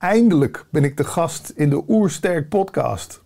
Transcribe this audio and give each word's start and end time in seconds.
eindelijk 0.00 0.66
ben 0.70 0.84
ik 0.84 0.96
de 0.96 1.04
gast 1.04 1.52
in 1.56 1.70
de 1.70 1.82
Oersterk 1.88 2.48
podcast. 2.48 3.22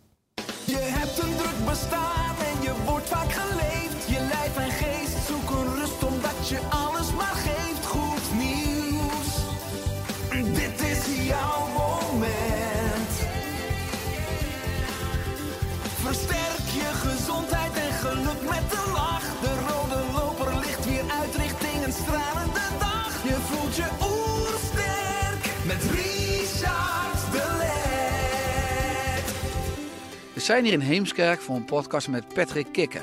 Zijn 30.45 30.65
hier 30.65 30.73
in 30.73 30.81
Heemskerk 30.81 31.41
voor 31.41 31.57
een 31.57 31.65
podcast 31.65 32.09
met 32.09 32.35
Patrick 32.35 32.67
Kikker. 32.73 33.03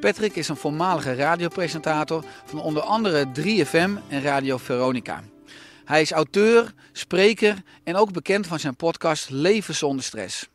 Patrick 0.00 0.36
is 0.36 0.48
een 0.48 0.56
voormalige 0.56 1.14
radiopresentator 1.14 2.24
van 2.44 2.60
onder 2.60 2.82
andere 2.82 3.26
3FM 3.40 4.08
en 4.08 4.22
Radio 4.22 4.56
Veronica. 4.56 5.22
Hij 5.84 6.00
is 6.00 6.10
auteur, 6.10 6.72
spreker 6.92 7.62
en 7.84 7.96
ook 7.96 8.12
bekend 8.12 8.46
van 8.46 8.58
zijn 8.58 8.76
podcast 8.76 9.30
Leven 9.30 9.74
zonder 9.74 10.04
stress. 10.04 10.48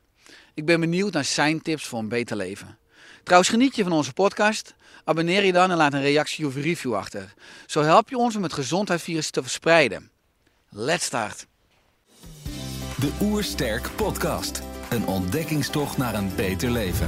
Ik 0.54 0.66
ben 0.66 0.80
benieuwd 0.80 1.14
naar 1.14 1.26
zijn 1.26 1.62
tips 1.62 1.86
voor 1.86 2.00
een 2.00 2.08
beter 2.08 2.38
leven. 2.38 2.78
Trouwens, 3.24 3.52
geniet 3.52 3.76
je 3.76 3.84
van 3.84 3.92
onze 3.92 4.14
podcast? 4.14 4.74
Abonneer 5.04 5.46
je 5.46 5.54
dan 5.54 5.72
en 5.72 5.78
laat 5.78 5.94
een 5.94 6.02
reactie 6.02 6.48
of 6.48 6.56
review 6.56 6.96
achter. 6.96 7.34
Zo 7.66 7.82
help 7.82 8.10
je 8.10 8.18
ons 8.18 8.36
om 8.36 8.44
het 8.44 8.54
gezondheidsvirus 8.54 9.30
te 9.30 9.42
verspreiden. 9.42 10.10
Let's 10.70 11.06
start! 11.06 11.48
De 13.00 13.12
Oersterk 13.22 13.90
Podcast. 13.96 14.73
Een 14.94 15.08
ontdekkingstocht 15.08 15.98
naar 15.98 16.16
een 16.16 16.30
beter 16.36 16.72
leven. 16.72 17.08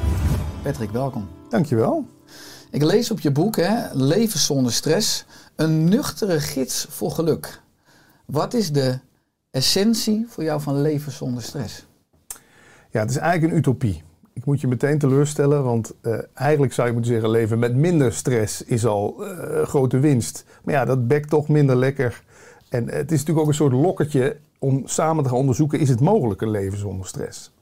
Patrick, 0.63 0.91
welkom. 0.91 1.27
Dankjewel. 1.49 2.05
Ik 2.71 2.83
lees 2.83 3.11
op 3.11 3.19
je 3.19 3.31
boek 3.31 3.55
hè, 3.55 3.93
Leven 3.93 4.39
zonder 4.39 4.73
stress, 4.73 5.25
een 5.55 5.83
nuchtere 5.83 6.39
gids 6.39 6.87
voor 6.89 7.11
geluk. 7.11 7.61
Wat 8.25 8.53
is 8.53 8.71
de 8.71 8.99
essentie 9.51 10.25
voor 10.29 10.43
jou 10.43 10.61
van 10.61 10.81
leven 10.81 11.11
zonder 11.11 11.43
stress? 11.43 11.85
Ja, 12.91 12.99
het 12.99 13.09
is 13.09 13.17
eigenlijk 13.17 13.51
een 13.53 13.59
utopie. 13.59 14.03
Ik 14.33 14.45
moet 14.45 14.61
je 14.61 14.67
meteen 14.67 14.97
teleurstellen, 14.97 15.63
want 15.63 15.93
eh, 16.01 16.17
eigenlijk 16.33 16.73
zou 16.73 16.87
je 16.87 16.93
moeten 16.93 17.11
zeggen: 17.11 17.29
leven 17.29 17.59
met 17.59 17.75
minder 17.75 18.13
stress 18.13 18.61
is 18.61 18.85
al 18.85 19.25
eh, 19.25 19.63
grote 19.67 19.99
winst. 19.99 20.45
Maar 20.63 20.73
ja, 20.73 20.85
dat 20.85 21.07
bekt 21.07 21.29
toch 21.29 21.47
minder 21.47 21.75
lekker. 21.75 22.23
En 22.69 22.89
het 22.89 23.11
is 23.11 23.19
natuurlijk 23.19 23.39
ook 23.39 23.47
een 23.47 23.53
soort 23.53 23.73
lokkertje 23.73 24.37
om 24.59 24.81
samen 24.85 25.23
te 25.23 25.29
gaan 25.29 25.39
onderzoeken: 25.39 25.79
is 25.79 25.89
het 25.89 25.99
mogelijk 25.99 26.41
een 26.41 26.51
leven 26.51 26.77
zonder 26.77 27.07
stress? 27.07 27.53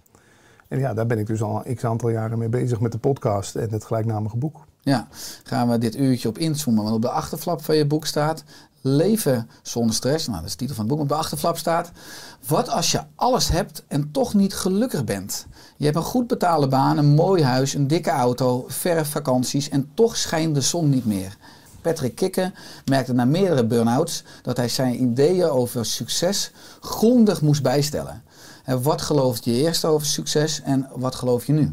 En 0.73 0.79
ja, 0.79 0.93
daar 0.93 1.05
ben 1.05 1.19
ik 1.19 1.27
dus 1.27 1.41
al 1.41 1.63
x 1.75 1.83
aantal 1.83 2.09
jaren 2.09 2.37
mee 2.37 2.49
bezig 2.49 2.79
met 2.79 2.91
de 2.91 2.97
podcast 2.97 3.55
en 3.55 3.69
het 3.69 3.85
gelijknamige 3.85 4.37
boek. 4.37 4.65
Ja, 4.81 5.07
gaan 5.43 5.69
we 5.69 5.77
dit 5.77 5.95
uurtje 5.95 6.27
op 6.27 6.37
inzoomen. 6.37 6.83
Want 6.83 6.95
op 6.95 7.01
de 7.01 7.09
achterflap 7.09 7.63
van 7.63 7.75
je 7.75 7.85
boek 7.85 8.05
staat 8.05 8.43
Leven 8.81 9.49
zonder 9.61 9.95
stress. 9.95 10.27
Nou, 10.27 10.37
dat 10.39 10.47
is 10.47 10.51
de 10.51 10.57
titel 10.57 10.75
van 10.75 10.85
het 10.85 10.93
boek. 10.93 11.03
Op 11.03 11.09
de 11.09 11.15
achterflap 11.15 11.57
staat 11.57 11.91
Wat 12.47 12.69
als 12.69 12.91
je 12.91 13.01
alles 13.15 13.49
hebt 13.49 13.83
en 13.87 14.11
toch 14.11 14.33
niet 14.33 14.53
gelukkig 14.53 15.03
bent? 15.03 15.45
Je 15.77 15.85
hebt 15.85 15.97
een 15.97 16.03
goed 16.03 16.27
betaalde 16.27 16.67
baan, 16.67 16.97
een 16.97 17.13
mooi 17.13 17.43
huis, 17.43 17.73
een 17.73 17.87
dikke 17.87 18.11
auto, 18.11 18.65
verre 18.67 19.05
vakanties 19.05 19.69
en 19.69 19.89
toch 19.93 20.17
schijnt 20.17 20.55
de 20.55 20.61
zon 20.61 20.89
niet 20.89 21.05
meer. 21.05 21.37
Patrick 21.81 22.15
Kikke 22.15 22.51
merkte 22.85 23.13
na 23.13 23.25
meerdere 23.25 23.65
burn-outs 23.65 24.23
dat 24.41 24.57
hij 24.57 24.69
zijn 24.69 25.01
ideeën 25.01 25.49
over 25.49 25.85
succes 25.85 26.51
grondig 26.79 27.41
moest 27.41 27.63
bijstellen. 27.63 28.23
Wat 28.81 29.01
geloofde 29.01 29.55
je 29.55 29.61
eerst 29.61 29.85
over 29.85 30.07
succes 30.07 30.61
en 30.61 30.89
wat 30.95 31.15
geloof 31.15 31.45
je 31.45 31.53
nu? 31.53 31.71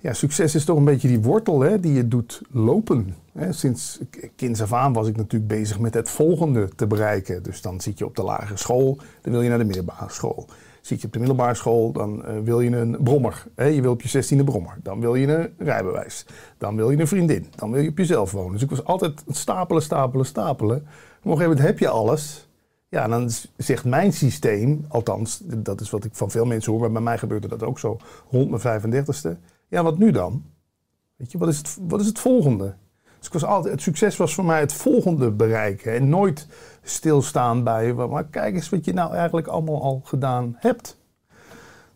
Ja, 0.00 0.12
succes 0.12 0.54
is 0.54 0.64
toch 0.64 0.76
een 0.76 0.84
beetje 0.84 1.08
die 1.08 1.20
wortel 1.20 1.60
hè, 1.60 1.80
die 1.80 1.92
je 1.92 2.08
doet 2.08 2.42
lopen. 2.50 3.14
Sinds 3.50 3.98
kinds 4.36 4.62
af 4.62 4.72
aan 4.72 4.92
was 4.92 5.08
ik 5.08 5.16
natuurlijk 5.16 5.50
bezig 5.50 5.78
met 5.78 5.94
het 5.94 6.10
volgende 6.10 6.68
te 6.76 6.86
bereiken. 6.86 7.42
Dus 7.42 7.62
dan 7.62 7.80
zit 7.80 7.98
je 7.98 8.04
op 8.04 8.16
de 8.16 8.22
lagere 8.22 8.56
school, 8.56 8.98
dan 9.22 9.32
wil 9.32 9.42
je 9.42 9.48
naar 9.48 9.58
de 9.58 9.64
middelbare 9.64 10.10
school. 10.12 10.46
Zit 10.80 11.00
je 11.00 11.06
op 11.06 11.12
de 11.12 11.18
middelbare 11.18 11.54
school, 11.54 11.92
dan 11.92 12.24
eh, 12.24 12.34
wil 12.44 12.60
je 12.60 12.76
een 12.76 12.96
brommer. 13.00 13.44
Je 13.56 13.82
wil 13.82 13.92
op 13.92 14.02
je 14.02 14.08
zestiende 14.08 14.44
brommer. 14.44 14.78
Dan 14.82 15.00
wil 15.00 15.14
je 15.14 15.26
een 15.26 15.52
rijbewijs. 15.58 16.26
Dan 16.58 16.76
wil 16.76 16.90
je 16.90 16.98
een 16.98 17.08
vriendin. 17.08 17.46
Dan 17.54 17.70
wil 17.70 17.82
je 17.82 17.88
op 17.88 17.98
jezelf 17.98 18.30
wonen. 18.30 18.52
Dus 18.52 18.62
ik 18.62 18.70
was 18.70 18.84
altijd 18.84 19.22
stapelen, 19.28 19.82
stapelen, 19.82 20.26
stapelen. 20.26 20.76
Op 20.76 20.84
een 20.84 21.30
gegeven 21.30 21.48
moment 21.48 21.66
heb 21.66 21.78
je 21.78 21.88
alles. 21.88 22.47
Ja, 22.88 23.08
dan 23.08 23.30
zegt 23.56 23.84
mijn 23.84 24.12
systeem, 24.12 24.84
althans, 24.88 25.40
dat 25.44 25.80
is 25.80 25.90
wat 25.90 26.04
ik 26.04 26.14
van 26.14 26.30
veel 26.30 26.44
mensen 26.44 26.72
hoor, 26.72 26.80
maar 26.80 26.92
bij 26.92 27.02
mij 27.02 27.18
gebeurde 27.18 27.48
dat 27.48 27.62
ook 27.62 27.78
zo 27.78 27.96
rond 28.30 28.50
mijn 28.50 28.82
35ste. 28.82 29.38
Ja, 29.68 29.82
wat 29.82 29.98
nu 29.98 30.10
dan? 30.10 30.44
Weet 31.16 31.32
je, 31.32 31.38
wat 31.38 31.48
is 31.48 31.58
het, 31.58 31.78
wat 31.80 32.00
is 32.00 32.06
het 32.06 32.18
volgende? 32.18 32.74
Dus 33.18 33.26
ik 33.26 33.32
was 33.32 33.44
altijd, 33.44 33.74
het 33.74 33.82
succes 33.82 34.16
was 34.16 34.34
voor 34.34 34.44
mij 34.44 34.60
het 34.60 34.72
volgende 34.72 35.30
bereiken. 35.30 35.94
En 35.94 36.08
nooit 36.08 36.46
stilstaan 36.82 37.64
bij, 37.64 37.92
maar 37.92 38.24
kijk 38.24 38.54
eens 38.54 38.68
wat 38.68 38.84
je 38.84 38.92
nou 38.92 39.14
eigenlijk 39.14 39.46
allemaal 39.46 39.82
al 39.82 40.00
gedaan 40.04 40.56
hebt. 40.58 40.98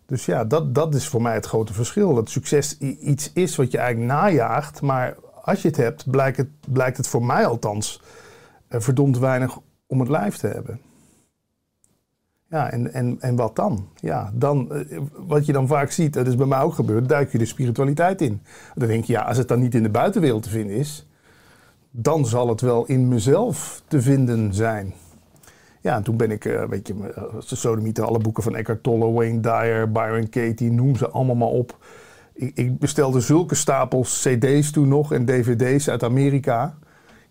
Dus 0.07 0.27
ja, 0.27 0.45
dat, 0.45 0.75
dat 0.75 0.95
is 0.95 1.09
voor 1.09 1.23
mij 1.23 1.35
het 1.35 1.47
grote 1.47 1.73
verschil. 1.73 2.15
Dat 2.15 2.31
succes 2.31 2.79
iets 2.79 3.33
is 3.33 3.57
wat 3.57 3.71
je 3.71 3.79
eigenlijk 3.79 4.13
najaagt. 4.13 4.81
Maar 4.81 5.17
als 5.43 5.63
je 5.63 5.69
het 5.69 5.77
hebt, 5.77 6.11
blijkt 6.11 6.37
het, 6.37 6.49
blijkt 6.69 6.97
het 6.97 7.09
voor 7.09 7.25
mij 7.25 7.47
althans 7.47 8.03
eh, 8.69 8.81
verdomd 8.81 9.19
weinig 9.19 9.59
om 9.93 10.01
het 10.01 10.09
lijf 10.09 10.37
te 10.37 10.47
hebben. 10.47 10.81
Ja, 12.49 12.71
en, 12.71 12.93
en, 12.93 13.17
en 13.21 13.37
wat 13.37 13.57
dan? 13.57 13.89
Ja, 13.95 14.31
dan, 14.35 14.73
eh, 14.73 14.99
wat 15.27 15.47
je 15.47 15.53
dan 15.53 15.67
vaak 15.67 15.91
ziet, 15.91 16.13
dat 16.13 16.27
is 16.27 16.37
bij 16.37 16.47
mij 16.47 16.61
ook 16.61 16.75
gebeurd, 16.75 17.09
duik 17.09 17.33
je 17.33 17.39
de 17.39 17.45
spiritualiteit 17.45 18.21
in. 18.21 18.43
Dan 18.75 18.89
denk 18.89 19.05
je, 19.05 19.13
ja, 19.13 19.23
als 19.23 19.37
het 19.37 19.49
dan 19.49 19.61
niet 19.61 19.75
in 19.75 19.83
de 19.83 19.89
buitenwereld 19.89 20.43
te 20.43 20.49
vinden 20.49 20.77
is, 20.77 21.07
dan 21.91 22.27
zal 22.27 22.49
het 22.49 22.61
wel 22.61 22.87
in 22.87 23.09
mezelf 23.09 23.83
te 23.89 24.03
vinden 24.03 24.55
zijn. 24.55 24.93
Ja, 25.81 25.97
en 25.97 26.03
toen 26.03 26.17
ben 26.17 26.31
ik, 26.31 26.45
eh, 26.45 26.65
weet 26.65 26.87
je, 26.87 26.95
eh, 26.95 27.23
de 27.49 27.57
sodomieten, 27.57 28.07
alle 28.07 28.19
boeken 28.19 28.43
van 28.43 28.57
Eckhart 28.57 28.83
Tolle, 28.83 29.13
Wayne 29.13 29.41
Dyer, 29.41 29.93
Byron 29.93 30.29
Katie, 30.29 30.73
noem 30.73 30.97
ze 30.97 31.09
allemaal 31.09 31.37
maar 31.37 31.49
op. 31.49 31.79
Ik, 32.35 32.57
ik 32.57 32.79
bestelde 32.79 33.21
zulke 33.21 33.55
stapels 33.55 34.27
cd's 34.27 34.71
toen 34.71 34.89
nog 34.89 35.13
en 35.13 35.25
dvd's 35.25 35.89
uit 35.89 36.03
Amerika. 36.03 36.75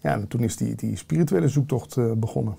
Ja, 0.01 0.13
en 0.13 0.27
toen 0.27 0.43
is 0.43 0.55
die, 0.55 0.75
die 0.75 0.97
spirituele 0.97 1.47
zoektocht 1.47 1.97
eh, 1.97 2.11
begonnen. 2.11 2.55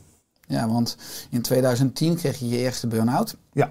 Ja, 0.46 0.68
want 0.68 0.96
in 1.30 1.42
2010 1.42 2.16
kreeg 2.16 2.38
je 2.38 2.48
je 2.48 2.58
eerste 2.58 2.86
burn-out. 2.86 3.36
Ja, 3.52 3.70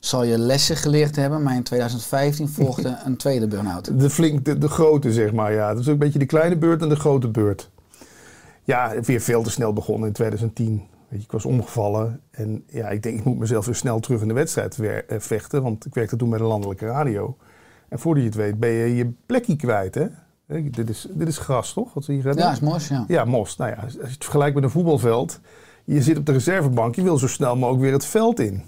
Zal 0.00 0.24
je 0.24 0.38
lessen 0.38 0.76
geleerd 0.76 1.16
hebben, 1.16 1.42
maar 1.42 1.54
in 1.54 1.62
2015 1.62 2.48
volgde 2.48 2.98
een 3.04 3.16
tweede 3.16 3.46
burn-out. 3.46 4.00
De 4.00 4.10
flink, 4.10 4.44
de, 4.44 4.58
de 4.58 4.68
grote 4.68 5.12
zeg 5.12 5.32
maar, 5.32 5.52
ja. 5.52 5.68
Dat 5.68 5.80
is 5.80 5.86
ook 5.86 5.92
een 5.92 5.98
beetje 5.98 6.18
de 6.18 6.26
kleine 6.26 6.56
beurt 6.56 6.82
en 6.82 6.88
de 6.88 6.96
grote 6.96 7.28
beurt. 7.28 7.70
Ja, 8.62 9.00
weer 9.00 9.20
veel 9.20 9.42
te 9.42 9.50
snel 9.50 9.72
begonnen 9.72 10.08
in 10.08 10.14
2010. 10.14 10.82
Weet 11.08 11.18
je, 11.18 11.24
ik 11.24 11.32
was 11.32 11.44
omgevallen 11.44 12.20
en 12.30 12.64
ja, 12.66 12.88
ik 12.88 13.02
denk 13.02 13.18
ik 13.18 13.24
moet 13.24 13.38
mezelf 13.38 13.66
weer 13.66 13.74
snel 13.74 14.00
terug 14.00 14.20
in 14.20 14.28
de 14.28 14.34
wedstrijd 14.34 14.78
eh, 14.80 15.18
vechten. 15.18 15.62
Want 15.62 15.86
ik 15.86 15.94
werkte 15.94 16.16
toen 16.16 16.30
bij 16.30 16.38
de 16.38 16.44
landelijke 16.44 16.86
radio. 16.86 17.36
En 17.88 17.98
voordat 17.98 18.22
je 18.22 18.28
het 18.28 18.38
weet 18.38 18.58
ben 18.58 18.70
je 18.70 18.94
je 18.94 19.12
plekje 19.26 19.56
kwijt, 19.56 19.94
hè. 19.94 20.06
Dit 20.46 20.88
is, 20.90 21.06
dit 21.10 21.28
is 21.28 21.38
gras, 21.38 21.72
toch? 21.72 21.94
Wat 21.94 22.06
we 22.06 22.12
hier 22.12 22.24
hebben? 22.24 22.44
Ja, 22.44 22.52
is 22.52 22.60
mooi, 22.60 22.80
ja. 22.88 23.04
Ja, 23.08 23.24
mos. 23.24 23.56
Nou 23.56 23.70
ja, 23.70 23.76
als 23.82 23.92
je 23.92 23.98
het 24.02 24.16
vergelijkt 24.24 24.54
met 24.54 24.64
een 24.64 24.70
voetbalveld. 24.70 25.40
Je 25.84 26.02
zit 26.02 26.18
op 26.18 26.26
de 26.26 26.32
reservebank, 26.32 26.94
je 26.94 27.02
wil 27.02 27.18
zo 27.18 27.26
snel 27.28 27.56
mogelijk 27.56 27.82
weer 27.82 27.92
het 27.92 28.04
veld 28.04 28.40
in. 28.40 28.62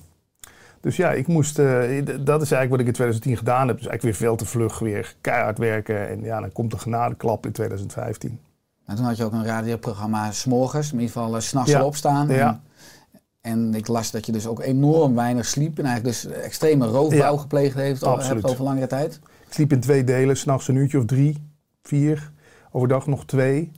Dus 0.80 0.96
ja, 0.96 1.12
ik 1.12 1.26
moest, 1.26 1.58
eh, 1.58 1.66
dat 2.04 2.42
is 2.42 2.50
eigenlijk 2.50 2.70
wat 2.70 2.80
ik 2.80 2.86
in 2.86 2.92
2010 2.92 3.36
gedaan 3.36 3.68
heb. 3.68 3.76
Dus 3.78 3.86
eigenlijk 3.86 4.02
weer 4.02 4.28
veel 4.28 4.36
te 4.36 4.44
vlug, 4.46 4.78
weer 4.78 5.16
keihard 5.20 5.58
werken. 5.58 6.08
En 6.08 6.22
ja, 6.22 6.40
dan 6.40 6.52
komt 6.52 6.70
de 6.70 6.78
genadeklap 6.78 7.46
in 7.46 7.52
2015. 7.52 8.40
En 8.86 8.96
toen 8.96 9.04
had 9.04 9.16
je 9.16 9.24
ook 9.24 9.32
een 9.32 9.44
radioprogramma 9.44 10.32
s'morgens, 10.32 10.92
in 10.92 10.98
ieder 11.00 11.12
geval 11.12 11.34
eh, 11.34 11.40
's 11.40 11.48
s'nachts 11.48 11.70
Ja. 11.70 11.84
opstaan. 11.84 12.28
Ja. 12.28 12.60
En, 13.40 13.52
en 13.52 13.74
ik 13.74 13.86
las 13.88 14.10
dat 14.10 14.26
je 14.26 14.32
dus 14.32 14.46
ook 14.46 14.60
enorm 14.60 15.14
weinig 15.14 15.44
sliep 15.46 15.78
en 15.78 15.84
eigenlijk 15.84 16.22
dus 16.22 16.32
extreme 16.32 16.86
roofbouw 16.86 17.34
Ja. 17.34 17.40
gepleegd 17.40 17.74
heeft, 17.74 18.02
Absoluut. 18.02 18.42
hebt 18.42 18.52
over 18.52 18.64
langere 18.64 18.86
tijd. 18.86 19.20
Ik 19.46 19.52
sliep 19.52 19.72
in 19.72 19.80
twee 19.80 20.04
delen, 20.04 20.36
s'nachts 20.36 20.68
een 20.68 20.74
uurtje 20.76 20.98
of 20.98 21.04
drie, 21.04 21.45
vier. 21.86 22.30
Overdag 22.72 23.06
nog 23.06 23.26
twee. 23.26 23.72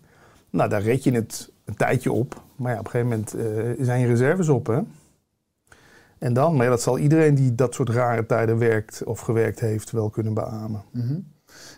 Nou, 0.51 0.69
daar 0.69 0.83
red 0.83 1.05
je 1.05 1.13
het 1.13 1.51
een 1.65 1.77
tijdje 1.77 2.13
op. 2.13 2.43
Maar 2.57 2.73
ja, 2.73 2.79
op 2.79 2.85
een 2.85 2.91
gegeven 2.91 3.11
moment 3.11 3.35
eh, 3.35 3.85
zijn 3.85 4.01
je 4.01 4.07
reserves 4.07 4.49
op, 4.49 4.67
hè. 4.67 4.81
En 6.19 6.33
dan, 6.33 6.57
maar 6.57 6.65
ja, 6.65 6.71
dat 6.71 6.83
zal 6.83 6.99
iedereen 6.99 7.35
die 7.35 7.55
dat 7.55 7.75
soort 7.75 7.89
rare 7.89 8.27
tijden 8.27 8.59
werkt 8.59 9.05
of 9.05 9.21
gewerkt 9.21 9.61
heeft 9.61 9.91
wel 9.91 10.11
kunnen 10.11 10.35
beamen. 10.35 10.83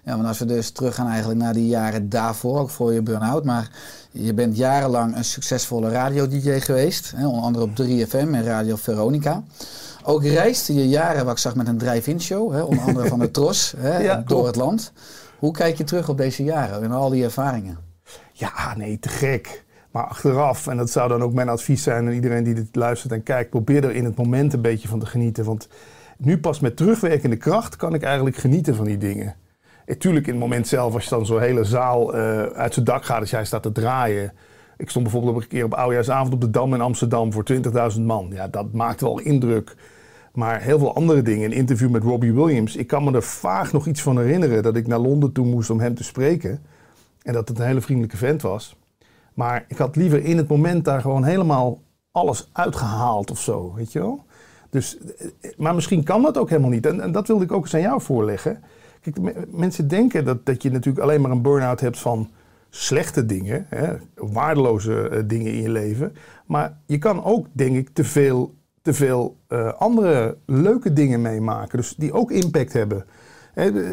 Ja, 0.05 0.15
want 0.15 0.27
als 0.27 0.39
we 0.39 0.45
dus 0.45 0.71
teruggaan 0.71 1.07
eigenlijk 1.07 1.41
naar 1.41 1.53
die 1.53 1.67
jaren 1.67 2.09
daarvoor, 2.09 2.59
ook 2.59 2.71
voor 2.71 2.93
je 2.93 3.03
burn-out. 3.03 3.45
Maar 3.45 3.71
je 4.11 4.35
bent 4.35 4.57
jarenlang 4.57 5.17
een 5.17 5.25
succesvolle 5.25 5.91
radio-dj 5.91 6.61
geweest. 6.61 7.13
Hè, 7.17 7.27
onder 7.27 7.43
andere 7.43 7.65
op 7.65 7.71
3FM 7.71 8.35
en 8.35 8.45
Radio 8.45 8.77
Veronica. 8.77 9.43
Ook 10.03 10.25
reisde 10.25 10.75
je 10.75 10.89
jaren, 10.89 11.25
wat 11.25 11.33
ik 11.33 11.39
zag, 11.39 11.55
met 11.55 11.69
een 11.69 11.79
drive-in 11.79 12.21
show. 12.21 12.53
Hè, 12.53 12.63
onder 12.63 12.85
andere 12.85 13.09
van 13.09 13.19
de 13.19 13.31
Tros, 13.37 13.75
hè, 13.77 13.99
Ja, 13.99 14.23
door 14.27 14.47
het 14.47 14.57
land. 14.57 14.93
Hoe 15.41 15.53
kijk 15.53 15.77
je 15.77 15.85
terug 15.85 16.09
op 16.09 16.17
deze 16.17 16.45
jaren 16.45 16.83
en 16.83 16.91
al 16.91 17.09
die 17.11 17.25
ervaringen? 17.25 17.79
Ja, 18.33 18.77
nee, 18.77 18.99
te 18.99 19.09
gek. 19.09 19.65
Maar 19.91 20.05
achteraf, 20.05 20.67
en 20.67 20.77
dat 20.77 20.91
zou 20.91 21.09
dan 21.09 21.23
ook 21.23 21.33
mijn 21.33 21.49
advies 21.49 21.83
zijn 21.83 22.07
aan 22.07 22.13
iedereen 22.13 22.45
die 22.45 22.55
dit 22.55 22.77
luistert 22.77 23.13
en 23.13 23.23
kijkt, 23.23 23.51
probeer 23.51 23.85
er 23.85 23.95
in 23.95 24.05
het 24.05 24.17
moment 24.17 24.53
een 24.53 24.61
beetje 24.61 24.89
van 24.89 24.99
te 24.99 25.07
genieten. 25.07 25.45
Want 25.45 25.69
nu 26.17 26.39
pas 26.39 26.61
met 26.61 26.77
terugwerkende 26.77 27.37
kracht 27.37 27.77
kan 27.77 27.95
ik 27.95 28.03
eigenlijk 28.03 28.37
genieten 28.37 28.75
van 28.75 28.85
die 28.85 28.99
dingen. 28.99 29.35
En 29.85 29.99
tuurlijk 29.99 30.27
in 30.27 30.33
het 30.33 30.43
moment 30.43 30.69
zelf, 30.69 30.95
als 30.95 31.05
je 31.05 31.11
dan 31.11 31.27
zo'n 31.27 31.41
hele 31.41 31.65
zaal 31.65 32.15
eh, 32.15 32.43
uit 32.43 32.75
zijn 32.75 32.85
dak 32.85 33.05
gaat, 33.05 33.21
als 33.21 33.31
jij 33.31 33.45
staat 33.45 33.63
te 33.63 33.73
draaien. 33.73 34.33
Ik 34.77 34.91
stond 34.91 35.05
bijvoorbeeld 35.05 35.37
op 35.37 35.43
een 35.43 35.49
keer 35.49 35.65
op 35.65 35.75
oudejaarsavond 35.75 36.33
op 36.35 36.41
de 36.41 36.51
Dam 36.51 36.75
in 36.75 36.81
Amsterdam 36.81 37.33
voor 37.33 37.45
20.000 37.97 38.01
man. 38.01 38.31
Ja, 38.33 38.49
dat 38.49 38.73
maakt 38.73 39.01
wel 39.01 39.19
indruk. 39.19 39.75
Maar 40.33 40.61
heel 40.61 40.79
veel 40.79 40.95
andere 40.95 41.23
dingen. 41.23 41.45
Een 41.45 41.57
interview 41.57 41.91
met 41.91 42.03
Robbie 42.03 42.33
Williams. 42.33 42.77
Ik 42.77 42.87
kan 42.87 43.05
me 43.05 43.13
er 43.13 43.23
vaag 43.23 43.73
nog 43.73 43.87
iets 43.87 44.03
van 44.03 44.19
herinneren 44.19 44.63
dat 44.63 44.77
ik 44.77 44.87
naar 44.87 44.99
Londen 44.99 45.33
toe 45.33 45.47
moest 45.47 45.71
om 45.71 45.81
hem 45.81 45.95
te 45.95 46.05
spreken. 46.05 46.63
En 47.23 47.33
dat 47.33 47.49
het 47.49 47.59
een 47.59 47.67
hele 47.67 47.81
vriendelijke 47.81 48.17
vent 48.17 48.43
was. 48.43 48.77
Maar 49.35 49.65
ik 49.69 49.77
had 49.77 49.97
liever 49.97 50.25
in 50.25 50.37
het 50.37 50.49
moment 50.49 50.85
daar 50.85 51.01
gewoon 51.01 51.25
helemaal 51.25 51.81
alles 52.11 52.51
uitgehaald 52.53 53.31
of 53.31 53.41
zo, 53.41 53.73
weet 53.75 53.93
je 53.93 53.99
wel. 53.99 54.25
Dus, 54.71 54.99
maar 55.57 55.75
misschien 55.75 56.05
kan 56.05 56.23
dat 56.23 56.39
ook 56.39 56.49
helemaal 56.49 56.71
niet. 56.71 56.87
En, 56.87 57.01
en 57.01 57.13
dat 57.13 57.27
wilde 57.27 57.45
ik 57.45 57.53
ook 57.53 57.63
eens 57.63 57.75
aan 57.75 57.81
jou 57.81 58.01
voorleggen. 58.01 58.63
Kijk, 59.01 59.47
mensen 59.51 59.89
denken 59.89 60.25
dat, 60.25 60.47
dat 60.47 60.63
je 60.63 60.71
natuurlijk 60.71 61.05
alleen 61.05 61.21
maar 61.21 61.31
een 61.31 61.43
burn-out 61.43 61.81
hebt 61.81 61.99
van 61.99 62.31
slechte 62.71 63.27
dingen, 63.27 63.67
hè, 63.69 63.95
waardeloze 64.15 65.09
eh, 65.09 65.23
dingen 65.27 65.53
in 65.53 65.63
je 65.63 65.71
leven. 65.71 66.17
Maar 66.47 66.77
je 66.87 66.99
kan 66.99 67.25
ook, 67.25 67.47
denk 67.53 67.77
ik, 67.77 67.89
te 67.93 68.05
veel, 68.05 68.55
te 68.83 68.95
veel 68.95 69.37
eh, 69.47 69.73
andere 69.73 70.37
leuke 70.47 70.93
dingen 70.93 71.21
meemaken. 71.21 71.79
Dus 71.79 71.95
die 71.97 72.13
ook 72.13 72.31
impact 72.31 72.73
hebben. 72.73 73.05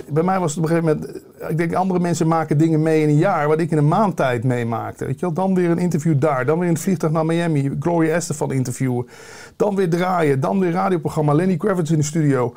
Bij 0.09 0.23
mij 0.23 0.39
was 0.39 0.55
het 0.55 0.63
op 0.63 0.69
een 0.69 0.75
gegeven 0.75 0.97
moment, 0.97 1.21
eh, 1.39 1.49
ik 1.49 1.57
denk 1.57 1.73
andere 1.73 1.99
mensen 1.99 2.27
maken 2.27 2.57
dingen 2.57 2.81
mee 2.81 3.01
in 3.01 3.09
een 3.09 3.17
jaar, 3.17 3.47
wat 3.47 3.59
ik 3.59 3.71
in 3.71 3.77
een 3.77 3.87
maand 3.87 4.15
tijd 4.15 4.43
meemaakte. 4.43 5.05
Weet 5.05 5.19
je 5.19 5.25
wel? 5.25 5.33
Dan 5.33 5.55
weer 5.55 5.69
een 5.69 5.77
interview 5.77 6.19
daar, 6.19 6.45
dan 6.45 6.59
weer 6.59 6.67
in 6.67 6.73
het 6.73 6.83
vliegtuig 6.83 7.13
naar 7.13 7.25
Miami, 7.25 7.75
Gloria 7.79 8.15
Estefan 8.15 8.51
interviewen. 8.51 9.07
Dan 9.55 9.75
weer 9.75 9.89
draaien, 9.89 10.39
dan 10.39 10.59
weer 10.59 10.71
radioprogramma, 10.71 11.33
Lenny 11.33 11.57
Kravitz 11.57 11.91
in 11.91 11.97
de 11.97 12.03
studio. 12.03 12.53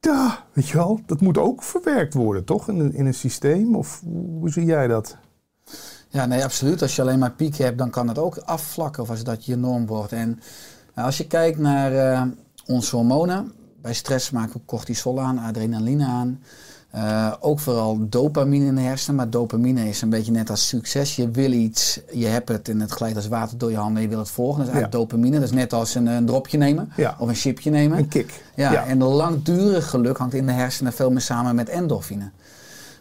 Ja, 0.00 0.44
weet 0.52 0.68
je 0.68 0.76
wel, 0.76 1.00
dat 1.06 1.20
moet 1.20 1.38
ook 1.38 1.62
verwerkt 1.62 2.14
worden, 2.14 2.44
toch? 2.44 2.68
In 2.68 2.78
een, 2.78 2.94
in 2.94 3.06
een 3.06 3.14
systeem? 3.14 3.76
Of 3.76 4.02
hoe 4.38 4.50
zie 4.50 4.64
jij 4.64 4.86
dat? 4.86 5.16
Ja, 6.08 6.26
nee, 6.26 6.44
absoluut. 6.44 6.82
Als 6.82 6.96
je 6.96 7.02
alleen 7.02 7.18
maar 7.18 7.32
pieken 7.32 7.64
hebt, 7.64 7.78
dan 7.78 7.90
kan 7.90 8.08
het 8.08 8.18
ook 8.18 8.36
afvlakken 8.36 9.02
of 9.02 9.10
als 9.10 9.24
dat 9.24 9.44
je 9.44 9.56
norm 9.56 9.86
wordt. 9.86 10.12
En 10.12 10.40
nou, 10.94 11.06
als 11.06 11.16
je 11.18 11.26
kijkt 11.26 11.58
naar 11.58 11.92
eh, 12.12 12.22
onze 12.66 12.96
hormonen, 12.96 13.52
bij 13.82 13.94
stress 13.94 14.30
maken 14.30 14.52
we 14.52 14.60
cortisol 14.66 15.20
aan, 15.20 15.38
adrenaline 15.38 16.04
aan. 16.06 16.40
Eh, 16.90 17.32
ook 17.40 17.60
vooral 17.60 17.98
dopamine 18.08 18.64
in 18.66 18.74
de 18.74 18.80
hersenen. 18.80 19.16
Maar 19.16 19.30
dopamine 19.30 19.88
is 19.88 20.02
een 20.02 20.10
beetje 20.10 20.32
net 20.32 20.50
als 20.50 20.68
succes. 20.68 21.16
Je 21.16 21.30
wil 21.30 21.52
iets, 21.52 22.00
je 22.12 22.26
hebt 22.26 22.48
het 22.48 22.68
en 22.68 22.80
het 22.80 22.90
glijdt 22.90 23.16
als 23.16 23.28
water 23.28 23.58
door 23.58 23.70
je 23.70 23.76
handen 23.76 23.96
en 23.96 24.02
je 24.02 24.08
wil 24.08 24.18
het 24.18 24.30
volgen. 24.30 24.58
Dat 24.58 24.66
is 24.68 24.72
eigenlijk 24.74 25.02
dopamine. 25.02 25.36
Dat 25.38 25.48
is 25.48 25.54
net 25.54 25.72
als 25.72 25.94
een, 25.94 26.06
een 26.06 26.26
dropje 26.26 26.58
nemen 26.58 26.92
Ja. 26.96 27.16
of 27.18 27.28
een 27.28 27.34
chipje 27.34 27.70
nemen. 27.70 27.98
Een 27.98 28.08
kick. 28.08 28.42
Ja, 28.54 28.72
Ja. 28.72 28.84
en 28.86 29.02
langdurig 29.02 29.90
geluk 29.90 30.16
hangt 30.16 30.34
in 30.34 30.46
de 30.46 30.52
hersenen 30.52 30.92
veel 30.92 31.10
meer 31.10 31.20
samen 31.20 31.54
met 31.54 31.68
endorfine. 31.68 32.30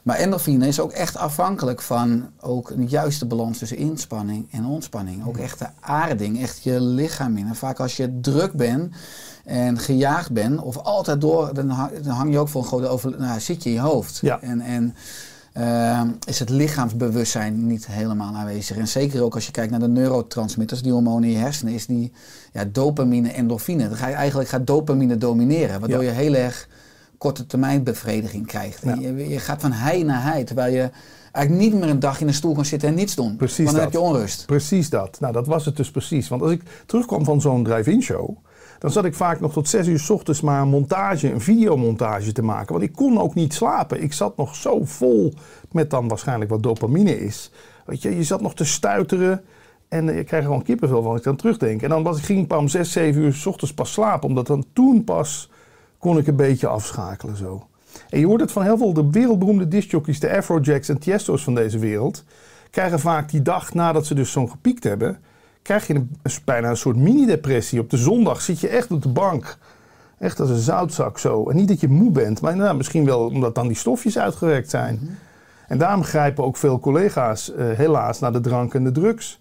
Maar 0.09 0.17
endorfine 0.17 0.67
is 0.67 0.79
ook 0.79 0.91
echt 0.91 1.17
afhankelijk 1.17 1.81
van 1.81 2.29
ook 2.39 2.69
een 2.69 2.87
juiste 2.87 3.25
balans 3.25 3.57
tussen 3.57 3.77
inspanning 3.77 4.47
en 4.51 4.65
ontspanning. 4.65 5.27
Ook 5.27 5.37
echt 5.37 5.59
de 5.59 5.67
aarding, 5.79 6.41
echt 6.41 6.63
je 6.63 6.81
lichaam 6.81 7.37
in. 7.37 7.47
En 7.47 7.55
vaak 7.55 7.79
als 7.79 7.97
je 7.97 8.19
druk 8.21 8.53
bent 8.53 8.95
en 9.45 9.77
gejaagd 9.79 10.31
bent, 10.31 10.61
of 10.61 10.77
altijd 10.77 11.21
door, 11.21 11.53
dan 11.53 11.69
hang, 12.05 12.31
je 12.31 12.37
ook 12.39 12.47
voor 12.47 12.61
een 12.61 12.67
grote 12.67 12.87
over, 12.87 13.15
nou, 13.19 13.39
zit 13.39 13.63
je 13.63 13.69
in 13.69 13.75
je 13.75 13.81
hoofd. 13.81 14.19
Ja. 14.21 14.41
En, 14.41 14.61
en 14.61 14.95
eh, 15.53 16.01
is 16.27 16.39
het 16.39 16.49
lichaamsbewustzijn 16.49 17.67
niet 17.67 17.87
helemaal 17.87 18.35
aanwezig. 18.35 18.77
En 18.77 18.87
zeker 18.87 19.23
ook 19.23 19.35
als 19.35 19.45
je 19.45 19.51
kijkt 19.51 19.71
naar 19.71 19.79
de 19.79 19.87
neurotransmitters, 19.87 20.81
die 20.81 20.91
hormonen 20.91 21.23
in 21.23 21.35
je 21.35 21.37
hersenen, 21.37 21.73
is 21.73 21.85
die 21.85 22.11
ja, 22.53 22.65
dopamine, 22.71 23.31
endorfine. 23.31 23.87
Dan 23.89 23.97
ga 23.97 24.07
je 24.07 24.15
eigenlijk 24.15 24.49
gaat 24.49 24.67
dopamine 24.67 25.17
domineren, 25.17 25.79
waardoor 25.79 26.03
Ja. 26.03 26.09
je 26.09 26.15
heel 26.15 26.33
erg 26.33 26.67
korte 27.19 27.45
termijn 27.45 27.83
bevrediging 27.83 28.47
krijgt. 28.47 28.83
Ja. 28.83 28.95
Je, 28.99 29.29
je 29.29 29.39
gaat 29.39 29.61
van 29.61 29.71
hij 29.71 30.03
naar 30.03 30.23
hij, 30.23 30.43
terwijl 30.43 30.73
je 30.73 30.89
eigenlijk 31.31 31.71
niet 31.71 31.81
meer 31.81 31.89
een 31.89 31.99
dag 31.99 32.21
in 32.21 32.27
een 32.27 32.33
stoel 32.33 32.53
kan 32.53 32.65
zitten 32.65 32.89
en 32.89 32.95
niets 32.95 33.15
doen. 33.15 33.35
Precies 33.35 33.57
Want 33.57 33.69
dan 33.69 33.75
dat. 33.85 33.93
heb 33.93 34.01
je 34.01 34.07
onrust. 34.07 34.45
Precies 34.45 34.89
dat. 34.89 35.19
Nou, 35.19 35.33
dat 35.33 35.47
was 35.47 35.65
het 35.65 35.77
dus 35.77 35.91
precies. 35.91 36.27
Want 36.27 36.41
als 36.41 36.51
ik 36.51 36.61
terugkwam 36.85 37.25
van 37.25 37.41
zo'n 37.41 37.63
drive-in 37.63 38.01
show, 38.01 38.37
dan 38.79 38.91
zat 38.91 39.05
ik 39.05 39.15
vaak 39.15 39.39
nog 39.39 39.53
tot 39.53 39.67
zes 39.67 39.87
uur 39.87 39.99
's 39.99 40.09
ochtends 40.09 40.41
maar 40.41 40.61
een 40.61 40.67
montage, 40.67 41.31
een 41.31 41.41
videomontage 41.41 42.31
te 42.31 42.41
maken. 42.41 42.71
Want 42.73 42.83
ik 42.85 42.93
kon 42.93 43.19
ook 43.19 43.33
niet 43.33 43.53
slapen. 43.53 44.03
Ik 44.03 44.13
zat 44.13 44.37
nog 44.37 44.55
zo 44.55 44.79
vol 44.83 45.33
met 45.71 45.89
dan 45.89 46.07
waarschijnlijk 46.07 46.49
wat 46.49 46.63
dopamine 46.63 47.19
is. 47.19 47.51
Weet 47.85 48.01
je, 48.01 48.15
je 48.15 48.23
zat 48.23 48.41
nog 48.41 48.55
te 48.55 48.65
stuiteren. 48.65 49.43
En 49.87 50.17
ik 50.17 50.25
krijg 50.25 50.43
gewoon 50.43 50.63
kippenvel 50.63 51.01
van 51.01 51.09
als 51.09 51.19
ik 51.19 51.25
dan 51.25 51.35
terugdenk. 51.35 51.81
En 51.81 51.89
dan 51.89 52.03
was, 52.03 52.21
ging 52.21 52.41
ik 52.41 52.47
pas 52.47 52.59
om 52.59 52.67
zes, 52.67 52.91
zeven 52.91 53.21
uur 53.21 53.33
's 53.33 53.45
ochtends 53.45 53.73
pas 53.73 53.91
slapen. 53.91 54.29
Omdat 54.29 54.47
dan 54.47 54.65
toen 54.73 55.03
pas 55.03 55.49
kon 55.99 56.17
ik 56.17 56.27
een 56.27 56.35
beetje 56.35 56.67
afschakelen 56.67 57.37
zo. 57.37 57.67
En 58.09 58.19
je 58.19 58.25
hoort 58.25 58.41
het 58.41 58.51
van 58.51 58.63
heel 58.63 58.77
veel 58.77 58.93
de 58.93 59.09
wereldberoemde 59.09 59.67
discjockeys, 59.67 60.19
de 60.19 60.37
Afrojacks 60.37 60.89
en 60.89 60.99
Tiesto's 60.99 61.43
van 61.43 61.55
deze 61.55 61.79
wereld. 61.79 62.23
Krijgen 62.69 62.99
vaak 62.99 63.29
die 63.29 63.41
dag 63.41 63.73
nadat 63.73 64.05
ze 64.05 64.13
dus 64.13 64.31
zo'n 64.31 64.49
gepiekt 64.49 64.83
hebben, 64.83 65.19
krijg 65.61 65.87
je 65.87 65.93
een, 65.93 66.09
bijna 66.45 66.69
een 66.69 66.77
soort 66.77 66.95
mini-depressie. 66.95 67.79
Op 67.79 67.89
de 67.89 67.97
zondag 67.97 68.41
zit 68.41 68.59
je 68.59 68.67
echt 68.67 68.91
op 68.91 69.01
de 69.01 69.09
bank. 69.09 69.57
Echt 70.19 70.39
als 70.39 70.49
een 70.49 70.57
zoutzak 70.57 71.17
zo. 71.17 71.49
En 71.49 71.55
niet 71.55 71.67
dat 71.67 71.79
je 71.79 71.87
moe 71.87 72.11
bent, 72.11 72.41
maar 72.41 72.55
nou, 72.55 72.77
misschien 72.77 73.05
wel 73.05 73.25
omdat 73.25 73.55
dan 73.55 73.67
die 73.67 73.77
stofjes 73.77 74.17
uitgewerkt 74.17 74.69
zijn. 74.69 75.17
En 75.67 75.77
daarom 75.77 76.03
grijpen 76.03 76.43
ook 76.43 76.57
veel 76.57 76.79
collega's 76.79 77.53
eh, 77.53 77.69
helaas 77.69 78.19
naar 78.19 78.31
de 78.31 78.39
drank 78.39 78.73
en 78.73 78.83
de 78.83 78.91
drugs. 78.91 79.39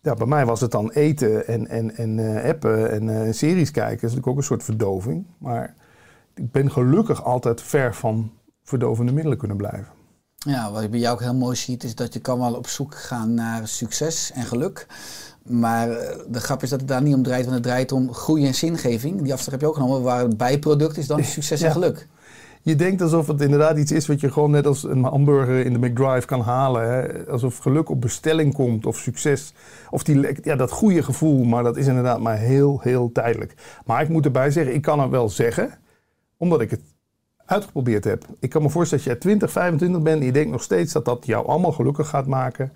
Ja, 0.00 0.14
bij 0.14 0.26
mij 0.26 0.46
was 0.46 0.60
het 0.60 0.70
dan 0.70 0.90
eten 0.90 1.46
en, 1.46 1.68
en, 1.68 1.96
en 1.96 2.18
eh, 2.18 2.50
appen 2.50 2.90
en 2.90 3.26
eh, 3.26 3.32
series 3.32 3.70
kijken. 3.70 4.00
Dat 4.00 4.10
is 4.10 4.16
natuurlijk 4.16 4.26
ook 4.26 4.36
een 4.36 4.42
soort 4.42 4.64
verdoving. 4.64 5.24
Maar 5.38 5.74
ik 6.38 6.52
ben 6.52 6.70
gelukkig 6.70 7.24
altijd 7.24 7.62
ver 7.62 7.94
van 7.94 8.30
verdovende 8.62 9.12
middelen 9.12 9.38
kunnen 9.38 9.56
blijven. 9.56 9.88
Ja, 10.34 10.72
wat 10.72 10.82
je 10.82 10.88
bij 10.88 10.98
jou 10.98 11.14
ook 11.14 11.20
heel 11.20 11.34
mooi 11.34 11.56
ziet, 11.56 11.84
is 11.84 11.94
dat 11.94 12.12
je 12.14 12.20
kan 12.20 12.38
wel 12.38 12.54
op 12.54 12.66
zoek 12.66 12.94
gaan 12.94 13.34
naar 13.34 13.68
succes 13.68 14.32
en 14.34 14.44
geluk. 14.44 14.86
Maar 15.42 15.90
eh, 15.90 16.18
de 16.28 16.40
grap 16.40 16.62
is 16.62 16.70
dat 16.70 16.80
het 16.80 16.88
daar 16.88 17.02
niet 17.02 17.14
om 17.14 17.22
draait, 17.22 17.42
want 17.42 17.54
het 17.54 17.64
draait 17.64 17.92
om 17.92 18.12
groei 18.12 18.46
en 18.46 18.54
zingeving. 18.54 19.22
Die 19.22 19.32
afslag 19.32 19.50
heb 19.50 19.60
je 19.60 19.66
ook 19.66 19.74
genomen, 19.74 20.02
waar 20.02 20.20
het 20.20 20.36
bijproduct 20.36 20.96
is 20.96 21.06
dan 21.06 21.24
succes 21.24 21.62
en 21.62 21.72
geluk. 21.72 22.08
Je 22.62 22.76
denkt 22.76 23.02
alsof 23.02 23.26
het 23.26 23.40
inderdaad 23.40 23.78
iets 23.78 23.92
is 23.92 24.06
wat 24.06 24.20
je 24.20 24.32
gewoon 24.32 24.50
net 24.50 24.66
als 24.66 24.84
een 24.84 25.04
hamburger 25.04 25.64
in 25.64 25.72
de 25.72 25.78
McDrive 25.78 26.26
kan 26.26 26.40
halen. 26.40 26.90
Hè? 26.90 27.26
Alsof 27.26 27.56
geluk 27.58 27.88
op 27.88 28.00
bestelling 28.00 28.54
komt 28.54 28.86
of 28.86 28.96
succes. 28.96 29.54
Of 29.90 30.02
die, 30.02 30.36
ja, 30.42 30.56
dat 30.56 30.70
goede 30.70 31.02
gevoel, 31.02 31.44
maar 31.44 31.62
dat 31.62 31.76
is 31.76 31.86
inderdaad 31.86 32.20
maar 32.20 32.38
heel, 32.38 32.80
heel 32.82 33.12
tijdelijk. 33.12 33.54
Maar 33.84 34.02
ik 34.02 34.08
moet 34.08 34.24
erbij 34.24 34.50
zeggen, 34.50 34.74
ik 34.74 34.82
kan 34.82 35.00
het 35.00 35.10
wel 35.10 35.28
zeggen, 35.28 35.78
omdat 36.38 36.60
ik 36.60 36.70
het 36.70 36.80
uitgeprobeerd 37.44 38.04
heb. 38.04 38.24
Ik 38.38 38.50
kan 38.50 38.62
me 38.62 38.70
voorstellen 38.70 39.04
dat 39.04 39.12
jij 39.12 39.22
20, 39.22 39.52
25 39.52 40.02
bent 40.02 40.20
en 40.20 40.26
je 40.26 40.32
denkt 40.32 40.50
nog 40.50 40.62
steeds 40.62 40.92
dat 40.92 41.04
dat 41.04 41.26
jou 41.26 41.46
allemaal 41.46 41.72
gelukkig 41.72 42.08
gaat 42.08 42.26
maken. 42.26 42.72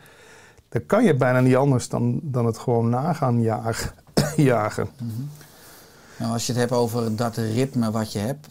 Dan 0.68 0.86
kan 0.86 1.04
je 1.04 1.14
bijna 1.14 1.40
niet 1.40 1.56
anders 1.56 1.88
dan, 1.88 2.20
dan 2.22 2.46
het 2.46 2.58
gewoon 2.58 2.88
nagaan 2.88 3.42
jagen. 3.42 3.90
jagen. 4.36 4.88
Nou, 6.18 6.32
als 6.32 6.46
je 6.46 6.52
het 6.52 6.60
hebt 6.60 6.72
over 6.72 7.16
dat 7.16 7.36
ritme 7.36 7.90
wat 7.90 8.12
je 8.12 8.18
hebt, 8.18 8.48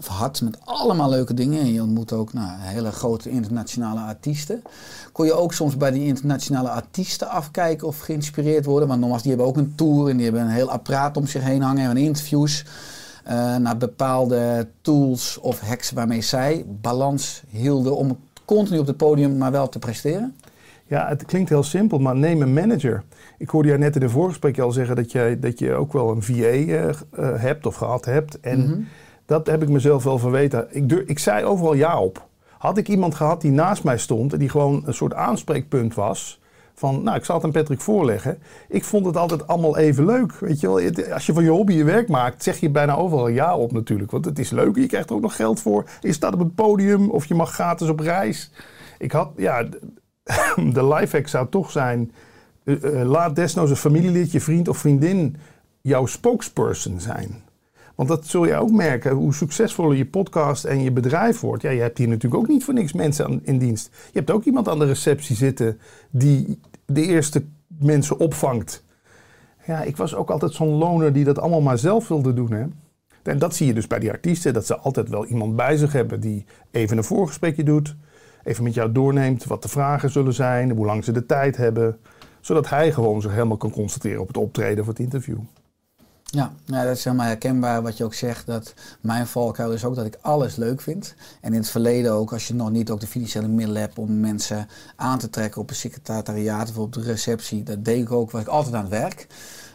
of 0.00 0.06
had 0.06 0.40
met 0.40 0.58
allemaal 0.64 1.08
leuke 1.08 1.34
dingen. 1.34 1.60
En 1.60 1.72
je 1.72 1.82
ontmoet 1.82 2.12
ook 2.12 2.32
nou, 2.32 2.50
hele 2.60 2.92
grote 2.92 3.30
internationale 3.30 4.00
artiesten. 4.00 4.62
Kon 5.12 5.26
je 5.26 5.32
ook 5.32 5.52
soms 5.52 5.76
bij 5.76 5.90
die 5.90 6.06
internationale 6.06 6.70
artiesten 6.70 7.28
afkijken 7.28 7.86
of 7.86 8.00
geïnspireerd 8.00 8.64
worden? 8.64 8.88
Want 8.88 9.00
nogmaals, 9.00 9.22
die 9.22 9.30
hebben 9.30 9.48
ook 9.48 9.56
een 9.56 9.74
tour 9.74 10.08
en 10.08 10.16
die 10.16 10.24
hebben 10.24 10.42
een 10.42 10.50
heel 10.50 10.70
apparaat 10.70 11.16
om 11.16 11.26
zich 11.26 11.42
heen 11.42 11.62
hangen 11.62 11.90
en 11.90 11.96
interviews. 11.96 12.64
Eh, 13.30 13.56
naar 13.56 13.76
bepaalde 13.76 14.68
tools 14.80 15.38
of 15.40 15.60
hacks 15.60 15.90
waarmee 15.90 16.20
zij 16.20 16.64
balans 16.80 17.42
hielden 17.48 17.96
om 17.96 18.18
continu 18.44 18.78
op 18.78 18.86
het 18.86 18.96
podium 18.96 19.36
maar 19.38 19.50
wel 19.52 19.68
te 19.68 19.78
presteren. 19.78 20.36
Ja, 20.86 21.08
het 21.08 21.24
klinkt 21.24 21.48
heel 21.48 21.62
simpel, 21.62 21.98
maar 21.98 22.16
neem 22.16 22.42
een 22.42 22.52
manager. 22.52 23.02
Ik 23.38 23.48
hoorde 23.50 23.68
jou 23.68 23.80
net 23.80 23.96
in 23.96 24.02
een 24.02 24.10
voorgesprek 24.10 24.58
al 24.58 24.72
zeggen 24.72 24.96
dat, 24.96 25.12
jij, 25.12 25.38
dat 25.38 25.58
je 25.58 25.72
ook 25.74 25.92
wel 25.92 26.10
een 26.10 26.22
VA 26.22 26.34
eh, 26.34 26.88
eh, 26.88 26.94
hebt 27.40 27.66
of 27.66 27.74
gehad 27.74 28.04
hebt. 28.04 28.40
En 28.40 28.60
Mhm. 28.60 28.80
dat 29.26 29.46
heb 29.46 29.62
ik 29.62 29.68
mezelf 29.68 30.04
wel 30.04 30.18
verweten. 30.18 30.66
Ik, 30.70 30.92
ik 30.92 31.18
zei 31.18 31.44
overal 31.44 31.74
ja 31.74 32.00
op. 32.00 32.28
Had 32.58 32.78
ik 32.78 32.88
iemand 32.88 33.14
gehad 33.14 33.40
die 33.40 33.50
naast 33.50 33.84
mij 33.84 33.98
stond 33.98 34.32
en 34.32 34.38
die 34.38 34.48
gewoon 34.48 34.82
een 34.86 34.94
soort 34.94 35.14
aanspreekpunt 35.14 35.94
was 35.94 36.39
Van, 36.80 37.02
nou, 37.02 37.16
ik 37.16 37.24
zal 37.24 37.34
het 37.36 37.44
aan 37.44 37.50
Patrick 37.50 37.80
voorleggen. 37.80 38.38
Ik 38.68 38.84
vond 38.84 39.06
het 39.06 39.16
altijd 39.16 39.46
allemaal 39.46 39.76
even 39.76 40.04
leuk. 40.04 40.32
Weet 40.32 40.60
je 40.60 40.66
wel, 40.66 41.12
als 41.12 41.26
je 41.26 41.32
van 41.32 41.44
je 41.44 41.50
hobby 41.50 41.72
je 41.72 41.84
werk 41.84 42.08
maakt, 42.08 42.42
zeg 42.42 42.60
je 42.60 42.70
bijna 42.70 42.96
overal 42.96 43.28
ja 43.28 43.56
op 43.56 43.72
natuurlijk. 43.72 44.10
Want 44.10 44.24
het 44.24 44.38
is 44.38 44.50
leuk. 44.50 44.76
Je 44.76 44.86
krijgt 44.86 45.08
er 45.10 45.14
ook 45.16 45.22
nog 45.22 45.36
geld 45.36 45.60
voor. 45.60 45.84
Je 46.00 46.12
staat 46.12 46.32
op 46.32 46.38
het 46.38 46.54
podium 46.54 47.10
of 47.10 47.26
je 47.26 47.34
mag 47.34 47.52
gratis 47.52 47.88
op 47.88 48.00
reis. 48.00 48.50
Ik 48.98 49.12
had, 49.12 49.30
ja, 49.36 49.62
de 50.76 50.86
lifehack 50.86 51.28
zou 51.28 51.46
toch 51.50 51.70
zijn. 51.70 52.12
eh, 52.64 53.00
eh, 53.00 53.08
laat 53.08 53.36
desnoods 53.36 53.70
een 53.70 53.76
familielid, 53.76 54.32
je 54.32 54.40
vriend 54.40 54.68
of 54.68 54.78
vriendin 54.78 55.36
jouw 55.80 56.06
spokesperson 56.06 57.00
zijn. 57.00 57.42
Want 58.00 58.12
dat 58.12 58.26
zul 58.26 58.46
je 58.46 58.54
ook 58.54 58.70
merken, 58.70 59.12
hoe 59.12 59.34
succesvoller 59.34 59.96
je 59.96 60.06
podcast 60.06 60.64
en 60.64 60.82
je 60.82 60.92
bedrijf 60.92 61.40
wordt. 61.40 61.62
Ja, 61.62 61.70
je 61.70 61.80
hebt 61.80 61.98
hier 61.98 62.08
natuurlijk 62.08 62.42
ook 62.42 62.48
niet 62.48 62.64
voor 62.64 62.74
niks 62.74 62.92
mensen 62.92 63.24
aan, 63.24 63.40
in 63.42 63.58
dienst. 63.58 63.90
Je 64.12 64.18
hebt 64.18 64.30
ook 64.30 64.44
iemand 64.44 64.68
aan 64.68 64.78
de 64.78 64.84
receptie 64.84 65.36
zitten 65.36 65.80
die 66.10 66.60
de 66.86 67.02
eerste 67.02 67.44
mensen 67.66 68.18
opvangt. 68.18 68.84
Ja, 69.66 69.82
ik 69.82 69.96
was 69.96 70.14
ook 70.14 70.30
altijd 70.30 70.52
zo'n 70.52 70.68
loner 70.68 71.12
die 71.12 71.24
dat 71.24 71.38
allemaal 71.38 71.60
maar 71.60 71.78
zelf 71.78 72.08
wilde 72.08 72.32
doen. 72.32 72.52
Hè? 72.52 72.64
En 73.22 73.38
dat 73.38 73.54
zie 73.54 73.66
je 73.66 73.74
dus 73.74 73.86
bij 73.86 73.98
die 73.98 74.10
artiesten, 74.10 74.52
dat 74.52 74.66
ze 74.66 74.76
altijd 74.76 75.08
wel 75.08 75.26
iemand 75.26 75.56
bij 75.56 75.76
zich 75.76 75.92
hebben 75.92 76.20
die 76.20 76.44
even 76.70 76.96
een 76.96 77.04
voorgesprekje 77.04 77.62
doet. 77.62 77.96
Even 78.44 78.64
met 78.64 78.74
jou 78.74 78.92
doorneemt 78.92 79.44
wat 79.44 79.62
de 79.62 79.68
vragen 79.68 80.10
zullen 80.10 80.34
zijn, 80.34 80.70
hoe 80.70 80.86
lang 80.86 81.04
ze 81.04 81.12
de 81.12 81.26
tijd 81.26 81.56
hebben. 81.56 81.98
Zodat 82.40 82.68
hij 82.68 82.92
gewoon 82.92 83.20
zich 83.20 83.32
helemaal 83.32 83.56
kan 83.56 83.70
concentreren 83.70 84.20
op 84.20 84.26
het 84.26 84.36
optreden 84.36 84.80
of 84.80 84.86
het 84.86 84.98
interview. 84.98 85.38
Ja, 86.30 86.52
nou, 86.66 86.86
dat 86.86 86.96
is 86.96 87.04
helemaal 87.04 87.26
herkenbaar 87.26 87.82
wat 87.82 87.96
je 87.96 88.04
ook 88.04 88.14
zegt. 88.14 88.46
Dat 88.46 88.74
mijn 89.00 89.26
valkuil 89.26 89.72
is 89.72 89.84
ook 89.84 89.94
dat 89.94 90.06
ik 90.06 90.18
alles 90.20 90.56
leuk 90.56 90.80
vind. 90.80 91.14
En 91.40 91.52
in 91.52 91.58
het 91.60 91.70
verleden 91.70 92.12
ook, 92.12 92.32
als 92.32 92.48
je 92.48 92.54
nog 92.54 92.70
niet 92.70 92.90
ook 92.90 93.00
de 93.00 93.06
financiële 93.06 93.48
middelen 93.48 93.80
hebt 93.82 93.98
om 93.98 94.20
mensen 94.20 94.68
aan 94.96 95.18
te 95.18 95.30
trekken 95.30 95.60
op 95.60 95.70
een 95.70 95.76
secretariaat 95.76 96.68
of 96.70 96.78
op 96.78 96.92
de 96.92 97.02
receptie. 97.02 97.62
Dat 97.62 97.84
deed 97.84 98.02
ik 98.02 98.12
ook, 98.12 98.30
was 98.30 98.40
ik 98.40 98.46
altijd 98.48 98.74
aan 98.74 98.80
het 98.80 98.90
werk. 98.90 99.26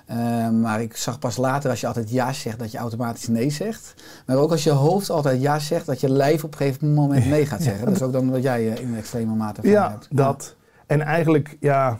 Eh, 0.05 0.49
maar 0.49 0.81
ik 0.81 0.95
zag 0.97 1.19
pas 1.19 1.37
later 1.37 1.69
als 1.69 1.79
je 1.81 1.87
altijd 1.87 2.09
ja 2.09 2.33
zegt, 2.33 2.59
dat 2.59 2.71
je 2.71 2.77
automatisch 2.77 3.27
nee 3.27 3.49
zegt. 3.49 3.93
Maar 4.25 4.37
ook 4.37 4.51
als 4.51 4.63
je 4.63 4.71
hoofd 4.71 5.09
altijd 5.09 5.41
ja 5.41 5.59
zegt, 5.59 5.85
dat 5.85 5.99
je 5.99 6.09
lijf 6.09 6.43
op 6.43 6.51
een 6.51 6.57
gegeven 6.57 6.93
moment 6.93 7.25
nee 7.35 7.45
gaat 7.45 7.63
zeggen. 7.63 7.85
Dat 7.85 7.95
is 7.95 8.01
ook 8.01 8.11
dan 8.13 8.31
wat 8.31 8.43
jij 8.43 8.71
eh, 8.71 8.81
in 8.81 8.87
een 8.87 8.97
extreme 8.97 9.35
mate 9.35 9.61
van 9.61 9.69
Ja, 9.69 9.89
hebt. 9.91 10.07
dat. 10.11 10.55
En 10.87 11.01
eigenlijk, 11.01 11.57
ja, 11.59 11.99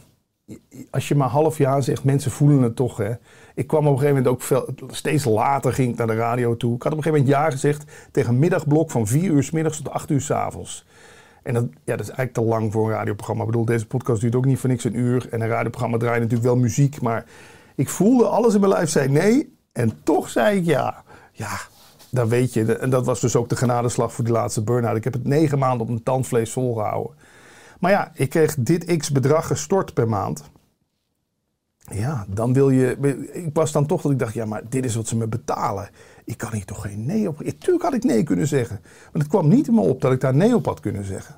als 0.92 1.08
je 1.08 1.16
maar 1.16 1.30
half 1.30 1.58
jaar 1.58 1.84
zegt, 1.84 2.04
mensen 2.04 2.32
voelen 2.32 2.62
het 2.62 2.76
toch. 2.76 2.98
Hè. 2.98 3.12
Ik 3.56 3.68
kwam 3.68 3.88
op 3.88 3.94
een 3.94 4.00
gegeven 4.00 4.16
moment 4.16 4.34
ook 4.34 4.42
veel, 4.42 4.70
steeds 4.88 5.26
later 5.26 5.74
ging 5.74 5.92
ik 5.92 5.98
naar 5.98 6.08
de 6.08 6.16
radio 6.16 6.58
toe. 6.58 6.76
Ik 6.76 6.84
had 6.84 6.92
op 6.92 6.98
een 6.98 7.04
gegeven 7.04 7.26
moment 7.26 7.44
ja 7.44 7.52
gezegd 7.52 7.84
tegen 8.12 8.34
een 8.34 8.40
middagblok 8.40 8.92
van 8.92 9.08
4 9.08 9.32
uur 9.32 9.44
s 9.44 9.52
middags 9.52 9.78
tot 9.78 9.90
8 9.90 10.10
uur 10.10 10.22
s 10.22 10.32
avonds. 10.32 10.86
En 11.44 11.54
dat, 11.54 11.64
ja, 11.64 11.96
dat 11.96 12.00
is 12.00 12.08
eigenlijk 12.08 12.34
te 12.34 12.42
lang 12.42 12.72
voor 12.72 12.86
een 12.86 12.96
radioprogramma. 12.96 13.44
Ik 13.44 13.50
bedoel, 13.50 13.66
deze 13.66 13.88
podcast 13.88 14.22
duurt 14.22 14.36
ook 14.36 14.46
niet 14.46 14.60
voor 14.60 14.70
niks 14.70 14.84
een 14.84 15.00
uur. 15.00 15.28
En 15.32 15.42
een 15.42 15.48
radioprogramma 15.48 15.98
draait 15.98 16.22
natuurlijk 16.22 16.48
wel 16.48 16.58
muziek. 16.58 17.02
Maar 17.02 17.26
ik 17.76 17.90
voelde 17.90 18.28
alles 18.28 18.54
in 18.54 18.60
mijn 18.60 18.72
lijf 18.72 18.90
zei 18.90 19.10
nee. 19.10 19.54
En 19.72 19.92
toch 20.04 20.30
zei 20.30 20.58
ik 20.58 20.66
ja. 20.66 21.04
Ja, 21.32 21.58
dat 22.10 22.28
weet 22.28 22.54
je. 22.54 22.76
En 22.76 22.90
dat 22.90 23.06
was 23.06 23.20
dus 23.20 23.36
ook 23.36 23.50
de 23.50 23.56
genadeslag 23.56 24.14
voor 24.14 24.24
die 24.24 24.34
laatste 24.34 24.64
burn-out. 24.64 24.98
Ik 24.98 25.04
heb 25.04 25.14
het 25.14 25.24
negen 25.24 25.60
maanden 25.60 25.82
op 25.82 25.88
mijn 25.88 26.04
tandvlees 26.04 26.52
volgehouden. 26.52 27.16
Maar 27.80 27.92
ja, 27.92 28.12
ik 28.14 28.30
kreeg 28.30 28.56
dit 28.60 28.98
x 28.98 29.12
bedrag 29.12 29.48
gestort 29.48 29.94
per 29.94 30.10
maand. 30.10 30.44
Ja, 31.94 32.26
dan 32.28 32.54
wil 32.54 32.70
je. 32.70 32.98
Ik 33.32 33.50
was 33.54 33.72
dan 33.72 33.86
toch 33.86 34.02
dat 34.02 34.12
ik 34.12 34.20
dacht, 34.20 34.34
ja, 34.34 34.46
maar 34.46 34.62
dit 34.70 34.86
is 34.86 34.96
wat 34.96 35.08
ze 35.08 35.18
me 35.18 35.28
betalen. 35.28 35.90
Ik 36.24 36.38
kan 36.38 36.54
hier 36.54 36.66
toch 36.66 36.82
geen 36.82 37.06
nee 37.06 37.28
op. 37.28 37.38
Tuurlijk 37.38 37.84
had 37.84 37.94
ik 37.94 38.04
nee 38.04 38.24
kunnen 38.24 38.48
zeggen. 38.48 38.80
Maar 38.82 39.22
het 39.22 39.28
kwam 39.28 39.48
niet 39.48 39.68
in 39.68 39.74
me 39.74 39.82
op 39.82 40.02
dat 40.02 40.12
ik 40.12 40.20
daar 40.22 40.36
nee 40.36 40.56
op 40.56 40.66
had 40.66 40.80
kunnen 40.80 41.04
zeggen. 41.04 41.36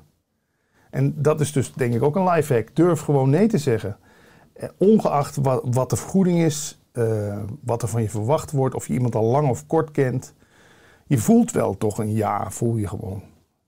En 0.90 1.22
dat 1.22 1.40
is 1.40 1.52
dus 1.52 1.72
denk 1.72 1.94
ik 1.94 2.02
ook 2.02 2.16
een 2.16 2.28
lifehack. 2.28 2.76
Durf 2.76 3.00
gewoon 3.00 3.30
nee 3.30 3.48
te 3.48 3.58
zeggen. 3.58 3.96
Eh, 4.52 4.68
Ongeacht 4.76 5.36
wat, 5.36 5.62
wat 5.70 5.90
de 5.90 5.96
vergoeding 5.96 6.38
is, 6.38 6.80
eh, 6.92 7.38
wat 7.60 7.82
er 7.82 7.88
van 7.88 8.02
je 8.02 8.10
verwacht 8.10 8.50
wordt, 8.50 8.74
of 8.74 8.86
je 8.86 8.92
iemand 8.92 9.14
al 9.14 9.24
lang 9.24 9.48
of 9.48 9.66
kort 9.66 9.90
kent. 9.90 10.34
Je 11.06 11.18
voelt 11.18 11.52
wel 11.52 11.76
toch 11.76 11.98
een 11.98 12.12
ja, 12.12 12.50
voel 12.50 12.76
je 12.76 12.88
gewoon. 12.88 13.22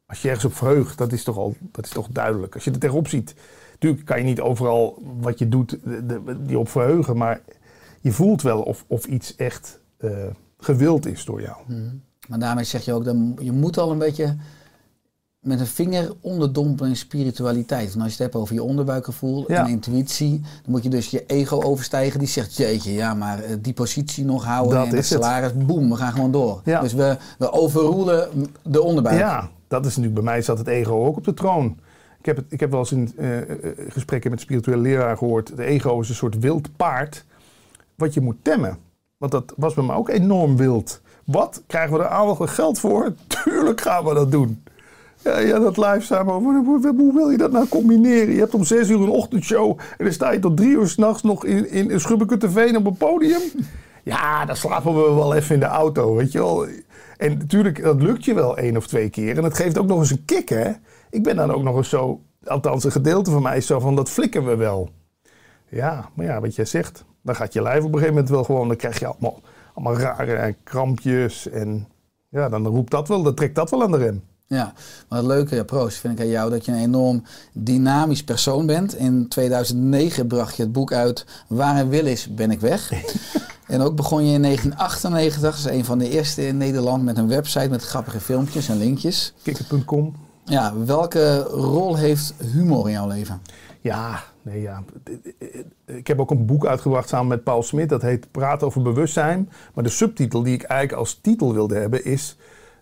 Als 0.07 0.23
je 0.23 0.29
ergens 0.29 0.47
op 0.47 0.55
verheugt, 0.55 0.99
dat 0.99 1.13
is 1.13 1.23
toch 1.23 1.37
al 1.37 1.55
dat 1.61 1.85
is 1.85 1.91
toch 1.91 2.09
duidelijk. 2.09 2.55
Als 2.55 2.65
je 2.65 2.71
er 2.71 2.79
tegenop 2.79 3.09
ziet, 3.09 3.35
natuurlijk 3.81 4.05
kan 4.05 4.19
je 4.19 4.25
niet 4.25 4.41
overal 4.41 5.03
wat 5.21 5.39
je 5.39 5.49
doet 5.49 5.79
de, 5.85 6.07
de- 6.07 6.43
die 6.47 6.59
op 6.59 6.69
verheugen, 6.69 7.17
maar 7.17 7.41
je 8.01 8.13
voelt 8.13 8.43
wel 8.43 8.61
of, 8.63 8.85
of 8.87 9.05
iets 9.07 9.37
echt 9.37 9.81
eh, 9.97 10.11
gewild 10.59 11.07
is 11.07 11.25
door 11.25 11.41
jou. 11.43 11.57
Maar 12.29 12.39
daarmee 12.39 12.65
zeg 12.65 12.85
je 12.85 12.93
ook, 12.93 13.05
dat 13.05 13.17
je 13.41 13.53
moet 13.53 13.79
al 13.79 13.91
een 13.91 13.99
beetje 13.99 14.37
met 15.41 15.61
een 15.61 15.67
vinger 15.67 16.13
onderdompelen 16.21 16.91
in 16.91 16.97
spiritualiteit. 16.97 17.95
En 17.95 18.01
als 18.01 18.05
je 18.17 18.23
het 18.23 18.33
hebt 18.33 18.35
over 18.35 18.55
je 18.55 18.63
onderbuikgevoel 18.63 19.45
Ja. 19.53 19.65
en 19.65 19.71
intuïtie, 19.71 20.41
dan 20.41 20.71
moet 20.71 20.83
je 20.83 20.89
dus 20.89 21.11
je 21.11 21.27
ego 21.27 21.63
overstijgen. 21.63 22.19
Die 22.19 22.29
zegt, 22.29 22.57
jeetje, 22.57 22.93
ja, 22.93 23.15
maar 23.15 23.43
eh, 23.43 23.57
die 23.61 23.73
positie 23.73 24.25
nog 24.25 24.45
houden 24.45 24.79
Dat 24.79 24.87
en 24.89 24.95
het. 24.97 25.07
salaris, 25.07 25.55
boem, 25.55 25.89
we 25.91 25.97
gaan 25.97 26.13
gewoon 26.13 26.31
door. 26.33 26.61
Ja. 26.65 26.81
Dus 26.81 26.93
we, 26.93 27.17
we 27.39 27.53
overroelen 27.53 28.29
de 28.63 28.83
onderbuik. 28.83 29.19
Ja, 29.19 29.51
dat 29.69 29.81
is 29.87 29.97
natuurlijk 29.97 30.15
bij 30.15 30.25
mij 30.33 30.43
zat 30.43 30.59
het 30.59 30.67
ego 30.67 31.05
ook 31.07 31.17
op 31.17 31.25
de 31.25 31.35
troon. 31.35 31.79
Ik 32.21 32.27
heb, 32.27 32.37
het, 32.37 32.45
ik 32.49 32.61
heb 32.61 32.71
wel 32.71 32.79
eens 32.79 32.93
in 32.93 33.13
eh, 33.17 33.41
eh, 33.41 33.57
gesprekken 33.89 34.31
met 34.31 34.41
spirituele 34.41 34.81
leraar 34.81 35.17
gehoord. 35.17 35.49
Het 35.49 35.59
ego 35.59 36.01
is 36.01 36.09
een 36.09 36.15
soort 36.15 36.39
wild 36.39 36.77
paard 36.77 37.25
wat 37.95 38.15
je 38.15 38.21
moet 38.21 38.37
temmen. 38.43 38.79
Want 39.17 39.33
dat 39.33 39.53
was 39.57 39.75
bij 39.75 39.85
mij 39.85 39.97
ook 39.97 40.09
enorm 40.09 40.57
wild. 40.57 41.01
Wat? 41.25 41.63
Krijgen 41.67 41.97
we 41.97 42.03
er 42.03 42.09
aandacht 42.09 42.51
geld 42.51 42.79
voor? 42.79 43.13
Tuurlijk 43.45 43.81
gaan 43.81 44.05
we 44.05 44.15
dat 44.15 44.31
doen. 44.31 44.63
Ja, 45.25 45.39
ja 45.39 45.59
dat 45.59 45.77
live 45.77 46.01
samen. 46.01 46.35
Hoe, 46.35 47.13
wil 47.15 47.31
je 47.31 47.37
dat 47.37 47.53
nou 47.53 47.69
combineren? 47.69 48.35
Je 48.35 48.41
hebt 48.41 48.55
om 48.55 48.65
zes 48.65 48.89
uur 48.89 49.01
een 49.01 49.09
ochtendshow 49.09 49.79
en 49.99 50.05
dan 50.05 50.13
sta 50.13 50.31
je 50.31 50.39
tot 50.39 50.57
drie 50.57 50.71
uur 50.71 50.89
s'nachts 50.89 51.23
nog 51.23 51.45
in, 51.45 51.71
in, 51.71 51.91
in 51.91 52.01
Schubbekutteveen 52.01 52.77
op 52.77 52.87
een 52.87 52.97
podium. 52.97 53.43
Ja, 54.03 54.45
dan 54.45 54.57
slapen 54.57 54.95
we 54.95 55.15
wel 55.15 55.35
even 55.35 55.55
in 55.55 55.61
de 55.61 55.67
auto, 55.67 56.15
weet 56.15 56.33
je 56.33 56.39
wel. 56.39 56.67
En 57.17 57.39
natuurlijk, 57.39 57.83
dat 57.83 58.03
lukt 58.03 58.25
je 58.25 58.35
wel 58.35 58.57
één 58.57 58.77
of 58.77 58.87
twee 58.87 59.11
keer. 59.11 59.37
En 59.37 59.43
dat 59.43 59.57
geeft 59.57 59.79
ook 59.79 59.87
nog 59.87 59.99
eens 59.99 60.11
een 60.11 60.25
kick, 60.25 60.49
hè. 60.49 60.71
Ik 61.11 61.23
ben 61.23 61.37
dan 61.37 61.53
ook 61.53 61.63
nog 61.63 61.77
eens 61.77 61.89
zo, 61.89 62.21
althans 62.45 62.85
een 62.85 62.93
gedeelte 62.93 63.31
van 63.31 63.43
mij 63.43 63.57
is 63.57 63.67
zo 63.67 63.81
van, 63.81 63.97
dat 63.97 64.11
flikken 64.11 64.47
we 64.47 64.57
wel. 64.57 64.91
Ja, 65.69 66.09
maar 66.15 66.27
ja, 66.27 66.41
wat 66.41 66.55
jij 66.55 66.65
zegt, 66.65 67.05
dan 67.23 67.37
gaat 67.37 67.53
je 67.53 67.63
lijf 67.63 67.79
op 67.79 67.85
een 67.85 67.99
gegeven 67.99 68.15
moment 68.15 68.31
wel 68.31 68.45
gewoon, 68.45 68.69
dan 68.69 68.77
krijg 68.77 68.99
je 68.99 69.07
allemaal, 69.07 69.41
allemaal 69.75 69.99
rare 69.99 70.57
krampjes. 70.63 71.49
En 71.49 71.89
ja, 72.29 72.49
dan 72.49 72.67
roept 72.67 72.91
dat 72.91 73.09
wel, 73.09 73.23
dan 73.23 73.35
trekt 73.35 73.55
dat 73.55 73.71
wel 73.71 73.83
aan 73.83 73.91
de 73.91 73.97
rem. 73.97 74.23
Ja, 74.47 74.73
maar 75.09 75.19
het 75.19 75.29
leuke, 75.29 75.55
ja, 75.55 75.65
proost, 75.65 75.99
vind 75.99 76.19
ik 76.19 76.25
aan 76.25 76.31
jou 76.31 76.51
dat 76.51 76.65
je 76.65 76.73
een 76.73 76.79
enorm 76.79 77.23
dynamisch 77.53 78.25
persoon 78.25 78.67
bent. 78.67 78.95
In 78.95 79.29
2009 79.29 80.27
bracht 80.27 80.57
je 80.57 80.63
het 80.63 80.73
boek 80.73 80.93
uit 80.93 81.27
Waar 81.49 81.81
een 81.81 81.89
wil 81.89 82.07
is, 82.07 82.35
ben 82.35 82.51
ik 82.51 82.61
weg. 82.61 82.93
en 83.67 83.81
ook 83.81 83.97
begon 83.97 84.27
je 84.27 84.35
in 84.35 84.43
1998, 84.43 85.41
dat 85.41 85.55
is 85.55 85.65
een 85.65 85.85
van 85.85 85.99
de 85.99 86.09
eerste 86.09 86.47
in 86.47 86.57
Nederland, 86.57 87.05
met 87.05 87.19
een 87.19 87.29
website 87.29 87.69
met 87.69 87.85
grappige 87.85 88.21
filmpjes 88.21 88.69
en 88.69 88.77
linkjes. 88.77 89.35
Kikker.com. 89.43 90.30
Ja, 90.51 90.77
welke 90.85 91.39
rol 91.43 91.97
heeft 91.97 92.35
humor 92.53 92.87
in 92.87 92.93
jouw 92.93 93.09
leven? 93.09 93.43
Ja, 93.81 94.23
nee, 94.43 94.61
ja. 94.61 94.83
Ik 95.85 96.07
heb 96.07 96.21
ook 96.21 96.31
een 96.31 96.47
boek 96.47 96.67
uitgebracht 96.67 97.09
samen 97.09 97.29
met 97.29 97.45
Paul 97.45 97.63
Smit. 97.63 97.89
Dat 97.89 98.03
heet 98.03 98.31
Praat 98.31 98.63
over 98.63 98.83
bewustzijn. 98.83 99.51
Maar 99.75 99.85
de 99.85 99.91
subtitel 99.91 100.43
die 100.43 100.55
ik 100.55 100.63
eigenlijk 100.63 101.01
als 101.01 101.19
titel 101.23 101.53
wilde 101.53 101.75
hebben 101.75 102.05
is... 102.05 102.37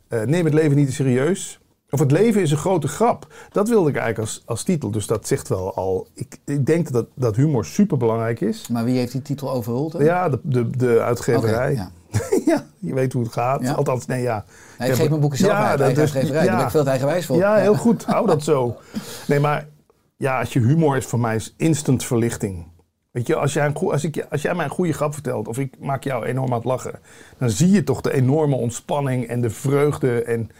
eh, 0.08 0.22
neem 0.22 0.44
het 0.44 0.54
leven 0.54 0.76
niet 0.76 0.86
te 0.86 0.92
serieus. 0.92 1.60
Of 1.90 1.98
het 1.98 2.10
leven 2.10 2.42
is 2.42 2.50
een 2.50 2.56
grote 2.56 2.88
grap. 2.88 3.26
Dat 3.52 3.68
wilde 3.68 3.88
ik 3.88 3.96
eigenlijk 3.96 4.28
als, 4.28 4.42
als 4.46 4.62
titel. 4.62 4.90
Dus 4.90 5.06
dat 5.06 5.26
zegt 5.26 5.48
wel 5.48 5.74
al... 5.74 6.06
Ik, 6.14 6.38
ik 6.44 6.66
denk 6.66 6.92
dat, 6.92 7.06
dat 7.14 7.36
humor 7.36 7.64
super 7.64 7.96
belangrijk 7.96 8.40
is. 8.40 8.68
Maar 8.68 8.84
wie 8.84 8.96
heeft 8.96 9.12
die 9.12 9.22
titel 9.22 9.50
overroeld? 9.50 9.92
hè? 9.92 10.04
Ja, 10.04 10.28
de, 10.28 10.38
de, 10.42 10.70
de 10.76 11.00
uitgeverij. 11.00 11.74
Ja. 11.74 11.90
ja, 12.46 12.66
je 12.78 12.94
weet 12.94 13.12
hoe 13.12 13.22
het 13.22 13.32
gaat. 13.32 13.62
Ja. 13.62 13.72
Althans, 13.72 14.06
nee, 14.06 14.22
ja. 14.22 14.44
Nee, 14.78 14.88
ik 14.88 14.94
geef 14.94 15.08
mijn 15.08 15.20
boeken 15.20 15.38
zelf 15.38 15.52
Ja, 15.52 15.68
uit, 15.68 15.78
dat 15.78 15.98
uitgeverij. 15.98 16.46
Daar 16.46 16.56
ben 16.56 16.64
ik 16.64 16.70
veel 16.70 16.82
te 16.82 16.90
eigenwijs 16.90 17.26
voor. 17.26 17.36
Ja, 17.36 17.54
heel 17.54 17.74
goed. 17.74 18.04
Hou 18.04 18.26
dat 18.26 18.42
zo. 18.42 18.76
Nee, 19.26 19.40
maar 19.40 19.68
ja, 20.16 20.38
als 20.38 20.52
je 20.52 20.60
humor 20.60 20.96
is 20.96 21.06
voor 21.06 21.20
mij 21.20 21.36
is 21.36 21.54
instant 21.56 22.04
verlichting. 22.04 22.66
Weet 23.10 23.26
je, 23.26 23.34
als 23.34 23.52
jij, 23.52 23.66
een, 23.66 23.74
als, 23.74 24.04
ik, 24.04 24.26
als 24.30 24.42
jij 24.42 24.54
mij 24.54 24.64
een 24.64 24.70
goede 24.70 24.92
grap 24.92 25.12
vertelt 25.12 25.48
of 25.48 25.58
ik 25.58 25.74
maak 25.78 26.04
jou 26.04 26.24
enorm 26.24 26.50
aan 26.50 26.58
het 26.58 26.64
lachen, 26.64 27.00
dan 27.38 27.50
zie 27.50 27.70
je 27.70 27.84
toch 27.84 28.00
de 28.00 28.12
enorme 28.12 28.56
ontspanning 28.56 29.26
en 29.26 29.40
de 29.40 29.50
vreugde. 29.50 30.22
En 30.22 30.50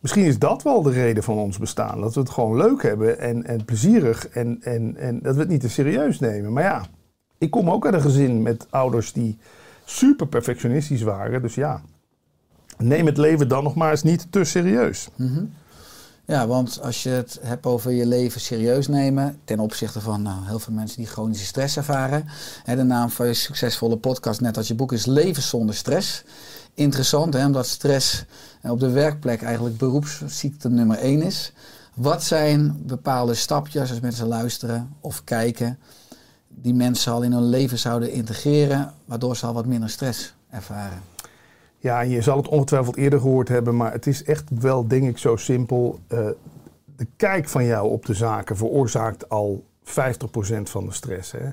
misschien 0.00 0.24
is 0.24 0.38
dat 0.38 0.62
wel 0.62 0.82
de 0.82 0.90
reden 0.90 1.22
van 1.22 1.36
ons 1.36 1.58
bestaan. 1.58 2.00
Dat 2.00 2.14
we 2.14 2.20
het 2.20 2.30
gewoon 2.30 2.56
leuk 2.56 2.82
hebben 2.82 3.18
en, 3.18 3.46
en 3.46 3.64
plezierig 3.64 4.28
en, 4.28 4.58
en, 4.62 4.96
en 4.96 5.20
dat 5.22 5.34
we 5.34 5.40
het 5.40 5.50
niet 5.50 5.60
te 5.60 5.68
serieus 5.68 6.18
nemen. 6.18 6.52
Maar 6.52 6.62
ja, 6.62 6.84
ik 7.38 7.50
kom 7.50 7.70
ook 7.70 7.84
uit 7.84 7.94
een 7.94 8.00
gezin 8.00 8.42
met 8.42 8.66
ouders 8.70 9.12
die 9.12 9.38
super 9.84 10.26
perfectionistisch 10.26 11.02
waren. 11.02 11.42
Dus 11.42 11.54
ja, 11.54 11.82
neem 12.78 13.06
het 13.06 13.16
leven 13.16 13.48
dan 13.48 13.64
nog 13.64 13.74
maar 13.74 13.90
eens 13.90 14.02
niet 14.02 14.26
te 14.32 14.44
serieus. 14.44 15.08
Ja, 16.30 16.46
want 16.46 16.80
als 16.82 17.02
je 17.02 17.08
het 17.08 17.38
hebt 17.42 17.66
over 17.66 17.90
je 17.90 18.06
leven 18.06 18.40
serieus 18.40 18.88
nemen, 18.88 19.38
ten 19.44 19.58
opzichte 19.58 20.00
van 20.00 20.22
nou, 20.22 20.46
heel 20.46 20.58
veel 20.58 20.72
mensen 20.72 20.96
die 20.96 21.06
chronische 21.06 21.44
stress 21.44 21.76
ervaren. 21.76 22.24
Hè, 22.64 22.76
de 22.76 22.82
naam 22.82 23.10
van 23.10 23.26
je 23.26 23.34
succesvolle 23.34 23.96
podcast, 23.96 24.40
net 24.40 24.56
als 24.56 24.68
je 24.68 24.74
boek, 24.74 24.92
is 24.92 25.06
Leven 25.06 25.42
zonder 25.42 25.74
stress. 25.74 26.24
Interessant, 26.80 27.34
hè, 27.34 27.46
omdat 27.46 27.66
stress 27.66 28.24
eh, 28.62 28.70
op 28.70 28.80
de 28.80 28.90
werkplek 28.90 29.42
eigenlijk 29.42 29.76
beroepsziekte 29.76 30.68
nummer 30.68 30.98
één 30.98 31.22
is. 31.22 31.52
Wat 31.94 32.22
zijn 32.22 32.82
bepaalde 32.86 33.34
stapjes 33.34 33.90
als 33.90 34.00
mensen 34.00 34.26
luisteren 34.26 34.96
of 35.00 35.24
kijken 35.24 35.78
die 36.48 36.74
mensen 36.74 37.12
al 37.12 37.22
in 37.22 37.32
hun 37.32 37.48
leven 37.48 37.78
zouden 37.78 38.12
integreren, 38.12 38.92
waardoor 39.04 39.36
ze 39.36 39.46
al 39.46 39.52
wat 39.52 39.66
minder 39.66 39.88
stress 39.88 40.34
ervaren? 40.50 41.02
Ja, 41.78 42.00
je 42.00 42.22
zal 42.22 42.36
het 42.36 42.48
ongetwijfeld 42.48 42.96
eerder 42.96 43.20
gehoord 43.20 43.48
hebben, 43.48 43.76
maar 43.76 43.92
het 43.92 44.06
is 44.06 44.24
echt 44.24 44.44
wel, 44.60 44.88
denk 44.88 45.04
ik, 45.04 45.18
zo 45.18 45.36
simpel. 45.36 45.98
Eh, 46.06 46.28
de 46.96 47.06
kijk 47.16 47.48
van 47.48 47.64
jou 47.64 47.90
op 47.90 48.06
de 48.06 48.14
zaken 48.14 48.56
veroorzaakt 48.56 49.28
al 49.28 49.64
50% 49.82 50.70
van 50.70 50.86
de 50.86 50.92
stress. 50.92 51.32
Hè? 51.32 51.48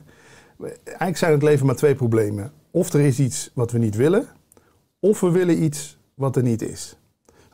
Eigenlijk 0.83 1.17
zijn 1.17 1.31
het 1.31 1.43
leven 1.43 1.65
maar 1.65 1.75
twee 1.75 1.95
problemen. 1.95 2.51
Of 2.71 2.93
er 2.93 2.99
is 2.99 3.19
iets 3.19 3.51
wat 3.53 3.71
we 3.71 3.77
niet 3.77 3.95
willen, 3.95 4.27
of 4.99 5.19
we 5.19 5.31
willen 5.31 5.63
iets 5.63 5.97
wat 6.13 6.35
er 6.35 6.43
niet 6.43 6.61
is. 6.61 6.97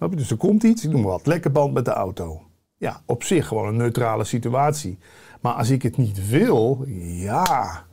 Dus 0.10 0.32
er 0.32 0.38
komt 0.38 0.64
iets, 0.64 0.84
ik 0.84 0.92
noem 0.92 1.02
maar 1.02 1.12
wat, 1.12 1.26
lekker 1.26 1.52
band 1.52 1.74
met 1.74 1.86
de 1.86 1.92
auto. 1.92 2.42
Ja, 2.78 3.02
op 3.06 3.24
zich 3.24 3.48
gewoon 3.48 3.68
een 3.68 3.78
neutrale 3.78 4.24
situatie. 4.24 4.98
Maar 5.42 5.54
als 5.54 5.70
ik 5.70 5.82
het 5.82 5.98
niet 5.98 6.30
wil, 6.30 6.86
ja, 6.98 7.84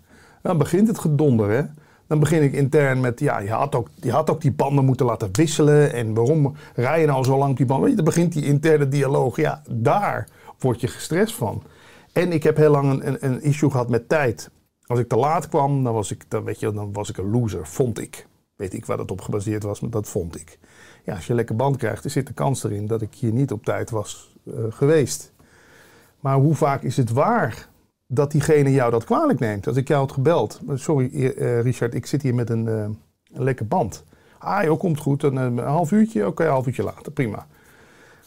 dan 0.43 0.59
begint 0.59 0.89
het 0.89 0.99
gedonder, 0.99 1.51
hè. 1.51 1.63
Dan 2.07 2.19
begin 2.19 2.43
ik 2.43 2.53
intern 2.53 3.01
met, 3.01 3.21
ja, 3.21 3.39
je 3.39 3.51
had, 3.51 3.75
ook, 3.75 3.89
je 3.95 4.11
had 4.11 4.31
ook 4.31 4.41
die 4.41 4.53
banden 4.53 4.85
moeten 4.85 5.07
laten 5.07 5.29
wisselen. 5.33 5.93
En 5.93 6.15
waarom 6.15 6.55
rij 6.75 7.01
je 7.01 7.07
nou 7.07 7.25
zo 7.25 7.39
lang 7.39 7.57
die 7.57 7.67
banden? 7.67 7.87
Weet 7.87 7.97
dan 7.97 8.05
begint 8.05 8.33
die 8.33 8.45
interne 8.45 8.89
dialoog. 8.89 9.37
Ja, 9.37 9.63
daar 9.71 10.29
word 10.59 10.81
je 10.81 10.87
gestrest 10.87 11.35
van. 11.35 11.63
En 12.13 12.33
ik 12.33 12.43
heb 12.43 12.57
heel 12.57 12.71
lang 12.71 12.91
een, 12.91 13.07
een, 13.07 13.17
een 13.21 13.43
issue 13.43 13.71
gehad 13.71 13.89
met 13.89 14.09
tijd. 14.09 14.51
Als 14.87 14.99
ik 14.99 15.09
te 15.09 15.17
laat 15.17 15.49
kwam, 15.49 15.85
dan 15.85 15.95
was 15.95 16.11
ik, 16.11 16.25
dan, 16.29 16.45
weet 16.45 16.61
je, 16.61 16.73
dan 16.73 16.93
was 16.93 17.09
ik 17.09 17.17
een 17.17 17.31
loser, 17.31 17.67
vond 17.67 18.01
ik. 18.01 18.27
Weet 18.61 18.75
ik 18.75 18.87
waar 18.87 18.97
dat 18.97 19.11
op 19.11 19.21
gebaseerd 19.21 19.63
was, 19.63 19.81
maar 19.81 19.91
dat 19.91 20.09
vond 20.09 20.41
ik. 20.41 20.59
Ja, 21.05 21.15
als 21.15 21.25
je 21.25 21.31
een 21.31 21.37
lekker 21.37 21.57
band 21.57 21.77
krijgt, 21.77 22.05
er 22.05 22.11
zit 22.11 22.27
de 22.27 22.33
kans 22.33 22.65
erin 22.65 22.87
dat 22.87 23.03
ik 23.03 23.15
hier 23.15 23.33
niet 23.33 23.53
op 23.53 23.65
tijd 23.65 23.91
was 23.91 24.37
eh, 24.47 24.53
geweest. 24.69 25.33
Maar 26.21 26.37
hoe 26.37 26.55
vaak 26.55 26.83
is 26.83 26.97
het 26.97 27.11
waar 27.11 27.69
dat 28.07 28.31
diegene 28.31 28.73
jou 28.73 28.91
dat 28.91 29.05
kwalijk 29.05 29.39
neemt? 29.39 29.67
Als 29.67 29.77
ik 29.77 29.89
jou 29.89 30.01
had 30.01 30.13
gebeld. 30.13 30.61
Sorry 30.75 31.27
eh, 31.27 31.61
Richard, 31.61 31.95
ik 31.95 32.07
zit 32.07 32.23
hier 32.23 32.35
met 32.35 32.51
een, 32.51 32.69
eh, 32.69 32.89
lekker 33.25 33.67
band. 33.67 34.05
Ah 34.39 34.65
joh, 34.65 34.79
komt 34.79 34.99
goed. 34.99 35.23
Een, 35.23 35.59
half 35.59 35.93
uurtje? 35.93 36.27
Oké, 36.27 36.45
een 36.45 36.51
half 36.51 36.67
uurtje 36.67 36.83
later. 36.83 37.13
Prima. 37.13 37.47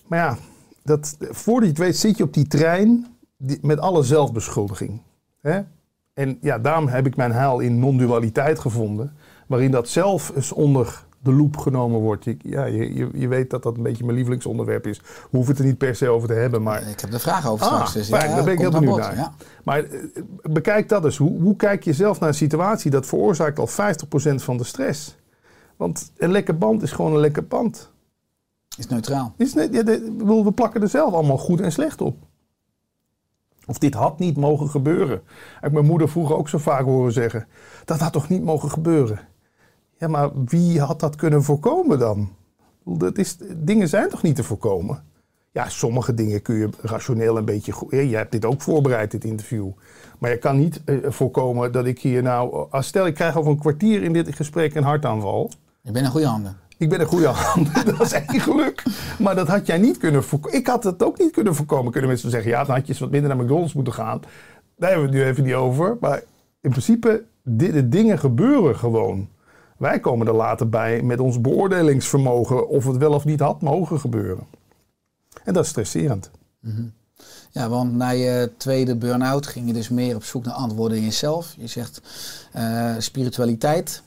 Maar 0.08 0.20
ja, 0.20 0.38
dat, 0.84 1.18
voordat 1.20 1.64
je 1.64 1.70
het 1.70 1.78
weet 1.78 1.98
zit 1.98 2.18
je 2.18 2.24
op 2.24 2.34
die 2.34 2.48
trein 2.48 3.18
met 3.62 3.80
alle 3.80 4.04
zelfbeschuldiging. 4.04 5.02
Hè? 5.42 5.62
En 6.14 6.38
ja, 6.42 6.60
daarom 6.60 6.88
heb 6.88 7.06
ik 7.06 7.16
mijn 7.16 7.32
heil 7.32 7.60
in 7.60 7.80
non-dualiteit 7.80 8.60
gevonden. 8.60 9.14
Waarin 9.54 9.72
dat 9.72 9.90
zelf 9.90 10.32
eens 10.36 10.52
onder 10.52 11.06
de 11.20 11.34
loep 11.34 11.58
genomen 11.58 12.00
wordt. 12.00 12.24
Je, 12.24 12.38
ja, 12.42 12.66
je, 12.66 13.10
je, 13.14 13.28
weet 13.28 13.50
dat 13.50 13.64
dat 13.64 13.78
een 13.78 13.84
beetje 13.84 14.04
mijn 14.04 14.16
lievelingsonderwerp 14.16 14.88
is. 14.88 15.00
We 15.00 15.06
hoeven 15.32 15.52
het 15.52 15.60
er 15.62 15.68
niet 15.68 15.78
per 15.78 15.96
se 15.96 16.08
over 16.10 16.28
te 16.28 16.34
hebben, 16.34 16.64
maar... 16.64 16.90
Ik 16.90 17.00
heb 17.00 17.12
de 17.12 17.20
vraag 17.20 17.48
over 17.48 17.66
Ah, 17.66 17.72
straks. 17.74 17.94
Dus 17.94 18.08
fijn, 18.08 18.30
ja, 18.30 18.36
daar 18.36 18.44
ben 18.44 18.54
ik 18.54 18.60
heel 18.60 18.72
benieuwd 18.72 18.98
naar. 18.98 19.16
ja. 19.16 19.34
Maar 19.64 19.84
eh, 19.84 20.00
bekijk 20.44 20.90
dat 20.90 21.06
eens. 21.06 21.18
Hoe, 21.18 21.42
hoe 21.42 21.56
kijk 21.56 21.84
je 21.84 21.94
zelf 21.94 22.20
naar 22.20 22.30
een 22.30 22.36
situatie? 22.36 22.92
Dat 22.92 23.06
veroorzaakt 23.06 23.60
al 23.60 23.68
50% 23.70 23.72
van 24.36 24.58
de 24.58 24.64
stress. 24.64 25.16
Want 25.78 26.12
een 26.18 26.32
lekker 26.32 26.58
band 26.58 26.82
is 26.82 26.92
gewoon 26.92 27.14
een 27.14 27.20
lekker 27.20 27.48
band. 27.48 27.92
Is 28.78 28.88
neutraal. 28.88 29.34
Is 29.38 29.54
net, 29.54 29.74
ja, 29.74 29.84
de- 29.84 30.14
we 30.44 30.52
plakken 30.52 30.82
er 30.82 30.90
zelf 30.90 31.14
allemaal 31.14 31.38
goed 31.38 31.62
en 31.62 31.72
slecht 31.72 32.02
op. 32.02 32.18
Of 33.66 33.78
dit 33.78 33.94
had 33.94 34.20
niet 34.20 34.38
mogen 34.38 34.70
gebeuren. 34.70 35.16
Ik 35.18 35.58
heb 35.62 35.72
mijn 35.72 35.86
moeder 35.86 36.10
vroeger 36.10 36.36
ook 36.36 36.50
zo 36.50 36.58
vaak 36.58 36.84
horen 36.84 37.12
zeggen. 37.12 37.48
Dat 37.86 38.00
had 38.00 38.14
toch 38.14 38.30
niet 38.30 38.44
mogen 38.44 38.70
gebeuren? 38.70 39.20
Ja, 39.98 40.08
maar 40.08 40.30
wie 40.46 40.80
had 40.80 41.00
dat 41.00 41.16
kunnen 41.16 41.44
voorkomen 41.44 42.00
dan? 42.00 42.30
Dat 42.84 43.18
is, 43.18 43.38
dingen 43.56 43.88
zijn 43.88 44.10
toch 44.10 44.22
niet 44.22 44.36
te 44.36 44.44
voorkomen? 44.44 45.04
Ja, 45.52 45.70
sommige 45.70 46.14
dingen 46.14 46.42
kun 46.42 46.56
je 46.56 46.70
rationeel 46.82 47.38
een 47.38 47.46
beetje... 47.46 47.74
Je 47.90 48.16
hebt 48.16 48.32
dit 48.32 48.46
ook 48.46 48.62
voorbereid, 48.62 49.12
dit 49.12 49.24
interview. 49.24 49.68
Maar 50.20 50.30
je 50.30 50.38
kan 50.38 50.58
niet 50.58 50.82
eh, 50.86 50.98
voorkomen 51.04 51.72
dat 51.72 51.86
ik 51.86 52.00
hier 52.00 52.22
nou... 52.22 52.68
Als 52.70 52.88
stel, 52.88 53.06
ik 53.06 53.14
krijg 53.14 53.38
over 53.38 53.52
een 53.52 53.60
kwartier 53.60 54.04
in 54.04 54.14
dit 54.14 54.36
gesprek 54.36 54.76
een 54.76 54.84
hartaanval. 54.84 55.52
Ik 55.84 55.94
ben 55.94 56.04
in 56.04 56.10
goede 56.10 56.28
handen. 56.28 56.58
Ik 56.78 56.90
ben 56.90 57.00
een 57.00 57.06
goede 57.06 57.28
hand. 57.28 57.86
dat 57.86 58.02
is 58.02 58.12
één 58.12 58.40
geluk. 58.40 58.84
Maar 59.20 59.36
dat 59.36 59.48
had 59.48 59.68
jij 59.68 59.78
niet 59.78 59.98
kunnen 59.98 60.24
voorkomen. 60.24 60.58
Ik 60.58 60.68
had 60.68 60.84
het 60.84 61.04
ook 61.04 61.20
niet 61.20 61.32
kunnen 61.32 61.56
voorkomen. 61.56 61.92
Kunnen 61.92 62.10
mensen 62.10 62.30
zeggen, 62.30 62.52
ja, 62.52 62.64
dan 62.64 62.76
had 62.76 62.86
je 62.86 62.92
eens 62.92 63.02
wat 63.02 63.12
minder 63.12 63.36
naar 63.36 63.44
McDonald's 63.44 63.74
moeten 63.74 63.94
gaan. 63.94 64.22
Daar 64.78 64.90
hebben 64.90 65.10
we 65.10 65.16
het 65.16 65.26
nu 65.26 65.32
even 65.32 65.44
niet 65.44 65.54
over. 65.54 65.98
Maar 66.00 66.24
in 66.62 66.70
principe, 66.70 67.24
de 67.42 67.90
dingen 67.90 68.20
gebeuren 68.20 68.76
gewoon. 68.76 69.30
Wij 69.78 70.00
komen 70.00 70.28
er 70.28 70.36
later 70.36 70.70
bij 70.70 71.02
met 71.02 71.20
ons 71.20 71.42
beoordelingsvermogen 71.42 72.68
of 72.68 72.86
het 72.86 72.98
wel 72.98 73.14
of 73.14 73.26
niet 73.26 73.40
had 73.40 73.62
mogen 73.62 74.00
gebeuren. 74.00 74.44
En 75.44 75.54
dat 75.54 75.64
is 75.64 75.70
stresserend. 75.70 76.32
Ja, 77.52 77.70
want 77.70 77.94
na 77.94 78.10
je 78.10 78.52
tweede 78.58 78.96
burn-out 78.96 79.48
ging 79.48 79.68
je 79.68 79.74
dus 79.74 79.90
meer 79.90 80.16
op 80.16 80.24
zoek 80.24 80.46
naar 80.46 80.54
antwoorden 80.54 80.98
in 80.98 81.04
jezelf. 81.04 81.54
Je 81.58 81.68
zegt 81.68 82.02
eh, 82.52 82.96
spiritualiteit. 82.98 84.02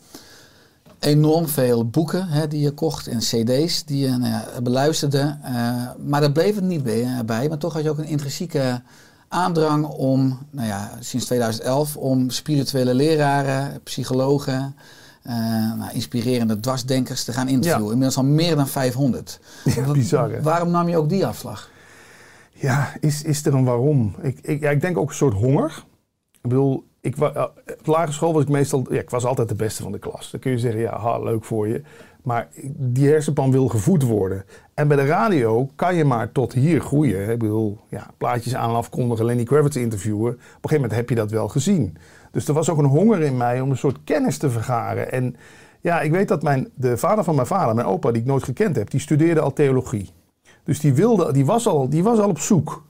Enorm 0.99 1.49
veel 1.49 1.89
boeken 1.89 2.29
hè, 2.29 2.49
die 2.49 2.61
je 2.61 2.71
kocht 2.71 3.07
en 3.07 3.19
cd's 3.19 3.85
die 3.85 3.99
je 3.99 4.17
nou 4.17 4.63
beluisterde. 4.63 5.39
Eh, 5.43 5.53
maar 6.05 6.21
daar 6.21 6.33
bleef 6.33 6.55
het 6.55 6.65
niet 6.65 6.83
bij, 6.83 7.25
bij. 7.25 7.49
Maar 7.49 7.59
toch 7.59 7.73
had 7.73 7.83
je 7.83 7.91
ook 7.91 7.99
een 7.99 8.05
intrinsieke 8.05 8.83
aandrang 9.29 9.87
om, 9.87 10.39
nou 10.51 10.69
ja, 10.69 10.91
sinds 11.01 11.25
2011, 11.25 11.97
om 11.97 12.31
spirituele 12.31 12.95
leraren, 12.95 13.83
psychologen, 13.83 14.55
eh, 14.55 14.85
nou, 15.79 15.91
inspirerende 15.93 16.61
dwarsdenkers 16.61 17.25
te 17.25 17.33
gaan 17.33 17.49
interviewen. 17.49 17.85
Ja. 17.85 17.93
Inmiddels 17.93 18.17
al 18.17 18.25
meer 18.25 18.57
dan 18.57 18.69
500. 18.69 19.41
Ja, 19.65 19.93
bizar 19.93 20.31
hè? 20.31 20.43
Waarom 20.43 20.71
nam 20.71 20.89
je 20.89 20.97
ook 20.97 21.09
die 21.09 21.27
afslag? 21.27 21.71
Ja, 22.51 22.93
is, 23.01 23.23
is 23.23 23.47
er 23.47 23.55
een 23.55 23.65
waarom? 23.65 24.15
Ik, 24.23 24.39
ik, 24.43 24.61
ja, 24.61 24.71
ik 24.71 24.81
denk 24.81 24.99
ook 24.99 25.09
een 25.09 25.15
soort 25.15 25.35
honger. 25.35 25.85
Ik 26.43 26.49
bedoel, 26.53 26.85
ik, 27.01 27.17
eh, 27.17 27.45
op 27.79 27.87
lagere 27.87 28.13
school 28.13 28.33
was 28.33 28.43
ik 28.43 28.49
meestal... 28.49 28.87
Ja, 28.91 29.01
ik 29.01 29.11
was 29.11 29.25
altijd 29.25 29.49
de 29.49 29.55
beste 29.55 29.83
van 29.83 29.93
de 29.93 29.99
klas. 29.99 30.31
Dan 30.31 30.41
kun 30.41 30.51
je 30.51 30.59
zeggen, 30.59 30.81
ja, 30.81 30.99
ha, 30.99 31.19
leuk 31.19 31.45
voor 31.45 31.69
je. 31.69 31.83
Maar 32.23 32.49
die 32.77 33.09
hersenpan 33.09 33.51
wil 33.51 33.69
gevoed 33.69 34.03
worden. 34.03 34.45
En 34.75 34.89
bij 34.89 34.97
de 34.97 35.07
radio 35.07 35.71
kan 35.77 35.95
je 35.95 36.05
maar 36.05 36.33
tot 36.33 36.53
hier 36.53 36.81
groeien. 36.81 37.25
hè. 37.25 37.33
Ik 37.33 37.39
bedoel, 37.39 37.79
ja, 37.89 38.11
plaatjes 38.19 38.55
aan 38.55 38.71
en 38.71 38.77
afkondigen, 38.77 39.25
Lenny 39.25 39.45
Kravitz 39.45 39.77
interviewen. 39.77 40.33
Op 40.33 40.39
een 40.39 40.43
gegeven 40.53 40.75
moment 40.75 40.93
heb 40.93 41.09
je 41.09 41.15
dat 41.15 41.31
wel 41.31 41.49
gezien. 41.49 41.97
Dus 42.37 42.49
er 42.49 42.55
was 42.55 42.71
ook 42.71 42.79
een 42.79 42.85
honger 42.85 43.21
in 43.23 43.37
mij 43.37 43.61
om 43.61 43.71
een 43.71 43.77
soort 43.77 43.99
kennis 44.05 44.39
te 44.39 44.51
vergaren. 44.51 45.13
En 45.13 45.37
ja, 45.81 46.01
ik 46.01 46.11
weet 46.11 46.29
dat 46.29 46.43
mijn, 46.43 46.69
de 46.75 46.97
vader 46.97 47.25
van 47.25 47.35
mijn 47.35 47.47
vader, 47.47 47.75
mijn 47.75 47.87
opa, 47.87 48.11
die 48.11 48.21
ik 48.21 48.27
nooit 48.27 48.43
gekend 48.43 48.77
heb... 48.77 48.91
die 48.91 49.01
studeerde 49.01 49.41
al 49.41 49.53
theologie. 49.53 50.11
Dus 50.65 50.81
die, 50.81 50.95
wilde, 50.95 51.33
die, 51.33 51.47
was, 51.47 51.67
al, 51.67 51.89
die 51.89 52.03
was 52.03 52.19
al 52.19 52.29
op 52.29 52.39
zoek. 52.39 52.85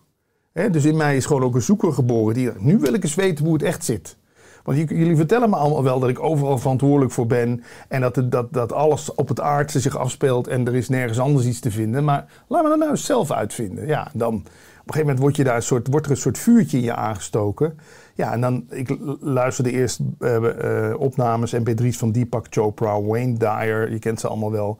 Dus 0.71 0.85
in 0.85 0.97
mij 0.97 1.17
is 1.17 1.27
gewoon 1.27 1.43
ook 1.43 1.55
een 1.55 1.63
zoeker 1.63 1.93
geboren. 1.93 2.35
Die, 2.35 2.51
nu 2.59 2.79
wil 2.79 2.95
ik 2.95 3.03
eens 3.03 3.15
weten 3.15 3.45
hoe 3.45 3.55
het 3.55 3.63
echt 3.63 3.85
zit. 3.85 4.17
Want 4.65 4.79
jullie 4.79 5.17
vertellen 5.17 5.51
me 5.51 5.57
allemaal 5.57 5.83
wel 5.83 6.01
dat 6.01 6.09
ik 6.09 6.23
overal 6.23 6.59
verantwoordelijk 6.59 7.13
voor 7.13 7.27
ben. 7.27 7.63
En 7.89 8.01
dat, 8.01 8.23
dat, 8.25 8.53
dat 8.53 8.73
alles 8.73 9.15
op 9.15 9.29
het 9.29 9.41
aardse 9.41 9.81
zich 9.81 9.97
afspeelt 9.97 10.47
en 10.47 10.67
er 10.67 10.75
is 10.75 10.89
nergens 10.89 11.19
anders 11.19 11.47
iets 11.47 11.61
te 11.61 11.71
vinden. 11.71 12.05
Maar 12.05 12.27
laten 12.47 12.65
we 12.65 12.71
dat 12.71 12.79
nou 12.79 12.91
eens 12.91 13.05
zelf 13.07 13.31
uitvinden. 13.31 13.87
Ja, 13.87 14.11
dan 14.13 14.35
op 14.35 14.43
een 14.43 14.95
gegeven 14.95 15.01
moment 15.01 15.19
wordt, 15.19 15.37
je 15.37 15.45
daar 15.45 15.57
een 15.57 15.63
soort, 15.63 15.89
wordt 15.91 16.07
er 16.07 16.13
een 16.13 16.19
soort 16.19 16.39
vuurtje 16.39 16.77
in 16.77 16.85
je 16.85 16.95
aangestoken. 16.95 17.79
Ja, 18.17 18.33
en 18.33 18.41
dan, 18.41 18.67
ik 18.71 18.97
luisterde 19.21 19.71
eerst 19.71 20.01
eh, 20.19 20.91
eh, 20.91 21.01
opnames 21.01 21.55
MP3's 21.55 21.99
van 21.99 22.13
Deepak 22.13 22.47
Chopra, 22.51 23.03
Wayne 23.03 23.39
Dyer, 23.39 23.91
je 23.91 23.99
kent 23.99 24.21
ze 24.21 24.29
allemaal 24.29 24.51
wel. 24.51 24.79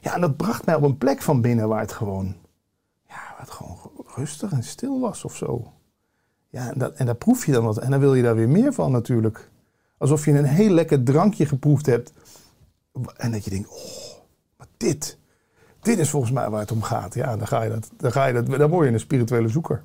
Ja, 0.00 0.14
en 0.14 0.20
dat 0.20 0.36
bracht 0.36 0.66
mij 0.66 0.74
op 0.74 0.82
een 0.82 0.98
plek 0.98 1.22
van 1.22 1.40
binnen 1.40 1.68
waar 1.68 1.80
het 1.80 1.92
gewoon, 1.92 2.36
ja, 3.08 3.14
waar 3.14 3.40
het 3.40 3.50
gewoon 3.50 3.76
rustig 4.14 4.52
en 4.52 4.62
stil 4.62 5.00
was 5.00 5.24
of 5.24 5.36
zo. 5.36 5.72
Ja, 6.48 6.70
en, 6.70 6.78
dat, 6.78 6.94
en 6.94 7.06
daar 7.06 7.14
proef 7.14 7.46
je 7.46 7.52
dan 7.52 7.64
wat. 7.64 7.78
En 7.78 7.90
dan 7.90 8.00
wil 8.00 8.14
je 8.14 8.22
daar 8.22 8.34
weer 8.34 8.48
meer 8.48 8.72
van 8.72 8.92
natuurlijk. 8.92 9.50
Alsof 9.98 10.24
je 10.24 10.32
een 10.32 10.44
heel 10.44 10.70
lekker 10.70 11.02
drankje 11.02 11.46
geproefd 11.46 11.86
hebt. 11.86 12.12
En 13.16 13.32
dat 13.32 13.44
je 13.44 13.50
denkt, 13.50 13.68
oh, 13.68 14.14
maar 14.56 14.66
dit, 14.76 15.18
dit 15.80 15.98
is 15.98 16.10
volgens 16.10 16.32
mij 16.32 16.50
waar 16.50 16.60
het 16.60 16.72
om 16.72 16.82
gaat. 16.82 17.14
Ja, 17.14 17.36
dan 17.36 17.46
ga 17.46 17.62
je 17.62 17.70
dat, 17.70 17.90
dan 17.96 18.12
ga 18.12 18.26
je 18.26 18.32
dat, 18.32 18.46
dan 18.46 18.70
word 18.70 18.86
je 18.86 18.92
een 18.92 19.00
spirituele 19.00 19.48
zoeker. 19.48 19.82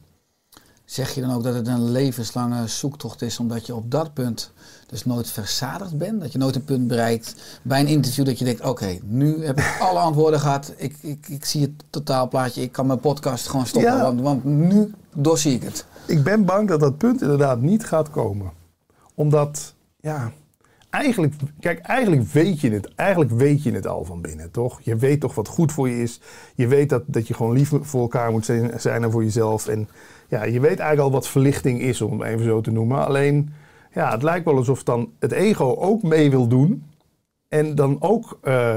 Zeg 0.89 1.15
je 1.15 1.21
dan 1.21 1.31
ook 1.33 1.43
dat 1.43 1.53
het 1.53 1.67
een 1.67 1.91
levenslange 1.91 2.67
zoektocht 2.67 3.21
is, 3.21 3.39
omdat 3.39 3.65
je 3.65 3.75
op 3.75 3.91
dat 3.91 4.13
punt 4.13 4.51
dus 4.87 5.05
nooit 5.05 5.29
verzadigd 5.29 5.97
bent? 5.97 6.21
Dat 6.21 6.31
je 6.31 6.37
nooit 6.37 6.55
een 6.55 6.63
punt 6.63 6.87
bereikt 6.87 7.35
bij 7.61 7.79
een 7.79 7.87
interview 7.87 8.25
dat 8.25 8.39
je 8.39 8.45
denkt, 8.45 8.61
oké, 8.65 8.97
nu 9.03 9.45
heb 9.45 9.57
ik 9.57 9.77
alle 9.89 9.99
antwoorden 9.99 10.39
gehad. 10.39 10.73
Ik, 10.77 10.95
ik, 11.01 11.27
ik 11.27 11.45
zie 11.45 11.61
het 11.61 11.71
totaalplaatje. 11.89 12.61
Ik 12.61 12.71
kan 12.71 12.87
mijn 12.87 12.99
podcast 12.99 13.47
gewoon 13.47 13.65
stoppen, 13.65 13.91
Ja. 13.91 14.01
want, 14.01 14.21
want 14.21 14.43
nu 14.43 14.93
doorzie 15.15 15.53
ik 15.53 15.63
het. 15.63 15.85
Ik 16.05 16.23
ben 16.23 16.45
bang 16.45 16.67
dat 16.67 16.79
dat 16.79 16.97
punt 16.97 17.21
inderdaad 17.21 17.61
niet 17.61 17.85
gaat 17.85 18.09
komen. 18.09 18.51
Omdat, 19.13 19.73
ja, 19.99 20.31
eigenlijk, 20.89 21.33
kijk, 21.59 21.79
eigenlijk 21.79 22.31
weet 22.31 22.59
je 22.59 22.71
het. 22.71 22.95
Eigenlijk 22.95 23.31
weet 23.31 23.63
je 23.63 23.71
het 23.71 23.87
al 23.87 24.05
van 24.05 24.21
binnen, 24.21 24.51
toch? 24.51 24.81
Je 24.81 24.95
weet 24.95 25.19
toch 25.19 25.35
wat 25.35 25.47
goed 25.47 25.71
voor 25.71 25.89
je 25.89 26.01
is. 26.01 26.19
Je 26.55 26.67
weet 26.67 26.89
dat, 26.89 27.03
dat 27.05 27.27
je 27.27 27.33
gewoon 27.33 27.53
lief 27.53 27.71
voor 27.81 28.01
elkaar 28.01 28.31
moet 28.31 28.45
zijn, 28.45 28.79
zijn 28.79 29.03
en 29.03 29.11
voor 29.11 29.23
jezelf. 29.23 29.67
En 29.67 29.89
ja, 30.29 30.43
je 30.43 30.59
weet 30.59 30.79
eigenlijk 30.79 30.99
al 30.99 31.11
wat 31.11 31.27
verlichting 31.27 31.81
is, 31.81 32.01
om 32.01 32.19
het 32.19 32.29
even 32.29 32.45
zo 32.45 32.61
te 32.61 32.71
noemen. 32.71 33.05
Alleen, 33.05 33.53
ja, 33.93 34.11
het 34.11 34.23
lijkt 34.23 34.45
wel 34.45 34.55
alsof 34.55 34.83
dan 34.83 35.11
het 35.19 35.31
ego 35.31 35.75
ook 35.75 36.03
mee 36.03 36.29
wil 36.29 36.47
doen. 36.47 36.83
En 37.47 37.75
dan 37.75 37.97
ook 37.99 38.39
eh 38.41 38.75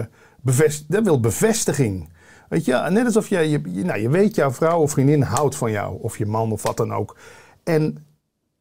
dat 0.89 1.05
wil 1.05 1.21
bevestiging. 1.21 2.09
Weet 2.49 2.65
je, 2.65 2.87
net 2.91 3.05
alsof 3.05 3.29
je, 3.29 3.51
je, 3.51 3.85
nou, 3.85 4.01
je 4.01 4.09
weet 4.09 4.35
jouw 4.35 4.51
vrouw 4.51 4.81
of 4.81 4.91
vriendin 4.91 5.23
houdt 5.23 5.57
van 5.57 5.71
jou, 5.71 5.99
of 6.01 6.19
je 6.19 6.27
man 6.27 6.53
of 6.53 6.63
wat 6.63 6.77
dan 6.77 6.93
ook. 6.93 7.17
En 7.65 8.05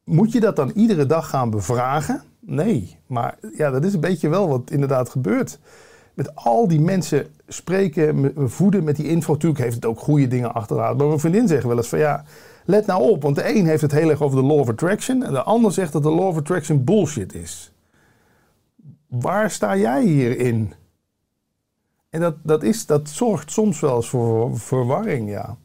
moet 0.04 0.32
je 0.32 0.40
dat 0.40 0.56
dan 0.56 0.70
iedere 0.74 1.06
dag 1.06 1.28
gaan 1.28 1.50
bevragen? 1.50 2.22
Nee, 2.40 2.96
maar 3.06 3.38
ja, 3.56 3.70
dat 3.70 3.84
is 3.84 3.94
een 3.94 4.00
beetje 4.00 4.28
wel 4.28 4.48
wat 4.48 4.70
inderdaad 4.70 5.08
gebeurt. 5.08 5.58
Met 6.14 6.34
al 6.34 6.68
die 6.68 6.80
mensen 6.80 7.26
spreken, 7.48 8.32
voeden 8.36 8.84
met 8.84 8.96
die 8.96 9.08
info. 9.08 9.32
Natuurlijk 9.32 9.62
heeft 9.62 9.74
het 9.74 9.84
ook 9.84 9.98
goede 9.98 10.28
dingen 10.28 10.54
achterlaten. 10.54 10.96
Maar 10.96 11.06
mijn 11.06 11.20
vriendin 11.20 11.48
zegt 11.48 11.64
wel 11.64 11.76
eens 11.76 11.88
van 11.88 11.98
ja, 11.98 12.24
let 12.64 12.86
nou 12.86 13.10
op. 13.10 13.22
Want 13.22 13.36
de 13.36 13.56
een 13.56 13.66
heeft 13.66 13.82
het 13.82 13.92
heel 13.92 14.10
erg 14.10 14.22
over 14.22 14.40
de 14.40 14.46
law 14.46 14.58
of 14.58 14.68
attraction. 14.68 15.24
En 15.24 15.32
de 15.32 15.42
ander 15.42 15.72
zegt 15.72 15.92
dat 15.92 16.02
de 16.02 16.10
law 16.10 16.26
of 16.26 16.36
attraction 16.36 16.84
bullshit 16.84 17.34
is. 17.34 17.72
Waar 19.06 19.50
sta 19.50 19.76
jij 19.76 20.04
hierin? 20.04 20.72
En 22.10 22.20
dat, 22.20 22.36
dat, 22.42 22.62
is, 22.62 22.86
dat 22.86 23.08
zorgt 23.08 23.50
soms 23.50 23.80
wel 23.80 23.96
eens 23.96 24.08
voor 24.08 24.58
verwarring, 24.58 25.30
ja. 25.30 25.56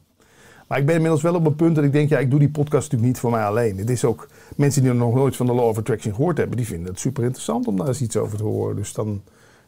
Maar 0.68 0.78
ik 0.78 0.86
ben 0.86 0.94
inmiddels 0.94 1.22
wel 1.22 1.34
op 1.34 1.46
een 1.46 1.54
punt 1.54 1.74
dat 1.74 1.84
ik 1.84 1.92
denk, 1.92 2.08
ja, 2.08 2.18
ik 2.18 2.30
doe 2.30 2.38
die 2.38 2.50
podcast 2.50 2.82
natuurlijk 2.82 3.10
niet 3.10 3.18
voor 3.18 3.30
mij 3.30 3.44
alleen. 3.44 3.78
Het 3.78 3.90
is 3.90 4.04
ook 4.04 4.28
mensen 4.56 4.82
die 4.82 4.92
nog 4.92 5.14
nooit 5.14 5.36
van 5.36 5.46
de 5.46 5.52
Law 5.52 5.68
of 5.68 5.78
Attraction 5.78 6.14
gehoord 6.14 6.36
hebben, 6.36 6.56
die 6.56 6.66
vinden 6.66 6.86
het 6.86 7.00
super 7.00 7.22
interessant 7.22 7.66
om 7.66 7.76
daar 7.76 7.86
eens 7.86 8.00
iets 8.00 8.16
over 8.16 8.38
te 8.38 8.44
horen. 8.44 8.76
Dus 8.76 8.92
dan, 8.92 9.22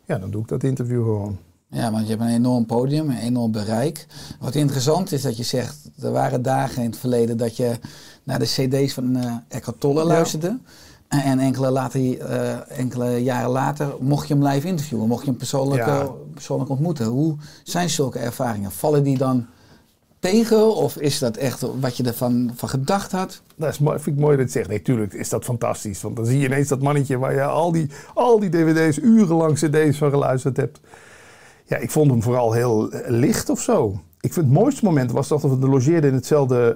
ja, 0.05 0.19
dan 0.19 0.31
doe 0.31 0.43
ik 0.43 0.49
dat 0.49 0.63
interview 0.63 1.03
gewoon. 1.03 1.39
Ja, 1.71 1.91
want 1.91 2.03
je 2.05 2.11
hebt 2.11 2.23
een 2.23 2.35
enorm 2.35 2.67
podium, 2.67 3.11
een 3.11 3.17
enorm 3.17 3.53
bereik. 3.53 4.07
Wat 4.41 4.55
interessant 4.55 5.13
is 5.13 5.23
dat 5.23 5.37
je 5.37 5.43
zegt, 5.43 5.77
er 6.03 6.13
waren 6.13 6.43
dagen 6.43 6.83
in 6.83 6.91
het 6.91 6.99
verleden 6.99 7.37
dat 7.37 7.57
je 7.57 7.79
naar 8.25 8.39
de 8.39 8.45
cd's 8.45 8.93
van 8.95 9.17
eh 9.17 9.33
Eckhart 9.49 9.81
Tolle 9.81 10.05
luisterde. 10.05 10.59
En, 11.09 11.21
en 11.23 11.39
enkele, 11.39 11.71
later, 11.71 12.21
eh, 12.21 12.79
enkele 12.79 13.23
jaren 13.23 13.51
later 13.51 13.95
mocht 14.01 14.29
je 14.29 14.35
hem 14.35 14.47
live 14.47 14.67
interviewen, 14.67 15.09
mocht 15.09 15.23
je 15.25 15.29
hem 15.29 15.39
persoonlijk, 15.39 15.87
Ja. 15.87 16.01
eh, 16.01 16.09
persoonlijk 16.35 16.71
ontmoeten. 16.71 17.07
Hoe 17.07 17.37
zijn 17.65 17.91
zulke 17.91 18.19
ervaringen? 18.19 18.71
Vallen 18.71 19.03
die 19.03 19.19
dan 19.19 19.47
tegen 20.19 20.77
of 20.77 20.97
is 20.97 21.19
dat 21.19 21.37
echt 21.37 21.61
wat 21.81 21.97
je 21.97 22.03
ervan 22.05 22.51
van 22.55 22.69
gedacht 22.69 23.13
had? 23.13 23.41
Dat 23.57 23.69
is 23.69 23.77
vind 23.77 24.07
ik 24.07 24.17
mooi 24.17 24.37
dat 24.37 24.37
je 24.37 24.43
het 24.43 24.53
zegt. 24.53 24.69
Nee, 24.69 24.83
tuurlijk 24.83 25.13
is 25.13 25.29
dat 25.29 25.45
fantastisch. 25.45 26.03
Want 26.03 26.17
dan 26.17 26.27
zie 26.27 26.39
je 26.39 26.47
ineens 26.47 26.69
dat 26.69 26.83
mannetje 26.83 27.19
waar 27.19 27.35
je 27.35 27.45
al 27.45 27.73
die, 27.73 27.91
al 28.15 28.39
die 28.41 28.49
dvd's, 28.51 28.99
urenlang 28.99 29.55
cd's 29.55 29.97
van 29.99 30.11
geluisterd 30.11 30.57
hebt. 30.57 30.81
Ja, 31.71 31.77
ik 31.77 31.91
vond 31.91 32.11
hem 32.11 32.23
vooral 32.23 32.53
heel 32.53 32.91
licht 33.07 33.51
of 33.51 33.61
zo. 33.61 34.01
Ik 34.21 34.33
vind 34.33 34.47
het 34.47 34.55
mooiste 34.55 34.85
moment 34.85 35.13
was 35.13 35.29
dat 35.29 35.43
we 35.43 35.69
logeerden 35.69 36.11
in 36.11 36.17
hetzelfde 36.17 36.75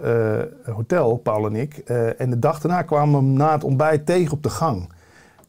eh, 0.64 0.74
hotel, 0.74 1.16
Paul 1.16 1.46
en 1.46 1.56
ik. 1.56 1.76
Eh, 1.76 2.20
en 2.20 2.30
de 2.30 2.38
dag 2.38 2.60
daarna 2.60 2.82
kwamen 2.82 3.20
we 3.20 3.26
hem 3.26 3.36
na 3.36 3.52
het 3.52 3.64
ontbijt 3.64 4.06
tegen 4.06 4.32
op 4.32 4.42
de 4.42 4.50
gang. 4.50 4.92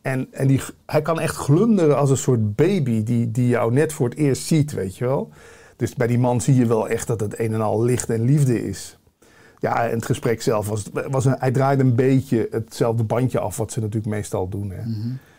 En, 0.01 0.27
en 0.31 0.47
die, 0.47 0.61
hij 0.85 1.01
kan 1.01 1.19
echt 1.19 1.35
glunderen 1.35 1.97
als 1.97 2.09
een 2.09 2.17
soort 2.17 2.55
baby 2.55 3.03
die, 3.03 3.31
die 3.31 3.47
jou 3.47 3.73
net 3.73 3.93
voor 3.93 4.09
het 4.09 4.17
eerst 4.17 4.45
ziet, 4.45 4.73
weet 4.73 4.97
je 4.97 5.05
wel. 5.05 5.29
Dus 5.75 5.95
bij 5.95 6.07
die 6.07 6.19
man 6.19 6.41
zie 6.41 6.55
je 6.55 6.65
wel 6.65 6.89
echt 6.89 7.07
dat 7.07 7.19
het 7.19 7.39
een 7.39 7.53
en 7.53 7.61
al 7.61 7.83
licht 7.83 8.09
en 8.09 8.21
liefde 8.21 8.67
is. 8.67 8.99
Ja, 9.59 9.87
en 9.87 9.95
het 9.95 10.05
gesprek 10.05 10.41
zelf 10.41 10.67
was, 10.67 10.89
was 11.09 11.25
een, 11.25 11.35
hij 11.39 11.51
draaide 11.51 11.83
een 11.83 11.95
beetje 11.95 12.47
hetzelfde 12.51 13.03
bandje 13.03 13.39
af 13.39 13.57
wat 13.57 13.71
ze 13.71 13.79
natuurlijk 13.79 14.13
meestal 14.13 14.49
doen. 14.49 14.71
Hè. 14.71 14.81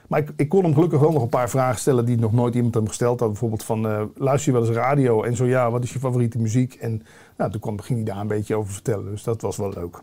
Maar 0.09 0.25
ik, 0.37 0.49
kon 0.49 0.65
hem 0.65 0.75
gelukkig 0.75 1.01
wel 1.01 1.13
nog 1.13 1.23
een 1.23 1.29
paar 1.29 1.51
vragen 1.51 1.81
stellen 1.81 2.05
die 2.05 2.19
nog 2.19 2.33
nooit 2.33 2.55
iemand 2.55 2.75
hem 2.75 2.89
gesteld 2.89 3.21
had. 3.21 3.29
Bijvoorbeeld 3.29 3.65
van, 3.65 3.87
eh, 3.87 4.03
luister 4.15 4.53
je 4.53 4.59
wel 4.59 4.69
eens 4.69 4.77
radio? 4.77 5.23
En 5.23 5.37
zo 5.37 5.45
ja, 5.45 5.71
wat 5.71 5.85
is 5.85 5.93
je 5.93 5.99
favoriete 5.99 6.39
muziek? 6.39 6.75
En 6.75 7.03
nou, 7.37 7.51
toen 7.51 7.61
kwam, 7.61 7.81
ging 7.81 7.99
hij 7.99 8.13
daar 8.13 8.21
een 8.21 8.27
beetje 8.27 8.55
over 8.55 8.73
vertellen. 8.73 9.11
Dus 9.11 9.23
dat 9.23 9.43
was 9.43 9.57
wel 9.57 9.73
leuk. 9.75 10.03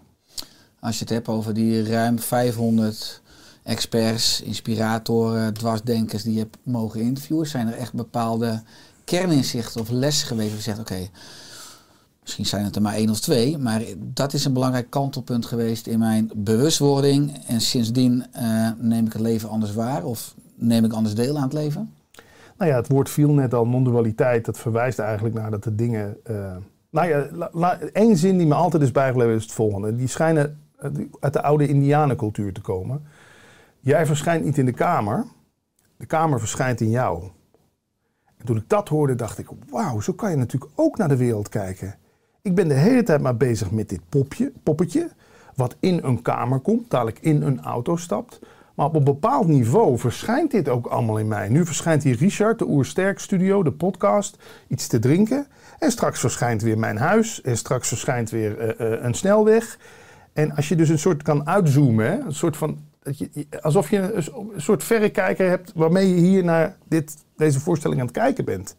Als 0.79 0.93
je 0.95 1.01
het 1.03 1.13
hebt 1.13 1.27
over 1.27 1.53
die 1.53 1.89
ruim 1.89 2.19
500 2.19 3.21
experts, 3.63 4.41
inspiratoren, 4.41 5.53
dwarsdenkers 5.53 6.23
die 6.23 6.33
je 6.33 6.39
hebt 6.39 6.57
mogen 6.63 7.01
interviewen, 7.01 7.47
zijn 7.47 7.67
er 7.67 7.77
echt 7.77 7.93
bepaalde 7.93 8.61
kerninzichten 9.03 9.81
of 9.81 9.89
lessen 9.89 10.27
geweest 10.27 10.49
waar 10.49 10.57
je 10.57 10.63
zegt, 10.63 10.79
oké, 10.79 11.09
misschien 12.23 12.45
zijn 12.45 12.65
het 12.65 12.75
er 12.75 12.81
maar 12.81 12.93
één 12.93 13.09
of 13.09 13.19
twee, 13.19 13.57
maar 13.57 13.83
dat 13.97 14.33
is 14.33 14.45
een 14.45 14.53
belangrijk 14.53 14.89
kantelpunt 14.89 15.45
geweest 15.45 15.87
in 15.87 15.99
mijn 15.99 16.31
bewustwording 16.35 17.37
en 17.47 17.61
sindsdien 17.61 18.25
eh, 18.31 18.69
neem 18.77 19.05
ik 19.05 19.13
het 19.13 19.21
leven 19.21 19.49
anders 19.49 19.73
waar 19.73 20.03
of 20.03 20.35
neem 20.55 20.85
ik 20.85 20.93
anders 20.93 21.15
deel 21.15 21.37
aan 21.37 21.43
het 21.43 21.53
leven? 21.53 21.93
Nou 22.57 22.71
ja, 22.71 22.77
het 22.77 22.87
woord 22.87 23.09
viel 23.09 23.31
net 23.31 23.53
al, 23.53 23.67
non-dualiteit. 23.67 24.45
Dat 24.45 24.59
verwijst 24.59 24.99
eigenlijk 24.99 25.35
naar 25.35 25.51
dat 25.51 25.63
de 25.63 25.75
dingen... 25.75 26.17
eh, 26.23 26.55
nou 26.89 27.07
ja, 27.07 27.79
één 27.79 28.17
zin 28.17 28.37
die 28.37 28.47
me 28.47 28.53
altijd 28.53 28.83
is 28.83 28.91
bijgebleven 28.91 29.35
is 29.35 29.43
het 29.43 29.51
volgende. 29.51 29.95
Die 29.95 30.07
schijnen 30.07 30.59
eh, 30.77 30.89
uit 31.19 31.33
de 31.33 31.41
oude 31.41 31.67
indianencultuur 31.67 32.53
te 32.53 32.61
komen. 32.61 33.03
Jij 33.79 34.05
verschijnt 34.05 34.43
niet 34.43 34.57
in 34.57 34.65
de 34.65 34.71
kamer. 34.71 35.25
De 35.97 36.05
kamer 36.05 36.39
verschijnt 36.39 36.81
in 36.81 36.89
jou. 36.89 37.23
En 38.37 38.45
toen 38.45 38.57
ik 38.57 38.69
dat 38.69 38.89
hoorde, 38.89 39.15
dacht 39.15 39.37
ik... 39.37 39.47
Wauw, 39.69 39.99
zo 39.99 40.13
kan 40.13 40.31
je 40.31 40.37
natuurlijk 40.37 40.71
ook 40.75 40.97
naar 40.97 41.07
de 41.07 41.17
wereld 41.17 41.49
kijken. 41.49 41.95
Ik 42.43 42.55
ben 42.55 42.67
de 42.67 42.73
hele 42.73 43.03
tijd 43.03 43.21
maar 43.21 43.37
bezig 43.37 43.71
met 43.71 43.89
dit 43.89 43.99
popje, 44.09 44.51
poppetje... 44.63 45.09
wat 45.55 45.75
in 45.79 45.99
een 46.03 46.21
kamer 46.21 46.59
komt, 46.59 46.89
dadelijk 46.89 47.19
in 47.19 47.41
een 47.41 47.61
auto 47.61 47.95
stapt... 47.95 48.39
Maar 48.73 48.85
op 48.85 48.95
een 48.95 49.03
bepaald 49.03 49.47
niveau 49.47 49.97
verschijnt 49.97 50.51
dit 50.51 50.69
ook 50.69 50.87
allemaal 50.87 51.17
in 51.17 51.27
mij. 51.27 51.49
Nu 51.49 51.65
verschijnt 51.65 52.03
hier 52.03 52.15
Richard, 52.15 52.59
de 52.59 52.67
Oersterk 52.67 53.19
Studio, 53.19 53.63
de 53.63 53.71
podcast, 53.71 54.37
iets 54.67 54.87
te 54.87 54.99
drinken. 54.99 55.47
En 55.79 55.91
straks 55.91 56.19
verschijnt 56.19 56.61
weer 56.61 56.77
mijn 56.79 56.97
huis. 56.97 57.41
En 57.41 57.57
straks 57.57 57.87
verschijnt 57.87 58.29
weer 58.29 58.59
eh, 58.59 58.93
eh, 58.93 59.03
een 59.03 59.13
snelweg. 59.13 59.79
En 60.33 60.55
als 60.55 60.69
je 60.69 60.75
dus 60.75 60.89
een 60.89 60.99
soort 60.99 61.23
kan 61.23 61.47
uitzoomen, 61.47 62.05
hè, 62.05 62.19
een 62.19 62.35
soort 62.35 62.57
van, 62.57 62.79
dat 63.03 63.17
je, 63.17 63.47
alsof 63.61 63.89
je 63.89 63.97
een, 63.97 64.23
een 64.53 64.61
soort 64.61 64.83
verrekijker 64.83 65.49
hebt 65.49 65.71
waarmee 65.75 66.15
je 66.15 66.21
hier 66.21 66.43
naar 66.43 66.75
dit, 66.87 67.15
deze 67.37 67.59
voorstelling 67.59 67.99
aan 67.99 68.07
het 68.07 68.15
kijken 68.15 68.45
bent. 68.45 68.75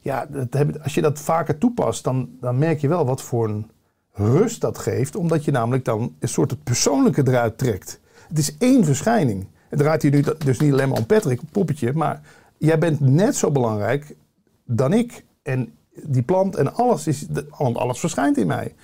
Ja, 0.00 0.26
dat 0.26 0.82
als 0.82 0.94
je 0.94 1.00
dat 1.00 1.20
vaker 1.20 1.58
toepast, 1.58 2.04
dan, 2.04 2.30
dan 2.40 2.58
merk 2.58 2.80
je 2.80 2.88
wel 2.88 3.06
wat 3.06 3.22
voor 3.22 3.48
een 3.48 3.70
rust 4.12 4.60
dat 4.60 4.78
geeft. 4.78 5.16
Omdat 5.16 5.44
je 5.44 5.50
namelijk 5.50 5.84
dan 5.84 6.14
een 6.18 6.28
soort 6.28 6.50
het 6.50 6.62
persoonlijke 6.62 7.22
eruit 7.26 7.58
trekt. 7.58 8.00
Het 8.28 8.38
is 8.38 8.56
één 8.58 8.84
verschijning. 8.84 9.46
Het 9.68 9.78
draait 9.78 10.02
hier 10.02 10.10
nu 10.10 10.24
dus 10.44 10.58
niet 10.58 10.72
alleen 10.72 10.88
maar 10.88 10.98
om 10.98 11.06
Patrick, 11.06 11.40
poppetje. 11.52 11.92
Maar 11.92 12.20
jij 12.58 12.78
bent 12.78 13.00
net 13.00 13.36
zo 13.36 13.50
belangrijk 13.50 14.16
dan 14.64 14.92
ik. 14.92 15.24
En 15.42 15.72
die 16.02 16.22
plant 16.22 16.56
en 16.56 16.74
alles, 16.74 17.06
is, 17.06 17.26
want 17.58 17.76
alles 17.76 18.00
verschijnt 18.00 18.38
in 18.38 18.46
mij. 18.46 18.74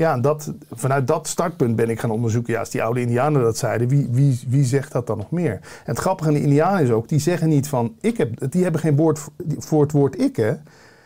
Ja, 0.00 0.12
en 0.12 0.20
dat, 0.20 0.52
vanuit 0.70 1.06
dat 1.06 1.28
startpunt 1.28 1.76
ben 1.76 1.88
ik 1.90 2.00
gaan 2.00 2.10
onderzoeken. 2.10 2.52
Ja, 2.52 2.58
als 2.58 2.70
die 2.70 2.82
oude 2.82 3.00
Indianen 3.00 3.42
dat 3.42 3.56
zeiden, 3.58 3.88
wie, 3.88 4.08
wie, 4.10 4.40
wie 4.48 4.64
zegt 4.64 4.92
dat 4.92 5.06
dan 5.06 5.16
nog 5.18 5.30
meer? 5.30 5.52
En 5.52 5.60
het 5.84 5.98
grappige 5.98 6.28
aan 6.28 6.34
de 6.34 6.42
Indianen 6.42 6.82
is 6.82 6.90
ook, 6.90 7.08
die 7.08 7.18
zeggen 7.18 7.48
niet 7.48 7.68
van, 7.68 7.94
ik 8.00 8.16
heb, 8.16 8.50
die 8.52 8.62
hebben 8.62 8.80
geen 8.80 8.96
woord 8.96 9.18
voor- 9.58 9.82
het 9.82 9.92
woord 9.92 10.20
ik, 10.20 10.36
hè. 10.36 10.54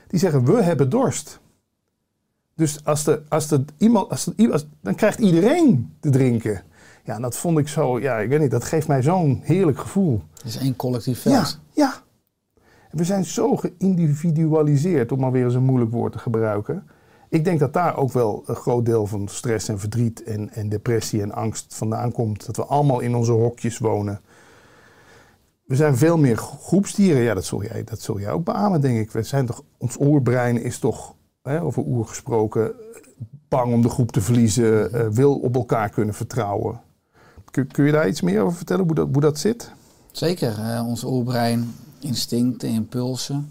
Die 0.06 0.18
zeggen, 0.18 0.44
we 0.44 0.62
hebben 0.62 0.88
dorst. 0.90 1.40
Dus 2.54 2.84
als 2.84 3.06
er, 3.06 3.22
als 3.28 3.50
er 3.50 3.64
iemand, 3.78 4.10
als 4.10 4.66
dan 4.80 4.94
krijgt 4.94 5.18
iedereen 5.18 5.94
te 6.00 6.10
drinken. 6.10 6.62
Ja, 7.04 7.14
en 7.14 7.22
dat 7.22 7.36
vond 7.36 7.58
ik 7.58 7.68
zo, 7.68 8.00
ja, 8.00 8.18
ik 8.18 8.28
weet 8.28 8.40
niet, 8.40 8.50
dat 8.50 8.64
geeft 8.64 8.88
mij 8.88 9.02
zo'n 9.02 9.40
heerlijk 9.44 9.78
gevoel. 9.78 10.22
Het 10.34 10.44
is 10.44 10.56
één 10.56 10.76
collectief 10.76 11.24
Ja, 11.24 11.30
veld. 11.30 11.60
ja. 11.72 11.94
En 12.90 12.98
We 12.98 13.04
zijn 13.04 13.24
zo 13.24 13.56
geïndividualiseerd, 13.56 15.12
om 15.12 15.20
maar 15.20 15.32
weer 15.32 15.44
eens 15.44 15.54
een 15.54 15.62
moeilijk 15.64 15.90
woord 15.92 16.12
te 16.12 16.18
gebruiken. 16.18 16.86
Ik 17.34 17.44
denk 17.44 17.58
dat 17.58 17.72
daar 17.72 17.96
ook 17.96 18.12
wel 18.12 18.42
een 18.46 18.54
groot 18.54 18.86
deel 18.86 19.06
van 19.06 19.28
stress 19.28 19.68
en 19.68 19.78
verdriet 19.78 20.22
en, 20.22 20.50
en 20.50 20.68
depressie 20.68 21.22
en 21.22 21.32
angst 21.32 21.74
vandaan 21.74 22.12
komt. 22.12 22.46
Dat 22.46 22.56
we 22.56 22.64
allemaal 22.64 23.00
in 23.00 23.14
onze 23.14 23.32
hokjes 23.32 23.78
wonen. 23.78 24.20
We 25.64 25.76
zijn 25.76 25.96
veel 25.96 26.18
meer 26.18 26.36
groepsdieren. 26.36 27.22
Ja, 27.22 27.34
dat 27.34 27.44
zul 27.44 27.62
jij, 27.62 27.84
dat 27.84 28.00
zul 28.00 28.20
jij 28.20 28.30
ook 28.30 28.44
beamen, 28.44 28.80
denk 28.80 28.98
ik. 28.98 29.10
We 29.10 29.22
zijn 29.22 29.46
toch, 29.46 29.62
ons 29.78 29.96
oerbrein 30.00 30.62
is 30.62 30.78
toch, 30.78 31.14
hè, 31.42 31.62
over 31.62 31.82
oer 31.86 32.06
gesproken, 32.06 32.72
bang 33.48 33.72
om 33.72 33.82
de 33.82 33.88
groep 33.88 34.12
te 34.12 34.20
verliezen, 34.20 34.92
eh, 34.92 35.08
wil 35.08 35.34
op 35.38 35.54
elkaar 35.54 35.88
kunnen 35.88 36.14
vertrouwen. 36.14 36.80
Kun, 37.50 37.66
kun 37.66 37.84
je 37.84 37.92
daar 37.92 38.08
iets 38.08 38.20
meer 38.20 38.42
over 38.42 38.56
vertellen, 38.56 38.84
hoe 38.84 38.94
dat, 38.94 39.08
hoe 39.12 39.20
dat 39.20 39.38
zit? 39.38 39.70
Zeker, 40.12 40.58
eh, 40.58 40.86
ons 40.86 41.04
oerbrein, 41.04 41.74
instincten, 42.00 42.68
impulsen. 42.68 43.50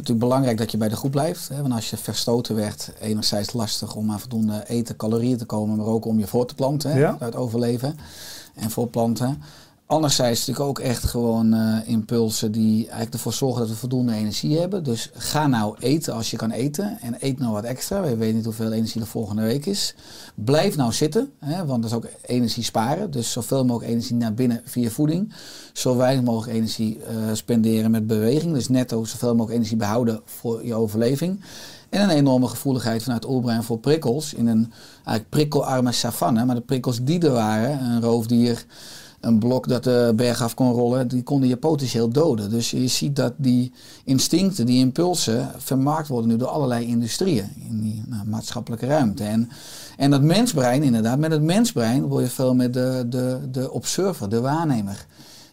Natuurlijk 0.00 0.28
belangrijk 0.28 0.58
dat 0.58 0.70
je 0.70 0.76
bij 0.78 0.88
de 0.88 0.96
groep 0.96 1.10
blijft. 1.10 1.48
Hè, 1.48 1.60
want 1.62 1.74
als 1.74 1.90
je 1.90 1.96
verstoten 1.96 2.54
werd, 2.54 2.92
enerzijds 3.00 3.52
lastig 3.52 3.94
om 3.94 4.10
aan 4.10 4.20
voldoende 4.20 4.64
eten, 4.66 4.96
calorieën 4.96 5.36
te 5.36 5.44
komen, 5.44 5.76
maar 5.76 5.86
ook 5.86 6.04
om 6.04 6.18
je 6.18 6.26
voor 6.26 6.46
te 6.46 6.54
planten, 6.54 6.90
hè, 6.90 6.98
Ja. 6.98 7.16
uit 7.20 7.36
overleven 7.36 7.96
en 8.54 8.70
voortplanten. 8.70 9.42
Anderzijds 9.90 10.46
natuurlijk 10.46 10.68
ook 10.68 10.78
echt 10.78 11.04
gewoon 11.04 11.54
eh, 11.54 11.78
impulsen 11.84 12.52
die 12.52 12.82
eigenlijk 12.82 13.12
ervoor 13.12 13.32
zorgen 13.32 13.60
dat 13.60 13.68
we 13.68 13.76
voldoende 13.76 14.12
energie 14.12 14.58
hebben. 14.58 14.84
Dus 14.84 15.10
ga 15.14 15.46
nou 15.46 15.76
eten 15.80 16.14
als 16.14 16.30
je 16.30 16.36
kan 16.36 16.50
eten 16.50 16.98
en 17.00 17.16
eet 17.18 17.38
nou 17.38 17.52
wat 17.52 17.64
extra. 17.64 18.00
We 18.02 18.16
weten 18.16 18.36
niet 18.36 18.44
hoeveel 18.44 18.72
energie 18.72 19.00
de 19.00 19.06
volgende 19.06 19.42
week 19.42 19.66
is. 19.66 19.94
Blijf 20.34 20.76
nou 20.76 20.92
zitten, 20.92 21.32
hè, 21.38 21.66
want 21.66 21.82
dat 21.82 21.90
is 21.90 21.96
ook 21.96 22.06
energie 22.22 22.62
sparen. 22.62 23.10
Dus 23.10 23.32
zoveel 23.32 23.64
mogelijk 23.64 23.92
energie 23.92 24.16
naar 24.16 24.34
binnen 24.34 24.62
via 24.64 24.90
voeding. 24.90 25.32
Zo 25.72 25.96
weinig 25.96 26.24
mogelijk 26.24 26.56
energie 26.56 26.98
eh, 27.02 27.14
spenderen 27.32 27.90
met 27.90 28.06
beweging. 28.06 28.52
Dus 28.52 28.68
netto 28.68 29.04
zoveel 29.04 29.32
mogelijk 29.32 29.54
energie 29.54 29.76
behouden 29.76 30.20
voor 30.24 30.66
je 30.66 30.74
overleving. 30.74 31.40
En 31.88 32.02
een 32.02 32.10
enorme 32.10 32.48
gevoeligheid 32.48 33.02
vanuit 33.02 33.28
oerbrein 33.28 33.62
voor 33.62 33.78
prikkels. 33.78 34.34
In 34.34 34.46
een 34.46 34.72
eigenlijk 34.94 35.28
prikkelarme 35.28 35.92
savanne. 35.92 36.44
Maar 36.44 36.54
de 36.54 36.60
prikkels 36.60 37.02
die 37.02 37.20
er 37.20 37.32
waren, 37.32 37.84
een 37.84 38.00
roofdier, 38.00 38.64
een 39.20 39.38
blok 39.38 39.68
dat 39.68 39.84
de 39.84 40.12
berg 40.16 40.42
af 40.42 40.54
kon 40.54 40.72
rollen, 40.72 41.08
die 41.08 41.22
konden 41.22 41.48
je 41.48 41.56
potentieel 41.56 42.08
doden. 42.08 42.50
Dus 42.50 42.70
je 42.70 42.86
ziet 42.86 43.16
dat 43.16 43.32
die 43.36 43.72
instincten, 44.04 44.66
die 44.66 44.78
impulsen, 44.78 45.50
vermaakt 45.56 46.08
worden 46.08 46.30
nu 46.30 46.36
door 46.36 46.48
allerlei 46.48 46.86
industrieën 46.86 47.48
in 47.68 47.80
die 47.80 48.02
nou, 48.06 48.26
maatschappelijke 48.26 48.86
ruimte. 48.86 49.24
En, 49.24 49.48
en 49.96 50.10
dat 50.10 50.22
mensbrein, 50.22 50.82
inderdaad, 50.82 51.18
met 51.18 51.30
het 51.30 51.42
mensbrein 51.42 52.06
word 52.06 52.24
je 52.24 52.30
veel 52.30 52.54
met 52.54 52.72
de, 52.72 53.06
de, 53.08 53.38
de 53.50 53.70
observer, 53.70 54.28
de 54.28 54.40
waarnemer. 54.40 55.06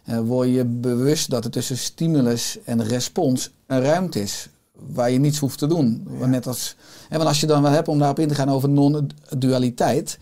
Uh, 0.09 0.19
word 0.19 0.49
je 0.49 0.65
bewust 0.65 1.29
dat 1.29 1.45
er 1.45 1.51
tussen 1.51 1.77
stimulus 1.77 2.57
en 2.65 2.83
respons 2.83 3.51
een 3.65 3.81
ruimte 3.81 4.21
is 4.21 4.49
waar 4.93 5.11
je 5.11 5.19
niets 5.19 5.39
hoeft 5.39 5.59
te 5.59 5.67
doen. 5.67 6.07
Net 6.25 6.47
als, 6.47 6.75
hè, 7.09 7.17
want 7.17 7.29
als 7.29 7.39
je 7.39 7.47
dan 7.47 7.61
wel 7.61 7.71
hebt 7.71 7.87
om 7.87 7.99
daarop 7.99 8.19
in 8.19 8.27
te 8.27 8.35
gaan 8.35 8.49
over 8.49 8.69
non-dualiteit 8.69 10.19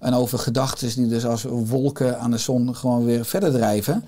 en 0.00 0.14
over 0.14 0.38
gedachten 0.38 0.94
die 0.96 1.08
dus 1.08 1.26
als 1.26 1.42
wolken 1.42 2.18
aan 2.18 2.30
de 2.30 2.38
zon 2.38 2.74
gewoon 2.74 3.04
weer 3.04 3.24
verder 3.24 3.52
drijven, 3.52 4.04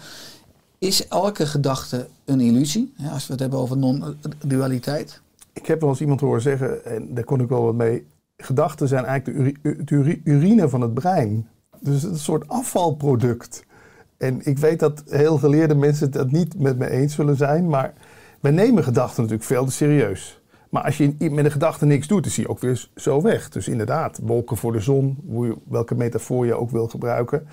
is 0.78 1.08
elke 1.08 1.46
gedachte 1.46 2.08
een 2.24 2.40
illusie? 2.40 2.94
Als 3.12 3.26
we 3.26 3.32
het 3.32 3.40
hebben 3.40 3.58
over 3.58 3.76
non-dualiteit. 3.76 5.20
Ik 5.52 5.66
heb 5.66 5.80
wel 5.80 5.88
eens 5.88 6.00
iemand 6.00 6.20
horen 6.20 6.42
zeggen, 6.42 6.84
en 6.84 7.14
daar 7.14 7.24
kon 7.24 7.40
ik 7.40 7.48
wel 7.48 7.62
wat 7.62 7.74
mee, 7.74 8.06
gedachten 8.36 8.88
zijn 8.88 9.04
eigenlijk 9.04 9.62
de, 9.62 9.78
uri- 9.86 9.86
de 9.86 10.20
urine 10.24 10.68
van 10.68 10.80
het 10.80 10.94
brein. 10.94 11.48
Dus 11.80 12.02
een 12.02 12.18
soort 12.18 12.48
afvalproduct. 12.48 13.64
En 14.16 14.40
ik 14.46 14.58
weet 14.58 14.80
dat 14.80 15.02
heel 15.08 15.38
geleerde 15.38 15.74
mensen 15.74 16.10
het 16.12 16.32
niet 16.32 16.58
met 16.58 16.78
me 16.78 16.90
eens 16.90 17.14
zullen 17.14 17.36
zijn, 17.36 17.68
maar 17.68 17.92
wij 18.40 18.50
nemen 18.50 18.84
gedachten 18.84 19.22
natuurlijk 19.22 19.48
veel 19.48 19.64
te 19.64 19.72
serieus. 19.72 20.37
Maar 20.68 20.82
als 20.82 20.96
je 20.96 21.14
met 21.18 21.44
een 21.44 21.50
gedachte 21.50 21.86
niks 21.86 22.06
doet, 22.06 22.26
is 22.26 22.34
die 22.34 22.48
ook 22.48 22.58
weer 22.58 22.88
zo 22.94 23.22
weg. 23.22 23.48
Dus 23.48 23.68
inderdaad, 23.68 24.18
wolken 24.22 24.56
voor 24.56 24.72
de 24.72 24.80
zon, 24.80 25.18
je, 25.30 25.56
welke 25.68 25.94
metafoor 25.94 26.46
je 26.46 26.54
ook 26.54 26.70
wil 26.70 26.88
gebruiken. 26.88 27.48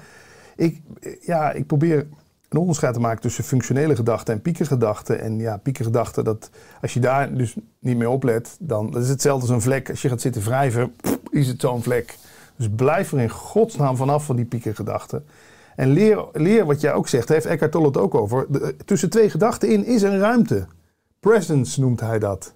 Ik, 0.55 0.81
ja, 1.21 1.51
ik 1.51 1.67
probeer 1.67 2.07
een 2.49 2.59
onderscheid 2.59 2.93
te 2.93 2.99
maken 2.99 3.21
tussen 3.21 3.43
functionele 3.43 3.95
gedachten 3.95 4.33
en 4.33 4.41
piekergedachten. 4.41 5.21
En 5.21 5.39
ja, 5.39 5.57
piekergedachten, 5.57 6.23
dat, 6.23 6.49
als 6.81 6.93
je 6.93 6.99
daar 6.99 7.33
dus 7.35 7.55
niet 7.79 7.97
mee 7.97 8.09
oplet, 8.09 8.57
dan 8.59 8.97
is 8.97 9.09
hetzelfde 9.09 9.41
als 9.41 9.55
een 9.55 9.61
vlek. 9.61 9.89
Als 9.89 10.01
je 10.01 10.09
gaat 10.09 10.21
zitten 10.21 10.41
wrijven, 10.41 10.95
is 11.29 11.47
het 11.47 11.61
zo'n 11.61 11.83
vlek. 11.83 12.17
Dus 12.55 12.69
blijf 12.75 13.11
er 13.11 13.19
in 13.19 13.29
godsnaam 13.29 13.95
vanaf 13.95 14.25
van 14.25 14.35
die 14.35 14.45
piekergedachten. 14.45 15.25
En 15.75 15.89
leer, 15.89 16.25
leer 16.33 16.65
wat 16.65 16.81
jij 16.81 16.93
ook 16.93 17.07
zegt, 17.07 17.27
daar 17.27 17.37
heeft 17.37 17.49
Eckhart 17.49 17.71
Tolle 17.71 17.87
het 17.87 17.97
ook 17.97 18.15
over. 18.15 18.45
De- 18.49 18.75
tussen 18.85 19.09
twee 19.09 19.29
gedachten 19.29 19.69
in 19.69 19.85
is 19.85 20.01
een 20.01 20.19
ruimte. 20.19 20.67
Presence 21.19 21.79
noemt 21.81 21.99
hij 21.99 22.19
dat. 22.19 22.54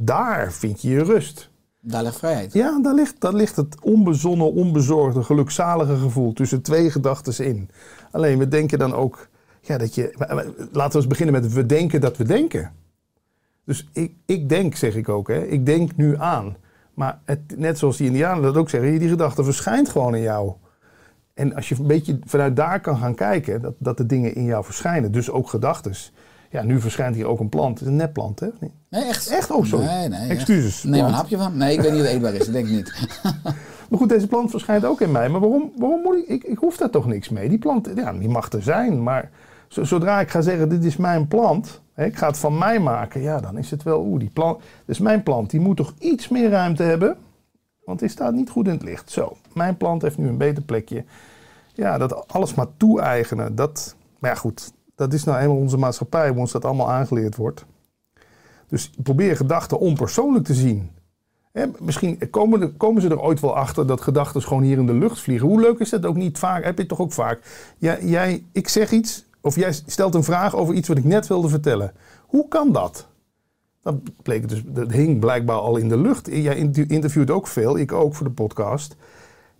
Daar 0.00 0.52
vind 0.52 0.82
je 0.82 0.88
je 0.88 1.02
rust. 1.02 1.50
Daar 1.80 2.02
ligt 2.02 2.18
vrijheid. 2.18 2.52
Ja, 2.52 2.80
daar 2.82 2.94
ligt, 2.94 3.20
daar 3.20 3.34
ligt 3.34 3.56
het 3.56 3.80
onbezonnen, 3.80 4.52
onbezorgde, 4.52 5.22
gelukzalige 5.22 5.96
gevoel 5.96 6.32
tussen 6.32 6.62
twee 6.62 6.90
gedachten 6.90 7.46
in. 7.46 7.70
Alleen 8.10 8.38
we 8.38 8.48
denken 8.48 8.78
dan 8.78 8.94
ook, 8.94 9.28
ja, 9.60 9.78
dat 9.78 9.94
je. 9.94 10.14
Laten 10.72 10.92
we 10.92 10.96
eens 10.96 11.06
beginnen 11.06 11.34
met 11.42 11.52
we 11.52 11.66
denken 11.66 12.00
dat 12.00 12.16
we 12.16 12.24
denken. 12.24 12.72
Dus 13.64 13.88
ik, 13.92 14.12
ik 14.26 14.48
denk, 14.48 14.74
zeg 14.74 14.94
ik 14.94 15.08
ook, 15.08 15.28
hè, 15.28 15.44
ik 15.44 15.66
denk 15.66 15.96
nu 15.96 16.16
aan. 16.18 16.56
Maar 16.94 17.20
het, 17.24 17.40
net 17.56 17.78
zoals 17.78 17.96
die 17.96 18.06
Indianen 18.06 18.42
dat 18.42 18.56
ook 18.56 18.70
zeggen, 18.70 18.98
die 18.98 19.08
gedachte 19.08 19.44
verschijnt 19.44 19.88
gewoon 19.88 20.14
in 20.14 20.22
jou. 20.22 20.52
En 21.34 21.54
als 21.54 21.68
je 21.68 21.74
een 21.78 21.86
beetje 21.86 22.18
vanuit 22.24 22.56
daar 22.56 22.80
kan 22.80 22.96
gaan 22.96 23.14
kijken, 23.14 23.62
dat, 23.62 23.74
dat 23.78 23.96
de 23.96 24.06
dingen 24.06 24.34
in 24.34 24.44
jou 24.44 24.64
verschijnen, 24.64 25.12
dus 25.12 25.30
ook 25.30 25.48
gedachten. 25.48 25.94
Ja, 26.50 26.62
nu 26.62 26.80
verschijnt 26.80 27.14
hier 27.14 27.26
ook 27.26 27.40
een 27.40 27.48
plant. 27.48 27.78
Het 27.78 27.80
is 27.80 27.86
een 27.88 27.96
nepplant, 27.96 28.40
hè? 28.40 28.48
Nee. 28.60 28.70
Echt? 29.04 29.28
Echt? 29.28 29.50
Oh, 29.50 29.64
sorry. 29.64 29.86
Nee, 29.86 30.08
nee. 30.08 30.28
Excuses. 30.28 30.82
Neem 30.82 31.04
een 31.04 31.12
hapje 31.12 31.36
van. 31.36 31.56
Nee, 31.56 31.72
ik 31.72 31.80
weet 31.80 31.90
niet 31.92 32.00
of 32.00 32.06
het 32.06 32.14
eetbaar 32.14 32.32
is. 32.34 32.44
Dat 32.44 32.52
denk 32.52 32.66
ik 32.66 32.72
niet. 32.72 32.92
Maar 33.88 33.98
goed, 33.98 34.08
deze 34.08 34.26
plant 34.26 34.50
verschijnt 34.50 34.84
ook 34.84 35.00
in 35.00 35.10
mij. 35.12 35.28
Maar 35.28 35.40
waarom, 35.40 35.72
waarom 35.76 36.02
moet 36.02 36.16
ik, 36.16 36.26
ik... 36.26 36.44
Ik 36.44 36.58
hoef 36.58 36.76
daar 36.76 36.90
toch 36.90 37.06
niks 37.06 37.28
mee. 37.28 37.48
Die 37.48 37.58
plant, 37.58 37.88
ja, 37.94 38.12
die 38.12 38.28
mag 38.28 38.52
er 38.52 38.62
zijn. 38.62 39.02
Maar 39.02 39.30
zo- 39.68 39.84
zodra 39.84 40.20
ik 40.20 40.30
ga 40.30 40.40
zeggen, 40.40 40.68
dit 40.68 40.84
is 40.84 40.96
mijn 40.96 41.28
plant... 41.28 41.80
Hè, 41.94 42.04
ik 42.04 42.16
ga 42.16 42.26
het 42.26 42.38
van 42.38 42.58
mij 42.58 42.78
maken. 42.80 43.20
Ja, 43.22 43.40
dan 43.40 43.58
is 43.58 43.70
het 43.70 43.82
wel... 43.82 44.00
Oeh, 44.00 44.18
die 44.20 44.30
plant... 44.30 44.58
Dit 44.58 44.68
is 44.86 44.98
mijn 44.98 45.22
plant. 45.22 45.50
Die 45.50 45.60
moet 45.60 45.76
toch 45.76 45.94
iets 45.98 46.28
meer 46.28 46.50
ruimte 46.50 46.82
hebben? 46.82 47.16
Want 47.84 47.98
die 48.00 48.08
staat 48.08 48.34
niet 48.34 48.50
goed 48.50 48.66
in 48.66 48.72
het 48.72 48.82
licht. 48.82 49.10
Zo, 49.10 49.36
mijn 49.52 49.76
plant 49.76 50.02
heeft 50.02 50.18
nu 50.18 50.28
een 50.28 50.38
beter 50.38 50.62
plekje. 50.62 51.04
Ja, 51.74 51.98
dat 51.98 52.28
alles 52.28 52.54
maar 52.54 52.66
toe-eigenen. 52.76 53.54
Dat... 53.54 53.96
Maar 54.18 54.30
ja, 54.30 54.36
goed. 54.36 54.72
Dat 54.98 55.12
is 55.12 55.24
nou 55.24 55.38
eenmaal 55.38 55.56
onze 55.56 55.76
maatschappij... 55.76 56.28
waar 56.28 56.40
ons 56.40 56.52
dat 56.52 56.64
allemaal 56.64 56.90
aangeleerd 56.90 57.36
wordt. 57.36 57.64
Dus 58.68 58.90
probeer 59.02 59.36
gedachten 59.36 59.78
onpersoonlijk 59.78 60.44
te 60.44 60.54
zien. 60.54 60.90
Hè, 61.52 61.66
misschien 61.80 62.30
komen, 62.30 62.76
komen 62.76 63.02
ze 63.02 63.08
er 63.08 63.20
ooit 63.20 63.40
wel 63.40 63.56
achter 63.56 63.86
dat 63.86 64.00
gedachten 64.00 64.42
gewoon 64.42 64.62
hier 64.62 64.78
in 64.78 64.86
de 64.86 64.92
lucht 64.92 65.20
vliegen. 65.20 65.48
Hoe 65.48 65.60
leuk 65.60 65.78
is 65.78 65.90
dat 65.90 66.06
ook 66.06 66.16
niet 66.16 66.38
vaak? 66.38 66.64
Heb 66.64 66.78
je 66.78 66.86
toch 66.86 67.00
ook 67.00 67.12
vaak? 67.12 67.40
Jij, 67.78 68.04
jij, 68.04 68.44
ik 68.52 68.68
zeg 68.68 68.90
iets, 68.90 69.24
of 69.40 69.56
jij 69.56 69.72
stelt 69.72 70.14
een 70.14 70.24
vraag 70.24 70.56
over 70.56 70.74
iets 70.74 70.88
wat 70.88 70.98
ik 70.98 71.04
net 71.04 71.26
wilde 71.26 71.48
vertellen. 71.48 71.92
Hoe 72.26 72.48
kan 72.48 72.72
dat? 72.72 73.06
Dat 73.82 74.22
bleek 74.22 74.48
dus, 74.48 74.62
dat 74.66 74.92
hing 74.92 75.20
blijkbaar 75.20 75.58
al 75.58 75.76
in 75.76 75.88
de 75.88 75.98
lucht. 75.98 76.26
Jij 76.26 76.56
inter- 76.56 76.90
interviewt 76.90 77.30
ook 77.30 77.46
veel, 77.46 77.78
ik 77.78 77.92
ook 77.92 78.14
voor 78.14 78.26
de 78.26 78.32
podcast. 78.32 78.96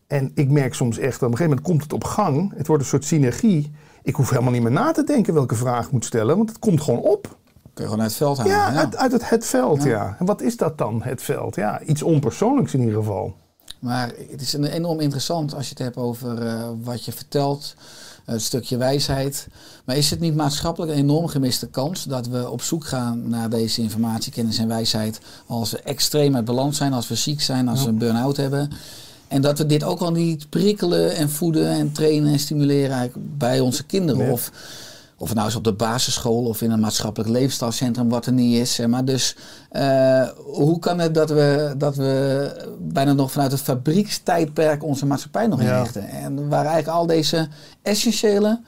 En 0.07 0.31
ik 0.35 0.51
merk 0.51 0.75
soms 0.75 0.99
echt, 0.99 1.17
op 1.17 1.23
een 1.23 1.37
gegeven 1.37 1.49
moment 1.49 1.67
komt 1.67 1.83
het 1.83 1.93
op 1.93 2.05
gang. 2.05 2.53
Het 2.57 2.67
wordt 2.67 2.83
een 2.83 2.89
soort 2.89 3.05
synergie. 3.05 3.71
Ik 4.03 4.15
hoef 4.15 4.31
helemaal 4.31 4.53
niet 4.53 4.63
meer 4.63 4.73
na 4.73 4.93
te 4.93 5.05
denken 5.05 5.35
welke 5.35 5.55
vraag 5.55 5.87
ik 5.87 5.93
moet 5.93 6.05
stellen, 6.05 6.37
want 6.37 6.49
het 6.49 6.59
komt 6.59 6.81
gewoon 6.81 7.01
op. 7.01 7.37
Kun 7.75 7.85
je 7.85 7.91
gewoon 7.91 8.01
uit 8.01 8.11
het 8.11 8.19
veld 8.19 8.39
halen. 8.39 8.53
Ja, 8.53 8.73
ja. 8.73 8.79
Uit, 8.79 8.97
uit 8.97 9.13
het, 9.13 9.29
het 9.29 9.47
veld, 9.47 9.83
ja. 9.83 10.17
En 10.19 10.27
wat 10.27 10.41
is 10.41 10.57
dat 10.57 10.79
dan, 10.79 11.03
het 11.03 11.23
veld? 11.23 11.55
Ja, 11.55 11.83
iets 11.83 12.03
onpersoonlijks 12.03 12.75
in 12.75 12.81
ieder 12.81 12.95
geval. 12.95 13.35
Maar 13.79 14.13
het 14.31 14.41
is 14.41 14.53
enorm 14.53 15.01
interessant 15.01 15.55
als 15.55 15.65
je 15.65 15.71
het 15.71 15.79
hebt 15.79 15.97
over 15.97 16.47
eh, 16.47 16.69
wat 16.83 17.05
je 17.05 17.13
vertelt, 17.13 17.75
het 18.25 18.43
stukje 18.43 18.77
wijsheid. 18.77 19.49
Maar 19.85 19.97
is 19.97 20.11
het 20.11 20.21
niet 20.21 20.35
maatschappelijk 20.35 20.93
een 20.93 20.99
enorm 20.99 21.27
gemiste 21.27 21.69
kans 21.69 22.05
dat 22.05 22.27
we 22.27 22.51
op 22.51 22.63
zoek 22.63 22.85
gaan 22.87 23.29
naar 23.29 23.51
deze 23.51 23.83
informatie, 23.83 24.33
kennis 24.33 24.59
en 24.59 24.69
wijsheid 24.69 25.21
als 25.47 25.71
we 25.71 25.83
extreem 25.83 26.35
uit 26.35 26.45
balans 26.45 26.77
zijn, 26.77 26.93
als 26.93 27.09
we 27.09 27.15
ziek 27.15 27.41
zijn, 27.41 27.69
als 27.69 27.83
we 27.83 27.89
een 27.89 27.99
burn-out 27.99 28.37
hebben? 28.37 28.71
En 29.29 29.41
dat 29.43 29.59
we 29.59 29.67
dit 29.67 29.85
ook 29.85 30.01
al 30.01 30.11
niet 30.13 30.49
prikkelen 30.51 31.15
en 31.17 31.31
voeden 31.31 31.71
en 31.71 31.93
trainen 31.93 32.33
en 32.33 32.39
stimuleren 32.39 32.97
eigenlijk 32.97 33.39
bij 33.39 33.61
onze 33.61 33.85
kinderen. 33.87 34.23
Nee. 34.23 34.33
Of, 34.33 34.51
of 35.17 35.35
nou 35.35 35.49
is 35.49 35.57
op 35.57 35.65
de 35.65 35.73
basisschool 35.73 36.45
of 36.45 36.63
in 36.63 36.71
een 36.71 36.81
maatschappelijk 36.81 37.31
leefstijlcentrum, 37.31 38.09
wat 38.09 38.27
er 38.27 38.33
niet 38.33 38.57
is. 38.61 38.79
Maar 38.87 39.05
dus 39.05 39.37
eh, 39.71 40.29
hoe 40.37 40.79
kan 40.79 40.99
het 40.99 41.15
dat 41.15 41.31
we, 41.31 41.75
dat 41.77 41.97
we 41.97 42.51
bijna 42.81 43.13
nog 43.13 43.33
vanuit 43.33 43.53
het 43.53 43.61
fabriekstijdperk 43.61 44.83
onze 44.85 45.07
maatschappij 45.07 45.47
nog 45.47 45.63
Ja. 45.63 45.77
inrichten? 45.77 46.09
En 46.09 46.49
waar 46.49 46.65
eigenlijk 46.67 46.97
al 46.99 47.07
deze 47.07 47.49
essentiële 47.83 48.61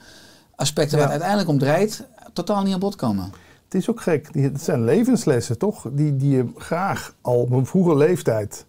aspecten 0.55 0.97
waar 0.97 1.07
Ja. 1.07 1.13
het 1.13 1.21
uiteindelijk 1.23 1.49
om 1.49 1.59
draait, 1.59 2.03
totaal 2.33 2.63
niet 2.63 2.73
aan 2.73 2.79
bod 2.79 2.95
komen. 2.95 3.31
Het 3.65 3.75
is 3.81 3.89
ook 3.89 4.01
gek. 4.01 4.27
Het 4.31 4.61
zijn 4.61 4.83
levenslessen, 4.83 5.57
toch? 5.57 5.85
Die, 5.91 6.15
die 6.17 6.29
je 6.29 6.45
graag 6.57 7.13
al 7.21 7.35
op 7.35 7.51
een 7.51 7.65
vroege 7.65 7.95
leeftijd 7.95 8.65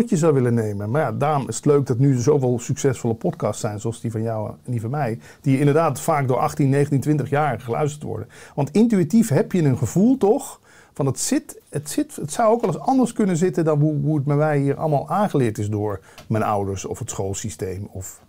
tot 0.00 0.10
je 0.10 0.16
zou 0.16 0.34
willen 0.34 0.54
nemen. 0.54 0.90
Maar 0.90 1.00
ja, 1.00 1.12
daarom 1.12 1.48
is 1.48 1.56
het 1.56 1.64
leuk 1.64 1.86
dat 1.86 1.98
nu 1.98 2.14
zoveel 2.14 2.58
succesvolle 2.58 3.14
podcasts 3.14 3.60
zijn, 3.60 3.80
zoals 3.80 4.00
die 4.00 4.10
van 4.10 4.22
jou 4.22 4.50
en 4.64 4.70
die 4.70 4.80
van 4.80 4.90
mij. 4.90 5.18
Die 5.40 5.58
inderdaad 5.58 6.00
vaak 6.00 6.28
door 6.28 6.36
18, 6.36 6.68
19, 6.68 7.00
20 7.00 7.30
jaar 7.30 7.60
geluisterd 7.60 8.02
worden. 8.02 8.28
Want 8.54 8.70
intuïtief 8.70 9.28
heb 9.28 9.52
je 9.52 9.62
een 9.62 9.78
gevoel, 9.78 10.16
toch? 10.16 10.60
Van 10.92 11.06
het 11.06 11.20
zit, 11.20 11.60
het 11.68 11.90
zit, 11.90 12.16
het 12.16 12.32
zou 12.32 12.52
ook 12.52 12.60
wel 12.60 12.70
eens 12.70 12.82
anders 12.82 13.12
kunnen 13.12 13.36
zitten 13.36 13.64
dan 13.64 13.80
hoe, 13.80 14.14
het 14.14 14.24
bij 14.24 14.36
mij 14.36 14.58
hier 14.58 14.76
allemaal 14.76 15.08
aangeleerd 15.08 15.58
is 15.58 15.70
door 15.70 16.00
mijn 16.26 16.42
ouders 16.42 16.84
of 16.84 16.98
het 16.98 17.10
schoolsysteem 17.10 17.88
of 17.92 18.20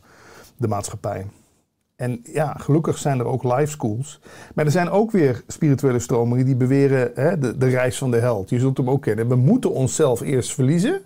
de 0.58 0.68
maatschappij. 0.68 1.26
En 1.96 2.22
ja, 2.24 2.54
gelukkig 2.58 2.98
zijn 2.98 3.20
er 3.20 3.26
ook 3.26 3.44
live 3.44 3.72
schools. 3.72 4.20
Maar 4.56 4.66
er 4.66 4.72
zijn 4.72 4.90
ook 4.90 5.12
weer 5.12 5.44
spirituele 5.48 6.00
stromingen 6.00 6.46
die 6.46 6.56
beweren 6.56 7.12
hè, 7.16 7.38
de, 7.38 7.58
de 7.58 7.70
reis 7.70 7.98
van 7.98 8.12
de 8.12 8.18
held. 8.18 8.50
Je 8.50 8.60
zult 8.60 8.78
hem 8.78 8.90
ook 8.90 9.02
kennen. 9.02 9.28
We 9.28 9.36
moeten 9.36 9.72
onszelf 9.72 10.22
eerst 10.22 10.54
verliezen, 10.54 11.02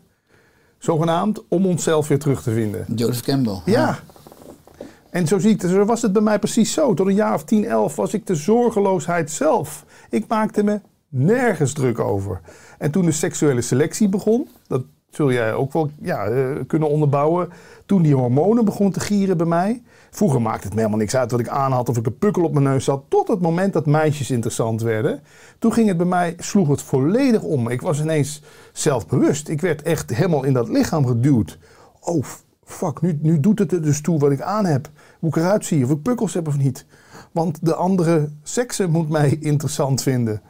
zogenaamd, 0.84 1.44
om 1.48 1.66
onszelf 1.66 2.08
weer 2.08 2.20
terug 2.20 2.42
te 2.42 2.52
vinden. 2.52 2.86
Joseph 2.96 3.22
Campbell. 3.22 3.62
Ja. 3.66 4.00
En 5.10 5.28
zo, 5.28 5.40
zie 5.40 5.52
ik, 5.52 5.62
zo 5.62 5.86
was 5.86 6.02
het 6.02 6.14
bij 6.14 6.22
mij 6.22 6.40
precies 6.40 6.74
zo. 6.74 6.94
Tot 6.94 7.08
een 7.08 7.14
jaar 7.14 7.34
of 7.34 7.44
10, 7.44 7.66
11 7.66 7.96
was 7.96 8.14
ik 8.14 8.28
de 8.28 8.36
zorgeloosheid 8.36 9.32
zelf. 9.32 9.86
Ik 10.10 10.28
maakte 10.28 10.64
me 10.64 10.80
nergens 11.10 11.74
druk 11.74 12.00
over. 12.00 12.42
En 12.78 12.92
toen 12.92 13.06
de 13.06 13.12
seksuele 13.12 13.62
selectie 13.62 14.10
begon, 14.10 14.48
dat 14.68 14.84
zul 15.10 15.32
jij 15.32 15.54
ook 15.54 15.74
wel 15.74 15.90
ja, 16.02 16.26
eh, 16.26 16.46
kunnen 16.68 16.90
onderbouwen. 16.90 17.50
Toen 17.86 18.02
die 18.02 18.16
hormonen 18.16 18.66
begonnen 18.66 18.94
te 18.94 19.00
gieren 19.00 19.38
bij 19.38 19.46
mij. 19.46 19.82
Vroeger 20.14 20.42
maakte 20.42 20.64
het 20.64 20.74
me 20.74 20.80
helemaal 20.80 21.00
niks 21.00 21.16
uit 21.16 21.32
wat 21.32 21.40
ik 21.40 21.48
aan 21.48 21.72
had 21.72 21.90
of 21.90 21.98
ik 21.98 22.06
een 22.06 22.18
pukkel 22.18 22.44
op 22.44 22.54
mijn 22.54 22.66
neus 22.66 22.86
had. 22.86 23.04
Tot 23.08 23.28
het 23.28 23.42
moment 23.42 23.74
dat 23.74 23.86
meisjes 23.86 24.32
interessant 24.32 24.82
werden. 24.82 25.22
Toen 25.60 25.74
ging 25.74 25.88
het 25.88 25.98
bij 25.98 26.06
mij, 26.06 26.36
sloeg 26.38 26.68
het 26.68 26.82
volledig 26.82 27.42
om. 27.42 27.70
Ik 27.70 27.82
was 27.82 28.02
ineens 28.02 28.42
zelfbewust. 28.74 29.48
Ik 29.48 29.62
werd 29.62 29.82
echt 29.82 30.16
helemaal 30.16 30.44
in 30.44 30.54
dat 30.54 30.70
lichaam 30.70 31.08
geduwd. 31.08 31.58
Oh, 32.00 32.24
fuck, 32.64 33.02
nu, 33.02 33.20
nu 33.22 33.40
doet 33.40 33.60
het 33.60 33.72
er 33.72 33.82
dus 33.82 34.02
toe 34.02 34.20
wat 34.20 34.32
ik 34.32 34.42
aan 34.42 34.66
heb. 34.66 34.90
Hoe 35.20 35.30
ik 35.30 35.36
eruit 35.36 35.66
zie, 35.66 35.84
of 35.84 35.92
ik 35.92 36.02
pukkels 36.02 36.34
heb 36.34 36.48
of 36.48 36.58
niet. 36.58 36.86
Want 37.32 37.66
de 37.66 37.76
andere 37.76 38.30
seksen 38.44 38.90
moet 38.90 39.10
mij 39.10 39.38
interessant 39.40 40.02
vinden. 40.02 40.42